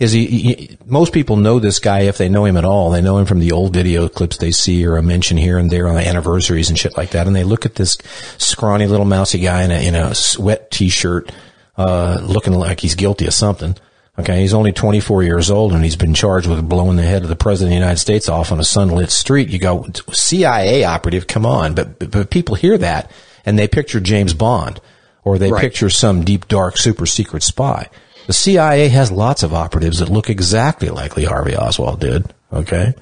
is 0.00 0.12
he, 0.12 0.26
he 0.26 0.78
most 0.86 1.12
people 1.12 1.36
know 1.36 1.60
this 1.60 1.78
guy 1.78 2.00
if 2.00 2.16
they 2.18 2.28
know 2.30 2.46
him 2.46 2.56
at 2.56 2.64
all. 2.64 2.90
They 2.90 3.02
know 3.02 3.18
him 3.18 3.26
from 3.26 3.38
the 3.38 3.52
old 3.52 3.74
video 3.74 4.08
clips 4.08 4.38
they 4.38 4.50
see 4.50 4.84
or 4.86 4.96
a 4.96 5.02
mention 5.02 5.36
here 5.36 5.58
and 5.58 5.70
there 5.70 5.86
on 5.86 5.94
the 5.94 6.06
anniversaries 6.08 6.70
and 6.70 6.78
shit 6.78 6.96
like 6.96 7.10
that. 7.10 7.26
And 7.26 7.36
they 7.36 7.44
look 7.44 7.66
at 7.66 7.74
this 7.74 7.98
scrawny 8.38 8.86
little 8.86 9.04
mousy 9.04 9.38
guy 9.40 9.62
in 9.62 9.70
a, 9.70 9.86
in 9.86 9.94
a 9.94 10.14
sweat 10.14 10.70
t-shirt, 10.70 11.30
uh, 11.76 12.18
looking 12.22 12.54
like 12.54 12.80
he's 12.80 12.94
guilty 12.94 13.26
of 13.26 13.34
something. 13.34 13.76
Okay. 14.18 14.40
He's 14.40 14.54
only 14.54 14.72
24 14.72 15.22
years 15.22 15.50
old 15.50 15.72
and 15.74 15.84
he's 15.84 15.96
been 15.96 16.14
charged 16.14 16.48
with 16.48 16.66
blowing 16.66 16.96
the 16.96 17.02
head 17.02 17.22
of 17.22 17.28
the 17.28 17.36
president 17.36 17.68
of 17.68 17.76
the 17.76 17.80
United 17.80 18.00
States 18.00 18.28
off 18.28 18.52
on 18.52 18.58
a 18.58 18.64
sunlit 18.64 19.10
street. 19.10 19.50
You 19.50 19.58
go, 19.58 19.86
CIA 20.12 20.84
operative, 20.84 21.26
come 21.26 21.44
on. 21.44 21.74
But, 21.74 21.98
but, 21.98 22.10
but 22.10 22.30
people 22.30 22.54
hear 22.54 22.78
that 22.78 23.10
and 23.44 23.58
they 23.58 23.68
picture 23.68 24.00
James 24.00 24.32
Bond 24.32 24.80
or 25.24 25.36
they 25.38 25.52
Right. 25.52 25.60
picture 25.60 25.90
some 25.90 26.24
deep, 26.24 26.48
dark, 26.48 26.78
super 26.78 27.04
secret 27.04 27.42
spy. 27.42 27.88
The 28.26 28.32
CIA 28.32 28.88
has 28.88 29.10
lots 29.10 29.42
of 29.42 29.54
operatives 29.54 29.98
that 29.98 30.08
look 30.08 30.30
exactly 30.30 30.88
like 30.88 31.16
Lee 31.16 31.24
Harvey 31.24 31.56
Oswald 31.56 32.00
did. 32.00 32.32
Okay. 32.52 32.94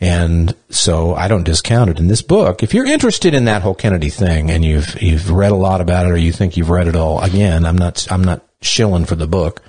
And 0.00 0.54
so 0.70 1.14
I 1.14 1.26
don't 1.26 1.44
discount 1.44 1.90
it 1.90 1.98
in 1.98 2.06
this 2.06 2.22
book. 2.22 2.62
If 2.62 2.72
you're 2.72 2.86
interested 2.86 3.34
in 3.34 3.46
that 3.46 3.62
whole 3.62 3.74
Kennedy 3.74 4.10
thing 4.10 4.50
and 4.50 4.64
you've, 4.64 5.00
you've 5.02 5.30
read 5.30 5.50
a 5.50 5.56
lot 5.56 5.80
about 5.80 6.06
it 6.06 6.12
or 6.12 6.16
you 6.16 6.32
think 6.32 6.56
you've 6.56 6.70
read 6.70 6.86
it 6.86 6.94
all, 6.94 7.20
again, 7.20 7.66
I'm 7.66 7.76
not, 7.76 8.06
I'm 8.10 8.22
not 8.22 8.44
shilling 8.62 9.06
for 9.06 9.16
the 9.16 9.26
book, 9.26 9.60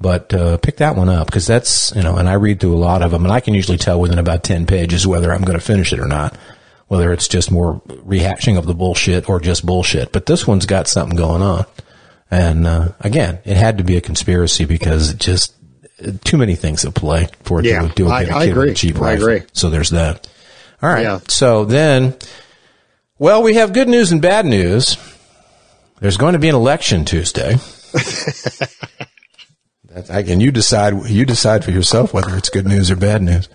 but, 0.00 0.34
uh, 0.34 0.56
pick 0.58 0.78
that 0.78 0.96
one 0.96 1.08
up 1.08 1.28
because 1.28 1.46
that's, 1.46 1.94
you 1.94 2.02
know, 2.02 2.16
and 2.16 2.28
I 2.28 2.34
read 2.34 2.58
through 2.58 2.74
a 2.74 2.78
lot 2.78 3.02
of 3.02 3.12
them 3.12 3.24
and 3.24 3.32
I 3.32 3.40
can 3.40 3.54
usually 3.54 3.78
tell 3.78 4.00
within 4.00 4.18
about 4.18 4.42
10 4.42 4.66
pages 4.66 5.06
whether 5.06 5.32
I'm 5.32 5.42
going 5.42 5.58
to 5.58 5.64
finish 5.64 5.92
it 5.92 6.00
or 6.00 6.08
not, 6.08 6.36
whether 6.88 7.12
it's 7.12 7.28
just 7.28 7.52
more 7.52 7.80
rehashing 7.86 8.58
of 8.58 8.66
the 8.66 8.74
bullshit 8.74 9.28
or 9.28 9.38
just 9.38 9.64
bullshit. 9.64 10.10
But 10.10 10.26
this 10.26 10.44
one's 10.44 10.66
got 10.66 10.88
something 10.88 11.16
going 11.16 11.42
on. 11.42 11.66
And 12.30 12.66
uh, 12.66 12.88
again, 13.00 13.38
it 13.44 13.56
had 13.56 13.78
to 13.78 13.84
be 13.84 13.96
a 13.96 14.00
conspiracy 14.00 14.64
because 14.66 15.10
it 15.10 15.18
just 15.18 15.54
too 16.24 16.36
many 16.36 16.54
things 16.54 16.84
at 16.84 16.94
play 16.94 17.28
for 17.42 17.58
it 17.60 17.64
Yeah, 17.66 17.88
to 17.88 17.94
do 17.94 18.08
I- 18.08 18.22
a 18.22 18.36
I 18.36 18.46
kid 18.46 18.54
with 18.54 18.58
agree. 18.58 18.70
a 18.70 18.74
cheap 18.74 19.00
I 19.00 19.12
agree. 19.12 19.42
So 19.52 19.70
there's 19.70 19.90
that. 19.90 20.28
All 20.82 20.88
right. 20.90 21.28
So 21.30 21.64
then, 21.64 22.14
well, 23.18 23.42
we 23.42 23.54
have 23.54 23.72
good 23.72 23.88
news 23.88 24.12
and 24.12 24.22
bad 24.22 24.46
news. 24.46 24.96
There's 26.00 26.16
going 26.16 26.34
to 26.34 26.38
be 26.38 26.48
an 26.48 26.54
election 26.54 27.04
Tuesday. 27.04 27.56
That's, 29.88 30.10
again, 30.10 30.40
you 30.40 30.52
decide. 30.52 31.06
You 31.08 31.24
decide 31.24 31.64
for 31.64 31.70
yourself 31.70 32.12
whether 32.12 32.36
it's 32.36 32.50
good 32.50 32.66
news 32.66 32.90
or 32.90 32.96
bad 32.96 33.22
news. 33.22 33.48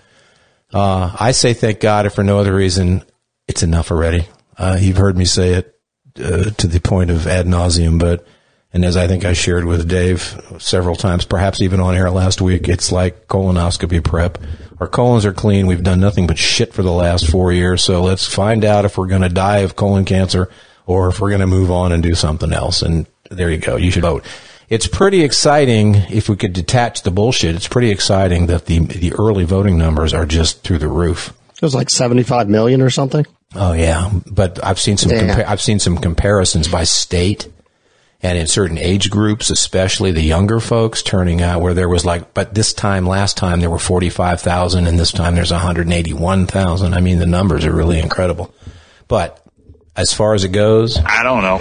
Uh, 0.72 1.14
I 1.18 1.30
say 1.32 1.54
thank 1.54 1.80
God, 1.80 2.06
if 2.06 2.14
for 2.14 2.24
no 2.24 2.38
other 2.40 2.54
reason, 2.54 3.04
it's 3.46 3.62
enough 3.62 3.90
already. 3.90 4.26
Uh, 4.58 4.76
you've 4.80 4.96
heard 4.96 5.16
me 5.16 5.24
say 5.24 5.54
it 5.54 5.78
uh, 6.18 6.50
to 6.50 6.66
the 6.66 6.80
point 6.80 7.10
of 7.10 7.26
ad 7.26 7.46
nauseum, 7.46 7.98
but 7.98 8.26
and 8.74 8.84
as 8.84 8.96
I 8.96 9.06
think 9.06 9.24
I 9.24 9.34
shared 9.34 9.64
with 9.64 9.88
Dave 9.88 10.36
several 10.58 10.96
times, 10.96 11.24
perhaps 11.24 11.60
even 11.60 11.78
on 11.78 11.94
air 11.94 12.10
last 12.10 12.40
week, 12.40 12.68
it's 12.68 12.90
like 12.90 13.28
colonoscopy 13.28 14.02
prep. 14.02 14.38
Our 14.80 14.88
colons 14.88 15.24
are 15.24 15.32
clean. 15.32 15.68
We've 15.68 15.82
done 15.82 16.00
nothing 16.00 16.26
but 16.26 16.38
shit 16.38 16.74
for 16.74 16.82
the 16.82 16.92
last 16.92 17.30
four 17.30 17.52
years. 17.52 17.84
So 17.84 18.02
let's 18.02 18.26
find 18.26 18.64
out 18.64 18.84
if 18.84 18.98
we're 18.98 19.06
going 19.06 19.22
to 19.22 19.28
die 19.28 19.58
of 19.58 19.76
colon 19.76 20.04
cancer 20.04 20.50
or 20.86 21.08
if 21.08 21.20
we're 21.20 21.30
going 21.30 21.40
to 21.40 21.46
move 21.46 21.70
on 21.70 21.92
and 21.92 22.02
do 22.02 22.16
something 22.16 22.52
else. 22.52 22.82
And 22.82 23.06
there 23.30 23.48
you 23.48 23.58
go. 23.58 23.76
You 23.76 23.92
should 23.92 24.02
vote. 24.02 24.24
It's 24.68 24.88
pretty 24.88 25.22
exciting 25.22 25.94
if 25.94 26.28
we 26.28 26.34
could 26.34 26.52
detach 26.52 27.02
the 27.02 27.12
bullshit. 27.12 27.54
It's 27.54 27.68
pretty 27.68 27.90
exciting 27.90 28.46
that 28.46 28.66
the 28.66 28.80
the 28.80 29.12
early 29.12 29.44
voting 29.44 29.78
numbers 29.78 30.12
are 30.12 30.26
just 30.26 30.64
through 30.64 30.78
the 30.78 30.88
roof. 30.88 31.32
It 31.54 31.62
was 31.62 31.74
like 31.76 31.90
75 31.90 32.48
million 32.48 32.82
or 32.82 32.90
something. 32.90 33.24
Oh 33.54 33.72
yeah, 33.72 34.10
but 34.28 34.64
I've 34.64 34.80
seen 34.80 34.96
some 34.96 35.12
compa- 35.12 35.46
I've 35.46 35.60
seen 35.60 35.78
some 35.78 35.96
comparisons 35.96 36.66
by 36.66 36.84
state 36.84 37.46
and 38.24 38.38
in 38.38 38.46
certain 38.46 38.78
age 38.78 39.10
groups, 39.10 39.50
especially 39.50 40.10
the 40.10 40.22
younger 40.22 40.58
folks 40.58 41.02
turning 41.02 41.42
out 41.42 41.60
where 41.60 41.74
there 41.74 41.90
was 41.90 42.06
like, 42.06 42.32
but 42.32 42.54
this 42.54 42.72
time 42.72 43.06
last 43.06 43.36
time 43.36 43.60
there 43.60 43.68
were 43.68 43.78
forty 43.78 44.08
five 44.08 44.40
thousand, 44.40 44.86
and 44.86 44.98
this 44.98 45.12
time 45.12 45.34
there's 45.34 45.52
one 45.52 45.60
hundred 45.60 45.92
eighty 45.92 46.14
one 46.14 46.46
thousand. 46.46 46.94
I 46.94 47.00
mean, 47.00 47.18
the 47.18 47.26
numbers 47.26 47.66
are 47.66 47.72
really 47.72 48.00
incredible. 48.00 48.52
But 49.08 49.46
as 49.94 50.14
far 50.14 50.32
as 50.32 50.42
it 50.42 50.48
goes, 50.48 50.98
I 50.98 51.22
don't 51.22 51.42
know. 51.42 51.58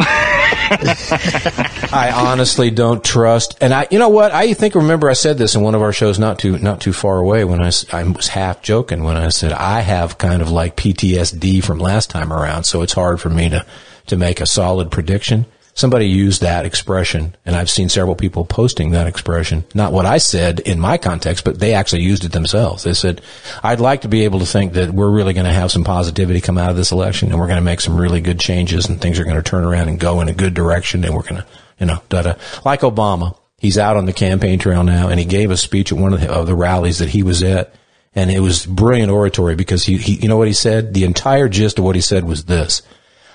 I 1.95 2.11
honestly 2.15 2.71
don't 2.71 3.03
trust. 3.03 3.57
And 3.59 3.73
I, 3.73 3.87
you 3.91 3.99
know 3.99 4.07
what? 4.07 4.31
I 4.31 4.53
think 4.53 4.75
remember 4.75 5.09
I 5.09 5.13
said 5.13 5.37
this 5.37 5.55
in 5.55 5.61
one 5.61 5.75
of 5.75 5.81
our 5.81 5.91
shows 5.91 6.17
not 6.17 6.39
too 6.39 6.57
not 6.57 6.79
too 6.79 6.93
far 6.93 7.17
away 7.19 7.43
when 7.43 7.61
I, 7.61 7.71
I 7.91 8.03
was 8.03 8.29
half 8.29 8.61
joking 8.61 9.03
when 9.03 9.17
I 9.17 9.27
said 9.29 9.51
I 9.51 9.81
have 9.81 10.17
kind 10.17 10.41
of 10.41 10.49
like 10.49 10.77
PTSD 10.77 11.61
from 11.61 11.79
last 11.79 12.09
time 12.09 12.31
around, 12.31 12.63
so 12.63 12.81
it's 12.83 12.93
hard 12.93 13.19
for 13.19 13.29
me 13.29 13.49
to 13.49 13.65
to 14.07 14.15
make 14.15 14.39
a 14.39 14.45
solid 14.45 14.91
prediction. 14.91 15.45
Somebody 15.75 16.07
used 16.07 16.41
that 16.41 16.65
expression, 16.65 17.35
and 17.45 17.55
I've 17.55 17.69
seen 17.69 17.89
several 17.89 18.15
people 18.15 18.45
posting 18.45 18.91
that 18.91 19.07
expression. 19.07 19.63
Not 19.73 19.91
what 19.91 20.05
I 20.05 20.19
said 20.19 20.59
in 20.59 20.79
my 20.79 20.99
context, 20.99 21.43
but 21.43 21.59
they 21.59 21.73
actually 21.73 22.03
used 22.03 22.25
it 22.25 22.31
themselves. 22.31 22.83
They 22.83 22.93
said, 22.93 23.21
I'd 23.63 23.79
like 23.79 24.01
to 24.01 24.07
be 24.07 24.25
able 24.25 24.39
to 24.39 24.45
think 24.45 24.73
that 24.73 24.91
we're 24.91 25.09
really 25.09 25.33
going 25.33 25.47
to 25.47 25.51
have 25.53 25.71
some 25.71 25.83
positivity 25.83 26.41
come 26.41 26.59
out 26.59 26.69
of 26.69 26.75
this 26.75 26.91
election, 26.91 27.31
and 27.31 27.39
we're 27.39 27.47
going 27.47 27.57
to 27.57 27.63
make 27.63 27.81
some 27.81 27.99
really 27.99 28.21
good 28.21 28.39
changes, 28.39 28.87
and 28.87 29.01
things 29.01 29.17
are 29.19 29.23
going 29.23 29.35
to 29.35 29.41
turn 29.41 29.63
around 29.63 29.89
and 29.89 29.99
go 29.99 30.21
in 30.21 30.29
a 30.29 30.33
good 30.33 30.53
direction, 30.53 31.03
and 31.03 31.15
we're 31.15 31.23
going 31.23 31.41
to, 31.41 31.45
you 31.79 31.87
know, 31.87 32.03
da 32.07 32.21
da. 32.21 32.33
Like 32.63 32.81
Obama, 32.81 33.35
he's 33.57 33.79
out 33.79 33.97
on 33.97 34.05
the 34.05 34.13
campaign 34.13 34.59
trail 34.59 34.83
now, 34.83 35.07
and 35.07 35.19
he 35.19 35.25
gave 35.25 35.49
a 35.49 35.57
speech 35.57 35.91
at 35.91 35.97
one 35.97 36.13
of 36.13 36.21
the, 36.21 36.31
of 36.31 36.45
the 36.45 36.55
rallies 36.55 36.99
that 36.99 37.09
he 37.09 37.23
was 37.23 37.41
at, 37.41 37.73
and 38.13 38.29
it 38.29 38.41
was 38.41 38.67
brilliant 38.67 39.11
oratory 39.11 39.55
because 39.55 39.85
he, 39.85 39.97
he, 39.97 40.13
you 40.17 40.27
know 40.27 40.37
what 40.37 40.47
he 40.47 40.53
said? 40.53 40.93
The 40.93 41.05
entire 41.05 41.49
gist 41.49 41.79
of 41.79 41.85
what 41.85 41.95
he 41.95 42.01
said 42.01 42.25
was 42.25 42.45
this. 42.45 42.83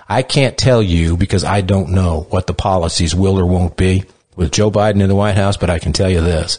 I 0.09 0.23
can't 0.23 0.57
tell 0.57 0.83
you 0.83 1.17
because 1.17 1.45
I 1.45 1.61
don't 1.61 1.91
know 1.91 2.27
what 2.31 2.47
the 2.47 2.55
policies 2.55 3.15
will 3.15 3.39
or 3.39 3.47
won't 3.47 3.77
be 3.77 4.05
with 4.37 4.53
Joe 4.53 4.71
Biden 4.71 5.03
in 5.03 5.09
the 5.09 5.15
White 5.15 5.37
House, 5.37 5.57
but 5.57 5.69
I 5.69 5.79
can 5.79 5.93
tell 5.93 6.09
you 6.09 6.21
this. 6.21 6.59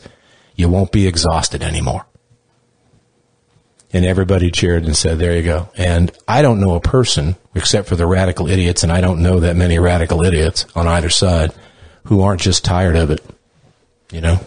You 0.55 0.69
won't 0.69 0.91
be 0.91 1.07
exhausted 1.07 1.63
anymore. 1.63 2.05
And 3.91 4.05
everybody 4.05 4.51
cheered 4.51 4.83
and 4.83 4.95
said, 4.95 5.17
there 5.17 5.35
you 5.35 5.41
go. 5.41 5.69
And 5.75 6.11
I 6.27 6.43
don't 6.43 6.59
know 6.59 6.75
a 6.75 6.81
person, 6.81 7.37
except 7.55 7.87
for 7.87 7.95
the 7.95 8.05
radical 8.05 8.47
idiots, 8.47 8.83
and 8.83 8.91
I 8.91 9.01
don't 9.01 9.23
know 9.23 9.39
that 9.39 9.55
many 9.55 9.79
radical 9.79 10.23
idiots 10.23 10.67
on 10.75 10.87
either 10.87 11.09
side, 11.09 11.51
who 12.03 12.21
aren't 12.21 12.41
just 12.41 12.63
tired 12.63 12.95
of 12.95 13.09
it. 13.09 13.23
You 14.11 14.21
know? 14.21 14.39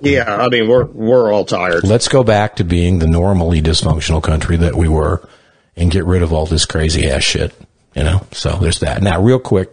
Yeah, 0.00 0.34
I 0.34 0.48
mean 0.48 0.66
we're 0.66 0.86
we're 0.86 1.32
all 1.32 1.44
tired. 1.44 1.84
Let's 1.84 2.08
go 2.08 2.24
back 2.24 2.56
to 2.56 2.64
being 2.64 2.98
the 2.98 3.06
normally 3.06 3.60
dysfunctional 3.60 4.22
country 4.22 4.56
that 4.56 4.74
we 4.74 4.88
were 4.88 5.28
and 5.76 5.90
get 5.90 6.04
rid 6.04 6.22
of 6.22 6.32
all 6.32 6.46
this 6.46 6.64
crazy 6.64 7.08
ass 7.08 7.22
shit. 7.22 7.52
You 7.94 8.04
know? 8.04 8.26
So 8.32 8.56
there's 8.56 8.80
that. 8.80 9.02
Now, 9.02 9.20
real 9.20 9.38
quick, 9.38 9.70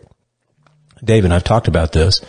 Dave 1.03 1.26
and 1.26 1.34
I've 1.34 1.43
talked 1.43 1.68
about 1.68 1.91
this. 1.91 2.22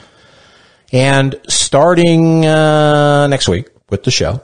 And 0.92 1.38
starting 1.48 2.46
uh, 2.46 3.26
next 3.26 3.48
week 3.48 3.68
with 3.90 4.04
the 4.04 4.10
show, 4.10 4.40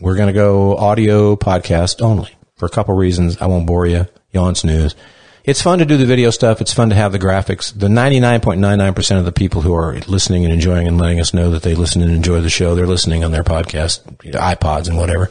we're 0.00 0.16
going 0.16 0.28
to 0.28 0.32
go 0.32 0.76
audio 0.76 1.36
podcast 1.36 2.00
only 2.00 2.36
for 2.56 2.66
a 2.66 2.70
couple 2.70 2.94
reasons. 2.94 3.40
I 3.40 3.46
won't 3.46 3.66
bore 3.66 3.86
you. 3.86 4.06
Yawn's 4.32 4.64
news. 4.64 4.94
It's 5.42 5.62
fun 5.62 5.78
to 5.78 5.86
do 5.86 5.96
the 5.96 6.06
video 6.06 6.30
stuff. 6.30 6.60
It's 6.60 6.72
fun 6.72 6.90
to 6.90 6.94
have 6.94 7.12
the 7.12 7.18
graphics. 7.18 7.76
The 7.76 7.88
99.99% 7.88 9.18
of 9.18 9.24
the 9.24 9.32
people 9.32 9.62
who 9.62 9.74
are 9.74 9.98
listening 10.00 10.44
and 10.44 10.52
enjoying 10.52 10.86
and 10.86 10.98
letting 10.98 11.18
us 11.18 11.32
know 11.32 11.50
that 11.50 11.62
they 11.62 11.74
listen 11.74 12.02
and 12.02 12.12
enjoy 12.12 12.40
the 12.40 12.50
show, 12.50 12.74
they're 12.74 12.86
listening 12.86 13.24
on 13.24 13.32
their 13.32 13.42
podcast, 13.42 14.04
iPods 14.32 14.88
and 14.88 14.98
whatever. 14.98 15.30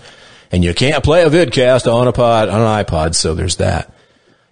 And 0.51 0.63
you 0.63 0.73
can't 0.73 1.03
play 1.03 1.23
a 1.23 1.29
vidcast 1.29 1.91
on 1.91 2.07
a 2.07 2.11
pod, 2.11 2.49
on 2.49 2.59
an 2.59 2.85
iPod, 2.85 3.13
so 3.13 3.35
there's 3.35 3.57
that. 3.57 3.93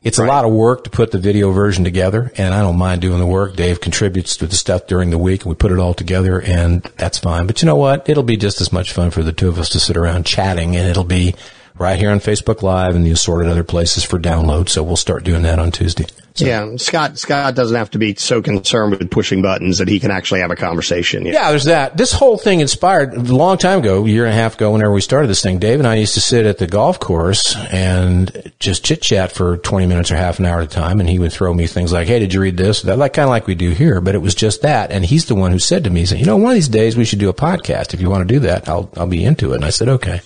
It's 0.03 0.19
a 0.19 0.25
lot 0.25 0.45
of 0.45 0.53
work 0.53 0.83
to 0.83 0.89
put 0.89 1.11
the 1.11 1.17
video 1.17 1.51
version 1.51 1.83
together, 1.83 2.31
and 2.37 2.53
I 2.53 2.61
don't 2.61 2.77
mind 2.77 3.01
doing 3.01 3.19
the 3.19 3.25
work. 3.25 3.55
Dave 3.55 3.81
contributes 3.81 4.37
to 4.37 4.47
the 4.47 4.55
stuff 4.55 4.87
during 4.87 5.09
the 5.09 5.17
week, 5.17 5.41
and 5.41 5.49
we 5.49 5.55
put 5.55 5.71
it 5.71 5.79
all 5.79 5.93
together, 5.93 6.39
and 6.39 6.81
that's 6.97 7.17
fine. 7.17 7.47
But 7.47 7.61
you 7.61 7.65
know 7.65 7.75
what? 7.75 8.07
It'll 8.07 8.23
be 8.23 8.37
just 8.37 8.61
as 8.61 8.71
much 8.71 8.93
fun 8.93 9.11
for 9.11 9.23
the 9.23 9.33
two 9.33 9.49
of 9.49 9.57
us 9.59 9.69
to 9.69 9.79
sit 9.79 9.97
around 9.97 10.25
chatting, 10.25 10.75
and 10.75 10.87
it'll 10.87 11.03
be 11.03 11.35
right 11.79 11.97
here 11.97 12.11
on 12.11 12.19
Facebook 12.19 12.61
Live 12.61 12.95
and 12.95 13.05
the 13.05 13.11
assorted 13.11 13.49
other 13.49 13.63
places 13.63 14.03
for 14.03 14.19
download. 14.19 14.69
So 14.69 14.83
we'll 14.83 14.95
start 14.95 15.23
doing 15.23 15.43
that 15.43 15.59
on 15.59 15.71
Tuesday. 15.71 16.05
yeah, 16.35 16.75
Scott 16.77 17.17
Scott 17.17 17.55
doesn't 17.55 17.75
have 17.75 17.89
to 17.91 17.97
be 17.97 18.13
so 18.13 18.41
concerned 18.43 18.91
with 18.91 19.09
pushing 19.09 19.41
buttons 19.41 19.79
that 19.79 19.87
he 19.87 19.99
can 19.99 20.11
actually 20.11 20.41
have 20.41 20.51
a 20.51 20.55
conversation. 20.55 21.25
Yeah, 21.25 21.49
there's 21.49 21.63
that. 21.65 21.97
This 21.97 22.13
whole 22.13 22.37
thing 22.37 22.59
inspired 22.59 23.15
a 23.15 23.19
long 23.19 23.57
time 23.57 23.79
ago, 23.79 24.05
a 24.05 24.07
year 24.07 24.25
and 24.25 24.33
a 24.33 24.37
half 24.37 24.53
ago, 24.55 24.71
whenever 24.71 24.91
we 24.93 25.01
started 25.01 25.27
this 25.29 25.41
thing. 25.41 25.57
Dave 25.57 25.79
and 25.79 25.87
I 25.87 25.95
used 25.95 26.13
to 26.13 26.21
sit 26.21 26.45
at 26.45 26.59
the 26.59 26.67
golf 26.67 26.99
course 26.99 27.55
and 27.71 28.53
just 28.59 28.85
chit 28.85 29.01
chat 29.01 29.31
for 29.31 29.57
20 29.57 29.87
minutes 29.87 30.11
or 30.11 30.15
half 30.15 30.37
an 30.37 30.45
hour 30.45 30.59
at 30.61 30.67
a 30.67 30.69
time. 30.69 30.99
And 30.99 31.09
he 31.09 31.17
would 31.17 31.33
throw 31.33 31.53
me 31.53 31.65
things 31.65 31.91
like, 31.91 32.07
Hey, 32.07 32.19
did 32.19 32.33
you 32.35 32.41
read 32.41 32.57
this? 32.57 32.83
That, 32.83 32.99
like, 32.99 33.13
kind 33.13 33.23
of 33.23 33.31
like 33.31 33.47
we 33.47 33.55
do 33.55 33.71
here, 33.71 33.99
but 33.99 34.13
it 34.13 34.19
was 34.19 34.35
just 34.35 34.61
that. 34.61 34.91
And 34.91 35.03
he's 35.03 35.25
the 35.25 35.35
one 35.35 35.51
who 35.51 35.59
said 35.59 35.83
to 35.85 35.89
me, 35.89 36.01
he 36.01 36.05
said, 36.05 36.19
you 36.19 36.25
know, 36.25 36.37
one 36.37 36.51
of 36.51 36.55
these 36.55 36.67
days 36.67 36.95
we 36.95 37.05
should 37.05 37.19
do 37.19 37.29
a 37.29 37.33
podcast. 37.33 37.95
If 37.95 38.01
you 38.01 38.11
want 38.11 38.27
to 38.27 38.33
do 38.33 38.41
that, 38.41 38.69
I'll, 38.69 38.91
I'll 38.95 39.07
be 39.07 39.25
into 39.25 39.53
it. 39.53 39.55
And 39.55 39.65
I 39.65 39.71
said, 39.71 39.89
okay. 39.89 40.21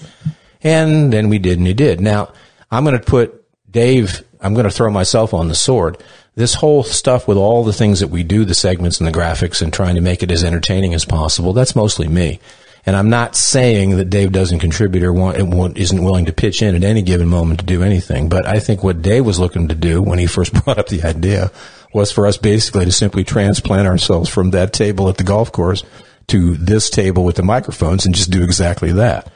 And 0.63 1.11
then 1.11 1.29
we 1.29 1.39
did 1.39 1.57
and 1.57 1.67
he 1.67 1.73
did. 1.73 2.01
Now 2.01 2.31
I'm 2.69 2.83
going 2.83 2.97
to 2.97 3.03
put 3.05 3.37
Dave, 3.69 4.21
I'm 4.39 4.53
going 4.53 4.65
to 4.65 4.71
throw 4.71 4.89
myself 4.89 5.33
on 5.33 5.47
the 5.47 5.55
sword. 5.55 5.97
This 6.35 6.53
whole 6.53 6.83
stuff 6.83 7.27
with 7.27 7.37
all 7.37 7.63
the 7.63 7.73
things 7.73 7.99
that 7.99 8.07
we 8.07 8.23
do, 8.23 8.45
the 8.45 8.53
segments 8.53 8.99
and 8.99 9.07
the 9.07 9.17
graphics 9.17 9.61
and 9.61 9.71
trying 9.71 9.95
to 9.95 10.01
make 10.01 10.23
it 10.23 10.31
as 10.31 10.43
entertaining 10.43 10.93
as 10.93 11.05
possible, 11.05 11.53
that's 11.53 11.75
mostly 11.75 12.07
me. 12.07 12.39
And 12.85 12.95
I'm 12.95 13.09
not 13.09 13.35
saying 13.35 13.97
that 13.97 14.09
Dave 14.09 14.31
doesn't 14.31 14.59
contribute 14.59 15.03
or 15.03 15.13
want, 15.13 15.77
isn't 15.77 16.03
willing 16.03 16.25
to 16.25 16.33
pitch 16.33 16.61
in 16.61 16.75
at 16.75 16.83
any 16.83 17.01
given 17.01 17.27
moment 17.27 17.59
to 17.59 17.65
do 17.65 17.83
anything. 17.83 18.27
But 18.27 18.47
I 18.47 18.59
think 18.59 18.83
what 18.83 19.01
Dave 19.03 19.25
was 19.25 19.39
looking 19.39 19.67
to 19.67 19.75
do 19.75 20.01
when 20.01 20.17
he 20.19 20.25
first 20.25 20.53
brought 20.63 20.79
up 20.79 20.87
the 20.87 21.03
idea 21.03 21.51
was 21.93 22.11
for 22.11 22.25
us 22.25 22.37
basically 22.37 22.85
to 22.85 22.91
simply 22.91 23.23
transplant 23.23 23.87
ourselves 23.87 24.29
from 24.29 24.51
that 24.51 24.73
table 24.73 25.09
at 25.09 25.17
the 25.17 25.23
golf 25.23 25.51
course 25.51 25.83
to 26.27 26.55
this 26.55 26.89
table 26.89 27.25
with 27.25 27.35
the 27.35 27.43
microphones 27.43 28.05
and 28.05 28.15
just 28.15 28.31
do 28.31 28.43
exactly 28.43 28.93
that. 28.93 29.31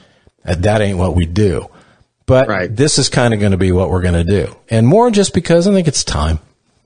Uh, 0.45 0.55
That 0.55 0.81
ain't 0.81 0.97
what 0.97 1.15
we 1.15 1.25
do. 1.25 1.69
But 2.27 2.75
this 2.75 2.97
is 2.97 3.07
kind 3.09 3.33
of 3.33 3.39
going 3.39 3.51
to 3.51 3.57
be 3.57 3.71
what 3.71 3.89
we're 3.91 4.01
going 4.01 4.15
to 4.15 4.23
do. 4.23 4.55
And 4.69 4.87
more 4.87 5.11
just 5.11 5.33
because 5.33 5.67
I 5.67 5.73
think 5.73 5.87
it's 5.87 6.03
time. 6.03 6.39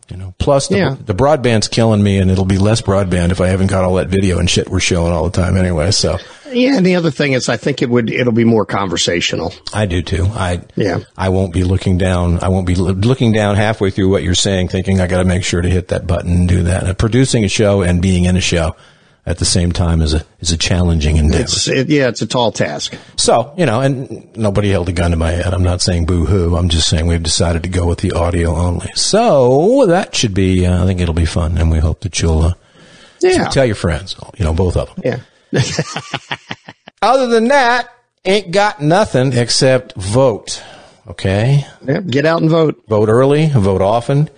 You 0.10 0.18
know, 0.18 0.34
plus 0.40 0.68
the, 0.70 0.78
Yeah. 0.78 0.96
the 1.06 1.14
broadband's 1.14 1.68
killing 1.68 2.02
me 2.02 2.18
and 2.18 2.32
it'll 2.32 2.44
be 2.44 2.58
less 2.58 2.82
broadband 2.82 3.30
if 3.32 3.40
I 3.40 3.48
haven't 3.48 3.68
got 3.68 3.84
all 3.84 3.94
that 3.96 4.08
video 4.08 4.40
and 4.40 4.50
shit 4.50 4.68
we're 4.68 4.80
showing 4.80 5.14
all 5.14 5.30
the 5.30 5.42
time 5.42 5.56
anyway. 5.56 5.92
So 5.92 6.18
Yeah, 6.52 6.78
and 6.78 6.86
the 6.86 6.96
other 6.96 7.12
thing 7.12 7.34
is, 7.34 7.48
I 7.48 7.58
think 7.58 7.84
it 7.84 7.92
would 7.92 8.10
it'll 8.10 8.34
be 8.34 8.44
more 8.44 8.66
conversational. 8.66 9.54
I 9.72 9.86
do 9.86 10.02
too. 10.02 10.26
I 10.26 10.62
yeah. 10.76 11.02
I 11.16 11.30
won't 11.30 11.54
be 11.54 11.64
looking 11.64 12.00
down. 12.00 12.40
I 12.40 12.48
won't 12.50 12.66
be 12.66 12.74
looking 12.74 13.34
down 13.34 13.56
halfway 13.56 13.92
through 13.92 14.10
what 14.10 14.24
you're 14.24 14.34
saying, 14.34 14.70
thinking 14.70 15.00
I 15.00 15.06
got 15.06 15.20
to 15.20 15.26
make 15.26 15.44
sure 15.44 15.62
to 15.62 15.70
hit 15.70 15.90
that 15.90 16.08
button 16.08 16.32
and 16.32 16.50
do 16.50 16.64
that. 16.64 16.86
And 16.88 16.98
producing 16.98 17.44
a 17.46 17.48
show 17.50 17.84
and 17.84 18.02
being 18.02 18.26
in 18.26 18.36
a 18.36 18.42
show 18.42 18.76
at 19.30 19.38
the 19.38 19.46
same 19.46 19.72
time 19.72 20.02
is 20.02 20.14
a 20.14 20.26
is 20.42 20.52
a 20.52 20.58
challenging 20.58 21.18
endeavor. 21.18 21.44
It's 21.44 21.68
it, 21.68 21.88
yeah, 21.88 22.08
it's 22.08 22.22
a 22.22 22.28
tall 22.28 22.52
task. 22.52 22.96
So, 23.16 23.54
you 23.58 23.66
know, 23.66 23.80
and 23.80 24.36
nobody 24.36 24.70
held 24.70 24.90
a 24.90 24.92
gun 24.92 25.12
to 25.12 25.18
my 25.18 25.32
head. 25.32 25.54
I'm 25.54 25.64
not 25.64 25.82
saying 25.82 26.06
boo 26.08 26.26
hoo. 26.26 26.56
I'm 26.56 26.68
just 26.70 26.90
saying 26.90 27.06
we've 27.08 27.22
decided 27.24 27.64
to 27.64 27.70
go 27.70 27.86
with 27.88 28.00
the 28.00 28.14
audio 28.14 28.56
only. 28.56 28.92
So 28.96 29.86
that 29.88 30.16
should 30.16 30.34
be, 30.34 30.66
uh, 30.66 30.84
I 30.84 30.86
think 30.88 31.00
it'll 31.00 31.14
be 31.14 31.26
fun 31.26 31.58
and 31.58 31.70
we 31.72 31.78
hope 31.80 32.02
that 32.02 32.20
you'll, 32.22 32.42
uh, 32.42 32.54
Yeah. 33.22 33.50
tell 33.50 33.66
your 33.66 33.76
friends, 33.76 34.16
you 34.38 34.44
know, 34.46 34.54
both 34.54 34.76
of 34.76 34.94
them. 34.96 35.04
Yeah. 35.52 35.62
Other 37.02 37.28
than 37.28 37.48
that, 37.50 37.90
ain't 38.26 38.52
got 38.52 38.82
nothing 38.82 39.34
except 39.34 39.94
vote. 39.96 40.62
Okay. 41.08 41.66
Get 42.08 42.26
out 42.26 42.42
and 42.42 42.50
vote. 42.50 42.84
Vote 42.88 43.10
early, 43.10 43.48
vote 43.48 43.82
often. 43.82 44.30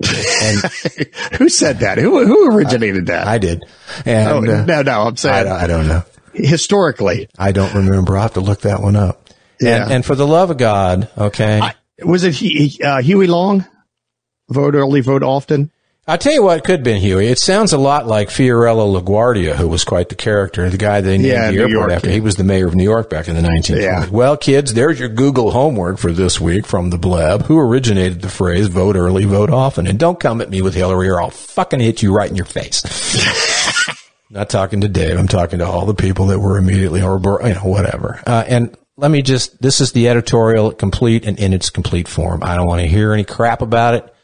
And 0.00 0.58
who 1.38 1.48
said 1.48 1.80
that? 1.80 1.98
Who 1.98 2.24
who 2.26 2.54
originated 2.54 3.06
that? 3.06 3.26
I 3.26 3.38
did. 3.38 3.64
And, 4.04 4.28
oh, 4.28 4.38
uh, 4.38 4.64
no, 4.64 4.82
no, 4.82 5.00
I'm 5.02 5.12
I, 5.12 5.16
saying 5.16 5.44
don't- 5.46 5.56
I 5.60 5.66
don't 5.66 5.88
know. 5.88 6.02
historically. 6.34 7.28
I 7.38 7.52
don't 7.52 7.74
remember. 7.74 8.16
I'll 8.16 8.22
have 8.22 8.34
to 8.34 8.40
look 8.40 8.60
that 8.62 8.80
one 8.80 8.96
up. 8.96 9.28
Yeah. 9.60 9.82
And, 9.84 9.92
and 9.92 10.06
for 10.06 10.14
the 10.14 10.26
love 10.26 10.50
of 10.50 10.56
God, 10.58 11.08
okay. 11.18 11.60
Was 12.02 12.22
it 12.22 12.34
he, 12.34 12.80
uh, 12.82 13.02
Huey 13.02 13.26
Long? 13.26 13.66
Vote 14.48 14.74
early, 14.76 15.00
vote 15.00 15.22
often. 15.24 15.70
I'll 16.08 16.16
tell 16.16 16.32
you 16.32 16.42
what, 16.42 16.56
it 16.56 16.64
could 16.64 16.76
have 16.76 16.84
been 16.84 17.02
Huey. 17.02 17.26
It 17.26 17.38
sounds 17.38 17.74
a 17.74 17.78
lot 17.78 18.06
like 18.06 18.30
Fiorello 18.30 18.98
LaGuardia, 18.98 19.54
who 19.56 19.68
was 19.68 19.84
quite 19.84 20.08
the 20.08 20.14
character, 20.14 20.70
the 20.70 20.78
guy 20.78 21.02
they 21.02 21.18
named 21.18 21.26
Yeah, 21.26 21.50
the 21.50 21.58
airport 21.58 21.70
York 21.70 21.90
after. 21.92 22.06
kid. 22.06 22.14
He 22.14 22.20
was 22.22 22.36
the 22.36 22.44
mayor 22.44 22.66
of 22.66 22.74
New 22.74 22.82
York 22.84 23.10
back 23.10 23.28
in 23.28 23.36
the 23.36 23.42
1920s. 23.42 23.82
Yeah. 23.82 24.08
Well, 24.08 24.38
kids, 24.38 24.72
there's 24.72 24.98
your 24.98 25.10
Google 25.10 25.50
homework 25.50 25.98
for 25.98 26.10
this 26.10 26.40
week 26.40 26.66
from 26.66 26.88
the 26.88 26.96
Blab. 26.96 27.42
Who 27.42 27.58
originated 27.58 28.22
the 28.22 28.30
phrase 28.30 28.68
vote 28.68 28.96
early, 28.96 29.26
vote 29.26 29.50
often? 29.50 29.86
And 29.86 29.98
don't 29.98 30.18
come 30.18 30.40
at 30.40 30.48
me 30.48 30.62
with 30.62 30.74
Hillary 30.74 31.10
or 31.10 31.20
I'll 31.20 31.28
fucking 31.28 31.80
hit 31.80 32.02
you 32.02 32.14
right 32.14 32.30
in 32.30 32.36
your 32.36 32.46
face. 32.46 32.82
Not 34.30 34.48
talking 34.48 34.80
to 34.80 34.88
Dave. 34.88 35.18
I'm 35.18 35.28
talking 35.28 35.58
to 35.58 35.66
all 35.66 35.84
the 35.84 35.94
people 35.94 36.28
that 36.28 36.38
were 36.38 36.56
immediately 36.56 37.02
or, 37.02 37.18
you 37.46 37.52
know, 37.54 37.60
whatever. 37.64 38.22
Uh, 38.26 38.44
and 38.46 38.74
let 38.96 39.10
me 39.10 39.20
just, 39.20 39.60
this 39.60 39.82
is 39.82 39.92
the 39.92 40.08
editorial 40.08 40.72
complete 40.72 41.26
and 41.26 41.38
in 41.38 41.52
its 41.52 41.68
complete 41.68 42.08
form. 42.08 42.42
I 42.42 42.56
don't 42.56 42.66
want 42.66 42.80
to 42.80 42.86
hear 42.88 43.12
any 43.12 43.24
crap 43.24 43.60
about 43.60 43.92
it. 43.94 44.14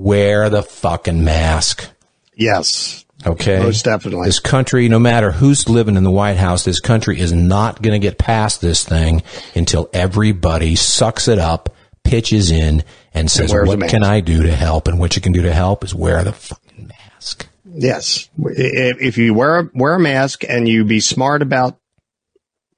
Wear 0.00 0.48
the 0.48 0.62
fucking 0.62 1.22
mask. 1.22 1.86
Yes. 2.34 3.04
Okay. 3.26 3.58
Most 3.58 3.84
definitely. 3.84 4.24
This 4.28 4.40
country, 4.40 4.88
no 4.88 4.98
matter 4.98 5.30
who's 5.30 5.68
living 5.68 5.96
in 5.96 6.04
the 6.04 6.10
White 6.10 6.38
House, 6.38 6.64
this 6.64 6.80
country 6.80 7.20
is 7.20 7.34
not 7.34 7.82
going 7.82 7.92
to 7.92 7.98
get 7.98 8.16
past 8.16 8.62
this 8.62 8.82
thing 8.82 9.22
until 9.54 9.90
everybody 9.92 10.74
sucks 10.74 11.28
it 11.28 11.38
up, 11.38 11.74
pitches 12.02 12.50
in, 12.50 12.82
and 13.12 13.30
says, 13.30 13.52
wears 13.52 13.68
a 13.68 13.76
what 13.76 13.90
can 13.90 14.02
I 14.02 14.20
do 14.20 14.44
to 14.44 14.56
help? 14.56 14.88
And 14.88 14.98
what 14.98 15.16
you 15.16 15.22
can 15.22 15.32
do 15.32 15.42
to 15.42 15.52
help 15.52 15.84
is 15.84 15.94
wear 15.94 16.24
the 16.24 16.32
fucking 16.32 16.88
mask. 16.88 17.46
Yes. 17.70 18.30
If 18.38 19.02
if 19.02 19.18
you 19.18 19.34
wear, 19.34 19.70
wear 19.74 19.96
a 19.96 20.00
mask 20.00 20.44
and 20.48 20.66
you 20.66 20.86
be 20.86 21.00
smart 21.00 21.42
about 21.42 21.78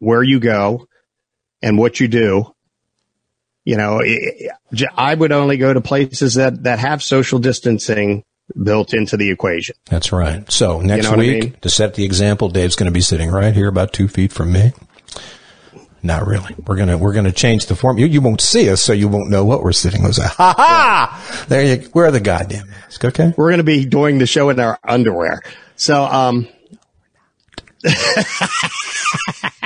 where 0.00 0.24
you 0.24 0.40
go 0.40 0.88
and 1.62 1.78
what 1.78 2.00
you 2.00 2.08
do, 2.08 2.52
you 3.64 3.76
know, 3.76 4.00
it- 4.02 4.50
I 4.96 5.14
would 5.14 5.32
only 5.32 5.56
go 5.56 5.72
to 5.72 5.80
places 5.80 6.34
that, 6.34 6.62
that 6.64 6.78
have 6.78 7.02
social 7.02 7.38
distancing 7.38 8.24
built 8.60 8.92
into 8.92 9.16
the 9.16 9.30
equation. 9.30 9.76
That's 9.86 10.12
right. 10.12 10.50
So 10.50 10.80
next 10.80 11.04
know 11.04 11.10
what 11.10 11.18
I 11.20 11.22
week, 11.22 11.42
mean? 11.44 11.56
to 11.62 11.70
set 11.70 11.94
the 11.94 12.04
example, 12.04 12.48
Dave's 12.48 12.74
going 12.76 12.86
to 12.90 12.92
be 12.92 13.00
sitting 13.00 13.30
right 13.30 13.54
here 13.54 13.68
about 13.68 13.92
two 13.92 14.08
feet 14.08 14.32
from 14.32 14.52
me. 14.52 14.72
Not 16.04 16.26
really. 16.26 16.52
We're 16.66 16.74
gonna 16.74 16.98
we're 16.98 17.12
gonna 17.12 17.30
change 17.30 17.66
the 17.66 17.76
form. 17.76 17.96
You 17.96 18.06
you 18.06 18.20
won't 18.20 18.40
see 18.40 18.68
us, 18.68 18.82
so 18.82 18.92
you 18.92 19.06
won't 19.06 19.30
know 19.30 19.44
what 19.44 19.62
we're 19.62 19.70
sitting. 19.70 20.02
We'll 20.02 20.12
say, 20.22 20.24
ha 20.26 20.52
ha! 20.56 21.44
There 21.48 21.62
you 21.62 21.88
wear 21.94 22.10
the 22.10 22.18
goddamn 22.18 22.68
mask, 22.68 23.04
okay? 23.04 23.32
We're 23.36 23.50
going 23.50 23.58
to 23.58 23.62
be 23.64 23.84
doing 23.84 24.18
the 24.18 24.26
show 24.26 24.50
in 24.50 24.58
our 24.58 24.80
underwear. 24.82 25.42
So, 25.76 26.02
um, 26.02 26.48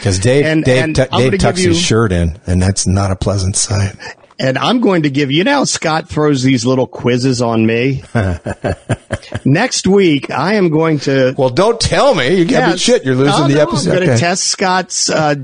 Because 0.00 0.18
Dave 0.18 0.46
And- 0.46 0.64
Dave, 0.64 0.82
and 0.84 0.98
I'm 1.12 1.30
Dave 1.30 1.38
tucks 1.38 1.60
give 1.60 1.70
his 1.72 1.80
shirt 1.80 2.10
in, 2.12 2.38
and 2.46 2.60
that's 2.62 2.86
not 2.86 3.10
a 3.10 3.16
pleasant 3.16 3.54
sight. 3.56 3.94
and 4.38 4.56
I'm 4.56 4.80
going 4.80 5.02
to 5.02 5.10
give 5.10 5.30
you 5.30 5.44
now. 5.44 5.64
Scott 5.64 6.08
throws 6.08 6.42
these 6.42 6.64
little 6.64 6.86
quizzes 6.86 7.42
on 7.42 7.66
me. 7.66 8.02
Next 9.44 9.86
week, 9.86 10.30
I 10.30 10.54
am 10.54 10.70
going 10.70 11.00
to. 11.00 11.34
Well, 11.36 11.50
don't 11.50 11.78
tell 11.78 12.14
me. 12.14 12.38
You 12.38 12.44
got 12.46 12.64
me 12.66 12.70
Yes. 12.72 12.80
shit. 12.80 13.04
You're 13.04 13.14
losing 13.14 13.42
No, 13.42 13.48
the 13.48 13.54
no, 13.56 13.62
episode. 13.62 13.90
I'm 13.90 13.96
going 13.96 14.06
to 14.08 14.12
Okay. 14.14 14.20
test 14.20 14.44
Scott's 14.44 15.10
uh, 15.10 15.34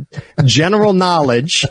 general 0.44 0.92
knowledge 0.94 1.66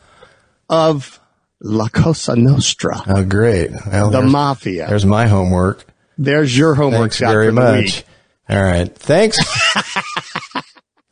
of 0.70 1.20
La 1.60 1.88
Cosa 1.88 2.36
Nostra, 2.36 3.02
Oh, 3.06 3.24
great. 3.24 3.70
Well, 3.90 4.10
the 4.10 4.20
there's, 4.20 4.32
mafia. 4.32 4.86
there's 4.88 5.06
my 5.06 5.26
homework. 5.26 5.84
There's 6.18 6.56
your 6.56 6.74
homework, 6.74 7.00
Thanks 7.12 7.16
Scott, 7.18 7.32
very 7.32 7.52
much. 7.52 8.04
All 8.48 8.62
right. 8.62 8.94
Thanks. 8.94 9.38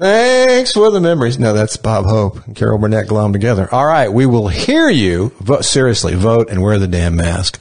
Thanks 0.03 0.73
for 0.73 0.91
the 0.91 1.01
memories. 1.01 1.39
No, 1.39 1.53
that's 1.53 1.77
Bob 1.77 2.07
Hope 2.07 2.45
and 2.45 2.57
Carol 2.57 2.77
Burnett 2.77 3.07
glommed 3.07 3.35
together. 3.35 3.73
All 3.73 3.87
right. 3.87 4.13
We 4.13 4.27
will 4.27 4.49
hear 4.49 4.89
you. 4.89 5.29
Vote, 5.39 5.65
seriously, 5.65 6.17
vote 6.17 6.51
and 6.51 6.61
wear 6.61 6.81
the 6.81 6.89
damn 6.89 7.15
mask. 7.15 7.61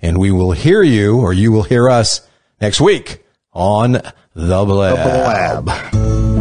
And 0.00 0.16
we 0.16 0.30
will 0.30 0.52
hear 0.52 0.82
you, 0.82 1.20
or 1.20 1.34
you 1.34 1.52
will 1.52 1.64
hear 1.64 1.90
us 1.90 2.26
next 2.62 2.80
week 2.80 3.22
on 3.52 3.92
The 4.34 4.64
Blab. 4.64 5.64
Blab. 5.64 6.35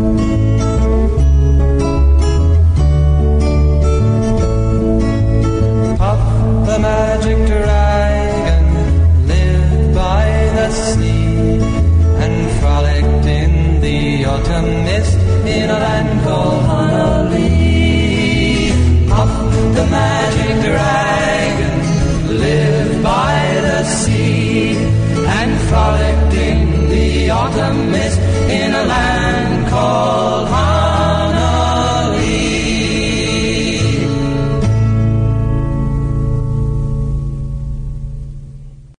The 27.55 27.84